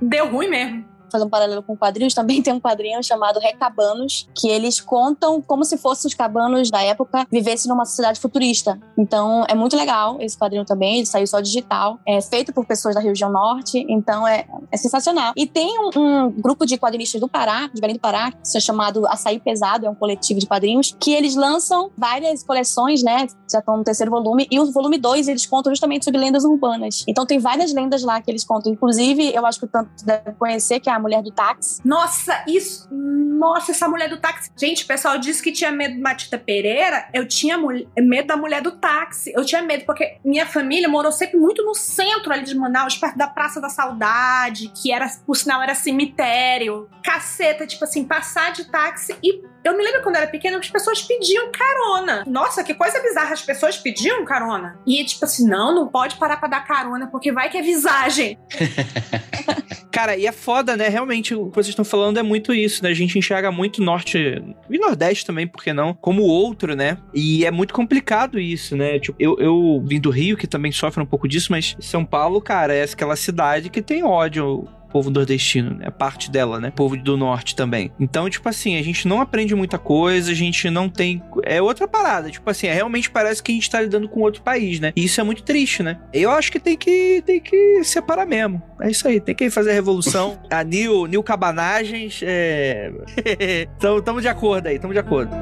deu 0.00 0.30
ruim 0.30 0.48
mesmo 0.48 0.93
fazer 1.14 1.24
um 1.24 1.28
paralelo 1.28 1.62
com 1.62 1.76
quadrinhos, 1.76 2.12
também 2.12 2.42
tem 2.42 2.52
um 2.52 2.60
quadrinho 2.60 3.02
chamado 3.02 3.38
Recabanos, 3.38 4.28
que 4.34 4.48
eles 4.48 4.80
contam 4.80 5.40
como 5.40 5.64
se 5.64 5.78
fossem 5.78 6.08
os 6.08 6.14
cabanos 6.14 6.70
da 6.70 6.82
época 6.82 7.26
vivessem 7.30 7.68
numa 7.68 7.84
sociedade 7.84 8.18
futurista. 8.18 8.78
Então 8.98 9.44
é 9.48 9.54
muito 9.54 9.76
legal 9.76 10.16
esse 10.20 10.36
quadrinho 10.36 10.64
também, 10.64 10.98
ele 10.98 11.06
saiu 11.06 11.26
só 11.26 11.40
digital, 11.40 11.98
é 12.06 12.20
feito 12.20 12.52
por 12.52 12.66
pessoas 12.66 12.94
da 12.94 13.00
região 13.00 13.30
norte, 13.30 13.84
então 13.88 14.26
é, 14.26 14.46
é 14.72 14.76
sensacional. 14.76 15.32
E 15.36 15.46
tem 15.46 15.78
um, 15.78 15.90
um, 15.96 16.30
grupo 16.30 16.66
de 16.66 16.76
quadrinistas 16.76 17.20
do 17.20 17.28
Pará, 17.28 17.68
de 17.72 17.80
Belém 17.80 17.96
do 17.96 18.00
Pará, 18.00 18.32
que 18.32 18.56
é 18.56 18.60
chamado 18.60 19.06
Açaí 19.06 19.38
Pesado, 19.38 19.86
é 19.86 19.90
um 19.90 19.94
coletivo 19.94 20.40
de 20.40 20.46
quadrinhos, 20.46 20.94
que 20.98 21.12
eles 21.12 21.36
lançam 21.36 21.90
várias 21.96 22.42
coleções, 22.42 23.02
né? 23.02 23.26
Já 23.50 23.60
estão 23.60 23.76
no 23.76 23.84
terceiro 23.84 24.10
volume, 24.10 24.46
e 24.50 24.58
o 24.58 24.70
volume 24.72 24.98
2 24.98 25.28
eles 25.28 25.46
contam 25.46 25.70
justamente 25.72 26.04
sobre 26.04 26.20
lendas 26.20 26.44
urbanas. 26.44 27.04
Então 27.06 27.24
tem 27.24 27.38
várias 27.38 27.72
lendas 27.72 28.02
lá 28.02 28.20
que 28.20 28.30
eles 28.30 28.44
contam. 28.44 28.72
Inclusive, 28.72 29.32
eu 29.34 29.46
acho 29.46 29.58
que 29.58 29.66
o 29.66 29.68
tanto 29.68 29.90
deve 30.04 30.32
conhecer, 30.32 30.80
que 30.80 30.88
é 30.88 30.92
a 30.92 30.98
mulher 31.04 31.22
do 31.22 31.30
táxi. 31.30 31.80
Nossa, 31.84 32.42
isso. 32.48 32.88
Nossa, 32.90 33.72
essa 33.72 33.86
mulher 33.86 34.08
do 34.08 34.16
táxi. 34.16 34.50
Gente, 34.56 34.84
o 34.84 34.86
pessoal 34.86 35.18
disse 35.18 35.42
que 35.42 35.52
tinha 35.52 35.70
medo 35.70 35.94
de 35.94 36.00
Matita 36.00 36.38
Pereira. 36.38 37.08
Eu 37.12 37.28
tinha 37.28 37.58
medo 37.58 38.26
da 38.26 38.36
mulher 38.36 38.62
do 38.62 38.72
táxi. 38.72 39.32
Eu 39.34 39.44
tinha 39.44 39.60
medo, 39.60 39.84
porque 39.84 40.16
minha 40.24 40.46
família 40.46 40.88
morou 40.88 41.12
sempre 41.12 41.38
muito 41.38 41.62
no 41.62 41.74
centro 41.74 42.32
ali 42.32 42.44
de 42.44 42.54
Manaus, 42.54 42.96
perto 42.96 43.18
da 43.18 43.26
Praça 43.26 43.60
da 43.60 43.68
Saudade, 43.68 44.72
que 44.74 44.90
era, 44.90 45.06
por 45.26 45.36
sinal, 45.36 45.62
era 45.62 45.74
cemitério. 45.74 46.88
Caceta, 47.02 47.66
tipo 47.66 47.84
assim, 47.84 48.04
passar 48.04 48.52
de 48.52 48.64
táxi 48.64 49.14
e 49.22 49.44
eu 49.64 49.76
me 49.76 49.82
lembro 49.82 50.02
quando 50.02 50.16
era 50.16 50.26
pequena, 50.26 50.58
as 50.58 50.68
pessoas 50.68 51.02
pediam 51.02 51.50
carona. 51.50 52.24
Nossa, 52.26 52.62
que 52.62 52.74
coisa 52.74 53.00
bizarra, 53.00 53.32
as 53.32 53.42
pessoas 53.42 53.78
pediam 53.78 54.24
carona. 54.24 54.78
E 54.86 55.02
tipo 55.04 55.24
assim, 55.24 55.48
não, 55.48 55.74
não 55.74 55.88
pode 55.88 56.16
parar 56.16 56.36
pra 56.36 56.48
dar 56.48 56.66
carona, 56.66 57.06
porque 57.06 57.32
vai 57.32 57.48
que 57.48 57.56
é 57.56 57.62
visagem. 57.62 58.38
Cara, 59.90 60.16
e 60.16 60.26
é 60.26 60.32
foda, 60.32 60.76
né? 60.76 60.88
Realmente, 60.88 61.34
o 61.34 61.46
que 61.50 61.54
vocês 61.54 61.68
estão 61.68 61.84
falando 61.84 62.18
é 62.18 62.22
muito 62.22 62.52
isso, 62.52 62.82
né? 62.82 62.90
A 62.90 62.94
gente 62.94 63.16
enxerga 63.16 63.52
muito 63.52 63.80
norte 63.80 64.42
e 64.68 64.78
nordeste 64.78 65.24
também, 65.24 65.46
por 65.46 65.62
que 65.62 65.72
não? 65.72 65.94
Como 65.94 66.22
outro, 66.22 66.74
né? 66.74 66.98
E 67.14 67.46
é 67.46 67.50
muito 67.50 67.72
complicado 67.72 68.38
isso, 68.38 68.76
né? 68.76 68.98
Tipo, 68.98 69.16
eu, 69.20 69.36
eu 69.38 69.82
vim 69.86 70.00
do 70.00 70.10
Rio, 70.10 70.36
que 70.36 70.48
também 70.48 70.72
sofre 70.72 71.02
um 71.02 71.06
pouco 71.06 71.28
disso, 71.28 71.52
mas 71.52 71.76
São 71.78 72.04
Paulo, 72.04 72.40
cara, 72.40 72.74
é 72.74 72.82
aquela 72.82 73.16
cidade 73.16 73.70
que 73.70 73.80
tem 73.80 74.02
ódio 74.02 74.68
povo 74.94 75.10
nordestino, 75.10 75.74
né? 75.74 75.90
Parte 75.90 76.30
dela, 76.30 76.60
né? 76.60 76.70
Povo 76.70 76.96
do 76.96 77.16
norte 77.16 77.56
também. 77.56 77.90
Então, 77.98 78.30
tipo 78.30 78.48
assim, 78.48 78.78
a 78.78 78.82
gente 78.82 79.08
não 79.08 79.20
aprende 79.20 79.52
muita 79.52 79.76
coisa, 79.76 80.30
a 80.30 80.34
gente 80.34 80.70
não 80.70 80.88
tem. 80.88 81.20
É 81.42 81.60
outra 81.60 81.88
parada. 81.88 82.30
Tipo 82.30 82.48
assim, 82.48 82.68
é, 82.68 82.72
realmente 82.72 83.10
parece 83.10 83.42
que 83.42 83.50
a 83.50 83.54
gente 83.56 83.68
tá 83.68 83.80
lidando 83.80 84.08
com 84.08 84.20
outro 84.20 84.42
país, 84.42 84.78
né? 84.78 84.92
E 84.94 85.04
isso 85.04 85.20
é 85.20 85.24
muito 85.24 85.42
triste, 85.42 85.82
né? 85.82 85.98
Eu 86.12 86.30
acho 86.30 86.52
que 86.52 86.60
tem 86.60 86.76
que, 86.76 87.20
tem 87.26 87.40
que 87.40 87.82
separar 87.82 88.24
mesmo. 88.24 88.62
É 88.80 88.88
isso 88.88 89.08
aí, 89.08 89.18
tem 89.18 89.34
que 89.34 89.50
fazer 89.50 89.72
a 89.72 89.74
revolução. 89.74 90.38
a 90.48 90.62
Nil, 90.62 91.06
Nil 91.06 91.24
Cabanagens, 91.24 92.20
é. 92.22 92.92
então, 93.76 94.00
tamo 94.00 94.20
de 94.20 94.28
acordo 94.28 94.68
aí, 94.68 94.78
tamo 94.78 94.92
de 94.92 95.00
acordo. 95.00 95.34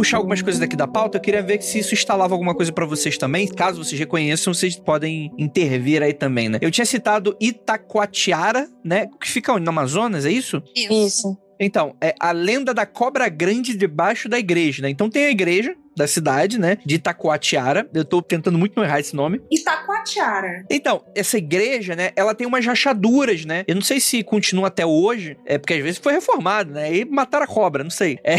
Puxar 0.00 0.16
algumas 0.16 0.40
coisas 0.40 0.58
daqui 0.58 0.74
da 0.74 0.88
pauta. 0.88 1.18
Eu 1.18 1.20
queria 1.20 1.42
ver 1.42 1.60
se 1.60 1.78
isso 1.78 1.92
instalava 1.92 2.32
alguma 2.32 2.54
coisa 2.54 2.72
para 2.72 2.86
vocês 2.86 3.18
também. 3.18 3.46
Caso 3.46 3.84
vocês 3.84 3.98
reconheçam, 3.98 4.54
vocês 4.54 4.74
podem 4.74 5.30
intervir 5.36 6.02
aí 6.02 6.14
também, 6.14 6.48
né? 6.48 6.58
Eu 6.62 6.70
tinha 6.70 6.86
citado 6.86 7.36
Itacoatiara, 7.38 8.66
né? 8.82 9.08
Que 9.20 9.28
fica 9.28 9.52
onde? 9.52 9.64
No 9.64 9.68
Amazonas, 9.68 10.24
é 10.24 10.32
isso? 10.32 10.62
Isso. 10.74 11.36
Então, 11.60 11.94
é 12.00 12.14
a 12.18 12.32
lenda 12.32 12.72
da 12.72 12.86
cobra 12.86 13.28
grande 13.28 13.76
debaixo 13.76 14.26
da 14.26 14.38
igreja, 14.38 14.80
né? 14.80 14.88
Então 14.88 15.10
tem 15.10 15.26
a 15.26 15.30
igreja, 15.30 15.76
da 15.96 16.06
cidade, 16.06 16.58
né? 16.58 16.78
De 16.84 16.96
Itacoatiara. 16.96 17.88
Eu 17.92 18.04
tô 18.04 18.22
tentando 18.22 18.58
muito 18.58 18.74
não 18.76 18.84
errar 18.84 19.00
esse 19.00 19.14
nome. 19.14 19.40
Itacoatiara. 19.50 20.64
Então, 20.70 21.04
essa 21.14 21.36
igreja, 21.36 21.94
né? 21.96 22.10
Ela 22.16 22.34
tem 22.34 22.46
umas 22.46 22.64
rachaduras, 22.64 23.44
né? 23.44 23.64
Eu 23.66 23.74
não 23.74 23.82
sei 23.82 24.00
se 24.00 24.22
continua 24.22 24.68
até 24.68 24.86
hoje, 24.86 25.36
é 25.44 25.58
porque 25.58 25.74
às 25.74 25.82
vezes 25.82 25.98
foi 25.98 26.12
reformado, 26.12 26.72
né? 26.72 26.94
E 26.94 27.04
mataram 27.04 27.44
a 27.44 27.46
cobra, 27.46 27.82
não 27.82 27.90
sei. 27.90 28.18
É, 28.24 28.36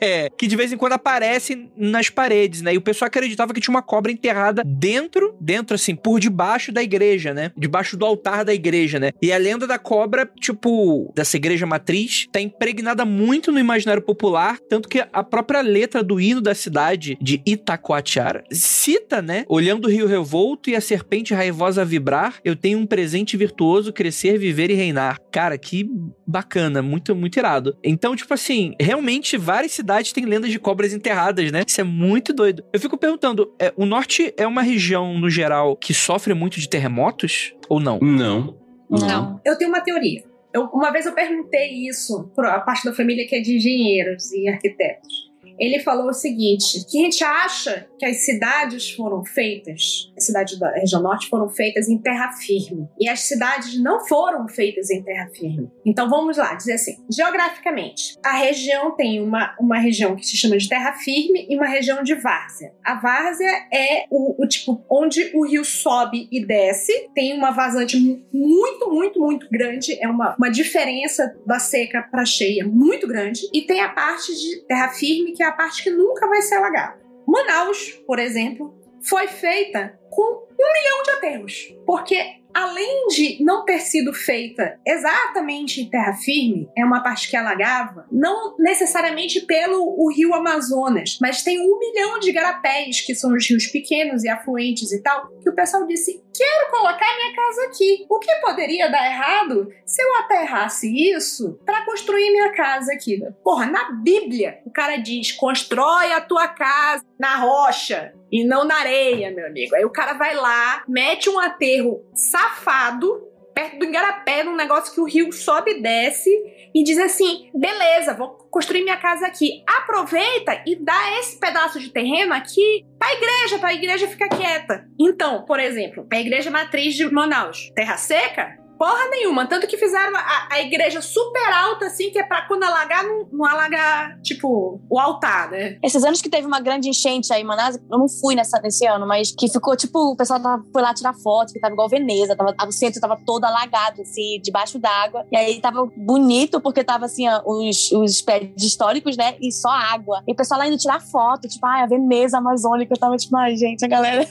é, 0.00 0.30
que 0.36 0.46
de 0.46 0.56
vez 0.56 0.72
em 0.72 0.76
quando 0.76 0.94
aparece 0.94 1.68
nas 1.76 2.10
paredes, 2.10 2.62
né? 2.62 2.74
E 2.74 2.78
o 2.78 2.82
pessoal 2.82 3.06
acreditava 3.06 3.52
que 3.52 3.60
tinha 3.60 3.74
uma 3.74 3.82
cobra 3.82 4.10
enterrada 4.10 4.62
dentro, 4.64 5.36
dentro 5.40 5.74
assim, 5.74 5.94
por 5.94 6.18
debaixo 6.18 6.72
da 6.72 6.82
igreja, 6.82 7.32
né? 7.32 7.52
Debaixo 7.56 7.96
do 7.96 8.04
altar 8.04 8.44
da 8.44 8.54
igreja, 8.54 8.98
né? 8.98 9.12
E 9.20 9.32
a 9.32 9.38
lenda 9.38 9.66
da 9.66 9.78
cobra, 9.78 10.28
tipo, 10.40 11.12
dessa 11.14 11.36
igreja 11.36 11.66
matriz, 11.66 12.26
tá 12.32 12.40
impregnada 12.40 13.04
muito 13.04 13.52
no 13.52 13.58
imaginário 13.58 14.02
popular, 14.02 14.58
tanto 14.68 14.88
que 14.88 15.04
a 15.12 15.22
própria 15.22 15.60
letra 15.60 16.02
do 16.02 16.20
hino 16.20 16.40
da 16.40 16.54
cidade 16.54 16.85
cidade 16.86 17.18
de 17.20 17.42
Itacoatiara, 17.44 18.44
cita, 18.50 19.20
né? 19.20 19.44
Olhando 19.48 19.86
o 19.86 19.90
rio 19.90 20.06
revolto 20.06 20.70
e 20.70 20.76
a 20.76 20.80
serpente 20.80 21.34
raivosa 21.34 21.84
vibrar, 21.84 22.36
eu 22.44 22.54
tenho 22.54 22.78
um 22.78 22.86
presente 22.86 23.36
virtuoso, 23.36 23.92
crescer, 23.92 24.38
viver 24.38 24.70
e 24.70 24.74
reinar. 24.74 25.20
Cara, 25.32 25.58
que 25.58 25.88
bacana, 26.26 26.82
muito, 26.82 27.14
muito 27.14 27.38
irado. 27.38 27.76
Então, 27.82 28.14
tipo 28.14 28.32
assim, 28.32 28.74
realmente 28.80 29.36
várias 29.36 29.72
cidades 29.72 30.12
têm 30.12 30.24
lendas 30.24 30.50
de 30.50 30.58
cobras 30.58 30.92
enterradas, 30.92 31.50
né? 31.50 31.62
Isso 31.66 31.80
é 31.80 31.84
muito 31.84 32.32
doido. 32.32 32.64
Eu 32.72 32.80
fico 32.80 32.96
perguntando, 32.96 33.52
é, 33.60 33.72
o 33.76 33.84
norte 33.84 34.32
é 34.36 34.46
uma 34.46 34.62
região, 34.62 35.18
no 35.18 35.28
geral, 35.28 35.76
que 35.76 35.92
sofre 35.92 36.34
muito 36.34 36.60
de 36.60 36.68
terremotos 36.68 37.54
ou 37.68 37.80
não? 37.80 37.98
Não. 38.00 38.56
Não. 38.88 39.40
Eu 39.44 39.58
tenho 39.58 39.70
uma 39.70 39.80
teoria. 39.80 40.22
Eu, 40.54 40.64
uma 40.66 40.90
vez 40.92 41.04
eu 41.04 41.12
perguntei 41.12 41.88
isso 41.88 42.30
para 42.34 42.54
a 42.54 42.60
parte 42.60 42.84
da 42.84 42.94
família 42.94 43.26
que 43.26 43.34
é 43.34 43.40
de 43.40 43.56
engenheiros 43.56 44.32
e 44.32 44.48
arquitetos 44.48 45.25
ele 45.58 45.80
falou 45.80 46.08
o 46.08 46.14
seguinte: 46.14 46.84
que 46.88 46.98
a 46.98 47.02
gente 47.02 47.24
acha 47.24 47.88
que 47.98 48.04
as 48.04 48.24
cidades 48.24 48.90
foram 48.90 49.24
feitas, 49.24 50.12
as 50.15 50.15
cidades 50.18 50.58
da 50.58 50.70
região 50.72 51.02
norte 51.02 51.28
foram 51.28 51.48
feitas 51.48 51.88
em 51.88 51.98
terra 51.98 52.32
firme. 52.32 52.88
E 52.98 53.08
as 53.08 53.20
cidades 53.20 53.80
não 53.80 54.06
foram 54.06 54.48
feitas 54.48 54.90
em 54.90 55.02
terra 55.02 55.28
firme. 55.30 55.70
Então 55.84 56.08
vamos 56.08 56.36
lá, 56.36 56.54
dizer 56.54 56.74
assim: 56.74 56.96
geograficamente, 57.10 58.16
a 58.24 58.32
região 58.32 58.94
tem 58.94 59.22
uma, 59.22 59.54
uma 59.58 59.78
região 59.78 60.16
que 60.16 60.26
se 60.26 60.36
chama 60.36 60.56
de 60.56 60.68
terra 60.68 60.92
firme 60.94 61.46
e 61.48 61.56
uma 61.56 61.66
região 61.66 62.02
de 62.02 62.14
várzea. 62.14 62.72
A 62.84 62.94
várzea 62.94 63.66
é 63.72 64.06
o, 64.10 64.42
o 64.42 64.46
tipo 64.46 64.84
onde 64.90 65.30
o 65.34 65.46
rio 65.46 65.64
sobe 65.64 66.28
e 66.30 66.44
desce, 66.44 67.10
tem 67.14 67.34
uma 67.34 67.50
vazante 67.50 67.96
muito, 68.32 68.90
muito, 68.90 69.20
muito 69.20 69.48
grande, 69.50 69.98
é 70.00 70.08
uma, 70.08 70.34
uma 70.36 70.50
diferença 70.50 71.34
da 71.46 71.58
seca 71.58 72.02
para 72.02 72.24
cheia 72.24 72.66
muito 72.66 73.06
grande, 73.06 73.42
e 73.52 73.62
tem 73.62 73.80
a 73.80 73.88
parte 73.88 74.32
de 74.34 74.66
terra 74.66 74.88
firme 74.88 75.32
que 75.32 75.42
é 75.42 75.46
a 75.46 75.52
parte 75.52 75.82
que 75.82 75.90
nunca 75.90 76.26
vai 76.26 76.42
ser 76.42 76.56
alagada. 76.56 76.98
Manaus, 77.26 77.90
por 78.06 78.18
exemplo, 78.18 78.74
foi 79.02 79.26
feita 79.26 79.98
com 80.16 80.46
um 80.58 80.72
milhão 80.72 81.02
de 81.02 81.10
aterros, 81.10 81.76
porque 81.84 82.40
além 82.54 83.06
de 83.08 83.44
não 83.44 83.66
ter 83.66 83.80
sido 83.80 84.14
feita 84.14 84.80
exatamente 84.86 85.82
em 85.82 85.90
terra 85.90 86.14
firme, 86.14 86.66
é 86.74 86.82
uma 86.82 87.02
parte 87.02 87.28
que 87.28 87.36
alagava, 87.36 88.06
não 88.10 88.56
necessariamente 88.58 89.42
pelo 89.42 89.94
o 90.02 90.10
rio 90.10 90.32
Amazonas, 90.32 91.18
mas 91.20 91.42
tem 91.42 91.60
um 91.60 91.78
milhão 91.78 92.18
de 92.18 92.32
garapés, 92.32 93.02
que 93.02 93.14
são 93.14 93.34
os 93.34 93.46
rios 93.46 93.66
pequenos 93.66 94.24
e 94.24 94.28
afluentes 94.30 94.90
e 94.90 95.02
tal, 95.02 95.28
que 95.42 95.50
o 95.50 95.54
pessoal 95.54 95.86
disse: 95.86 96.24
quero 96.34 96.70
colocar 96.70 97.14
minha 97.14 97.36
casa 97.36 97.62
aqui. 97.66 98.06
O 98.08 98.18
que 98.18 98.34
poderia 98.36 98.88
dar 98.88 99.04
errado 99.06 99.68
se 99.84 100.02
eu 100.02 100.16
aterrasse 100.20 100.90
isso 101.12 101.60
para 101.66 101.84
construir 101.84 102.30
minha 102.30 102.52
casa 102.52 102.90
aqui? 102.94 103.20
Porra, 103.44 103.66
na 103.66 103.90
Bíblia, 104.02 104.60
o 104.64 104.70
cara 104.70 104.96
diz: 104.96 105.30
constrói 105.30 106.10
a 106.12 106.22
tua 106.22 106.48
casa 106.48 107.04
na 107.20 107.36
rocha 107.36 108.14
e 108.36 108.44
não 108.44 108.66
na 108.66 108.76
areia, 108.76 109.30
meu 109.30 109.46
amigo. 109.46 109.74
Aí 109.74 109.84
o 109.84 109.90
cara 109.90 110.12
vai 110.12 110.34
lá, 110.34 110.84
mete 110.86 111.30
um 111.30 111.38
aterro 111.38 112.04
safado 112.14 113.26
perto 113.54 113.78
do 113.78 113.86
Igarapé, 113.86 114.44
num 114.44 114.54
negócio 114.54 114.92
que 114.92 115.00
o 115.00 115.06
rio 115.06 115.32
sobe 115.32 115.70
e 115.70 115.80
desce, 115.82 116.28
e 116.74 116.84
diz 116.84 116.98
assim: 116.98 117.48
beleza, 117.54 118.12
vou 118.12 118.28
construir 118.50 118.82
minha 118.82 118.98
casa 118.98 119.26
aqui. 119.26 119.62
Aproveita 119.66 120.62
e 120.66 120.76
dá 120.76 121.18
esse 121.18 121.40
pedaço 121.40 121.80
de 121.80 121.88
terreno 121.88 122.34
aqui 122.34 122.84
pra 122.98 123.14
igreja, 123.14 123.58
pra 123.58 123.72
igreja 123.72 124.06
ficar 124.06 124.28
quieta. 124.28 124.86
Então, 125.00 125.46
por 125.46 125.58
exemplo, 125.58 126.06
a 126.12 126.20
igreja 126.20 126.50
matriz 126.50 126.94
de 126.94 127.10
Manaus, 127.10 127.72
terra 127.74 127.96
seca, 127.96 128.58
Porra 128.78 129.08
nenhuma. 129.10 129.46
Tanto 129.46 129.66
que 129.66 129.76
fizeram 129.76 130.16
a, 130.16 130.48
a, 130.50 130.60
igreja 130.60 131.00
super 131.00 131.52
alta, 131.52 131.86
assim, 131.86 132.10
que 132.10 132.18
é 132.18 132.22
pra 132.22 132.42
quando 132.42 132.62
alagar, 132.62 133.04
não, 133.04 133.26
não 133.32 133.44
alagar, 133.44 134.20
tipo, 134.22 134.80
o 134.88 134.98
altar, 134.98 135.50
né? 135.50 135.78
Esses 135.82 136.04
anos 136.04 136.20
que 136.20 136.28
teve 136.28 136.46
uma 136.46 136.60
grande 136.60 136.88
enchente 136.88 137.32
aí 137.32 137.42
em 137.42 137.44
Manaus, 137.44 137.76
eu 137.76 137.98
não 137.98 138.08
fui 138.08 138.34
nessa, 138.34 138.60
nesse 138.60 138.86
ano, 138.86 139.06
mas 139.06 139.34
que 139.36 139.48
ficou, 139.48 139.76
tipo, 139.76 140.12
o 140.12 140.16
pessoal 140.16 140.40
tava, 140.40 140.62
foi 140.72 140.82
lá 140.82 140.92
tirar 140.92 141.14
foto, 141.14 141.52
que 141.52 141.60
tava 141.60 141.72
igual 141.72 141.88
Veneza, 141.88 142.36
tava, 142.36 142.54
o 142.66 142.72
centro 142.72 143.00
tava 143.00 143.18
todo 143.24 143.44
alagado, 143.44 144.02
assim, 144.02 144.40
debaixo 144.42 144.78
d'água. 144.78 145.26
E 145.32 145.36
aí 145.36 145.60
tava 145.60 145.88
bonito, 145.96 146.60
porque 146.60 146.84
tava, 146.84 147.06
assim, 147.06 147.24
os, 147.44 147.90
os 147.92 148.20
prédios 148.22 148.62
históricos, 148.62 149.16
né? 149.16 149.36
E 149.40 149.50
só 149.52 149.70
água. 149.70 150.22
E 150.26 150.32
o 150.32 150.36
pessoal 150.36 150.60
lá 150.60 150.68
indo 150.68 150.76
tirar 150.76 151.00
foto, 151.00 151.48
tipo, 151.48 151.64
ai, 151.66 151.82
a 151.82 151.86
Veneza 151.86 152.38
amazônica. 152.38 152.92
Eu 152.92 152.98
tava, 152.98 153.16
tipo, 153.16 153.36
ai, 153.36 153.56
gente, 153.56 153.84
a 153.84 153.88
galera. 153.88 154.26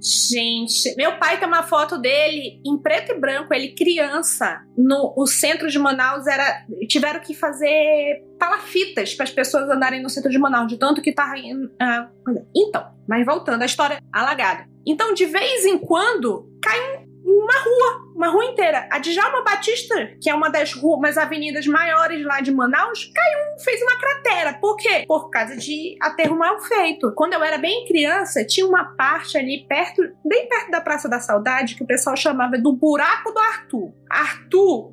Gente, 0.00 0.94
meu 0.96 1.18
pai 1.18 1.38
tem 1.38 1.48
uma 1.48 1.62
foto 1.62 1.98
dele 1.98 2.60
em 2.64 2.76
preto 2.76 3.12
e 3.12 3.18
branco 3.18 3.52
ele 3.52 3.74
criança, 3.74 4.62
no 4.76 5.14
o 5.16 5.26
centro 5.26 5.68
de 5.68 5.78
Manaus 5.78 6.26
era 6.26 6.64
tiveram 6.88 7.20
que 7.20 7.34
fazer 7.34 8.22
palafitas 8.38 9.14
para 9.14 9.24
as 9.24 9.30
pessoas 9.30 9.68
andarem 9.70 10.02
no 10.02 10.10
centro 10.10 10.30
de 10.30 10.38
Manaus, 10.38 10.68
de 10.68 10.78
tanto 10.78 11.00
que 11.00 11.12
tava 11.12 11.34
uh, 11.36 12.46
então, 12.54 12.86
mas 13.08 13.24
voltando 13.24 13.62
à 13.62 13.66
história 13.66 13.98
alagada. 14.12 14.66
Então, 14.86 15.14
de 15.14 15.24
vez 15.24 15.64
em 15.64 15.78
quando 15.78 16.46
cai 16.60 16.78
um 16.98 17.14
uma 17.44 17.58
rua, 17.60 18.03
uma 18.14 18.28
rua 18.28 18.44
inteira. 18.44 18.88
A 18.90 18.98
Djalma 18.98 19.42
Batista, 19.42 20.12
que 20.20 20.30
é 20.30 20.34
uma 20.34 20.48
das 20.48 20.72
ruas, 20.72 20.98
umas 20.98 21.18
avenidas 21.18 21.66
maiores 21.66 22.24
lá 22.24 22.40
de 22.40 22.52
Manaus, 22.52 23.10
caiu, 23.14 23.58
fez 23.62 23.82
uma 23.82 23.98
cratera. 23.98 24.54
Por 24.54 24.76
quê? 24.76 25.04
Por 25.06 25.28
causa 25.30 25.56
de 25.56 25.96
aterro 26.00 26.38
mal 26.38 26.60
feito. 26.60 27.12
Quando 27.14 27.34
eu 27.34 27.42
era 27.42 27.58
bem 27.58 27.84
criança, 27.86 28.44
tinha 28.46 28.66
uma 28.66 28.84
parte 28.96 29.36
ali 29.36 29.66
perto, 29.68 30.02
bem 30.24 30.48
perto 30.48 30.70
da 30.70 30.80
Praça 30.80 31.08
da 31.08 31.18
Saudade, 31.18 31.74
que 31.74 31.82
o 31.82 31.86
pessoal 31.86 32.16
chamava 32.16 32.56
do 32.58 32.72
buraco 32.72 33.32
do 33.32 33.38
Arthur. 33.38 33.92
Arthur 34.08 34.92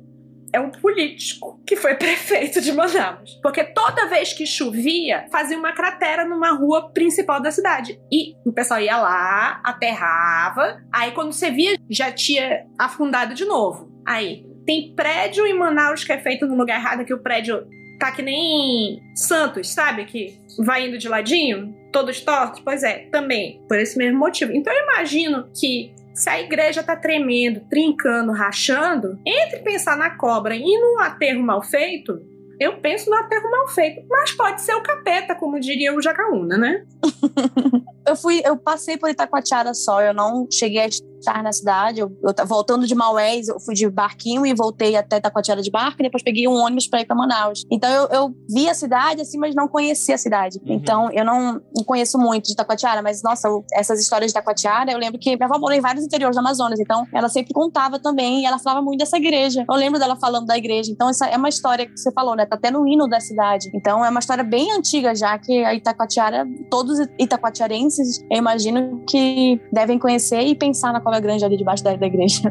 é 0.52 0.60
um 0.60 0.70
político 0.70 1.60
que 1.66 1.76
foi 1.76 1.94
prefeito 1.96 2.60
de 2.60 2.72
Manaus. 2.72 3.38
Porque 3.42 3.64
toda 3.64 4.08
vez 4.08 4.32
que 4.32 4.46
chovia, 4.46 5.26
fazia 5.30 5.58
uma 5.58 5.72
cratera 5.72 6.24
numa 6.24 6.52
rua 6.52 6.92
principal 6.92 7.40
da 7.40 7.50
cidade. 7.50 7.98
E 8.12 8.34
o 8.44 8.52
pessoal 8.52 8.80
ia 8.80 8.96
lá, 8.96 9.60
aterrava, 9.64 10.82
aí 10.92 11.12
quando 11.12 11.32
você 11.32 11.50
via, 11.50 11.76
já 11.90 12.12
tinha 12.12 12.66
afundado 12.78 13.34
de 13.34 13.44
novo. 13.44 13.90
Aí, 14.06 14.44
tem 14.66 14.94
prédio 14.94 15.46
em 15.46 15.54
Manaus 15.54 16.04
que 16.04 16.12
é 16.12 16.18
feito 16.18 16.46
no 16.46 16.56
lugar 16.56 16.78
errado, 16.78 17.04
que 17.04 17.14
o 17.14 17.22
prédio 17.22 17.66
tá 17.98 18.10
que 18.10 18.22
nem 18.22 19.00
Santos, 19.14 19.68
sabe? 19.68 20.04
Que 20.04 20.36
vai 20.58 20.88
indo 20.88 20.98
de 20.98 21.08
ladinho, 21.08 21.74
todos 21.92 22.20
tortos. 22.20 22.60
Pois 22.60 22.82
é, 22.82 23.08
também, 23.10 23.62
por 23.68 23.78
esse 23.78 23.96
mesmo 23.96 24.18
motivo. 24.18 24.52
Então 24.52 24.72
eu 24.72 24.82
imagino 24.84 25.48
que 25.58 25.94
se 26.14 26.28
a 26.28 26.40
igreja 26.40 26.82
tá 26.82 26.94
tremendo, 26.96 27.60
trincando, 27.68 28.32
rachando, 28.32 29.18
entre 29.26 29.60
pensar 29.60 29.96
na 29.96 30.10
cobra 30.16 30.54
e 30.54 30.78
num 30.78 31.00
aterro 31.00 31.42
mal 31.42 31.62
feito, 31.62 32.20
eu 32.60 32.78
penso 32.80 33.10
no 33.10 33.16
aterro 33.16 33.50
mal 33.50 33.68
feito. 33.68 34.04
Mas 34.08 34.32
pode 34.32 34.62
ser 34.62 34.74
o 34.74 34.82
capeta, 34.82 35.34
como 35.34 35.58
diria 35.58 35.94
o 35.94 36.00
Jacaúna, 36.00 36.56
né? 36.56 36.84
eu 38.06 38.14
fui, 38.14 38.40
eu 38.44 38.56
passei 38.56 38.96
por 38.96 39.10
Itacoatiara 39.10 39.74
só, 39.74 40.00
eu 40.00 40.14
não 40.14 40.46
cheguei 40.50 40.82
a 40.82 40.88
estar 41.22 41.42
na 41.42 41.52
cidade. 41.52 42.00
Eu, 42.00 42.12
eu 42.22 42.46
voltando 42.46 42.86
de 42.86 42.94
Maués, 42.94 43.48
eu 43.48 43.58
fui 43.60 43.74
de 43.74 43.88
barquinho 43.88 44.44
e 44.44 44.52
voltei 44.54 44.96
até 44.96 45.16
Itacoatiara 45.16 45.62
de 45.62 45.70
barco, 45.70 45.96
e 46.00 46.04
depois 46.04 46.22
peguei 46.22 46.46
um 46.46 46.54
ônibus 46.54 46.86
para 46.86 47.00
ir 47.00 47.06
para 47.06 47.16
Manaus. 47.16 47.64
Então 47.70 47.90
eu, 47.90 48.08
eu, 48.08 48.34
vi 48.50 48.68
a 48.68 48.74
cidade 48.74 49.22
assim, 49.22 49.38
mas 49.38 49.54
não 49.54 49.68
conhecia 49.68 50.14
a 50.14 50.18
cidade. 50.18 50.58
Uhum. 50.64 50.74
Então 50.74 51.10
eu 51.12 51.24
não, 51.24 51.60
não, 51.76 51.84
conheço 51.84 52.18
muito 52.18 52.46
de 52.46 52.52
Itacoatiara, 52.52 53.02
mas 53.02 53.22
nossa, 53.22 53.48
essas 53.72 54.00
histórias 54.00 54.32
de 54.32 54.38
Itacoatiara, 54.38 54.92
eu 54.92 54.98
lembro 54.98 55.18
que 55.18 55.36
minha 55.36 55.46
avó 55.46 55.58
morou 55.58 55.76
em 55.76 55.80
vários 55.80 56.04
interiores 56.04 56.36
do 56.36 56.40
Amazonas, 56.40 56.80
então 56.80 57.06
ela 57.12 57.28
sempre 57.28 57.52
contava 57.54 57.98
também 57.98 58.42
e 58.42 58.46
ela 58.46 58.58
falava 58.58 58.82
muito 58.82 58.98
dessa 58.98 59.16
igreja. 59.16 59.64
Eu 59.68 59.76
lembro 59.76 59.98
dela 59.98 60.16
falando 60.16 60.46
da 60.46 60.56
igreja. 60.56 60.90
Então 60.90 61.08
essa 61.08 61.26
é 61.26 61.36
uma 61.36 61.48
história 61.48 61.86
que 61.86 61.96
você 61.96 62.10
falou, 62.12 62.34
né? 62.34 62.46
Tá 62.46 62.56
até 62.56 62.70
no 62.70 62.86
hino 62.86 63.08
da 63.08 63.20
cidade. 63.20 63.70
Então 63.74 64.04
é 64.04 64.10
uma 64.10 64.20
história 64.20 64.44
bem 64.44 64.72
antiga 64.72 65.14
já 65.14 65.38
que 65.38 65.64
a 65.64 65.74
Itacoatiara, 65.74 66.46
todos 66.70 66.98
itacoatiarenses, 67.18 68.24
eu 68.30 68.38
imagino 68.38 69.02
que 69.08 69.60
devem 69.72 69.98
conhecer 69.98 70.42
e 70.42 70.54
pensar 70.54 70.92
na 70.92 71.00
Cova 71.12 71.20
Grande 71.20 71.44
ali 71.44 71.58
debaixo 71.58 71.84
da, 71.84 71.94
da 71.94 72.06
igreja. 72.06 72.50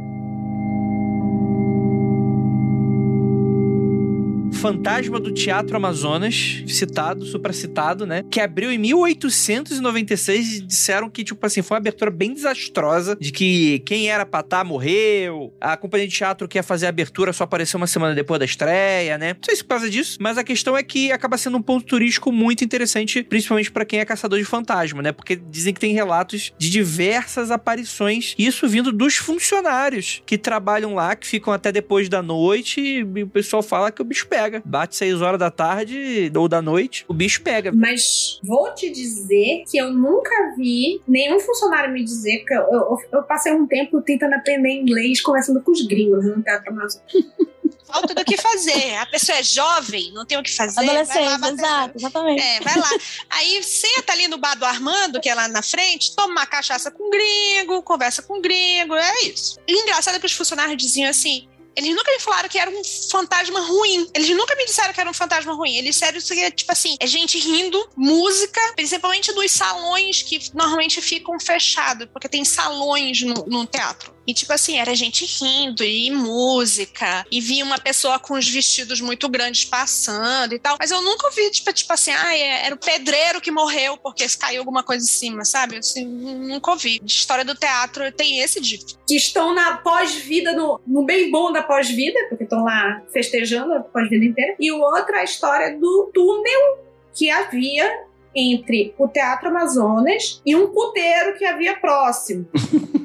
Fantasma 4.53 5.19
do 5.19 5.31
Teatro 5.31 5.75
Amazonas, 5.75 6.63
citado, 6.67 7.25
supracitado, 7.25 8.05
né? 8.05 8.23
Que 8.29 8.39
abriu 8.39 8.71
em 8.71 8.77
1896 8.77 10.57
e 10.57 10.61
disseram 10.61 11.09
que, 11.09 11.23
tipo 11.23 11.43
assim, 11.45 11.61
foi 11.61 11.75
uma 11.75 11.79
abertura 11.79 12.11
bem 12.11 12.33
desastrosa, 12.33 13.15
de 13.19 13.31
que 13.31 13.79
quem 13.79 14.09
era 14.09 14.25
pra 14.25 14.41
estar 14.41 14.63
morreu, 14.63 15.53
a 15.59 15.75
companhia 15.75 16.07
de 16.07 16.15
teatro 16.15 16.47
que 16.47 16.57
ia 16.57 16.63
fazer 16.63 16.85
a 16.85 16.89
abertura 16.89 17.33
só 17.33 17.43
apareceu 17.43 17.77
uma 17.77 17.87
semana 17.87 18.13
depois 18.13 18.39
da 18.39 18.45
estreia, 18.45 19.17
né? 19.17 19.33
Não 19.33 19.43
sei 19.43 19.55
se 19.55 19.63
por 19.63 19.69
causa 19.69 19.89
disso, 19.89 20.17
mas 20.21 20.37
a 20.37 20.43
questão 20.43 20.77
é 20.77 20.83
que 20.83 21.11
acaba 21.11 21.37
sendo 21.37 21.57
um 21.57 21.61
ponto 21.61 21.85
turístico 21.85 22.31
muito 22.31 22.63
interessante, 22.63 23.23
principalmente 23.23 23.71
para 23.71 23.85
quem 23.85 23.99
é 23.99 24.05
caçador 24.05 24.37
de 24.37 24.45
fantasma, 24.45 25.01
né? 25.01 25.11
Porque 25.11 25.35
dizem 25.35 25.73
que 25.73 25.79
tem 25.79 25.93
relatos 25.93 26.53
de 26.57 26.69
diversas 26.69 27.51
aparições, 27.51 28.35
isso 28.37 28.67
vindo 28.67 28.91
dos 28.91 29.15
funcionários 29.15 30.21
que 30.25 30.37
trabalham 30.37 30.93
lá, 30.93 31.15
que 31.15 31.25
ficam 31.25 31.53
até 31.53 31.71
depois 31.71 32.09
da 32.09 32.21
noite, 32.21 32.81
e 32.81 33.23
o 33.23 33.27
pessoal 33.27 33.63
fala 33.63 33.91
que 33.91 34.01
o 34.01 34.05
bicho 34.05 34.27
pega 34.27 34.40
pega. 34.41 34.61
Bate 34.65 34.95
6 34.95 35.21
horas 35.21 35.39
da 35.39 35.51
tarde 35.51 36.31
ou 36.35 36.47
da 36.47 36.61
noite, 36.61 37.05
o 37.07 37.13
bicho 37.13 37.41
pega. 37.41 37.71
Mas 37.71 38.39
vou 38.43 38.73
te 38.73 38.89
dizer 38.89 39.63
que 39.69 39.77
eu 39.77 39.91
nunca 39.91 40.53
vi 40.57 41.01
nenhum 41.07 41.39
funcionário 41.39 41.93
me 41.93 42.03
dizer, 42.03 42.39
porque 42.39 42.53
eu, 42.53 42.61
eu, 42.61 42.97
eu 43.13 43.23
passei 43.23 43.53
um 43.53 43.67
tempo 43.67 44.01
tentando 44.01 44.33
aprender 44.33 44.69
inglês, 44.69 45.21
conversando 45.21 45.61
com 45.61 45.71
os 45.71 45.81
gringos 45.85 46.25
no 46.25 46.41
Teatro 46.41 46.71
Amazonas. 46.71 47.03
falta 47.91 48.13
do 48.13 48.23
que 48.23 48.37
fazer. 48.37 48.95
A 48.95 49.05
pessoa 49.05 49.37
é 49.37 49.43
jovem, 49.43 50.11
não 50.13 50.25
tem 50.25 50.37
o 50.37 50.43
que 50.43 50.55
fazer. 50.55 50.79
Adolescente, 50.79 51.25
vai 51.25 51.37
lá, 51.37 51.51
exato, 51.51 51.97
exatamente. 51.97 52.41
É, 52.41 52.59
vai 52.61 52.77
lá. 52.77 52.89
Aí 53.29 53.61
senta 53.63 54.13
ali 54.13 54.27
no 54.27 54.37
bar 54.37 54.55
do 54.55 54.65
Armando, 54.65 55.19
que 55.19 55.29
é 55.29 55.35
lá 55.35 55.47
na 55.47 55.61
frente, 55.61 56.15
toma 56.15 56.31
uma 56.31 56.45
cachaça 56.45 56.89
com 56.89 57.09
gringo, 57.09 57.83
conversa 57.83 58.21
com 58.21 58.39
gringo, 58.39 58.95
é 58.95 59.23
isso. 59.23 59.59
E 59.67 59.73
engraçado 59.73 60.15
é 60.15 60.19
que 60.19 60.25
os 60.25 60.33
funcionários 60.33 60.77
diziam 60.77 61.09
assim: 61.09 61.47
eles 61.75 61.95
nunca 61.95 62.11
me 62.11 62.19
falaram 62.19 62.49
que 62.49 62.57
era 62.57 62.69
um 62.69 62.81
fantasma 63.09 63.59
ruim. 63.61 64.07
Eles 64.13 64.29
nunca 64.29 64.55
me 64.55 64.65
disseram 64.65 64.93
que 64.93 64.99
era 64.99 65.09
um 65.09 65.13
fantasma 65.13 65.53
ruim. 65.53 65.77
Eles 65.77 65.95
disseram 65.95 66.19
que, 66.19 66.51
tipo 66.51 66.71
assim, 66.71 66.95
é 66.99 67.07
gente 67.07 67.39
rindo, 67.39 67.89
música, 67.95 68.59
principalmente 68.75 69.31
nos 69.31 69.51
salões 69.51 70.21
que 70.21 70.39
normalmente 70.53 71.01
ficam 71.01 71.39
fechados, 71.39 72.07
porque 72.11 72.27
tem 72.27 72.43
salões 72.43 73.21
no, 73.21 73.33
no 73.47 73.65
teatro. 73.65 74.13
E, 74.27 74.33
tipo 74.33 74.53
assim, 74.53 74.77
era 74.77 74.95
gente 74.95 75.25
rindo 75.25 75.83
e 75.83 76.11
música. 76.11 77.25
E 77.31 77.41
vi 77.41 77.63
uma 77.63 77.79
pessoa 77.79 78.19
com 78.19 78.35
os 78.35 78.47
vestidos 78.47 79.01
muito 79.01 79.27
grandes 79.29 79.65
passando 79.65 80.53
e 80.53 80.59
tal. 80.59 80.77
Mas 80.79 80.91
eu 80.91 81.01
nunca 81.01 81.27
ouvi, 81.27 81.49
tipo, 81.49 81.71
tipo 81.73 81.91
assim, 81.91 82.11
ah, 82.11 82.35
era 82.35 82.75
o 82.75 82.77
pedreiro 82.77 83.41
que 83.41 83.51
morreu 83.51 83.97
porque 83.97 84.25
caiu 84.39 84.59
alguma 84.59 84.83
coisa 84.83 85.03
em 85.03 85.07
cima, 85.07 85.45
sabe? 85.45 85.77
Assim, 85.77 86.05
nunca 86.05 86.71
ouvi. 86.71 86.99
De 86.99 87.11
história 87.11 87.43
do 87.43 87.55
teatro 87.55 88.11
tem 88.11 88.39
esse 88.39 88.61
dito. 88.61 88.99
Que 89.07 89.15
estão 89.15 89.53
na 89.53 89.77
pós-vida, 89.77 90.53
no, 90.53 90.79
no 90.85 91.03
bem 91.03 91.29
bom 91.31 91.51
da 91.51 91.63
pós-vida, 91.63 92.19
porque 92.29 92.43
estão 92.43 92.63
lá 92.63 93.01
festejando 93.11 93.73
a 93.73 93.79
pós-vida 93.79 94.25
inteira. 94.25 94.55
E 94.59 94.71
o 94.71 94.79
outro 94.79 95.15
é 95.15 95.21
a 95.21 95.23
história 95.23 95.77
do 95.77 96.11
túnel 96.13 96.85
que 97.13 97.29
havia 97.29 98.05
entre 98.33 98.93
o 98.97 99.07
Teatro 99.07 99.49
Amazonas 99.49 100.41
e 100.45 100.55
um 100.55 100.67
puteiro 100.67 101.37
que 101.37 101.45
havia 101.45 101.75
próximo. 101.75 102.47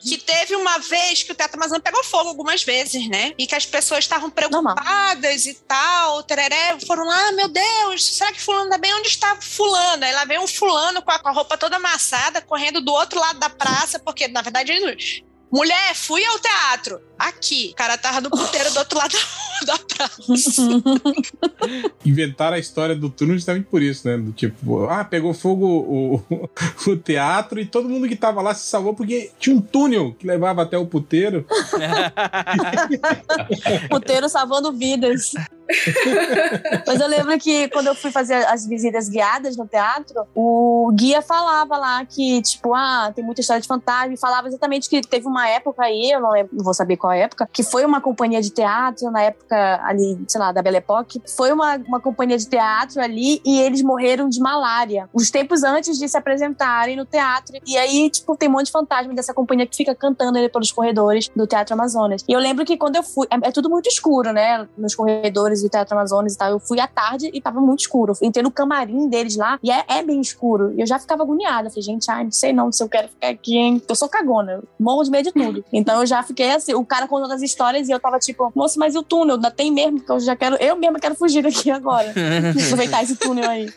que 0.00 0.18
teve 0.18 0.56
uma 0.56 0.78
vez 0.78 1.22
que 1.22 1.32
o 1.32 1.34
Teto 1.34 1.54
Amazonas 1.54 1.82
pegou 1.82 2.02
fogo 2.04 2.28
algumas 2.28 2.62
vezes, 2.62 3.08
né? 3.08 3.32
E 3.38 3.46
que 3.46 3.54
as 3.54 3.66
pessoas 3.66 4.04
estavam 4.04 4.30
preocupadas 4.30 5.46
e 5.46 5.54
tal, 5.54 6.22
tereré, 6.22 6.78
foram 6.86 7.04
lá, 7.04 7.28
ah, 7.28 7.32
meu 7.32 7.48
Deus, 7.48 8.04
será 8.04 8.32
que 8.32 8.40
fulano 8.40 8.70
tá 8.70 8.78
bem? 8.78 8.94
Onde 8.94 9.08
está 9.08 9.36
fulano? 9.40 10.04
Aí 10.04 10.12
lá 10.12 10.24
veio 10.24 10.42
um 10.42 10.46
fulano 10.46 11.02
com 11.02 11.10
a, 11.10 11.18
com 11.18 11.28
a 11.28 11.32
roupa 11.32 11.56
toda 11.56 11.76
amassada, 11.76 12.40
correndo 12.40 12.80
do 12.80 12.92
outro 12.92 13.18
lado 13.18 13.38
da 13.38 13.50
praça, 13.50 13.98
porque 13.98 14.28
na 14.28 14.42
verdade 14.42 14.72
ele 14.72 15.24
Mulher, 15.52 15.94
fui 15.94 16.24
ao 16.24 16.38
teatro. 16.38 16.98
Aqui. 17.18 17.70
O 17.72 17.76
cara 17.76 17.98
tava 17.98 18.22
no 18.22 18.30
puteiro 18.30 18.72
do 18.72 18.78
outro 18.78 18.98
lado 18.98 19.14
da 19.66 19.78
praça. 19.78 20.62
Inventaram 22.06 22.56
a 22.56 22.58
história 22.58 22.96
do 22.96 23.10
túnel 23.10 23.36
justamente 23.36 23.66
por 23.66 23.82
isso, 23.82 24.08
né? 24.08 24.16
Do 24.16 24.32
tipo, 24.32 24.86
ah, 24.86 25.04
pegou 25.04 25.34
fogo 25.34 25.66
o, 25.66 26.48
o, 26.90 26.96
teatro 26.96 27.60
e 27.60 27.66
todo 27.66 27.88
mundo 27.88 28.08
que 28.08 28.16
tava 28.16 28.40
lá 28.40 28.54
se 28.54 28.66
salvou 28.66 28.94
porque 28.94 29.30
tinha 29.38 29.54
um 29.54 29.60
túnel 29.60 30.16
que 30.18 30.26
levava 30.26 30.62
até 30.62 30.78
o 30.78 30.86
puteiro. 30.86 31.46
puteiro 33.90 34.28
salvando 34.30 34.72
vidas. 34.72 35.32
Mas 36.86 37.00
eu 37.00 37.06
lembro 37.06 37.38
que 37.38 37.68
quando 37.68 37.88
eu 37.88 37.94
fui 37.94 38.10
fazer 38.10 38.34
as 38.46 38.66
visitas 38.66 39.08
guiadas 39.08 39.56
no 39.56 39.66
teatro, 39.66 40.26
o 40.34 40.90
guia 40.94 41.22
falava 41.22 41.76
lá 41.76 42.04
que, 42.04 42.42
tipo, 42.42 42.74
ah, 42.74 43.12
tem 43.14 43.24
muita 43.24 43.40
história 43.40 43.60
de 43.60 43.68
fantasma, 43.68 44.12
e 44.12 44.16
falava 44.16 44.48
exatamente 44.48 44.88
que 44.88 45.00
teve 45.00 45.26
uma 45.26 45.48
época 45.48 45.84
aí, 45.84 46.12
eu 46.12 46.20
não, 46.20 46.30
lembro, 46.30 46.56
não 46.56 46.64
vou 46.64 46.74
saber 46.74 46.96
qual 46.96 47.12
época, 47.12 47.48
que 47.52 47.62
foi 47.62 47.84
uma 47.84 48.00
companhia 48.00 48.40
de 48.40 48.50
teatro, 48.50 49.10
na 49.10 49.22
época 49.22 49.80
ali, 49.84 50.18
sei 50.28 50.40
lá, 50.40 50.52
da 50.52 50.62
Belle 50.62 50.78
Époque, 50.78 51.22
foi 51.36 51.52
uma, 51.52 51.76
uma 51.76 52.00
companhia 52.00 52.36
de 52.36 52.48
teatro 52.48 53.00
ali 53.00 53.40
e 53.44 53.60
eles 53.60 53.82
morreram 53.82 54.28
de 54.28 54.40
malária. 54.40 55.08
Os 55.12 55.30
tempos 55.30 55.62
antes 55.62 55.98
de 55.98 56.08
se 56.08 56.16
apresentarem 56.16 56.96
no 56.96 57.04
teatro. 57.04 57.58
E 57.66 57.76
aí, 57.76 58.10
tipo, 58.10 58.36
tem 58.36 58.48
um 58.48 58.52
monte 58.52 58.66
de 58.66 58.72
fantasma 58.72 59.14
dessa 59.14 59.34
companhia 59.34 59.66
que 59.66 59.76
fica 59.76 59.94
cantando 59.94 60.38
ali 60.38 60.48
pelos 60.48 60.72
corredores 60.72 61.28
do 61.34 61.46
Teatro 61.46 61.74
Amazonas. 61.74 62.24
E 62.28 62.32
eu 62.32 62.40
lembro 62.40 62.64
que 62.64 62.76
quando 62.76 62.96
eu 62.96 63.02
fui, 63.02 63.26
é, 63.30 63.48
é 63.48 63.52
tudo 63.52 63.68
muito 63.68 63.88
escuro, 63.88 64.32
né? 64.32 64.66
Nos 64.76 64.94
corredores 64.94 65.61
do 65.62 65.68
Teatro 65.68 65.94
Amazonas 65.96 66.34
e 66.34 66.38
tal. 66.38 66.50
Eu 66.50 66.60
fui 66.60 66.80
à 66.80 66.86
tarde 66.86 67.30
e 67.32 67.40
tava 67.40 67.60
muito 67.60 67.80
escuro. 67.80 68.14
Eu 68.20 68.28
entrei 68.28 68.42
no 68.42 68.50
camarim 68.50 69.08
deles 69.08 69.36
lá 69.36 69.58
e 69.62 69.70
é, 69.70 69.84
é 69.88 70.02
bem 70.02 70.20
escuro. 70.20 70.72
E 70.76 70.80
eu 70.80 70.86
já 70.86 70.98
ficava 70.98 71.22
agoniada. 71.22 71.70
Falei, 71.70 71.82
gente, 71.82 72.10
ai, 72.10 72.24
não 72.24 72.32
sei 72.32 72.52
não 72.52 72.70
se 72.72 72.82
eu 72.82 72.88
quero 72.88 73.08
ficar 73.08 73.28
aqui, 73.28 73.56
hein? 73.56 73.82
Eu 73.88 73.94
sou 73.94 74.08
cagona. 74.08 74.62
Morro 74.78 75.02
de 75.04 75.10
medo 75.10 75.24
de 75.24 75.32
tudo. 75.32 75.64
Então 75.72 76.00
eu 76.00 76.06
já 76.06 76.22
fiquei 76.22 76.52
assim, 76.52 76.74
o 76.74 76.84
cara 76.84 77.08
contando 77.08 77.32
as 77.32 77.42
histórias 77.42 77.88
e 77.88 77.92
eu 77.92 77.98
tava 77.98 78.18
tipo, 78.18 78.52
moço, 78.54 78.78
mas 78.78 78.94
e 78.94 78.98
o 78.98 79.02
túnel? 79.02 79.36
Ainda 79.36 79.50
tem 79.50 79.70
mesmo? 79.70 80.00
Que 80.00 80.12
eu 80.12 80.20
já 80.20 80.36
quero, 80.36 80.56
eu 80.56 80.76
mesma 80.76 81.00
quero 81.00 81.14
fugir 81.14 81.42
daqui 81.42 81.70
agora. 81.70 82.12
Aproveitar 82.66 83.02
esse 83.02 83.16
túnel 83.16 83.48
aí. 83.48 83.72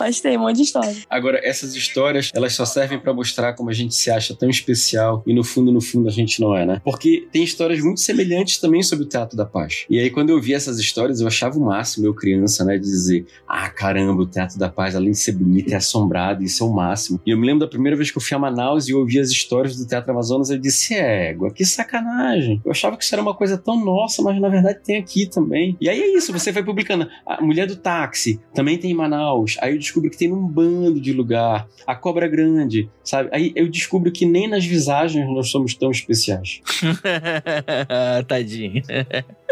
Mas 0.00 0.18
tem 0.18 0.38
um 0.38 0.40
monte 0.40 0.56
de 0.56 0.62
história. 0.62 0.96
Agora, 1.10 1.38
essas 1.44 1.74
histórias, 1.74 2.30
elas 2.34 2.54
só 2.54 2.64
servem 2.64 2.98
para 2.98 3.12
mostrar 3.12 3.52
como 3.52 3.68
a 3.68 3.72
gente 3.74 3.94
se 3.94 4.10
acha 4.10 4.34
tão 4.34 4.48
especial 4.48 5.22
e 5.26 5.34
no 5.34 5.44
fundo, 5.44 5.70
no 5.70 5.80
fundo, 5.80 6.08
a 6.08 6.10
gente 6.10 6.40
não 6.40 6.56
é, 6.56 6.64
né? 6.64 6.80
Porque 6.82 7.28
tem 7.30 7.44
histórias 7.44 7.80
muito 7.80 8.00
semelhantes 8.00 8.58
também 8.58 8.82
sobre 8.82 9.04
o 9.04 9.08
Teatro 9.08 9.36
da 9.36 9.44
Paz. 9.44 9.84
E 9.90 9.98
aí, 9.98 10.08
quando 10.08 10.30
eu 10.30 10.40
vi 10.40 10.54
essas 10.54 10.78
histórias, 10.78 11.20
eu 11.20 11.26
achava 11.26 11.58
o 11.58 11.60
máximo, 11.60 12.06
eu 12.06 12.14
criança, 12.14 12.64
né, 12.64 12.78
de 12.78 12.84
dizer, 12.84 13.26
ah, 13.46 13.68
caramba, 13.68 14.22
o 14.22 14.26
Teatro 14.26 14.58
da 14.58 14.70
Paz, 14.70 14.96
além 14.96 15.10
de 15.10 15.18
ser 15.18 15.32
bonito, 15.32 15.70
é 15.70 15.76
assombrado, 15.76 16.42
isso 16.42 16.64
é 16.64 16.66
o 16.66 16.72
máximo. 16.72 17.20
E 17.26 17.30
eu 17.30 17.38
me 17.38 17.46
lembro 17.46 17.60
da 17.60 17.68
primeira 17.68 17.96
vez 17.96 18.10
que 18.10 18.16
eu 18.16 18.22
fui 18.22 18.34
a 18.34 18.38
Manaus 18.38 18.88
e 18.88 18.94
ouvi 18.94 19.18
as 19.18 19.30
histórias 19.30 19.76
do 19.76 19.86
Teatro 19.86 20.10
Amazonas, 20.10 20.48
eu 20.48 20.58
disse, 20.58 20.94
égua, 20.94 21.52
que 21.52 21.64
sacanagem. 21.64 22.60
Eu 22.64 22.70
achava 22.70 22.96
que 22.96 23.04
isso 23.04 23.14
era 23.14 23.20
uma 23.20 23.34
coisa 23.34 23.58
tão 23.58 23.84
nossa, 23.84 24.22
mas 24.22 24.40
na 24.40 24.48
verdade 24.48 24.80
tem 24.82 24.96
aqui 24.96 25.26
também. 25.26 25.76
E 25.80 25.88
aí 25.88 26.00
é 26.00 26.16
isso, 26.16 26.32
você 26.32 26.50
vai 26.52 26.62
publicando. 26.62 27.08
A 27.26 27.42
Mulher 27.42 27.66
do 27.66 27.76
Táxi 27.76 28.40
também 28.54 28.78
tem 28.78 28.90
em 28.90 28.94
Manaus. 28.94 29.56
Aí 29.60 29.72
eu 29.72 29.78
descubro 29.90 30.10
que 30.10 30.16
tem 30.16 30.28
num 30.28 30.46
bando 30.46 31.00
de 31.00 31.12
lugar. 31.12 31.68
A 31.86 31.94
Cobra 31.94 32.28
Grande, 32.28 32.88
sabe? 33.02 33.28
Aí 33.32 33.52
eu 33.56 33.68
descubro 33.68 34.12
que 34.12 34.24
nem 34.24 34.48
nas 34.48 34.64
visagens 34.64 35.26
nós 35.26 35.50
somos 35.50 35.74
tão 35.74 35.90
especiais. 35.90 36.60
Tadinho. 38.26 38.82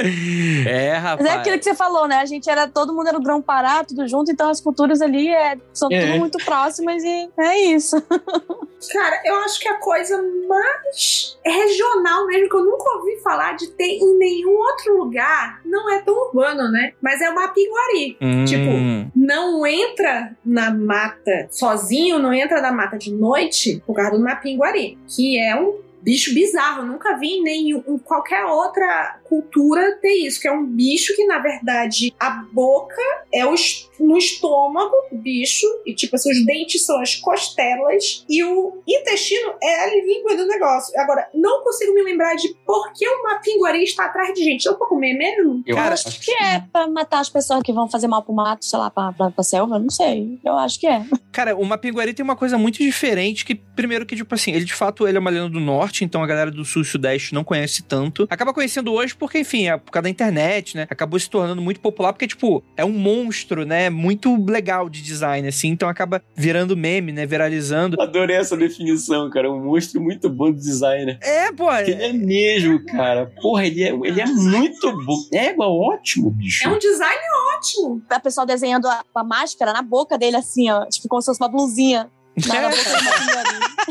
É, 0.66 0.93
rapaz. 0.95 1.27
Mas 1.27 1.37
é 1.37 1.39
aquilo 1.39 1.59
que 1.59 1.65
você 1.65 1.75
falou, 1.75 2.07
né? 2.07 2.16
A 2.16 2.25
gente 2.25 2.49
era, 2.49 2.66
todo 2.66 2.95
mundo 2.95 3.09
era 3.09 3.16
o 3.16 3.23
grão 3.23 3.41
pará, 3.41 3.85
tudo 3.85 4.07
junto, 4.07 4.31
então 4.31 4.51
as 4.51 4.61
culturas 4.61 5.01
ali 5.01 5.29
é, 5.29 5.57
são 5.73 5.89
é. 5.91 6.01
tudo 6.01 6.19
muito 6.19 6.39
próximas 6.45 7.03
e 7.03 7.31
é 7.39 7.59
isso. 7.59 7.97
Cara, 8.93 9.20
eu 9.25 9.35
acho 9.37 9.59
que 9.59 9.69
a 9.69 9.75
coisa 9.75 10.23
mais 10.49 11.39
regional 11.45 12.27
mesmo, 12.27 12.49
que 12.49 12.57
eu 12.57 12.65
nunca 12.65 12.97
ouvi 12.97 13.16
falar 13.23 13.57
de 13.57 13.69
ter 13.69 13.99
em 13.99 14.16
nenhum 14.19 14.57
outro 14.57 14.97
lugar, 14.99 15.61
não 15.65 15.91
é 15.91 16.01
tão 16.01 16.15
urbano, 16.15 16.70
né? 16.70 16.93
Mas 17.01 17.20
é 17.20 17.31
o 17.31 17.35
Mapinguari. 17.35 18.16
Hum. 18.20 18.45
Tipo, 18.45 18.70
não 19.16 19.66
entra 19.66 20.37
na 20.45 20.70
mata 20.70 21.49
sozinho, 21.51 22.19
não 22.19 22.33
entra 22.33 22.61
na 22.61 22.73
mata 22.73 22.97
de 22.97 23.12
noite 23.12 23.83
por 23.87 23.95
causa 23.95 24.12
do 24.12 24.23
Mapinguari, 24.23 24.99
que 25.09 25.39
é 25.39 25.57
um 25.57 25.89
bicho 26.01 26.33
bizarro. 26.33 26.83
Eu 26.83 26.87
nunca 26.87 27.16
vi 27.16 27.39
em 27.39 27.43
nenhum, 27.43 27.83
em 27.87 27.99
qualquer 27.99 28.45
outra 28.45 29.18
cultura 29.29 29.99
ter 30.01 30.13
isso, 30.27 30.41
que 30.41 30.49
é 30.49 30.53
um 30.53 30.65
bicho 30.65 31.15
que, 31.15 31.25
na 31.27 31.39
verdade, 31.39 32.15
a 32.19 32.31
boca 32.53 33.03
é 33.33 33.45
o, 33.45 33.55
no 34.01 34.17
estômago 34.17 34.95
do 35.11 35.19
bicho, 35.19 35.67
e 35.87 35.95
tipo 35.95 36.17
assim, 36.17 36.31
os 36.31 36.45
dentes 36.47 36.85
são 36.85 37.01
as 37.01 37.17
costelas, 37.17 38.25
e 38.29 38.43
o 38.45 38.83
intestino 38.87 39.55
é 39.63 39.85
a 39.85 39.87
língua 40.05 40.37
do 40.37 40.47
negócio. 40.47 40.99
Agora, 41.01 41.29
não 41.35 41.63
consigo 41.63 41.95
me 41.95 42.03
lembrar 42.03 42.35
de 42.35 42.49
por 42.67 42.93
que 42.93 43.07
uma 43.07 43.37
pinguaria 43.37 43.83
está 43.83 44.07
atrás 44.07 44.35
de 44.35 44.43
gente. 44.43 44.67
Eu 44.67 44.79
vou 44.79 44.89
comer 44.89 45.15
mesmo? 45.15 45.63
Eu 45.67 45.77
Cara, 45.77 45.95
acho 45.95 46.21
Que 46.21 46.33
é 46.33 46.61
pra 46.73 46.87
matar 46.87 47.21
as 47.21 47.29
pessoas 47.29 47.63
que 47.63 47.73
vão 47.73 47.89
fazer 47.89 48.09
mal 48.09 48.23
pro 48.23 48.33
mato, 48.33 48.65
sei 48.65 48.79
lá, 48.79 48.91
pra, 48.91 49.13
pra, 49.13 49.31
pra 49.31 49.45
selva, 49.45 49.79
não 49.79 49.91
sei. 49.91 50.39
Eu 50.45 50.55
acho 50.55 50.79
que 50.81 50.87
é. 50.87 51.05
Cara, 51.33 51.57
o 51.57 51.65
Mapinguari 51.65 52.15
tem 52.15 52.25
uma 52.25 52.37
coisa 52.37 52.59
muito 52.59 52.79
diferente 52.79 53.45
que, 53.45 53.55
primeiro 53.55 54.07
que, 54.07 54.17
tipo 54.17 54.35
assim, 54.35 54.53
ele 54.53 54.65
de 54.65 54.75
fato 54.75 55.07
ele 55.07 55.17
é 55.17 55.21
uma 55.21 55.31
lenda 55.31 55.49
do 55.49 55.61
norte, 55.61 56.05
então 56.05 56.23
a 56.23 56.27
galera 56.27 56.51
do 56.51 56.65
sul 56.65 56.83
e 56.83 56.85
sudeste 56.85 57.35
não 57.35 57.45
conhece 57.45 57.83
tanto. 57.83 58.27
Acaba 58.31 58.53
conhecendo 58.53 58.93
hoje 58.93 59.15
porque, 59.19 59.39
enfim, 59.40 59.69
é 59.69 59.77
por 59.77 59.90
causa 59.90 60.05
da 60.05 60.11
internet, 60.11 60.77
né? 60.77 60.86
Acabou 60.89 61.19
se 61.19 61.28
tornando 61.28 61.61
muito 61.61 61.81
popular 61.81 62.12
porque, 62.12 62.27
tipo, 62.27 62.62
é 62.77 62.85
um 62.85 62.93
monstro, 62.93 63.65
né? 63.65 63.90
Muito 63.90 64.45
legal 64.45 64.89
de 64.89 65.03
design, 65.03 65.47
assim, 65.49 65.69
então 65.69 65.89
acaba 65.89 66.23
virando 66.35 66.77
meme, 66.77 67.12
né? 67.12 67.27
Viralizando. 67.27 68.01
Adorei 68.01 68.36
essa 68.36 68.57
definição, 68.57 69.28
cara. 69.31 69.51
Um 69.51 69.65
monstro 69.65 70.01
muito 70.01 70.28
bom 70.28 70.53
de 70.53 70.59
designer. 70.59 71.19
É, 71.23 71.53
pô. 71.53 71.73
Ele 71.73 72.03
é 72.03 72.12
mesmo, 72.12 72.85
cara. 72.86 73.32
Porra, 73.40 73.66
ele 73.66 73.82
é, 73.82 73.89
ele 73.89 74.20
é 74.20 74.27
muito 74.27 75.05
bom. 75.05 75.19
É, 75.32 75.55
ótimo, 75.59 76.31
bicho. 76.31 76.66
É 76.66 76.70
um 76.70 76.78
design 76.78 77.20
ótimo. 77.57 78.03
A 78.09 78.20
pessoa 78.20 78.47
desenhando 78.47 78.86
a, 78.86 79.03
a 79.15 79.24
máscara 79.24 79.73
na 79.73 79.82
boca 79.82 80.16
dele, 80.16 80.36
assim, 80.36 80.70
ó. 80.70 80.86
Tipo, 80.86 81.09
como 81.09 81.23
se 81.23 81.27
fosse 81.27 81.43
uma 81.43 81.49
blusinha. 81.49 82.11
Mapinguari. 82.47 82.77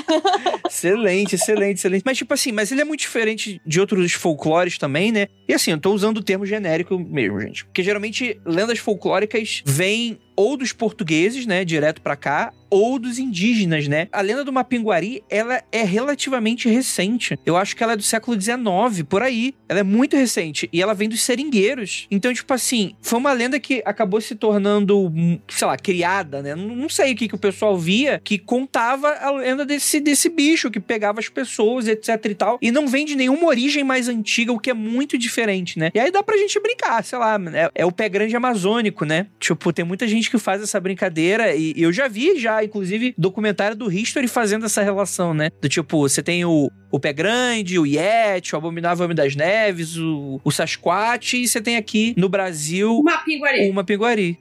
Excelente, 0.68 1.36
excelente, 1.36 1.78
excelente. 1.78 2.03
Mas, 2.06 2.18
tipo 2.18 2.34
assim, 2.34 2.52
mas 2.52 2.72
ele 2.72 2.82
é 2.82 2.84
muito 2.84 2.99
diferente 2.99 3.60
de 3.65 3.80
outros 3.80 4.14
folclores 4.14 4.78
também, 4.78 5.11
né? 5.11 5.28
E 5.48 5.53
assim, 5.53 5.72
eu 5.72 5.80
tô 5.80 5.91
usando 5.91 6.18
o 6.18 6.24
termo 6.24 6.45
genérico 6.45 6.99
mesmo, 6.99 7.40
gente. 7.41 7.65
Porque 7.65 7.82
geralmente 7.82 8.40
lendas 8.45 8.78
folclóricas 8.78 9.64
vêm 9.65 10.19
ou 10.38 10.56
dos 10.56 10.72
portugueses, 10.72 11.46
né, 11.46 11.66
direto 11.66 12.02
pra 12.02 12.16
cá, 12.16 12.54
ou 12.70 13.00
dos 13.00 13.18
indígenas, 13.18 13.88
né? 13.88 14.08
A 14.12 14.22
lenda 14.22 14.44
do 14.44 14.52
Mapinguari, 14.52 15.24
ela 15.30 15.64
é 15.72 15.84
relativamente 15.84 16.70
recente. 16.70 17.40
Eu 17.46 17.56
acho 17.56 17.76
que 17.76 17.84
ela 17.84 17.94
é 17.94 17.96
do 17.96 18.04
século 18.04 18.40
XIX, 18.40 19.04
por 19.08 19.22
aí. 19.22 19.54
Ela 19.70 19.80
é 19.80 19.84
muito 19.84 20.18
recente. 20.18 20.70
E 20.72 20.82
ela 20.82 20.94
vem 20.94 21.08
dos 21.08 21.22
seringueiros. 21.22 22.08
Então, 22.12 22.34
tipo 22.34 22.54
assim, 22.54 22.94
foi 23.02 23.20
uma 23.20 23.32
lenda 23.32 23.60
que 23.60 23.82
acabou 23.86 24.20
se 24.20 24.36
tornando, 24.36 25.12
sei 25.48 25.68
lá, 25.68 25.78
criada, 25.78 26.42
né? 26.42 26.56
Não 26.56 26.78
não 26.78 26.90
sei 26.90 27.14
o 27.14 27.16
que, 27.16 27.28
que 27.28 27.36
o 27.36 27.40
pessoal 27.40 27.78
via 27.78 28.22
que 28.24 28.38
contava 28.38 29.10
a 29.10 29.32
lenda 29.32 29.66
desse, 29.66 30.00
desse 30.00 30.30
bicho 30.30 30.72
que 30.72 30.80
pegava 30.80 31.20
as 31.20 31.28
pessoas, 31.28 31.88
etc 31.88 32.26
e 32.26 32.36
tal. 32.36 32.58
E 32.62 32.72
não 32.72 32.88
vem 32.88 33.06
de 33.06 33.16
nenhuma 33.16 33.46
origem 33.48 33.84
mais 33.84 34.08
antiga, 34.08 34.54
o 34.54 34.60
que 34.60 34.70
é 34.70 34.74
muito 34.74 35.18
diferente, 35.18 35.78
né? 35.80 35.92
E 35.94 36.00
aí 36.00 36.12
dá 36.12 36.24
pra 36.24 36.38
gente 36.38 36.60
brincar, 36.60 37.04
sei 37.04 37.18
lá, 37.18 37.40
é, 37.54 37.72
é 37.76 37.86
o 37.86 37.92
pé 37.92 38.08
grande 38.08 38.36
amazônico, 38.36 39.06
né? 39.06 39.28
Tipo, 39.40 39.74
tem 39.74 39.84
muita 39.84 40.08
gente 40.08 40.27
que 40.30 40.38
faz 40.38 40.62
essa 40.62 40.80
brincadeira 40.80 41.56
e, 41.56 41.74
e 41.76 41.84
eu 41.84 41.91
já 41.91 42.08
vi 42.08 42.38
já, 42.40 42.64
inclusive, 42.64 43.14
documentário 43.18 43.76
do 43.76 43.91
History 43.91 44.28
fazendo 44.28 44.66
essa 44.66 44.82
relação, 44.82 45.34
né? 45.34 45.49
Do 45.62 45.70
tipo, 45.70 45.99
você 45.99 46.22
tem 46.22 46.45
o, 46.45 46.70
o 46.91 46.99
pé 46.99 47.14
grande, 47.14 47.80
o 47.80 47.86
Yeti, 47.86 48.54
o 48.54 48.58
abominável 48.58 49.06
homem 49.06 49.16
das 49.16 49.36
neves, 49.36 49.98
o, 49.98 50.40
o 50.44 50.52
Sasquatch, 50.52 51.34
e 51.34 51.48
você 51.48 51.62
tem 51.62 51.78
aqui 51.78 52.14
no 52.18 52.30
Brasil 52.30 52.99
Uma 52.99 53.18
pinguaria. 53.20 53.72
o 53.72 53.74
Mapinguari. 53.74 54.38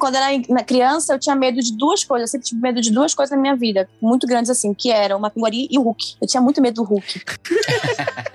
Quando 0.00 0.16
eu 0.16 0.20
era 0.22 0.42
na 0.48 0.64
criança, 0.64 1.12
eu 1.14 1.18
tinha 1.18 1.36
medo 1.36 1.60
de 1.60 1.76
duas 1.76 2.02
coisas. 2.02 2.28
Eu 2.28 2.32
sempre 2.32 2.48
tive 2.48 2.60
medo 2.60 2.80
de 2.80 2.90
duas 2.90 3.14
coisas 3.14 3.34
na 3.36 3.40
minha 3.40 3.54
vida, 3.54 3.88
muito 4.00 4.26
grandes 4.26 4.50
assim, 4.50 4.74
que 4.74 4.90
eram 4.90 5.18
o 5.18 5.20
Mapinguari 5.20 5.68
e 5.70 5.78
o 5.78 5.82
Hulk. 5.82 6.16
Eu 6.20 6.26
tinha 6.26 6.40
muito 6.40 6.60
medo 6.60 6.82
do 6.82 6.84
Hulk. 6.84 7.20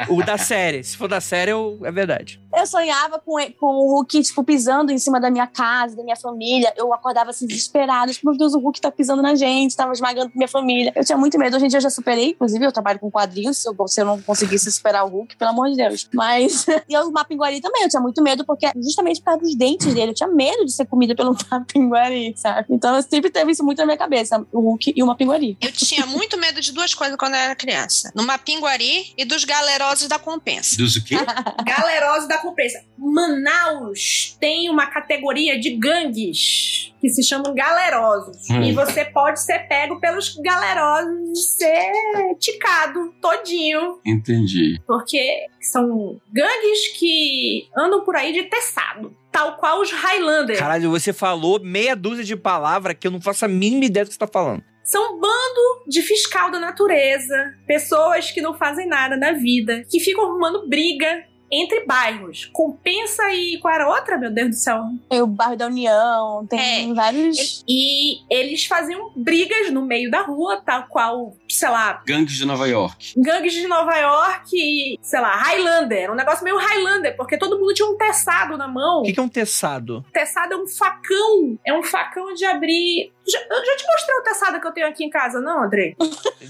O 0.09 0.23
da 0.23 0.37
série. 0.37 0.83
Se 0.83 0.95
for 0.97 1.07
da 1.07 1.19
série, 1.19 1.51
eu- 1.51 1.79
é 1.83 1.91
verdade. 1.91 2.39
Eu 2.55 2.67
sonhava 2.67 3.17
com, 3.19 3.35
com 3.59 3.65
o 3.65 3.95
Hulk, 3.95 4.21
tipo, 4.21 4.43
pisando 4.43 4.91
em 4.91 4.97
cima 4.99 5.19
da 5.19 5.31
minha 5.31 5.47
casa, 5.47 5.95
da 5.95 6.03
minha 6.03 6.15
família. 6.15 6.71
Eu 6.77 6.93
acordava 6.93 7.31
assim, 7.31 7.47
desesperada. 7.47 8.11
Tipo, 8.11 8.29
meu 8.29 8.37
Deus, 8.37 8.53
o 8.53 8.59
Hulk 8.59 8.79
tá 8.79 8.91
pisando 8.91 9.21
na 9.21 9.33
gente, 9.35 9.75
tava 9.75 9.91
esmagando 9.93 10.31
minha 10.35 10.47
família. 10.47 10.93
Eu 10.95 11.03
tinha 11.03 11.17
muito 11.17 11.37
medo. 11.39 11.55
Hoje 11.55 11.65
em 11.65 11.67
dia 11.69 11.77
eu 11.77 11.81
já 11.81 11.89
superei. 11.89 12.29
Inclusive, 12.31 12.63
eu 12.65 12.71
trabalho 12.71 12.99
com 12.99 13.09
quadrinhos. 13.09 13.57
Se 13.57 13.67
eu, 13.67 13.87
se 13.87 14.01
eu 14.01 14.05
não 14.05 14.21
conseguisse 14.21 14.71
superar 14.71 15.05
o 15.05 15.09
Hulk, 15.09 15.35
pelo 15.37 15.49
amor 15.51 15.69
de 15.69 15.77
Deus. 15.77 16.07
Mas. 16.13 16.65
e 16.87 16.97
o 16.97 17.11
Mapinguari 17.11 17.59
também. 17.61 17.83
Eu 17.83 17.89
tinha 17.89 18.01
muito 18.01 18.21
medo, 18.21 18.45
porque 18.45 18.69
justamente 18.75 19.19
por 19.21 19.25
causa 19.25 19.41
dos 19.41 19.55
dentes 19.55 19.93
dele. 19.93 20.11
Eu 20.11 20.15
tinha 20.15 20.29
medo 20.29 20.65
de 20.65 20.71
ser 20.71 20.85
comida 20.85 21.15
pelo 21.15 21.33
Mapinguari, 21.59 22.33
sabe? 22.37 22.67
Então 22.69 22.95
eu 22.95 23.01
sempre 23.01 23.29
teve 23.29 23.51
isso 23.51 23.63
muito 23.63 23.79
na 23.79 23.85
minha 23.85 23.97
cabeça: 23.97 24.45
o 24.51 24.59
Hulk 24.59 24.93
e 24.95 25.03
o 25.03 25.07
Mapinguari. 25.07 25.57
Eu 25.61 25.71
tinha 25.71 26.05
muito 26.05 26.37
medo 26.37 26.61
de 26.61 26.71
duas 26.71 26.93
coisas 26.93 27.15
quando 27.17 27.33
eu 27.33 27.39
era 27.39 27.55
criança. 27.55 28.11
No 28.15 28.23
Mapinguari 28.23 29.13
e 29.17 29.25
dos 29.25 29.43
galerosos 29.43 30.07
da 30.07 30.19
compensa. 30.19 30.77
Dos 30.77 30.95
o 30.95 31.03
quê? 31.03 31.15
Galerosos 31.65 32.27
da 32.27 32.37
compensa. 32.37 32.83
Manaus 32.97 34.35
tem 34.39 34.69
uma 34.69 34.87
categoria 34.87 35.59
de 35.59 35.71
gangues 35.71 36.93
que 36.99 37.09
se 37.09 37.23
chamam 37.23 37.53
galerosos. 37.53 38.49
Hum. 38.49 38.63
E 38.63 38.73
você 38.73 39.05
pode 39.05 39.39
ser 39.39 39.67
pego 39.67 39.99
pelos 39.99 40.35
galerosos 40.37 41.37
e 41.37 41.57
ser 41.57 41.91
ticado 42.39 43.13
todinho. 43.21 43.99
Entendi. 44.05 44.81
Porque 44.87 45.45
são 45.61 46.19
gangues 46.31 46.87
que 46.97 47.67
andam 47.77 48.03
por 48.03 48.15
aí 48.15 48.33
de 48.33 48.43
teçado. 48.43 49.15
Tal 49.35 49.57
qual 49.57 49.81
os 49.81 49.91
Highlanders. 49.91 50.57
Caralho, 50.57 50.89
você 50.89 51.11
falou 51.11 51.59
meia 51.59 51.93
dúzia 51.93 52.23
de 52.23 52.37
palavras 52.37 52.95
que 52.97 53.05
eu 53.05 53.11
não 53.11 53.19
faço 53.19 53.43
a 53.43 53.49
mínima 53.49 53.83
ideia 53.83 54.05
do 54.05 54.07
que 54.07 54.13
você 54.13 54.19
tá 54.19 54.27
falando. 54.27 54.63
São 54.81 55.13
um 55.13 55.19
bando 55.19 55.83
de 55.89 56.01
fiscal 56.01 56.49
da 56.49 56.57
natureza, 56.57 57.53
pessoas 57.67 58.31
que 58.31 58.39
não 58.39 58.53
fazem 58.53 58.87
nada 58.87 59.17
na 59.17 59.33
vida, 59.33 59.83
que 59.91 59.99
ficam 59.99 60.23
arrumando 60.23 60.69
briga 60.69 61.25
entre 61.51 61.85
bairros. 61.85 62.49
Compensa 62.53 63.23
e 63.33 63.57
qual 63.59 63.73
era 63.73 63.83
a 63.83 63.89
outra, 63.89 64.17
meu 64.17 64.31
Deus 64.31 64.49
do 64.49 64.55
céu? 64.55 64.83
Tem 65.09 65.21
o 65.21 65.27
bairro 65.27 65.57
da 65.57 65.67
União, 65.67 66.45
tem 66.47 66.93
vários. 66.93 67.63
E 67.67 68.19
eles 68.29 68.65
faziam 68.65 69.11
brigas 69.15 69.69
no 69.69 69.85
meio 69.85 70.09
da 70.09 70.21
rua, 70.21 70.61
tal 70.65 70.87
qual, 70.87 71.35
sei 71.55 71.69
lá, 71.69 72.01
Gangues 72.05 72.33
de 72.35 72.45
Nova 72.45 72.67
York. 72.67 73.13
gangues 73.17 73.53
de 73.53 73.67
Nova 73.67 73.95
York 73.97 74.49
e, 74.53 74.99
sei 75.01 75.19
lá, 75.19 75.35
Highlander. 75.35 76.03
Era 76.03 76.11
um 76.11 76.15
negócio 76.15 76.43
meio 76.43 76.57
Highlander, 76.57 77.15
porque 77.15 77.37
todo 77.37 77.59
mundo 77.59 77.73
tinha 77.73 77.87
um 77.87 77.97
teçado 77.97 78.57
na 78.57 78.67
mão. 78.67 78.99
O 79.01 79.03
que, 79.03 79.13
que 79.13 79.19
é 79.19 79.23
um 79.23 79.29
teçado? 79.29 80.05
Teçado 80.13 80.53
é 80.53 80.57
um 80.57 80.67
facão. 80.67 81.57
É 81.65 81.73
um 81.73 81.83
facão 81.83 82.33
de 82.33 82.45
abrir. 82.45 83.11
Já- 83.27 83.39
eu 83.49 83.65
já 83.65 83.75
te 83.75 83.87
mostrei 83.87 84.15
o 84.17 84.21
teçado 84.23 84.61
que 84.61 84.67
eu 84.67 84.71
tenho 84.71 84.87
aqui 84.87 85.03
em 85.03 85.09
casa, 85.09 85.41
não, 85.41 85.63
Andrei? 85.63 85.95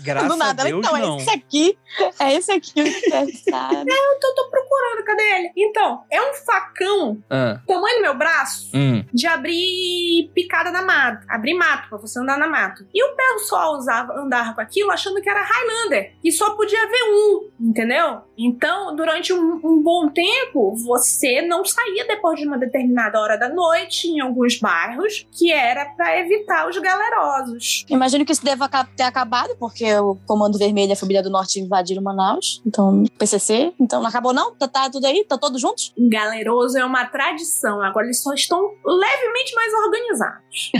Graças 0.03 0.27
Do 0.30 0.36
nada. 0.36 0.61
a 0.64 0.65
Deus, 0.65 0.86
então, 0.86 0.98
não. 0.99 1.15
é 1.18 1.22
esse 1.22 1.30
aqui. 1.30 1.77
É 2.19 2.34
esse 2.34 2.52
aqui 2.52 2.82
o 2.82 2.84
testado. 2.84 3.76
Então 3.76 3.95
eu 4.30 4.36
tô 4.36 4.49
procurando, 4.49 5.06
cadê 5.06 5.23
ele? 5.23 5.52
Então, 5.56 6.03
é 6.11 6.22
um 6.22 6.34
facão, 6.34 7.18
Ah, 7.30 7.60
tamanho 7.65 7.95
do 7.98 8.02
meu 8.02 8.14
braço, 8.18 8.69
hum. 8.73 9.06
de 9.14 9.26
abrir 9.26 10.30
picada 10.34 10.69
na 10.72 10.82
mata. 10.82 11.26
Abrir 11.30 11.53
mato, 11.53 11.88
pra 11.88 11.98
você 11.98 12.19
andar 12.19 12.38
na 12.38 12.48
mata. 12.48 12.86
E 12.94 13.03
o 13.03 13.15
pessoal 13.15 13.76
usava, 13.77 14.11
andava 14.14 14.53
com 14.53 14.61
aquilo 14.61 14.91
achando 14.96 15.22
que 15.22 15.30
era 15.30 15.44
Highlander. 15.44 16.14
E 16.24 16.32
só 16.32 16.56
podia 16.56 16.88
ver 16.88 17.04
um, 17.04 17.50
entendeu? 17.70 18.22
Então, 18.38 18.96
durante 18.96 19.32
um, 19.32 19.62
um 19.64 19.82
bom 19.82 20.10
tempo, 20.10 20.76
você 20.76 21.42
não 21.42 21.64
saía 21.64 22.06
depois 22.08 22.40
de 22.40 22.48
uma 22.48 22.58
determinada 22.58 23.20
hora 23.20 23.38
da 23.38 23.48
noite 23.48 24.08
em 24.08 24.20
alguns 24.20 24.60
bairros, 24.60 25.26
que 25.32 25.52
era 25.52 25.86
pra 25.86 26.20
evitar 26.20 26.68
os 26.68 26.78
galerosos. 26.78 27.86
Imagino 27.90 28.26
que 28.26 28.32
isso 28.32 28.44
deva 28.44 28.68
ter 28.96 29.04
acabado, 29.04 29.56
porque 29.58 29.94
o 29.96 30.16
Comando 30.26 30.58
Vermelho 30.58 30.90
e 30.90 30.94
a 30.94 30.98
Família 30.98 31.22
do 31.22 31.30
Norte 31.30 31.60
invadiram 31.60 32.02
Manaus. 32.02 32.62
Então, 32.66 33.04
PCC. 33.18 33.74
Então, 33.80 34.02
não 34.02 34.10
acabou 34.10 34.34
não? 34.34 34.56
Tá, 34.56 34.68
tá 34.68 34.90
tudo 34.90 35.06
aí? 35.06 35.24
Tá 35.24 35.38
todos 35.38 35.62
juntos? 35.62 35.94
Galeroso 35.98 36.78
é 36.78 36.86
uma 36.86 37.06
tradição, 37.06 37.82
agora 37.82 38.06
eles 38.06 38.22
só 38.22 38.34
estão 38.34 38.72
levemente 38.86 39.54
mais 39.54 39.74
organizados. 39.74 40.72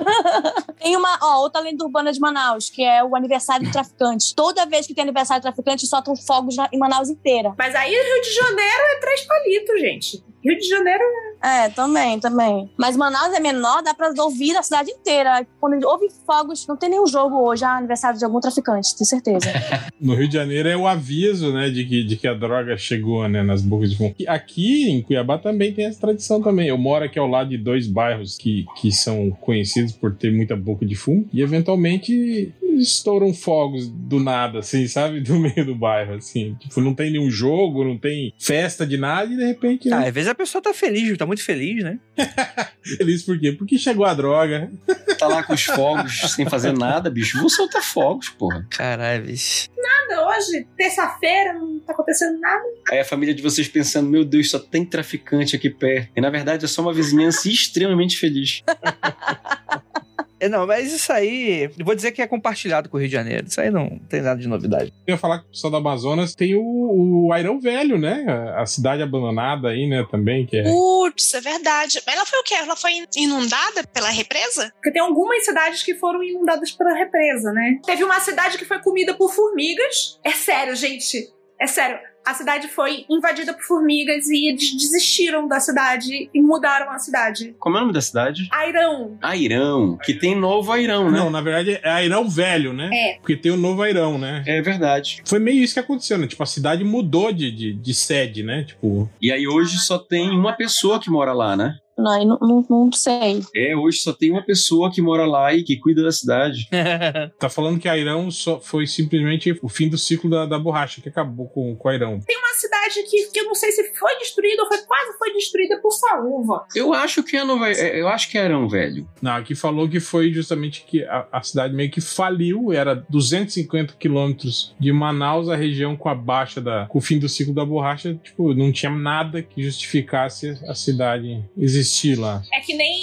Tem 0.80 0.96
uma, 0.96 1.18
ó, 1.20 1.40
outra 1.40 1.60
lenda 1.60 1.84
urbana 1.84 2.12
de 2.12 2.20
Manaus, 2.20 2.70
que 2.70 2.82
é 2.82 3.04
o 3.04 3.14
aniversário 3.14 3.39
do 3.66 3.70
traficante. 3.72 4.34
Toda 4.34 4.66
vez 4.66 4.86
que 4.86 4.94
tem 4.94 5.02
aniversário 5.02 5.40
do 5.40 5.44
traficante, 5.44 5.86
soltam 5.86 6.14
fogos 6.16 6.56
na- 6.56 6.68
em 6.72 6.78
Manaus 6.78 7.08
inteira. 7.08 7.52
Mas 7.58 7.74
aí 7.74 7.90
Rio 7.90 8.22
de 8.22 8.34
Janeiro 8.34 8.82
é 8.96 9.00
três 9.00 9.20
palitos, 9.22 9.80
gente. 9.80 10.24
Rio 10.42 10.56
de 10.56 10.66
Janeiro 10.66 11.04
É, 11.42 11.68
também, 11.68 12.18
também. 12.18 12.70
Mas 12.78 12.96
Manaus 12.96 13.34
é 13.34 13.40
menor, 13.40 13.82
dá 13.82 13.92
pra 13.92 14.10
ouvir 14.20 14.56
a 14.56 14.62
cidade 14.62 14.90
inteira. 14.90 15.46
Quando 15.60 15.84
ouve 15.86 16.08
fogos, 16.24 16.66
não 16.66 16.76
tem 16.78 16.88
nenhum 16.88 17.06
jogo 17.06 17.46
hoje, 17.46 17.62
ah, 17.64 17.76
aniversário 17.76 18.18
de 18.18 18.24
algum 18.24 18.40
traficante, 18.40 18.96
tenho 18.96 19.06
certeza. 19.08 19.40
No 20.00 20.14
Rio 20.14 20.26
de 20.28 20.34
Janeiro 20.34 20.66
é 20.66 20.74
o 20.76 20.86
aviso, 20.86 21.52
né, 21.52 21.68
de 21.68 21.84
que, 21.84 22.02
de 22.04 22.16
que 22.16 22.26
a 22.26 22.32
droga 22.32 22.74
chegou, 22.78 23.28
né, 23.28 23.42
nas 23.42 23.60
bocas 23.60 23.90
de 23.90 23.96
fumo. 23.98 24.14
E 24.18 24.26
Aqui 24.26 24.88
em 24.90 25.02
Cuiabá 25.02 25.36
também 25.36 25.74
tem 25.74 25.84
essa 25.84 26.00
tradição 26.00 26.40
também. 26.42 26.68
Eu 26.68 26.78
moro 26.78 27.04
aqui 27.04 27.18
ao 27.18 27.26
lado 27.28 27.50
de 27.50 27.58
dois 27.58 27.86
bairros 27.86 28.38
que, 28.38 28.64
que 28.80 28.90
são 28.90 29.30
conhecidos 29.30 29.92
por 29.92 30.14
ter 30.16 30.32
muita 30.32 30.56
boca 30.56 30.86
de 30.86 30.94
fumo 30.94 31.28
e 31.34 31.42
eventualmente 31.42 32.54
estouram 32.80 33.32
fogos 33.32 33.88
do 33.88 34.18
nada, 34.20 34.60
assim, 34.60 34.86
sabe? 34.86 35.20
Do 35.20 35.38
meio 35.38 35.64
do 35.64 35.74
bairro, 35.74 36.14
assim. 36.14 36.54
Tipo, 36.60 36.80
não 36.80 36.94
tem 36.94 37.10
nenhum 37.10 37.30
jogo, 37.30 37.84
não 37.84 37.98
tem 37.98 38.32
festa 38.38 38.86
de 38.86 38.96
nada 38.96 39.32
e 39.32 39.36
de 39.36 39.44
repente... 39.44 39.92
Ah, 39.92 40.00
né? 40.00 40.08
às 40.08 40.14
vezes 40.14 40.28
a 40.28 40.34
pessoa 40.34 40.62
tá 40.62 40.72
feliz, 40.74 41.16
tá 41.16 41.26
muito 41.26 41.42
feliz, 41.42 41.82
né? 41.82 41.98
Feliz 42.82 43.22
por 43.22 43.38
quê? 43.38 43.52
Porque 43.52 43.78
chegou 43.78 44.04
a 44.04 44.14
droga. 44.14 44.70
Tá 45.18 45.26
lá 45.26 45.42
com 45.42 45.52
os 45.52 45.64
fogos 45.64 46.18
sem 46.34 46.48
fazer 46.48 46.72
nada, 46.72 47.10
bicho. 47.10 47.38
Vou 47.38 47.50
soltar 47.50 47.82
fogos, 47.82 48.30
porra. 48.30 48.66
Caralho, 48.70 49.26
bicho. 49.26 49.68
nada. 49.76 50.26
hoje, 50.28 50.66
terça-feira, 50.76 51.52
não 51.54 51.78
tá 51.80 51.92
acontecendo 51.92 52.38
nada. 52.40 52.64
Aí 52.90 53.00
a 53.00 53.04
família 53.04 53.34
de 53.34 53.42
vocês 53.42 53.68
pensando, 53.68 54.08
meu 54.08 54.24
Deus, 54.24 54.50
só 54.50 54.58
tem 54.58 54.84
traficante 54.84 55.54
aqui 55.54 55.68
perto. 55.68 56.10
E 56.16 56.20
na 56.20 56.30
verdade 56.30 56.64
é 56.64 56.68
só 56.68 56.82
uma 56.82 56.92
vizinhança 56.92 57.48
extremamente 57.48 58.16
feliz. 58.16 58.62
É, 60.40 60.48
Não, 60.48 60.66
mas 60.66 60.92
isso 60.92 61.12
aí, 61.12 61.70
vou 61.78 61.94
dizer 61.94 62.12
que 62.12 62.22
é 62.22 62.26
compartilhado 62.26 62.88
com 62.88 62.96
o 62.96 63.00
Rio 63.00 63.08
de 63.08 63.14
Janeiro. 63.14 63.46
Isso 63.46 63.60
aí 63.60 63.70
não 63.70 64.00
tem 64.08 64.22
nada 64.22 64.40
de 64.40 64.48
novidade. 64.48 64.92
Eu 65.06 65.12
ia 65.12 65.18
falar 65.18 65.40
que 65.40 65.46
o 65.46 65.48
pessoal 65.50 65.70
do 65.70 65.76
Amazonas 65.76 66.34
tem 66.34 66.54
o, 66.54 67.26
o 67.26 67.32
Airão 67.32 67.60
Velho, 67.60 67.98
né? 67.98 68.24
A 68.56 68.64
cidade 68.64 69.02
abandonada 69.02 69.68
aí, 69.68 69.86
né? 69.86 70.06
Também, 70.10 70.46
que 70.46 70.56
é. 70.56 70.62
Putz, 70.62 71.34
é 71.34 71.40
verdade. 71.40 72.00
Mas 72.06 72.16
ela 72.16 72.26
foi 72.26 72.38
o 72.38 72.42
quê? 72.42 72.54
Ela 72.54 72.76
foi 72.76 72.92
inundada 73.16 73.86
pela 73.92 74.08
represa? 74.08 74.72
Porque 74.74 74.92
tem 74.92 75.02
algumas 75.02 75.44
cidades 75.44 75.82
que 75.82 75.94
foram 75.94 76.22
inundadas 76.22 76.72
pela 76.72 76.94
represa, 76.94 77.52
né? 77.52 77.78
Teve 77.84 78.02
uma 78.02 78.18
cidade 78.20 78.56
que 78.56 78.64
foi 78.64 78.78
comida 78.80 79.14
por 79.14 79.32
formigas. 79.32 80.18
É 80.24 80.30
sério, 80.30 80.74
gente. 80.74 81.30
É 81.60 81.66
sério. 81.66 81.98
A 82.24 82.34
cidade 82.34 82.68
foi 82.68 83.04
invadida 83.08 83.52
por 83.54 83.62
formigas 83.62 84.28
e 84.28 84.48
eles 84.48 84.72
desistiram 84.76 85.48
da 85.48 85.58
cidade 85.58 86.28
e 86.32 86.40
mudaram 86.40 86.90
a 86.90 86.98
cidade. 86.98 87.54
Como 87.58 87.76
é 87.76 87.78
o 87.78 87.82
nome 87.82 87.94
da 87.94 88.00
cidade? 88.00 88.46
Airão. 88.52 89.18
Airão, 89.22 89.98
que 90.02 90.14
tem 90.14 90.34
novo 90.34 90.70
Airão, 90.70 91.10
né? 91.10 91.18
Não, 91.18 91.30
na 91.30 91.40
verdade 91.40 91.80
é 91.82 91.88
Airão 91.88 92.28
Velho, 92.28 92.72
né? 92.72 92.90
É. 92.92 93.14
Porque 93.20 93.36
tem 93.36 93.50
o 93.50 93.56
novo 93.56 93.82
Airão, 93.82 94.18
né? 94.18 94.42
É 94.46 94.60
verdade. 94.60 95.22
Foi 95.24 95.38
meio 95.38 95.62
isso 95.62 95.74
que 95.74 95.80
aconteceu, 95.80 96.18
né? 96.18 96.26
Tipo, 96.26 96.42
a 96.42 96.46
cidade 96.46 96.84
mudou 96.84 97.32
de, 97.32 97.50
de, 97.50 97.72
de 97.72 97.94
sede, 97.94 98.42
né? 98.42 98.64
Tipo, 98.64 99.08
E 99.20 99.32
aí 99.32 99.48
hoje 99.48 99.78
só 99.78 99.98
tem 99.98 100.30
uma 100.30 100.52
pessoa 100.52 101.00
que 101.00 101.10
mora 101.10 101.32
lá, 101.32 101.56
né? 101.56 101.78
Não, 102.00 102.24
não, 102.24 102.38
não, 102.40 102.84
não 102.84 102.92
sei. 102.92 103.42
É, 103.54 103.76
hoje 103.76 103.98
só 103.98 104.12
tem 104.12 104.30
uma 104.30 104.42
pessoa 104.42 104.90
que 104.90 105.02
mora 105.02 105.26
lá 105.26 105.52
e 105.52 105.62
que 105.62 105.76
cuida 105.76 106.02
da 106.02 106.12
cidade. 106.12 106.68
tá 107.38 107.48
falando 107.48 107.78
que 107.78 107.88
Airão 107.88 108.30
só 108.30 108.60
foi 108.60 108.86
simplesmente 108.86 109.58
o 109.62 109.68
fim 109.68 109.88
do 109.88 109.98
ciclo 109.98 110.30
da, 110.30 110.46
da 110.46 110.58
borracha, 110.58 111.00
que 111.00 111.08
acabou 111.08 111.48
com, 111.48 111.76
com 111.76 111.88
Airão. 111.88 112.20
Tem 112.26 112.36
uma 112.36 112.54
cidade 112.54 113.02
que, 113.08 113.30
que 113.30 113.40
eu 113.40 113.44
não 113.44 113.54
sei 113.54 113.70
se 113.72 113.82
foi 113.94 114.18
destruída 114.18 114.62
ou 114.62 114.68
foi, 114.68 114.78
quase 114.78 115.18
foi 115.18 115.32
destruída 115.32 115.78
por 115.80 115.92
Saúva. 115.92 116.64
Eu 116.74 116.92
acho 116.92 117.22
que 117.22 117.36
é 117.36 117.44
Nova, 117.44 117.70
é, 117.70 118.00
eu 118.00 118.08
acho 118.08 118.30
que 118.30 118.38
é 118.38 118.42
Airão, 118.42 118.68
velho. 118.68 119.06
Não, 119.20 119.32
aqui 119.32 119.54
falou 119.54 119.88
que 119.88 120.00
foi 120.00 120.32
justamente 120.32 120.84
que 120.84 121.04
a, 121.04 121.26
a 121.32 121.42
cidade 121.42 121.74
meio 121.74 121.90
que 121.90 122.00
faliu, 122.00 122.72
era 122.72 122.94
250 122.94 123.94
quilômetros 123.94 124.74
de 124.78 124.92
Manaus, 124.92 125.48
a 125.48 125.56
região 125.56 125.96
com 125.96 126.08
a 126.08 126.14
baixa 126.14 126.60
da. 126.60 126.86
com 126.86 126.98
o 126.98 127.02
fim 127.02 127.18
do 127.18 127.28
ciclo 127.28 127.54
da 127.54 127.64
borracha, 127.64 128.14
tipo, 128.22 128.54
não 128.54 128.72
tinha 128.72 128.90
nada 128.90 129.42
que 129.42 129.62
justificasse 129.62 130.58
a 130.66 130.74
cidade 130.74 131.44
existir 131.56 131.89
lá. 132.16 132.42
É 132.52 132.60
que 132.60 132.74
nem 132.74 133.00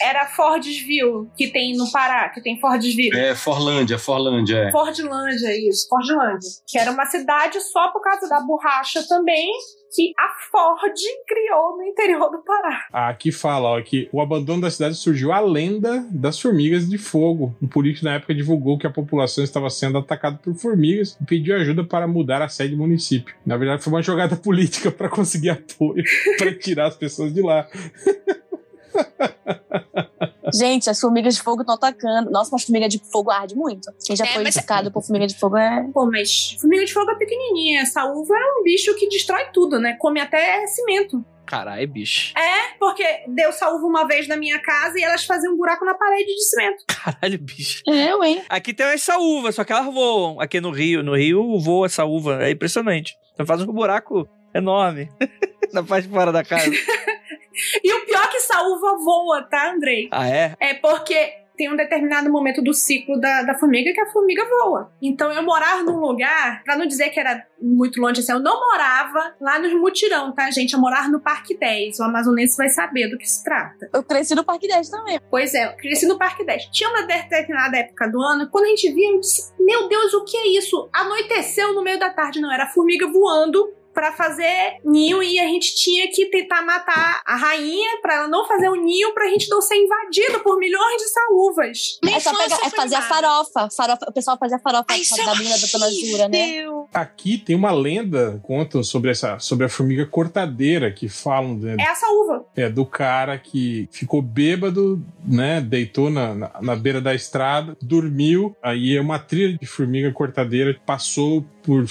era 0.00 0.26
Fordsville, 0.26 1.28
que 1.36 1.48
tem 1.48 1.76
no 1.76 1.90
Pará, 1.90 2.28
que 2.28 2.40
tem 2.40 2.58
Fordsville. 2.60 3.16
É, 3.16 3.34
Forlândia, 3.34 3.98
Forlândia, 3.98 4.56
é. 4.68 4.70
Fordlândia, 4.70 5.68
isso, 5.68 5.88
Fordlândia. 5.88 6.48
Que 6.68 6.78
era 6.78 6.90
uma 6.90 7.06
cidade 7.06 7.60
só 7.60 7.88
por 7.88 8.00
causa 8.00 8.28
da 8.28 8.40
borracha 8.40 9.02
também, 9.08 9.50
que 9.92 10.12
a 10.18 10.28
Ford 10.50 10.94
criou 11.26 11.76
no 11.76 11.84
interior 11.84 12.30
do 12.30 12.38
Pará. 12.38 12.86
Aqui 12.92 13.32
fala 13.32 13.70
ó, 13.70 13.82
que 13.82 14.08
o 14.12 14.20
abandono 14.20 14.62
da 14.62 14.70
cidade 14.70 14.94
surgiu 14.94 15.32
a 15.32 15.40
lenda 15.40 16.06
das 16.10 16.40
formigas 16.40 16.88
de 16.88 16.98
fogo. 16.98 17.54
Um 17.60 17.66
político 17.66 18.04
na 18.04 18.14
época 18.14 18.34
divulgou 18.34 18.78
que 18.78 18.86
a 18.86 18.90
população 18.90 19.42
estava 19.42 19.68
sendo 19.70 19.98
atacada 19.98 20.38
por 20.42 20.54
formigas 20.54 21.16
e 21.20 21.24
pediu 21.24 21.56
ajuda 21.56 21.84
para 21.84 22.06
mudar 22.06 22.42
a 22.42 22.48
sede 22.48 22.74
do 22.74 22.78
município. 22.78 23.34
Na 23.44 23.56
verdade, 23.56 23.82
foi 23.82 23.92
uma 23.92 24.02
jogada 24.02 24.36
política 24.36 24.90
para 24.90 25.08
conseguir 25.08 25.50
apoio 25.50 26.04
para 26.38 26.54
tirar 26.54 26.86
as 26.86 26.96
pessoas 26.96 27.32
de 27.32 27.42
lá. 27.42 27.66
Gente, 30.54 30.88
as 30.90 31.00
formigas 31.00 31.34
de 31.36 31.42
fogo 31.42 31.60
estão 31.62 31.74
atacando. 31.74 32.30
Nossa, 32.30 32.50
mas 32.52 32.64
formiga 32.64 32.88
de 32.88 32.98
fogo 33.12 33.30
arde 33.30 33.54
muito. 33.54 33.90
Quem 34.04 34.16
já 34.16 34.24
É, 34.24 34.28
foi 34.34 34.42
mas- 34.44 34.56
picado 34.56 34.90
por 34.90 35.02
formiga 35.02 35.26
de 35.26 35.38
fogo 35.38 35.56
é. 35.56 35.86
Pô, 35.92 36.06
mas 36.06 36.56
formiga 36.60 36.84
de 36.84 36.92
fogo 36.92 37.10
é 37.10 37.14
pequenininha. 37.16 37.82
Essa 37.82 38.04
uva 38.04 38.34
é 38.34 38.60
um 38.60 38.62
bicho 38.62 38.94
que 38.96 39.08
destrói 39.08 39.44
tudo, 39.52 39.78
né? 39.78 39.94
Come 39.98 40.20
até 40.20 40.66
cimento. 40.66 41.24
Caralho, 41.46 41.88
bicho. 41.88 42.32
É, 42.38 42.74
porque 42.78 43.04
deu 43.26 43.50
salva 43.52 43.84
uma 43.84 44.06
vez 44.06 44.28
na 44.28 44.36
minha 44.36 44.60
casa 44.60 44.96
e 44.98 45.02
elas 45.02 45.24
faziam 45.24 45.52
um 45.52 45.56
buraco 45.56 45.84
na 45.84 45.94
parede 45.94 46.32
de 46.32 46.44
cimento. 46.44 46.84
Caralho, 46.86 47.38
bicho. 47.40 47.82
Eu, 47.88 48.22
hein? 48.22 48.40
Aqui 48.48 48.72
tem 48.72 48.86
essa 48.86 49.18
uva, 49.18 49.50
só 49.50 49.64
que 49.64 49.72
elas 49.72 49.92
voam. 49.92 50.40
Aqui 50.40 50.60
no 50.60 50.70
Rio, 50.70 51.02
no 51.02 51.16
Rio 51.16 51.58
voa 51.58 51.86
essa 51.86 52.04
uva. 52.04 52.44
É 52.44 52.50
impressionante. 52.52 53.16
Então 53.34 53.44
faz 53.44 53.60
um 53.62 53.66
buraco 53.72 54.28
enorme 54.54 55.08
na 55.72 55.82
parte 55.82 56.06
de 56.06 56.14
fora 56.14 56.30
da 56.30 56.44
casa. 56.44 56.70
E 57.82 57.92
o 57.92 58.04
pior 58.04 58.24
é 58.24 58.28
que 58.28 58.36
essa 58.36 58.62
uva 58.62 58.96
voa, 58.96 59.42
tá, 59.42 59.72
Andrei? 59.72 60.08
Ah, 60.10 60.28
é? 60.28 60.54
É 60.60 60.74
porque 60.74 61.40
tem 61.60 61.70
um 61.70 61.76
determinado 61.76 62.32
momento 62.32 62.62
do 62.62 62.72
ciclo 62.72 63.20
da, 63.20 63.42
da 63.42 63.54
formiga 63.54 63.92
que 63.92 64.00
a 64.00 64.10
formiga 64.10 64.42
voa. 64.48 64.90
Então 65.02 65.30
eu 65.30 65.42
morar 65.42 65.84
num 65.84 66.00
lugar, 66.00 66.62
pra 66.64 66.74
não 66.74 66.86
dizer 66.86 67.10
que 67.10 67.20
era 67.20 67.46
muito 67.60 68.00
longe 68.00 68.20
assim, 68.20 68.32
eu 68.32 68.40
não 68.40 68.58
morava 68.58 69.34
lá 69.38 69.58
nos 69.58 69.74
mutirão, 69.74 70.32
tá, 70.32 70.50
gente? 70.50 70.72
Eu 70.72 70.80
morar 70.80 71.10
no 71.10 71.20
Parque 71.20 71.54
10. 71.58 72.00
O 72.00 72.04
amazonense 72.04 72.56
vai 72.56 72.70
saber 72.70 73.08
do 73.08 73.18
que 73.18 73.26
se 73.26 73.44
trata. 73.44 73.90
Eu 73.92 74.02
cresci 74.02 74.34
no 74.34 74.42
Parque 74.42 74.66
10 74.66 74.88
também. 74.88 75.20
Pois 75.28 75.52
é, 75.52 75.66
eu 75.66 75.76
cresci 75.76 76.06
no 76.06 76.16
Parque 76.16 76.46
10. 76.46 76.70
Tinha 76.72 76.88
uma 76.88 77.02
determinada 77.02 77.76
época 77.76 78.08
do 78.08 78.22
ano, 78.22 78.48
quando 78.48 78.64
a 78.64 78.68
gente 78.68 78.90
via, 78.94 79.10
eu 79.10 79.20
disse: 79.20 79.52
Meu 79.60 79.86
Deus, 79.86 80.14
o 80.14 80.24
que 80.24 80.38
é 80.38 80.48
isso? 80.56 80.88
Anoiteceu 80.94 81.74
no 81.74 81.82
meio 81.82 81.98
da 81.98 82.08
tarde, 82.08 82.40
não, 82.40 82.50
era 82.50 82.64
a 82.64 82.68
formiga 82.68 83.06
voando 83.06 83.70
pra 83.92 84.12
fazer 84.12 84.78
ninho 84.84 85.22
e 85.22 85.38
a 85.38 85.44
gente 85.44 85.74
tinha 85.74 86.10
que 86.10 86.26
tentar 86.26 86.62
matar 86.62 87.22
a 87.24 87.36
rainha 87.36 87.98
pra 88.00 88.14
ela 88.14 88.28
não 88.28 88.46
fazer 88.46 88.68
o 88.68 88.74
ninho 88.76 89.12
pra 89.12 89.28
gente 89.28 89.48
não 89.48 89.60
ser 89.60 89.76
invadido 89.76 90.40
por 90.40 90.58
milhões 90.58 90.96
de 91.02 91.08
saúvas. 91.08 91.98
É 92.04 92.20
só 92.20 92.32
infância 92.32 92.56
pegar, 92.56 92.66
é 92.66 92.70
fazer 92.70 92.94
a 92.96 93.02
farofa. 93.02 93.68
farofa. 93.70 94.06
O 94.08 94.12
pessoal 94.12 94.38
fazia 94.38 94.58
farofa 94.58 94.86
Ai, 94.88 95.00
é 95.00 95.24
da 95.24 95.34
bunda 95.34 95.58
da 95.58 95.66
Dona 95.72 95.90
Jura, 95.90 96.28
né? 96.28 96.64
Aqui 96.94 97.38
tem 97.38 97.56
uma 97.56 97.72
lenda, 97.72 98.40
contam 98.42 98.82
sobre 98.82 99.10
essa 99.10 99.38
sobre 99.38 99.66
a 99.66 99.68
formiga 99.68 100.06
cortadeira 100.06 100.90
que 100.90 101.08
falam 101.08 101.54
né, 101.56 101.76
É 101.78 101.84
essa 101.90 102.06
uva. 102.08 102.44
é, 102.56 102.68
do 102.68 102.84
cara 102.86 103.38
que 103.38 103.88
ficou 103.92 104.22
bêbado, 104.22 105.02
né? 105.24 105.60
Deitou 105.60 106.10
na, 106.10 106.34
na, 106.34 106.50
na 106.60 106.76
beira 106.76 107.00
da 107.00 107.14
estrada, 107.14 107.76
dormiu. 107.82 108.56
Aí 108.62 108.98
uma 108.98 109.18
trilha 109.18 109.56
de 109.58 109.66
formiga 109.66 110.10
cortadeira 110.12 110.78
passou 110.86 111.44
por 111.62 111.84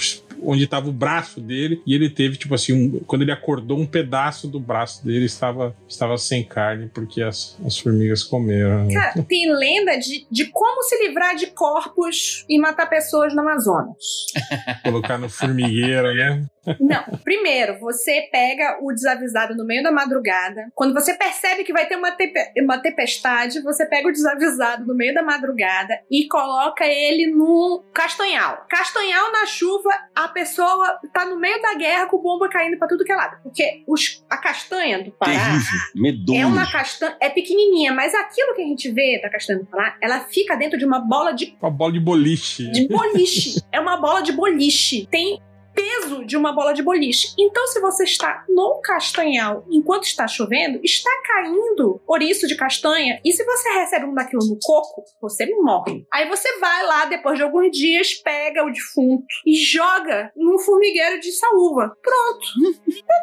onde 0.44 0.64
estava 0.64 0.88
o 0.88 0.92
braço 0.92 1.40
dele 1.40 1.82
e 1.86 1.94
ele 1.94 2.08
teve 2.10 2.36
tipo 2.36 2.54
assim, 2.54 2.72
um- 2.72 3.00
quando 3.06 3.22
ele 3.22 3.32
acordou, 3.32 3.78
um 3.78 3.86
pedaço 3.86 4.48
do 4.48 4.58
braço 4.60 5.04
dele 5.04 5.24
estava 5.26 5.74
estava 5.88 6.16
sem 6.18 6.42
carne 6.44 6.88
porque 6.92 7.22
as, 7.22 7.56
as 7.64 7.78
formigas 7.78 8.22
comeram. 8.22 8.86
né? 8.86 8.94
Cara, 8.94 9.22
tem 9.22 9.52
lenda 9.54 9.96
de, 9.98 10.26
de 10.30 10.46
como 10.46 10.82
se 10.82 10.96
livrar 11.06 11.34
de 11.36 11.46
corpos 11.48 12.44
e 12.48 12.58
matar 12.58 12.86
pessoas 12.88 13.34
no 13.34 13.40
Amazonas. 13.42 13.96
Colocar 14.84 15.18
no 15.18 15.28
formigueiro, 15.28 16.14
né? 16.14 16.44
Não, 16.78 17.02
primeiro, 17.24 17.78
você 17.80 18.28
pega 18.30 18.78
o 18.82 18.92
desavisado 18.92 19.56
no 19.56 19.64
meio 19.64 19.82
da 19.82 19.90
madrugada. 19.90 20.68
Quando 20.74 20.94
você 20.94 21.14
percebe 21.14 21.64
que 21.64 21.72
vai 21.72 21.86
ter 21.86 21.96
uma, 21.96 22.12
tepe- 22.12 22.52
uma 22.58 22.78
tempestade, 22.78 23.60
você 23.62 23.86
pega 23.86 24.08
o 24.08 24.12
desavisado 24.12 24.86
no 24.86 24.94
meio 24.94 25.14
da 25.14 25.22
madrugada 25.22 25.98
e 26.10 26.26
coloca 26.28 26.84
ele 26.86 27.26
no 27.30 27.82
castanhal. 27.92 28.64
Castanhal 28.68 29.32
na 29.32 29.46
chuva, 29.46 29.90
a 30.14 30.28
pessoa 30.28 30.98
tá 31.12 31.24
no 31.26 31.38
meio 31.38 31.60
da 31.62 31.74
guerra 31.74 32.06
com 32.06 32.18
bomba 32.18 32.48
caindo 32.48 32.78
pra 32.78 32.88
tudo 32.88 33.04
que 33.04 33.12
é 33.12 33.16
lado. 33.16 33.38
Porque 33.42 33.82
os, 33.86 34.24
a 34.28 34.36
castanha 34.36 35.02
do 35.02 35.10
Pará. 35.12 35.32
Terrível, 35.32 35.80
medonho. 35.94 36.40
É 36.42 36.46
uma 36.46 36.70
castanha, 36.70 37.16
é 37.20 37.28
pequenininha, 37.30 37.92
mas 37.92 38.14
aquilo 38.14 38.54
que 38.54 38.62
a 38.62 38.66
gente 38.66 38.90
vê 38.90 39.20
da 39.22 39.30
castanha 39.30 39.58
do 39.60 39.66
Pará, 39.66 39.96
ela 40.02 40.20
fica 40.20 40.56
dentro 40.56 40.78
de 40.78 40.84
uma 40.84 41.00
bola 41.00 41.32
de 41.32 41.56
Uma 41.60 41.70
bola 41.70 41.92
de 41.92 42.00
boliche. 42.00 42.70
de 42.70 42.86
boliche. 42.88 43.62
é 43.72 43.80
uma 43.80 43.96
bola 43.96 44.22
de 44.22 44.32
boliche. 44.32 45.06
Tem 45.10 45.40
peso 45.74 46.24
de 46.24 46.36
uma 46.36 46.52
bola 46.52 46.72
de 46.72 46.82
boliche. 46.82 47.28
Então, 47.38 47.66
se 47.68 47.80
você 47.80 48.04
está 48.04 48.44
no 48.48 48.80
castanhal 48.82 49.64
enquanto 49.70 50.04
está 50.04 50.26
chovendo, 50.28 50.80
está 50.84 51.10
caindo 51.26 52.00
ouriço 52.06 52.46
de 52.46 52.54
castanha. 52.56 53.20
E 53.24 53.32
se 53.32 53.44
você 53.44 53.68
recebe 53.70 54.06
um 54.06 54.14
daquilo 54.14 54.44
no 54.46 54.58
coco, 54.62 55.04
você 55.20 55.46
morre. 55.62 56.04
Aí 56.12 56.28
você 56.28 56.58
vai 56.58 56.86
lá, 56.86 57.04
depois 57.06 57.36
de 57.38 57.42
alguns 57.44 57.70
dias, 57.70 58.14
pega 58.14 58.64
o 58.64 58.72
defunto 58.72 59.24
e 59.46 59.54
joga 59.56 60.30
num 60.36 60.58
formigueiro 60.58 61.20
de 61.20 61.32
saúva. 61.32 61.92
Pronto. 62.02 62.46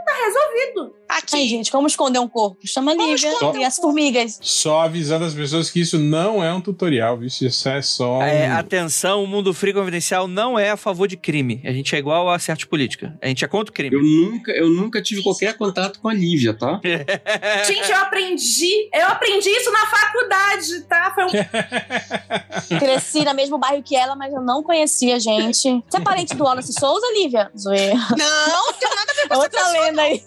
tá 0.06 0.14
resolvido. 0.26 0.96
Ai, 1.10 1.20
Aqui. 1.20 1.48
gente, 1.48 1.72
como 1.72 1.88
esconder 1.88 2.20
um 2.20 2.28
corpo? 2.28 2.58
Chama 2.66 2.92
a 2.92 2.96
Vamos 2.96 3.22
Lívia 3.24 3.60
e 3.62 3.64
as 3.64 3.78
formigas. 3.78 4.40
Só 4.42 4.82
avisando 4.82 5.26
as 5.26 5.34
pessoas 5.34 5.70
que 5.70 5.80
isso 5.82 5.98
não 5.98 6.44
é 6.44 6.54
um 6.54 6.60
tutorial, 6.62 7.18
viu? 7.18 7.28
Isso 7.28 7.70
é 7.70 7.82
só. 7.82 8.22
É, 8.22 8.50
um- 8.50 8.58
atenção, 8.58 9.24
o 9.24 9.28
mundo 9.28 9.54
frio 9.54 9.74
confidencial 9.74 10.28
não 10.28 10.58
é 10.60 10.70
a 10.72 10.78
favor 10.78 11.08
de 11.08 11.16
crime. 11.18 11.62
A 11.66 11.72
gente 11.72 11.96
é 11.96 12.00
igual 12.00 12.30
a 12.30 12.37
certa 12.40 12.66
política. 12.68 13.18
A 13.22 13.28
gente 13.28 13.44
é 13.44 13.48
contra 13.48 13.72
o 13.72 13.74
crime. 13.74 13.96
Eu 13.96 14.04
nunca, 14.04 14.52
eu 14.52 14.70
nunca 14.70 15.02
tive 15.02 15.22
qualquer 15.24 15.56
contato 15.58 16.00
com 16.00 16.08
a 16.08 16.14
Lívia, 16.14 16.54
tá? 16.54 16.80
Gente, 17.66 17.92
eu 17.92 17.98
aprendi. 17.98 18.90
Eu 18.94 19.08
aprendi 19.08 19.50
isso 19.50 19.72
na 19.72 19.86
faculdade, 19.86 20.82
tá? 20.84 21.12
Foi 21.14 21.26
um 21.26 21.30
Cresci 22.80 23.24
no 23.24 23.34
mesmo 23.34 23.58
bairro 23.58 23.82
que 23.84 23.96
ela, 23.96 24.16
mas 24.16 24.34
eu 24.34 24.42
não 24.42 24.64
conhecia, 24.64 25.20
gente. 25.20 25.84
Você 25.88 25.98
é 25.98 26.00
parente 26.00 26.36
do 26.36 26.44
Wallace 26.44 26.74
Souza, 26.74 27.06
Lívia? 27.18 27.52
Zoeira. 27.58 27.96
Não, 27.96 28.48
não 28.48 28.74
tem 28.74 28.90
nada 28.90 29.12
a 29.12 29.16
ver 29.16 29.28
com 29.28 29.34
essa 29.34 29.44
Outra 29.44 29.60
pessoa. 29.64 29.82
lenda 29.86 30.02
aí. 30.02 30.24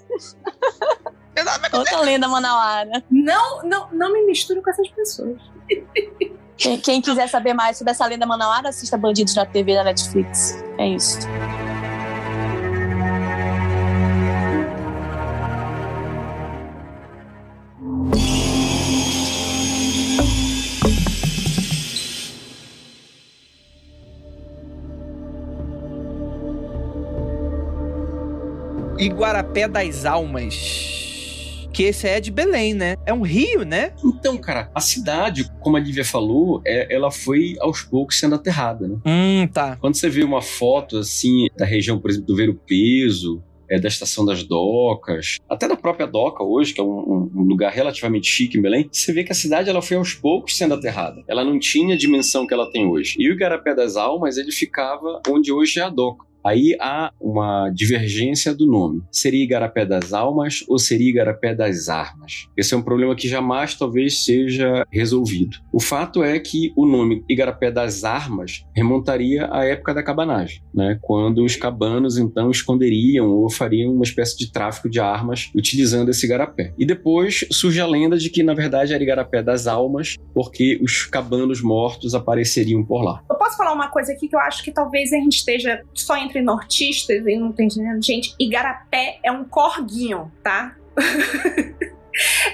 Não 1.73 1.79
Outra 1.79 2.01
lenda 2.01 2.29
manauara. 2.29 3.03
Não, 3.11 3.63
não, 3.63 3.89
não 3.93 4.13
me 4.13 4.27
misturo 4.27 4.63
com 4.63 4.71
essas 4.71 4.89
pessoas. 4.89 5.39
Quem, 6.57 6.79
quem 6.79 7.01
quiser 7.01 7.29
saber 7.29 7.55
mais 7.55 7.79
sobre 7.79 7.93
essa 7.93 8.05
lenda 8.07 8.27
manauara, 8.27 8.69
assista 8.69 8.99
Bandidos 8.99 9.35
na 9.35 9.47
TV 9.47 9.75
da 9.75 9.85
Netflix. 9.85 10.63
É 10.79 10.89
isso. 10.89 11.19
Iguarapé 29.01 29.67
das 29.67 30.05
Almas. 30.05 31.69
Que 31.73 31.85
esse 31.85 32.07
é 32.07 32.21
de 32.21 32.31
Belém, 32.31 32.75
né? 32.75 32.97
É 33.07 33.15
um 33.15 33.23
rio, 33.23 33.65
né? 33.65 33.95
Então, 34.05 34.37
cara, 34.37 34.71
a 34.75 34.81
cidade, 34.81 35.51
como 35.61 35.79
a 35.79 35.81
Lívia 35.81 36.05
falou, 36.05 36.61
é, 36.67 36.95
ela 36.95 37.11
foi 37.11 37.57
aos 37.61 37.81
poucos 37.81 38.19
sendo 38.19 38.35
aterrada, 38.35 38.87
né? 38.87 38.99
Hum, 39.07 39.49
tá. 39.51 39.77
Quando 39.77 39.95
você 39.95 40.11
vê 40.11 40.23
uma 40.23 40.43
foto, 40.43 40.99
assim, 40.99 41.47
da 41.57 41.65
região, 41.65 41.99
por 41.99 42.11
exemplo, 42.11 42.27
do 42.27 42.37
Ver 42.37 42.51
o 42.51 42.55
Peso, 42.55 43.43
é, 43.71 43.79
da 43.79 43.89
Estação 43.89 44.23
das 44.23 44.43
Docas, 44.43 45.39
até 45.49 45.67
da 45.67 45.77
própria 45.77 46.07
Doca 46.07 46.45
hoje, 46.45 46.75
que 46.75 46.81
é 46.83 46.85
um, 46.85 47.31
um, 47.35 47.43
lugar 47.45 47.73
relativamente 47.73 48.27
chique 48.27 48.59
em 48.59 48.63
Belém, 48.63 48.87
você 48.93 49.15
vê 49.15 49.25
que 49.25 49.33
a 49.33 49.35
cidade 49.35 49.71
ela 49.71 49.81
foi 49.81 49.97
aos 49.97 50.13
poucos 50.13 50.59
sendo 50.59 50.75
aterrada. 50.75 51.23
Ela 51.27 51.43
não 51.43 51.59
tinha 51.59 51.95
a 51.95 51.99
dimensão 51.99 52.47
que 52.47 52.53
ela 52.53 52.71
tem 52.71 52.87
hoje. 52.87 53.15
E 53.19 53.31
o 53.31 53.33
Igarapé 53.33 53.75
das 53.75 53.97
Almas, 53.97 54.37
ele 54.37 54.53
ficava 54.53 55.23
onde 55.27 55.51
hoje 55.51 55.81
é 55.81 55.85
a 55.85 55.89
Doca. 55.89 56.29
Aí 56.45 56.77
há 56.81 57.13
uma 57.21 57.71
divergência 57.71 58.55
do 58.55 58.67
nome. 58.67 59.03
Seria 59.11 59.45
Igarapé 59.45 59.85
das 59.85 60.13
Almas 60.13 60.65
ou 60.69 60.79
seria 60.79 61.11
Igarapé 61.11 61.55
das 61.55 61.89
Armas? 61.89 62.49
Esse 62.57 62.75
é 62.75 62.77
um 62.77 62.83
problema 62.83 63.15
que 63.15 63.29
jamais 63.29 63.75
talvez 63.75 64.25
seja 64.25 64.85
resolvido. 64.91 65.59
O 65.73 65.81
fato 65.81 66.23
é 66.23 66.39
que 66.39 66.73
o 66.77 66.87
nome 66.87 67.25
Igarapé 67.29 67.71
das 67.71 68.05
Armas 68.05 68.65
remontaria 68.75 69.49
à 69.51 69.65
época 69.65 69.95
da 69.95 70.03
cabanagem, 70.03 70.63
né? 70.75 70.99
quando 71.01 71.45
os 71.45 71.57
cabanos 71.57 72.19
então 72.19 72.51
esconderiam 72.51 73.29
ou 73.29 73.51
fariam 73.51 73.93
uma 73.93 74.05
espécie 74.05 74.37
de 74.39 74.51
tráfico 74.53 74.89
de 74.89 75.01
armas 75.01 75.51
utilizando 75.55 76.11
esse 76.11 76.27
igarapé. 76.27 76.73
E 76.79 76.87
depois 76.87 77.45
surge 77.51 77.81
a 77.81 77.87
lenda 77.87 78.17
de 78.17 78.31
que 78.31 78.43
na 78.43 78.55
verdade 78.55 78.93
era 78.95 79.03
Igarapé 79.03 79.43
das 79.43 79.67
Almas, 79.67 80.17
porque 80.35 80.79
os 80.83 81.05
cabanos 81.05 81.61
mortos 81.63 82.15
apareceriam 82.15 82.85
por 82.85 83.03
lá. 83.03 83.23
Eu 83.29 83.37
posso 83.37 83.57
falar 83.57 83.73
uma 83.73 83.89
coisa 83.89 84.13
aqui 84.13 84.29
que 84.29 84.35
eu 84.35 84.41
acho 84.41 84.63
que 84.63 84.73
talvez 84.73 85.13
a 85.13 85.17
gente 85.17 85.37
esteja 85.37 85.83
só 85.95 86.17
entre 86.31 86.43
nortistas 86.43 87.27
e 87.27 87.37
não 87.37 87.53
tem 87.53 87.67
entendendo. 87.67 88.03
Gente, 88.03 88.35
Igarapé 88.39 89.19
é 89.23 89.31
um 89.31 89.45
corguinho, 89.45 90.31
tá? 90.43 90.77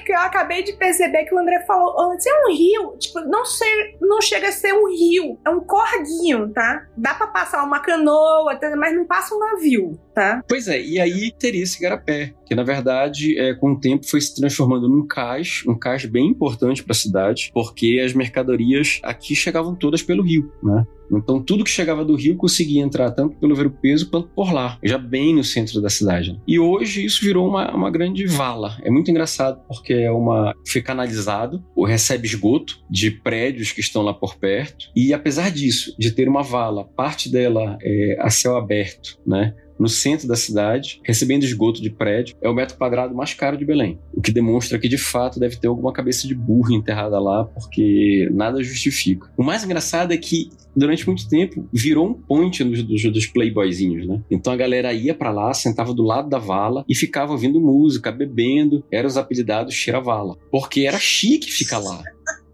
que 0.05 0.13
eu 0.13 0.19
acabei 0.19 0.63
de 0.63 0.75
perceber 0.75 1.25
que 1.25 1.35
o 1.35 1.39
André 1.39 1.65
falou 1.67 2.13
antes, 2.13 2.27
é 2.27 2.31
um 2.45 2.53
rio, 2.53 2.97
tipo, 2.99 3.21
não, 3.21 3.45
ser, 3.45 3.97
não 4.01 4.21
chega 4.21 4.49
a 4.49 4.53
ser 4.53 4.73
um 4.73 4.89
rio, 4.89 5.39
é 5.45 5.51
um 5.51 5.61
corguinho, 5.61 6.51
tá? 6.53 6.87
Dá 6.97 7.15
pra 7.15 7.27
passar 7.29 7.65
uma 7.65 7.81
canoa, 7.81 8.59
mas 8.77 8.95
não 8.95 9.07
passa 9.07 9.35
um 9.35 9.39
navio, 9.39 9.99
tá? 10.15 10.43
Pois 10.49 10.69
é, 10.69 10.81
e 10.81 11.01
aí 11.01 11.33
teria 11.33 11.63
esse 11.63 11.81
garapé, 11.81 12.35
que 12.45 12.55
na 12.55 12.63
verdade, 12.63 13.39
é, 13.39 13.55
com 13.55 13.73
o 13.73 13.81
tempo, 13.81 14.09
foi 14.09 14.21
se 14.21 14.35
transformando 14.35 14.89
num 14.89 15.07
cais, 15.07 15.63
um 15.67 15.79
cais 15.79 16.05
bem 16.05 16.29
importante 16.29 16.83
para 16.83 16.93
a 16.93 16.97
cidade, 16.97 17.51
porque 17.53 18.01
as 18.05 18.13
mercadorias 18.13 19.01
aqui 19.03 19.35
chegavam 19.35 19.75
todas 19.75 20.03
pelo 20.03 20.23
rio, 20.23 20.53
né? 20.63 20.85
Então 21.11 21.43
tudo 21.43 21.65
que 21.65 21.71
chegava 21.71 22.05
do 22.05 22.15
rio 22.15 22.37
conseguia 22.37 22.83
entrar 22.83 23.11
tanto 23.11 23.37
pelo 23.37 23.55
Ver 23.55 23.71
Peso 23.71 24.11
quanto 24.11 24.29
por 24.29 24.53
lá, 24.53 24.79
já 24.83 24.99
bem 24.99 25.35
no 25.35 25.45
centro 25.45 25.81
da 25.81 25.89
cidade. 25.89 26.41
E 26.47 26.59
hoje 26.59 27.05
isso 27.05 27.25
virou 27.25 27.49
uma, 27.49 27.75
uma 27.75 27.91
grande 27.91 28.27
vala. 28.27 28.77
É 28.83 28.91
muito 28.91 29.11
engraçado 29.11 29.61
porque 29.69 29.93
é 29.93 30.11
uma 30.11 30.55
foi 30.67 30.83
canalizado, 30.83 31.65
ou 31.75 31.85
recebe 31.85 32.27
esgoto 32.27 32.79
de 32.91 33.11
prédios 33.11 33.73
que 33.73 33.81
estão 33.81 34.03
lá 34.03 34.13
por 34.13 34.37
perto. 34.37 34.91
E 34.95 35.13
apesar 35.13 35.51
disso, 35.51 35.95
de 35.99 36.11
ter 36.11 36.29
uma 36.29 36.43
vala, 36.43 36.85
parte 36.85 37.31
dela 37.31 37.79
é 37.83 38.17
a 38.21 38.31
céu 38.31 38.57
aberto, 38.57 39.19
né? 39.27 39.55
No 39.79 39.89
centro 39.89 40.27
da 40.27 40.37
cidade, 40.37 41.01
recebendo 41.05 41.45
esgoto 41.45 41.83
de 41.83 41.91
prédio, 41.91 42.37
é 42.43 42.49
o 42.49 42.55
metro 42.55 42.77
quadrado 42.77 43.15
mais 43.15 43.35
caro 43.35 43.57
de 43.57 43.65
Belém. 43.65 43.99
O 44.13 44.21
que 44.21 44.33
demonstra 44.33 44.79
que, 44.79 44.89
de 44.89 44.99
fato, 44.99 45.39
deve 45.39 45.57
ter 45.57 45.69
alguma 45.69 45.93
cabeça 45.93 46.27
de 46.27 46.35
burro 46.35 46.73
enterrada 46.73 47.19
lá, 47.19 47.45
porque 47.45 48.29
nada 48.33 48.63
justifica. 48.63 49.31
O 49.37 49.43
mais 49.43 49.65
engraçado 49.65 50.13
é 50.13 50.17
que, 50.17 50.51
durante 50.75 51.07
muito 51.07 51.29
tempo, 51.29 51.69
virou 51.73 52.09
um 52.09 52.15
point 52.15 52.63
dos, 52.65 52.83
dos, 52.83 53.03
dos 53.13 53.27
playboyzinhos, 53.27 54.07
né? 54.07 54.23
Então 54.31 54.53
a 54.53 54.57
galera 54.57 54.93
ia 54.93 55.15
para 55.15 55.31
lá, 55.31 55.53
sentava 55.53 55.93
do 55.93 56.03
lado 56.03 56.29
da 56.29 56.39
vala 56.39 56.85
e 56.89 56.95
ficava 56.95 57.33
ouvindo 57.33 57.61
música, 57.61 58.13
bebendo. 58.13 58.85
Eram 58.91 59.09
os 59.09 59.17
apelidados 59.17 59.75
Cheira-Vala. 59.75 60.37
Porque 60.51 60.83
era 60.83 60.99
chique 60.99 61.51
ficar 61.51 61.79
lá 61.79 62.03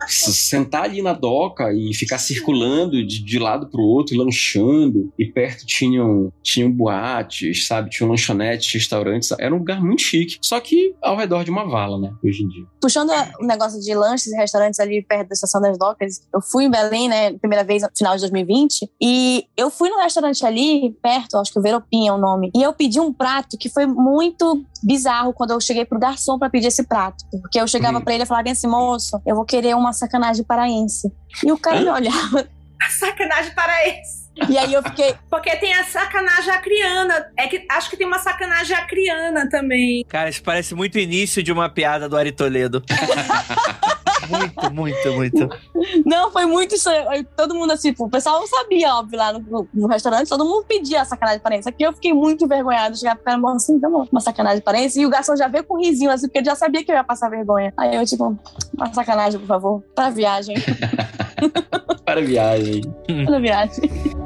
sentar 0.08 0.84
ali 0.84 1.02
na 1.02 1.12
doca 1.12 1.72
e 1.72 1.94
ficar 1.94 2.18
circulando 2.18 3.04
de, 3.04 3.22
de 3.22 3.38
lado 3.38 3.68
pro 3.68 3.82
outro, 3.82 4.16
lanchando. 4.16 5.12
E 5.18 5.26
perto 5.26 5.66
tinham, 5.66 6.32
tinham 6.42 6.70
boates, 6.70 7.66
sabe? 7.66 7.90
Tinham 7.90 8.10
lanchonetes, 8.10 8.72
restaurantes. 8.72 9.30
Era 9.38 9.54
um 9.54 9.58
lugar 9.58 9.80
muito 9.80 10.02
chique. 10.02 10.38
Só 10.40 10.60
que 10.60 10.94
ao 11.02 11.16
redor 11.16 11.44
de 11.44 11.50
uma 11.50 11.64
vala, 11.68 11.98
né? 11.98 12.12
Hoje 12.24 12.44
em 12.44 12.48
dia. 12.48 12.64
Puxando 12.80 13.10
o 13.40 13.46
negócio 13.46 13.80
de 13.80 13.94
lanches 13.94 14.32
e 14.32 14.36
restaurantes 14.36 14.80
ali 14.80 15.02
perto 15.02 15.28
da 15.28 15.34
Estação 15.34 15.60
das 15.60 15.78
Docas, 15.78 16.20
eu 16.32 16.40
fui 16.40 16.64
em 16.64 16.70
Belém, 16.70 17.08
né? 17.08 17.32
Primeira 17.34 17.64
vez 17.64 17.82
no 17.82 17.88
final 17.96 18.14
de 18.14 18.20
2020. 18.20 18.90
E 19.00 19.46
eu 19.56 19.70
fui 19.70 19.88
no 19.88 19.98
restaurante 19.98 20.44
ali, 20.44 20.96
perto, 21.02 21.36
acho 21.38 21.52
que 21.52 21.58
o 21.58 21.62
Veropim 21.62 22.08
é 22.08 22.12
o 22.12 22.18
nome. 22.18 22.50
E 22.54 22.62
eu 22.62 22.72
pedi 22.72 23.00
um 23.00 23.12
prato 23.12 23.56
que 23.58 23.68
foi 23.68 23.86
muito 23.86 24.64
bizarro 24.82 25.32
quando 25.32 25.52
eu 25.52 25.60
cheguei 25.60 25.84
pro 25.84 25.98
garçom 25.98 26.38
para 26.38 26.50
pedir 26.50 26.66
esse 26.66 26.82
prato. 26.84 27.24
Porque 27.40 27.60
eu 27.60 27.66
chegava 27.68 27.98
hum. 27.98 28.00
para 28.00 28.14
ele 28.14 28.24
e 28.24 28.26
falava 28.26 28.50
assim, 28.50 28.66
moço, 28.66 29.20
eu 29.24 29.36
vou 29.36 29.44
querer 29.44 29.76
uma 29.76 29.91
sacanagem 29.92 30.44
paraense. 30.44 31.12
E 31.44 31.52
o 31.52 31.58
cara 31.58 31.80
me 31.80 31.88
olhava. 31.88 32.48
sacanagem 32.90 33.54
paraense. 33.54 34.22
E 34.48 34.56
aí 34.56 34.72
eu 34.72 34.82
fiquei. 34.82 35.14
Porque 35.28 35.54
tem 35.56 35.74
a 35.74 35.84
sacanagem 35.84 36.50
acriana. 36.52 37.26
É 37.36 37.46
que 37.46 37.66
acho 37.70 37.90
que 37.90 37.96
tem 37.96 38.06
uma 38.06 38.18
sacanagem 38.18 38.76
acriana 38.76 39.48
também. 39.48 40.04
Cara, 40.08 40.30
isso 40.30 40.42
parece 40.42 40.74
muito 40.74 40.98
início 40.98 41.42
de 41.42 41.52
uma 41.52 41.68
piada 41.68 42.08
do 42.08 42.16
Ari 42.16 42.32
Toledo. 42.32 42.82
muito, 44.28 44.74
muito, 44.74 45.12
muito. 45.12 45.48
Não, 46.04 46.30
foi 46.30 46.46
muito 46.46 46.74
isso. 46.74 46.90
Todo 47.36 47.54
mundo 47.54 47.72
assim, 47.72 47.94
o 47.98 48.08
pessoal 48.08 48.40
não 48.40 48.46
sabia, 48.46 48.94
óbvio, 48.94 49.18
lá 49.18 49.32
no, 49.32 49.68
no, 49.72 49.86
restaurante, 49.86 50.28
todo 50.28 50.44
mundo 50.44 50.64
pedia 50.66 51.02
a 51.02 51.04
sacanagem 51.04 51.38
de 51.38 51.42
parência. 51.42 51.70
Aqui 51.70 51.82
eu 51.82 51.92
fiquei 51.92 52.12
muito 52.12 52.44
envergonhada. 52.44 52.94
Chegar 52.94 53.16
pro 53.16 53.24
cara 53.24 53.40
e 53.40 53.56
assim, 53.56 53.74
então, 53.74 54.08
uma 54.10 54.20
sacanagem 54.20 54.58
de 54.58 54.64
parência. 54.64 55.00
E 55.00 55.06
o 55.06 55.10
garçom 55.10 55.36
já 55.36 55.48
veio 55.48 55.64
com 55.64 55.76
um 55.76 55.80
risinho, 55.80 56.10
assim, 56.10 56.26
porque 56.26 56.38
ele 56.38 56.46
já 56.46 56.54
sabia 56.54 56.84
que 56.84 56.90
eu 56.90 56.96
ia 56.96 57.04
passar 57.04 57.28
vergonha. 57.28 57.72
Aí 57.76 57.96
eu, 57.96 58.04
tipo, 58.04 58.36
uma 58.76 58.92
sacanagem, 58.92 59.40
por 59.40 59.46
favor, 59.46 59.82
pra 59.94 60.10
viagem. 60.10 60.56
Para 62.04 62.20
viagem. 62.20 62.82
Para 63.24 63.38
viagem 63.38 64.21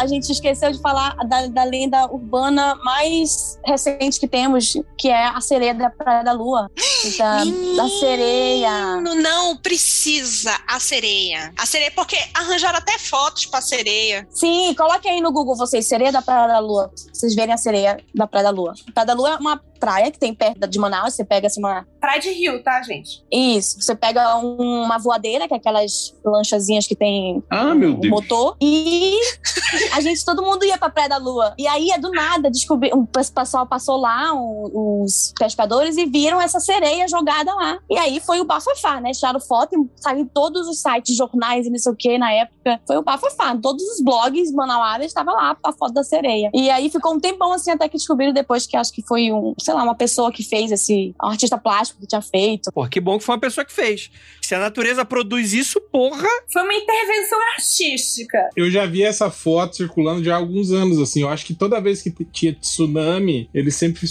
a 0.00 0.06
gente 0.06 0.32
esqueceu 0.32 0.72
de 0.72 0.80
falar 0.80 1.14
da, 1.28 1.46
da, 1.46 1.62
lenda 1.62 2.06
urbana 2.06 2.74
mais 2.76 3.58
recente 3.66 4.18
que 4.18 4.26
temos, 4.26 4.72
que 4.96 5.08
é 5.08 5.26
a 5.26 5.40
sereia 5.42 5.74
da 5.74 5.90
Praia 5.90 6.24
da 6.24 6.32
Lua. 6.32 6.70
Da, 7.18 7.44
Menino, 7.44 7.76
da 7.76 7.86
sereia. 7.86 8.96
Não 8.96 9.58
precisa 9.58 10.58
a 10.66 10.80
sereia. 10.80 11.52
A 11.58 11.66
sereia, 11.66 11.90
porque 11.94 12.16
arranjaram 12.32 12.78
até 12.78 12.98
fotos 12.98 13.44
pra 13.44 13.60
sereia. 13.60 14.26
Sim, 14.30 14.74
coloque 14.74 15.06
aí 15.06 15.20
no 15.20 15.32
Google 15.32 15.54
vocês, 15.54 15.86
sereia 15.86 16.10
da 16.10 16.22
Praia 16.22 16.48
da 16.48 16.58
Lua. 16.60 16.90
Vocês 17.12 17.34
verem 17.34 17.52
a 17.52 17.58
sereia 17.58 17.98
da 18.14 18.26
Praia 18.26 18.44
da 18.44 18.50
Lua. 18.50 18.72
A 18.88 18.92
Praia 18.92 19.06
da 19.06 19.12
Lua 19.12 19.30
é 19.34 19.36
uma 19.36 19.60
praia 19.80 20.10
que 20.10 20.18
tem 20.18 20.34
perto 20.34 20.68
de 20.68 20.78
Manaus, 20.78 21.14
você 21.14 21.24
pega 21.24 21.46
assim 21.46 21.60
uma. 21.60 21.86
Praia 21.98 22.20
de 22.20 22.30
Rio, 22.30 22.62
tá, 22.62 22.82
gente? 22.82 23.24
Isso. 23.32 23.80
Você 23.80 23.94
pega 23.96 24.36
um, 24.38 24.82
uma 24.84 24.98
voadeira, 24.98 25.48
que 25.48 25.54
é 25.54 25.56
aquelas 25.56 26.14
lanchazinhas 26.24 26.86
que 26.86 26.94
tem 26.94 27.42
ah, 27.50 27.74
meu 27.74 27.94
um 27.94 28.08
motor. 28.08 28.56
E 28.60 29.18
a 29.92 30.00
gente, 30.00 30.24
todo 30.24 30.42
mundo 30.42 30.64
ia 30.64 30.78
pra 30.78 30.90
Praia 30.90 31.08
da 31.08 31.16
Lua. 31.16 31.54
E 31.58 31.66
aí, 31.66 31.90
é 31.90 31.98
do 31.98 32.10
nada, 32.10 32.50
descobri, 32.50 32.90
o 32.92 33.06
pessoal 33.06 33.66
passou 33.66 33.96
lá, 33.96 34.32
os 34.34 35.32
pescadores, 35.38 35.96
e 35.96 36.06
viram 36.06 36.40
essa 36.40 36.60
sereia 36.60 37.06
jogada 37.08 37.54
lá. 37.54 37.78
E 37.90 37.98
aí 37.98 38.20
foi 38.20 38.40
o 38.40 38.44
bafafá, 38.44 39.00
né? 39.00 39.12
Tiraram 39.12 39.40
foto 39.40 39.74
e 39.74 40.00
saiu 40.00 40.28
todos 40.32 40.68
os 40.68 40.80
sites, 40.80 41.16
jornais 41.16 41.66
e 41.66 41.70
não 41.70 41.78
sei 41.78 41.92
o 41.92 41.96
que 41.96 42.18
na 42.18 42.32
época. 42.32 42.80
Foi 42.86 42.96
o 42.96 43.02
bafafá. 43.02 43.56
Todos 43.56 43.82
os 43.82 44.02
blogs 44.02 44.52
manauaras 44.52 45.06
estavam 45.06 45.34
lá 45.34 45.56
a 45.62 45.72
foto 45.72 45.92
da 45.92 46.04
sereia. 46.04 46.50
E 46.54 46.70
aí 46.70 46.90
ficou 46.90 47.14
um 47.14 47.20
tempão 47.20 47.52
assim 47.52 47.70
até 47.70 47.88
que 47.88 47.96
descobriram 47.96 48.32
depois 48.32 48.66
que 48.66 48.76
acho 48.76 48.92
que 48.92 49.02
foi 49.06 49.32
um, 49.32 49.54
sei 49.58 49.74
lá, 49.74 49.82
uma 49.82 49.94
pessoa 49.94 50.32
que 50.32 50.42
fez 50.42 50.70
esse. 50.70 51.14
Um 51.22 51.28
artista 51.28 51.58
plástico 51.58 52.00
que 52.00 52.06
tinha 52.06 52.22
feito. 52.22 52.70
Pô, 52.72 52.86
que 52.88 53.00
bom 53.00 53.18
que 53.18 53.24
foi 53.24 53.34
uma 53.34 53.40
pessoa 53.40 53.64
que 53.64 53.72
fez. 53.72 54.10
Se 54.50 54.54
a 54.56 54.58
natureza 54.58 55.04
produz 55.04 55.52
isso, 55.52 55.80
porra. 55.92 56.26
Foi 56.52 56.62
uma 56.64 56.74
intervenção 56.74 57.38
artística. 57.54 58.50
Eu 58.56 58.68
já 58.68 58.84
vi 58.84 59.04
essa 59.04 59.30
foto 59.30 59.76
circulando 59.76 60.24
já 60.24 60.34
há 60.34 60.38
alguns 60.38 60.72
anos, 60.72 60.98
assim. 60.98 61.22
Eu 61.22 61.28
acho 61.28 61.46
que 61.46 61.54
toda 61.54 61.80
vez 61.80 62.02
que 62.02 62.10
tinha 62.24 62.52
tsunami, 62.52 63.48
ele 63.54 63.70
sempre 63.70 64.04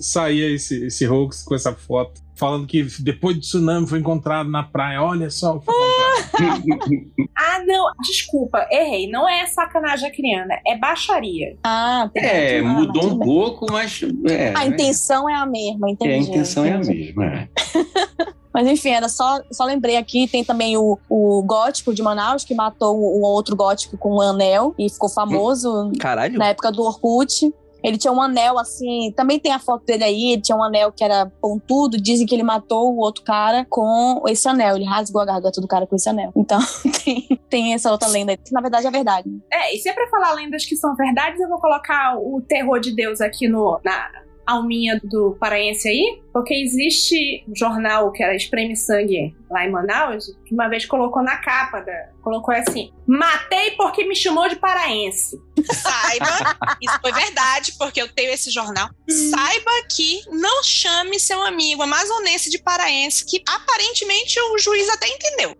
saía 0.00 0.48
esse, 0.48 0.86
esse 0.86 1.06
hoax 1.06 1.42
com 1.42 1.54
essa 1.54 1.74
foto 1.74 2.22
falando 2.34 2.66
que 2.66 2.82
depois 3.00 3.36
do 3.36 3.42
tsunami 3.42 3.86
foi 3.86 3.98
encontrado 3.98 4.48
na 4.48 4.62
praia. 4.62 5.02
Olha 5.02 5.28
só 5.28 5.56
o 5.56 5.60
que 5.60 5.66
Ah, 7.36 7.62
não, 7.66 7.92
desculpa, 8.02 8.66
errei. 8.70 9.10
Não 9.10 9.28
é 9.28 9.44
sacanagem 9.44 10.10
criana, 10.10 10.58
é 10.66 10.74
baixaria. 10.74 11.58
Ah, 11.64 12.10
é, 12.14 12.60
ah, 12.60 12.64
mudou 12.64 13.12
um 13.12 13.18
pouco, 13.18 13.70
mas. 13.70 14.00
É, 14.26 14.54
a 14.56 14.64
intenção 14.64 15.28
é 15.28 15.34
a 15.34 15.44
mesma, 15.44 15.90
entendi. 15.90 16.10
É, 16.10 16.14
a 16.14 16.18
intenção 16.18 16.66
entendi. 16.66 16.88
é 16.88 16.94
a 16.94 16.96
mesma. 16.96 17.26
É. 17.26 18.32
Mas 18.52 18.66
enfim, 18.66 18.90
era 18.90 19.08
só, 19.08 19.40
só 19.50 19.64
lembrei 19.64 19.96
aqui, 19.96 20.28
tem 20.28 20.44
também 20.44 20.76
o, 20.76 20.98
o 21.08 21.42
gótico 21.42 21.94
de 21.94 22.02
Manaus, 22.02 22.44
que 22.44 22.54
matou 22.54 22.96
um 22.96 23.22
outro 23.22 23.56
gótico 23.56 23.96
com 23.96 24.16
um 24.16 24.20
anel 24.20 24.74
e 24.78 24.90
ficou 24.90 25.08
famoso 25.08 25.90
Caralho. 25.98 26.38
na 26.38 26.48
época 26.48 26.70
do 26.70 26.82
Orkut. 26.82 27.52
Ele 27.82 27.98
tinha 27.98 28.12
um 28.12 28.22
anel 28.22 28.60
assim, 28.60 29.12
também 29.16 29.40
tem 29.40 29.52
a 29.52 29.58
foto 29.58 29.84
dele 29.84 30.04
aí, 30.04 30.32
ele 30.32 30.42
tinha 30.42 30.56
um 30.56 30.62
anel 30.62 30.92
que 30.92 31.02
era 31.02 31.26
pontudo, 31.40 32.00
dizem 32.00 32.24
que 32.24 32.32
ele 32.32 32.44
matou 32.44 32.94
o 32.94 32.98
outro 32.98 33.24
cara 33.24 33.66
com 33.68 34.22
esse 34.28 34.48
anel, 34.48 34.76
ele 34.76 34.84
rasgou 34.84 35.20
a 35.20 35.24
garganta 35.24 35.60
do 35.60 35.66
cara 35.66 35.84
com 35.84 35.96
esse 35.96 36.08
anel. 36.08 36.32
Então 36.36 36.60
tem, 37.04 37.40
tem 37.50 37.74
essa 37.74 37.90
outra 37.90 38.06
lenda, 38.06 38.36
que 38.36 38.52
na 38.52 38.60
verdade 38.60 38.86
é 38.86 38.90
verdade. 38.90 39.28
É, 39.50 39.74
e 39.74 39.78
se 39.78 39.88
é 39.88 39.92
pra 39.92 40.06
falar 40.08 40.32
lendas 40.34 40.64
que 40.64 40.76
são 40.76 40.94
verdades, 40.94 41.40
eu 41.40 41.48
vou 41.48 41.58
colocar 41.58 42.16
o 42.18 42.40
terror 42.40 42.78
de 42.78 42.94
Deus 42.94 43.20
aqui 43.20 43.48
no, 43.48 43.80
na 43.84 44.08
alminha 44.46 45.00
do 45.02 45.36
paraense 45.38 45.88
aí, 45.88 46.20
porque 46.32 46.54
existe 46.54 47.44
um 47.48 47.54
jornal 47.54 48.10
que 48.12 48.22
era 48.22 48.34
Espreme 48.34 48.76
Sangue 48.76 49.34
lá 49.50 49.64
em 49.66 49.70
Manaus, 49.70 50.26
que 50.44 50.54
uma 50.54 50.68
vez 50.68 50.86
colocou 50.86 51.22
na 51.22 51.36
capa 51.36 51.80
da. 51.80 52.10
Colocou 52.22 52.54
assim: 52.54 52.92
Matei 53.06 53.72
porque 53.72 54.04
me 54.04 54.14
chamou 54.14 54.48
de 54.48 54.56
paraense. 54.56 55.40
Saiba, 55.72 56.56
isso 56.80 56.98
foi 57.00 57.12
verdade, 57.12 57.74
porque 57.78 58.00
eu 58.00 58.08
tenho 58.08 58.32
esse 58.32 58.50
jornal. 58.50 58.88
Saiba 59.08 59.70
que 59.94 60.22
não 60.30 60.62
chame 60.62 61.18
seu 61.20 61.42
amigo 61.42 61.82
amazonense 61.82 62.50
de 62.50 62.58
paraense, 62.58 63.24
que 63.26 63.42
aparentemente 63.46 64.40
o 64.40 64.58
juiz 64.58 64.88
até 64.88 65.08
entendeu. 65.08 65.56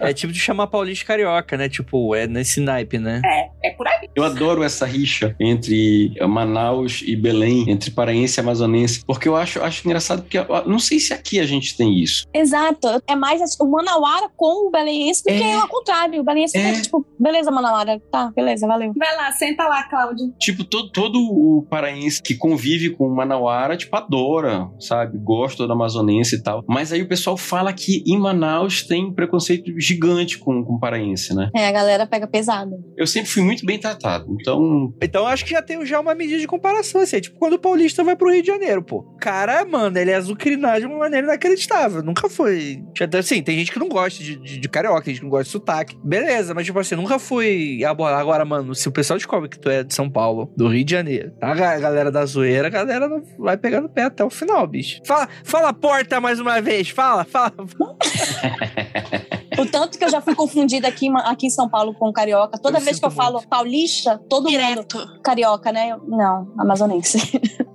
É 0.00 0.12
tipo 0.12 0.32
de 0.32 0.38
chamar 0.38 0.66
paulista 0.66 1.04
carioca, 1.06 1.56
né? 1.56 1.68
Tipo, 1.68 2.14
é 2.14 2.26
nesse 2.26 2.60
naipe, 2.60 2.98
né? 2.98 3.20
É, 3.24 3.68
é 3.68 3.70
por 3.70 3.86
aí. 3.86 4.08
Eu 4.14 4.24
adoro 4.24 4.62
essa 4.62 4.84
rixa 4.86 5.34
entre 5.40 6.12
Manaus 6.28 7.02
e 7.04 7.14
Belém, 7.16 7.70
entre 7.70 7.90
paraense 7.90 8.38
e 8.38 8.40
amazonense, 8.40 9.04
porque 9.06 9.28
eu 9.28 9.36
acho, 9.36 9.62
acho 9.62 9.86
engraçado, 9.86 10.22
porque 10.22 10.38
eu 10.38 10.46
não 10.66 10.78
sei 10.78 10.98
se 10.98 11.12
aqui 11.14 11.38
a 11.40 11.44
gente 11.46 11.76
tem 11.76 11.98
isso. 12.02 12.26
Exato, 12.34 12.88
é 13.06 13.14
mais 13.14 13.40
assim, 13.40 13.56
o 13.60 13.70
Manauara 13.70 14.28
com 14.36 14.68
o 14.68 14.70
Belenense 14.70 15.22
do 15.24 15.30
É. 15.30 15.38
que 15.38 15.52
ao 15.52 15.68
contrário. 15.68 16.20
O 16.20 16.24
Belenense 16.24 16.56
É. 16.56 16.68
fica 16.70 16.82
tipo, 16.82 17.06
beleza, 17.18 17.50
Manauara, 17.50 18.00
tá, 18.10 18.30
beleza, 18.34 18.66
valeu. 18.66 18.92
Vai 18.96 19.16
lá, 19.16 19.30
senta 19.32 19.64
lá, 19.64 19.82
Cláudio. 19.84 20.32
Tipo, 20.38 20.64
todo, 20.64 20.90
todo 20.90 21.16
o 21.18 21.66
paraense 21.68 22.22
que 22.22 22.34
convive 22.34 22.90
com 22.90 23.06
o 23.06 23.14
Manauara, 23.14 23.76
tipo, 23.76 23.94
adora, 23.96 24.68
sabe? 24.80 25.18
Gosta 25.18 25.66
do 25.66 25.72
amazonense 25.72 26.36
e 26.36 26.42
tal. 26.42 26.64
Mas 26.68 26.92
aí 26.92 27.02
o 27.02 27.08
pessoal 27.08 27.36
fala 27.36 27.72
que 27.72 28.02
em 28.06 28.18
Manaus 28.18 28.82
tem 28.82 29.12
preconceito 29.12 29.51
gigante 29.78 30.38
com, 30.38 30.64
com 30.64 30.74
o 30.74 30.80
paraense, 30.80 31.34
né? 31.34 31.50
É, 31.54 31.66
a 31.68 31.72
galera 31.72 32.06
pega 32.06 32.26
pesado. 32.26 32.72
Eu 32.96 33.06
sempre 33.06 33.30
fui 33.30 33.42
muito 33.42 33.64
bem 33.66 33.78
tratado, 33.78 34.26
então... 34.40 34.92
Então 35.02 35.26
acho 35.26 35.44
que 35.44 35.50
já 35.52 35.62
tem 35.62 35.84
já 35.84 36.00
uma 36.00 36.14
medida 36.14 36.38
de 36.38 36.46
comparação, 36.46 37.00
assim. 37.00 37.16
É 37.16 37.20
tipo 37.20 37.38
quando 37.38 37.54
o 37.54 37.58
paulista 37.58 38.04
vai 38.04 38.16
pro 38.16 38.30
Rio 38.30 38.42
de 38.42 38.48
Janeiro, 38.48 38.82
pô. 38.82 38.98
O 38.98 39.16
Cara, 39.18 39.64
mano, 39.64 39.98
ele 39.98 40.10
é 40.10 40.14
azucrinado 40.14 40.80
de 40.80 40.86
uma 40.86 40.98
maneira 40.98 41.26
inacreditável. 41.26 42.02
Nunca 42.02 42.28
foi. 42.28 42.82
Assim, 43.18 43.42
tem 43.42 43.58
gente 43.58 43.72
que 43.72 43.78
não 43.78 43.88
gosta 43.88 44.22
de, 44.22 44.36
de, 44.36 44.58
de 44.58 44.68
carioca, 44.68 45.02
tem 45.02 45.14
gente 45.14 45.20
que 45.20 45.24
não 45.26 45.30
gosta 45.30 45.44
de 45.44 45.50
sotaque. 45.50 45.96
Beleza, 46.04 46.54
mas 46.54 46.66
tipo 46.66 46.78
assim, 46.78 46.94
nunca 46.94 47.18
foi 47.18 47.82
abordar. 47.84 48.20
Agora, 48.20 48.44
mano, 48.44 48.74
se 48.74 48.88
o 48.88 48.92
pessoal 48.92 49.16
descobre 49.18 49.48
que 49.48 49.58
tu 49.58 49.68
é 49.68 49.82
de 49.82 49.94
São 49.94 50.08
Paulo, 50.10 50.52
do 50.56 50.68
Rio 50.68 50.84
de 50.84 50.90
Janeiro, 50.92 51.30
tá? 51.40 51.48
A 51.50 51.54
ga- 51.54 51.78
galera 51.78 52.10
da 52.10 52.24
zoeira, 52.26 52.66
a 52.68 52.70
galera 52.70 53.08
não 53.08 53.22
vai 53.38 53.56
pegando 53.56 53.88
pé 53.88 54.02
até 54.04 54.24
o 54.24 54.30
final, 54.30 54.66
bicho. 54.66 55.00
Fala, 55.06 55.28
fala 55.44 55.72
porta 55.72 56.20
mais 56.20 56.38
uma 56.40 56.60
vez, 56.60 56.88
fala, 56.90 57.24
fala. 57.24 57.52
O 59.58 59.66
tanto 59.66 59.98
que 59.98 60.04
eu 60.04 60.10
já 60.10 60.20
fui 60.20 60.34
confundida 60.34 60.88
aqui, 60.88 61.08
aqui 61.24 61.46
em 61.46 61.50
São 61.50 61.68
Paulo 61.68 61.94
com 61.94 62.12
carioca. 62.12 62.58
Toda 62.58 62.78
Eu 62.78 62.82
vez 62.82 62.98
que 62.98 63.04
eu 63.04 63.10
sinto 63.10 63.22
falo 63.22 63.42
paulista, 63.48 64.18
todo 64.28 64.44
mundo 64.44 64.52
Direto. 64.52 65.20
carioca, 65.22 65.70
né? 65.72 65.90
Eu- 65.90 66.02
não, 66.06 66.52
amazonense. 66.58 67.18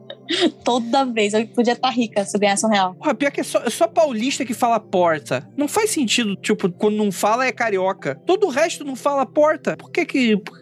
Toda 0.63 1.05
vez. 1.05 1.33
Eu 1.33 1.47
podia 1.47 1.71
estar 1.73 1.89
rica 1.89 2.25
se 2.25 2.35
eu 2.35 2.41
ganhasse 2.41 2.65
um 2.65 2.69
real. 2.69 2.95
Porra, 2.95 3.15
pior 3.15 3.31
que 3.31 3.39
é 3.39 3.43
só, 3.43 3.59
é 3.59 3.69
só 3.69 3.87
paulista 3.87 4.43
que 4.43 4.53
fala 4.53 4.77
porta. 4.77 5.47
Não 5.55 5.69
faz 5.69 5.91
sentido, 5.91 6.35
tipo, 6.35 6.69
quando 6.69 6.97
não 6.97 7.11
fala 7.13 7.45
é 7.45 7.51
carioca. 7.53 8.15
Todo 8.25 8.45
o 8.47 8.49
resto 8.49 8.83
não 8.83 8.95
fala 8.95 9.25
porta. 9.25 9.77
Por 9.77 9.89
que 9.89 10.05
que... 10.05 10.35
por 10.37 10.59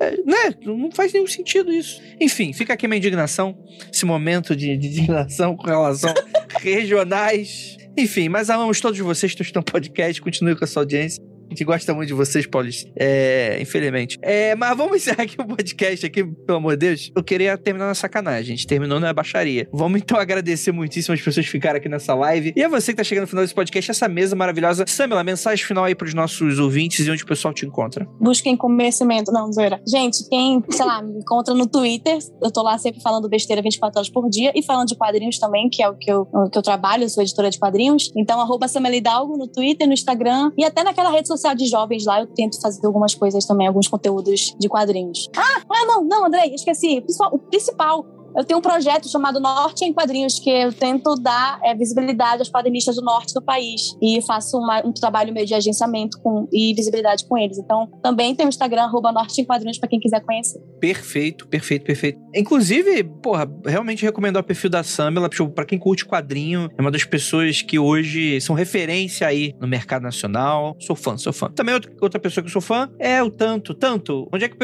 é, 0.00 0.10
né? 0.22 0.54
Não 0.66 0.90
faz 0.92 1.12
nenhum 1.14 1.26
sentido 1.26 1.72
isso. 1.72 1.98
Enfim, 2.20 2.52
fica 2.52 2.74
aqui 2.74 2.86
minha 2.86 2.98
indignação. 2.98 3.56
Esse 3.90 4.04
momento 4.04 4.54
de, 4.54 4.76
de 4.76 4.86
indignação 4.88 5.56
com 5.56 5.66
relação 5.66 6.12
regionais. 6.60 7.76
Enfim, 7.96 8.28
mas 8.28 8.50
amamos 8.50 8.80
todos 8.80 8.98
vocês 8.98 9.34
que 9.34 9.42
estão 9.42 9.60
no 9.60 9.64
podcast. 9.64 10.20
Continue 10.20 10.54
com 10.54 10.64
a 10.64 10.66
sua 10.66 10.82
audiência. 10.82 11.22
A 11.46 11.50
gente 11.50 11.64
gosta 11.64 11.94
muito 11.94 12.08
de 12.08 12.14
vocês, 12.14 12.46
Paulista. 12.46 12.90
É, 12.96 13.58
infelizmente. 13.60 14.18
É, 14.20 14.54
mas 14.56 14.76
vamos 14.76 14.96
encerrar 14.96 15.22
aqui 15.22 15.36
o 15.40 15.46
podcast 15.46 16.04
aqui, 16.04 16.24
pelo 16.24 16.58
amor 16.58 16.76
de 16.76 16.88
Deus. 16.88 17.12
Eu 17.14 17.22
queria 17.22 17.56
terminar 17.56 17.86
na 17.86 17.94
sacanagem. 17.94 18.54
A 18.54 18.56
gente 18.56 18.66
terminou 18.66 18.98
na 18.98 19.12
baixaria. 19.12 19.68
Vamos 19.72 20.00
então 20.00 20.18
agradecer 20.18 20.72
muitíssimo 20.72 21.14
as 21.14 21.20
pessoas 21.20 21.46
que 21.46 21.52
ficaram 21.52 21.76
aqui 21.76 21.88
nessa 21.88 22.14
live. 22.14 22.52
E 22.56 22.62
a 22.62 22.68
você 22.68 22.92
que 22.92 22.96
tá 22.96 23.04
chegando 23.04 23.22
no 23.22 23.28
final 23.28 23.44
desse 23.44 23.54
podcast, 23.54 23.90
essa 23.90 24.08
mesa 24.08 24.34
maravilhosa. 24.34 24.84
Samela, 24.86 25.22
mensagem 25.22 25.64
final 25.64 25.84
aí 25.84 25.94
pros 25.94 26.14
nossos 26.14 26.58
ouvintes 26.58 27.06
e 27.06 27.10
onde 27.10 27.22
o 27.22 27.26
pessoal 27.26 27.54
te 27.54 27.64
encontra. 27.64 28.06
Busquem 28.20 28.56
conhecimento. 28.56 29.30
Não, 29.32 29.52
zoeira. 29.52 29.80
Gente, 29.88 30.28
quem, 30.28 30.62
sei 30.70 30.84
lá, 30.84 31.00
me 31.00 31.18
encontra 31.18 31.54
no 31.54 31.66
Twitter, 31.66 32.18
eu 32.42 32.50
tô 32.50 32.62
lá 32.62 32.76
sempre 32.78 33.00
falando 33.00 33.28
besteira 33.28 33.62
24 33.62 33.98
horas 33.98 34.10
por 34.10 34.28
dia 34.28 34.52
e 34.54 34.62
falando 34.62 34.88
de 34.88 34.96
quadrinhos 34.96 35.38
também, 35.38 35.68
que 35.70 35.82
é 35.82 35.88
o 35.88 35.96
que 35.96 36.10
eu, 36.10 36.26
que 36.50 36.58
eu 36.58 36.62
trabalho, 36.62 37.04
eu 37.04 37.08
sou 37.08 37.22
editora 37.22 37.50
de 37.50 37.58
quadrinhos. 37.58 38.10
Então, 38.16 38.40
arroba 38.40 38.66
Hidalgo 38.66 39.36
no 39.36 39.46
Twitter, 39.46 39.86
no 39.86 39.92
Instagram 39.92 40.52
e 40.56 40.64
até 40.64 40.82
naquela 40.82 41.10
rede 41.10 41.28
social 41.28 41.35
de 41.54 41.66
jovens 41.66 42.04
lá, 42.04 42.20
eu 42.20 42.26
tento 42.26 42.60
fazer 42.60 42.86
algumas 42.86 43.14
coisas 43.14 43.44
também, 43.44 43.66
alguns 43.66 43.88
conteúdos 43.88 44.54
de 44.58 44.68
quadrinhos. 44.68 45.28
Ah, 45.36 45.62
ah 45.68 45.86
não, 45.86 46.04
não, 46.04 46.26
Andrei, 46.26 46.54
esqueci. 46.54 47.04
O 47.32 47.38
principal 47.38 48.04
eu 48.36 48.44
tenho 48.44 48.58
um 48.58 48.62
projeto 48.62 49.08
chamado 49.08 49.40
Norte 49.40 49.84
em 49.84 49.92
Quadrinhos, 49.92 50.38
que 50.38 50.50
eu 50.50 50.72
tento 50.72 51.14
dar 51.16 51.58
é, 51.64 51.74
visibilidade 51.74 52.40
aos 52.40 52.50
quadrinistas 52.50 52.96
do 52.96 53.02
norte 53.02 53.32
do 53.34 53.42
país. 53.42 53.96
E 54.02 54.20
faço 54.22 54.58
uma- 54.58 54.84
um 54.86 54.92
trabalho 54.92 55.32
meio 55.32 55.46
de 55.46 55.54
agenciamento 55.54 56.18
com, 56.22 56.48
e 56.52 56.74
visibilidade 56.74 57.26
com 57.26 57.36
eles. 57.38 57.58
Então, 57.58 57.88
também 58.02 58.34
tem 58.34 58.46
o 58.46 58.48
Instagram, 58.48 58.82
arroba 58.82 59.12
Norte 59.12 59.40
em 59.40 59.44
Quadrinhos, 59.44 59.78
pra 59.78 59.88
quem 59.88 59.98
quiser 60.00 60.20
conhecer. 60.24 60.60
Perfeito, 60.80 61.46
perfeito, 61.48 61.84
perfeito. 61.84 62.18
Inclusive, 62.34 63.04
porra, 63.22 63.48
realmente 63.64 64.04
recomendo 64.04 64.36
o 64.38 64.42
perfil 64.42 64.70
da 64.70 64.82
Samela, 64.82 65.28
tipo, 65.28 65.48
pra 65.50 65.64
quem 65.64 65.78
curte 65.78 66.04
quadrinho, 66.04 66.68
é 66.76 66.80
uma 66.80 66.90
das 66.90 67.04
pessoas 67.04 67.62
que 67.62 67.78
hoje 67.78 68.40
são 68.40 68.54
referência 68.54 69.26
aí 69.26 69.54
no 69.60 69.66
mercado 69.66 70.02
nacional. 70.02 70.76
Sou 70.80 70.94
fã, 70.96 71.16
sou 71.16 71.32
fã. 71.32 71.50
Também 71.50 71.74
outra, 71.74 72.20
pessoa 72.20 72.42
que 72.42 72.48
eu 72.48 72.52
sou 72.52 72.60
fã 72.62 72.90
é 72.98 73.22
o 73.22 73.30
Tanto. 73.30 73.74
Tanto, 73.74 74.28
onde 74.32 74.44
é 74.44 74.48
que 74.48 74.56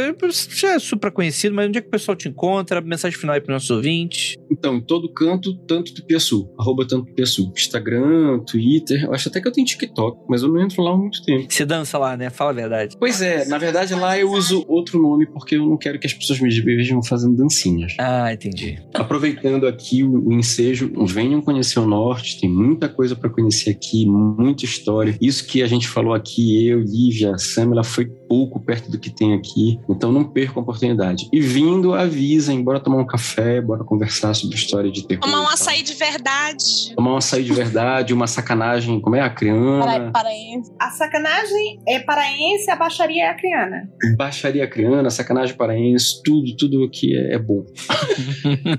é 0.67 0.79
super 0.79 1.11
conhecido, 1.11 1.55
mas 1.55 1.69
onde 1.69 1.79
é 1.79 1.81
que 1.83 1.89
o 1.89 1.91
pessoal 1.91 2.17
te 2.17 2.29
encontra? 2.29 2.81
Mensagem 2.81 3.19
final 3.19 3.35
aí 3.35 3.41
pros 3.41 3.62
nossos 3.63 3.71
ouvintes. 3.71 4.37
Então, 4.51 4.77
em 4.77 4.81
todo 4.81 5.13
canto, 5.13 5.55
tanto 5.67 5.95
do 5.95 6.05
Piaçu, 6.05 6.51
arroba 6.59 6.87
tanto 6.87 7.07
do 7.07 7.15
Piaçu. 7.15 7.53
Instagram, 7.57 8.41
Twitter, 8.41 9.05
eu 9.05 9.15
acho 9.15 9.29
até 9.29 9.41
que 9.41 9.49
eu 9.49 9.53
tenho 9.53 9.67
TikTok, 9.67 10.25
mas 10.29 10.43
eu 10.43 10.49
não 10.49 10.61
entro 10.61 10.83
lá 10.83 10.93
há 10.93 10.97
muito 10.97 11.23
tempo. 11.23 11.47
Você 11.49 11.65
dança 11.65 11.99
lá, 11.99 12.17
né? 12.17 12.29
Fala 12.31 12.51
a 12.51 12.55
verdade. 12.55 12.97
Pois 12.99 13.23
é, 13.23 13.45
na 13.47 13.59
verdade 13.59 13.95
lá 13.95 14.19
eu 14.19 14.31
uso 14.31 14.65
outro 14.69 15.01
nome 15.01 15.27
porque 15.27 15.57
eu 15.57 15.67
não 15.67 15.77
quero 15.77 15.99
que 15.99 16.07
as 16.07 16.13
pessoas 16.13 16.41
me 16.41 16.51
vejam 16.61 17.03
fazendo 17.03 17.37
dancinhas. 17.37 17.95
Ah, 17.99 18.33
entendi. 18.33 18.79
Aproveitando 18.95 19.67
aqui 19.67 20.03
o, 20.03 20.33
ensejo, 20.33 20.93
venham 21.07 21.41
conhecer 21.41 21.79
o 21.79 21.87
Norte, 21.87 22.41
tem 22.41 22.51
muita 22.51 22.89
coisa 22.89 23.15
para 23.15 23.31
conhecer 23.31 23.71
aqui, 23.71 24.07
muita 24.07 24.65
história. 24.65 25.17
Isso 25.21 25.47
que 25.47 25.63
a 25.63 25.67
gente 25.67 25.89
falou 25.89 26.15
aqui, 26.15 26.67
eu, 26.67 26.81
Lívia, 26.81 27.39
Samela, 27.39 27.85
foi 27.85 28.07
pouco 28.29 28.61
perto 28.61 28.91
do 28.91 28.99
que 28.99 29.11
tem 29.11 29.35
aqui, 29.35 29.79
então 29.89 30.11
não 30.11 30.25
percam 30.25 30.61
a 30.61 30.63
oportunidade. 30.63 31.29
E 31.33 31.41
vindo, 31.41 31.93
avisem, 31.93 32.63
bora 32.63 32.81
tomar 32.81 32.99
um 32.99 33.07
café, 33.07 33.52
bora 33.61 33.85
conversar 33.85 34.35
sobre 34.35 34.57
história 34.57 34.91
de 34.91 35.07
terror. 35.07 35.23
Tomar 35.23 35.43
um 35.43 35.49
açaí 35.49 35.83
de 35.83 35.95
verdade. 35.95 36.95
Tomar 36.95 37.15
um 37.15 37.17
açaí 37.17 37.45
de 37.45 37.53
verdade, 37.53 38.15
uma 38.15 38.27
sacanagem, 38.27 39.01
como 39.01 39.17
é 39.17 39.21
a 39.21 39.25
Para, 39.25 39.35
criana, 39.35 40.11
paraense. 40.13 40.73
A 40.79 40.91
sacanagem 40.91 41.81
é 41.89 42.01
paraense, 42.01 42.71
a 42.71 42.77
baixaria 42.77 43.25
é 43.25 43.29
acriana. 43.29 43.89
baixaria 44.17 44.67
criana, 44.69 45.11
sacanagem 45.11 45.57
paraense, 45.57 46.23
tudo, 46.23 46.57
tudo 46.57 46.85
aqui 46.85 47.17
é, 47.17 47.35
é 47.35 47.39
bom. 47.39 47.65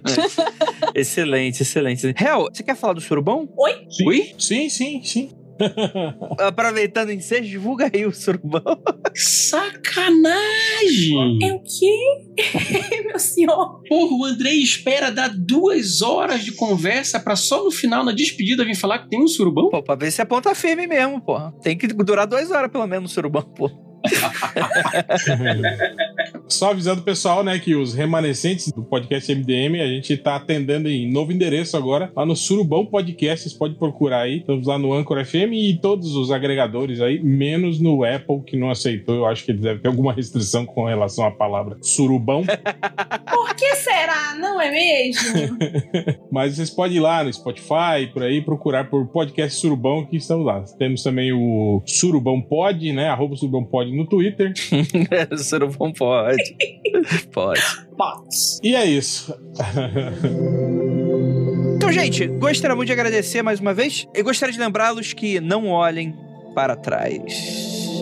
excelente, 0.96 1.62
excelente. 1.62 2.14
Real, 2.16 2.48
você 2.52 2.64
quer 2.64 2.76
falar 2.76 2.94
do 2.94 3.02
surubão? 3.02 3.48
Sim. 3.90 4.08
Oi? 4.08 4.36
Sim, 4.38 4.70
sim, 4.70 5.04
sim. 5.04 5.43
Aproveitando 6.40 7.10
o 7.10 7.12
ensejo, 7.12 7.50
divulga 7.50 7.90
aí 7.94 8.06
o 8.06 8.12
surubão. 8.12 8.62
Sacanagem! 9.16 10.34
É 11.44 11.54
o 11.54 11.60
quê? 11.60 13.04
Meu 13.06 13.20
senhor. 13.20 13.82
Porra, 13.88 14.16
o 14.16 14.26
Andrei 14.26 14.62
espera 14.62 15.12
dar 15.12 15.30
duas 15.30 16.02
horas 16.02 16.44
de 16.44 16.54
conversa 16.54 17.20
pra 17.20 17.36
só 17.36 17.64
no 17.64 17.72
final, 17.72 18.04
na 18.04 18.12
despedida, 18.12 18.66
vir 18.66 18.76
falar 18.76 19.00
que 19.00 19.10
tem 19.10 19.22
um 19.22 19.28
surubão? 19.28 19.70
Pô, 19.70 19.84
pra 19.84 19.96
ver 19.96 20.12
se 20.12 20.22
é 20.22 20.26
ponta 20.26 20.54
firme 20.56 20.88
mesmo, 20.88 21.22
pô. 21.22 21.38
Tem 21.62 21.78
que 21.78 21.88
durar 21.88 22.26
duas 22.28 22.52
horas 22.52 22.72
pelo 22.72 22.88
menos 22.88 23.04
no 23.04 23.10
surubão, 23.14 23.44
pô. 23.44 23.93
Só 26.48 26.72
avisando 26.72 27.02
o 27.02 27.04
pessoal, 27.04 27.44
né, 27.44 27.60
que 27.60 27.76
os 27.76 27.94
remanescentes 27.94 28.72
do 28.72 28.84
podcast 28.84 29.34
MDM, 29.34 29.82
a 29.82 29.88
gente 29.88 30.16
tá 30.18 30.36
atendendo 30.36 30.90
em 30.90 31.12
novo 31.12 31.32
endereço 31.32 31.78
agora, 31.78 32.12
lá 32.16 32.26
no 32.26 32.36
Surubão 32.36 32.86
Podcast, 32.86 33.44
vocês 33.44 33.54
podem 33.54 33.78
procurar 33.78 34.22
aí. 34.22 34.40
Estamos 34.40 34.68
lá 34.68 34.78
no 34.78 34.94
Anchor 34.94 35.24
FM 35.26 35.54
e 35.54 35.80
todos 35.82 36.16
os 36.16 36.32
agregadores 36.32 37.02
aí, 37.02 37.22
menos 37.24 37.80
no 37.80 38.04
Apple, 38.04 38.42
que 38.46 38.58
não 38.58 38.70
aceitou. 38.70 39.16
Eu 39.16 39.26
acho 39.26 39.46
que 39.46 39.54
deve 39.54 39.80
ter 39.80 39.88
alguma 39.88 40.14
restrição 40.14 40.66
com 40.66 40.86
relação 40.86 41.26
à 41.26 41.32
palavra 41.32 41.78
surubão. 41.82 42.44
Por 43.30 43.56
que 43.56 43.76
será? 43.76 44.36
Não 44.36 44.60
é 44.60 44.72
mesmo? 44.72 45.58
Mas 46.32 46.56
vocês 46.56 46.70
podem 46.70 46.98
ir 46.98 47.00
lá 47.00 47.24
no 47.24 47.32
Spotify, 47.32 48.08
por 48.12 48.24
aí, 48.24 48.42
procurar 48.42 48.90
por 48.90 49.06
podcast 49.08 49.60
Surubão, 49.60 50.06
que 50.06 50.18
estamos 50.18 50.46
lá. 50.46 50.64
Temos 50.78 51.04
também 51.04 51.32
o 51.32 51.82
Surubão 51.86 52.42
Pod, 52.42 52.92
né? 52.92 53.10
Arroba 53.10 53.36
Surubão 53.36 53.64
Pod 53.64 53.92
no 53.96 54.08
Twitter. 54.08 54.54
Surubão 55.38 55.94
pode. 55.94 56.56
pode. 57.32 57.62
Bots. 57.98 58.60
E 58.64 58.76
é 58.76 58.86
isso. 58.86 59.34
Então, 61.76 61.92
gente, 61.92 62.28
gostaria 62.28 62.78
muito 62.78 62.88
de 62.88 62.94
agradecer 62.94 63.42
mais 63.42 63.60
uma 63.60 63.74
vez. 63.74 64.08
E 64.16 64.24
gostaria 64.24 64.54
de 64.54 64.60
lembrá-los 64.60 65.12
que 65.12 65.42
não 65.42 65.68
olhem 65.68 66.16
para 66.56 66.78
trás. 66.78 68.02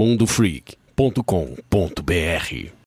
mundofreak.com.br 0.00 2.72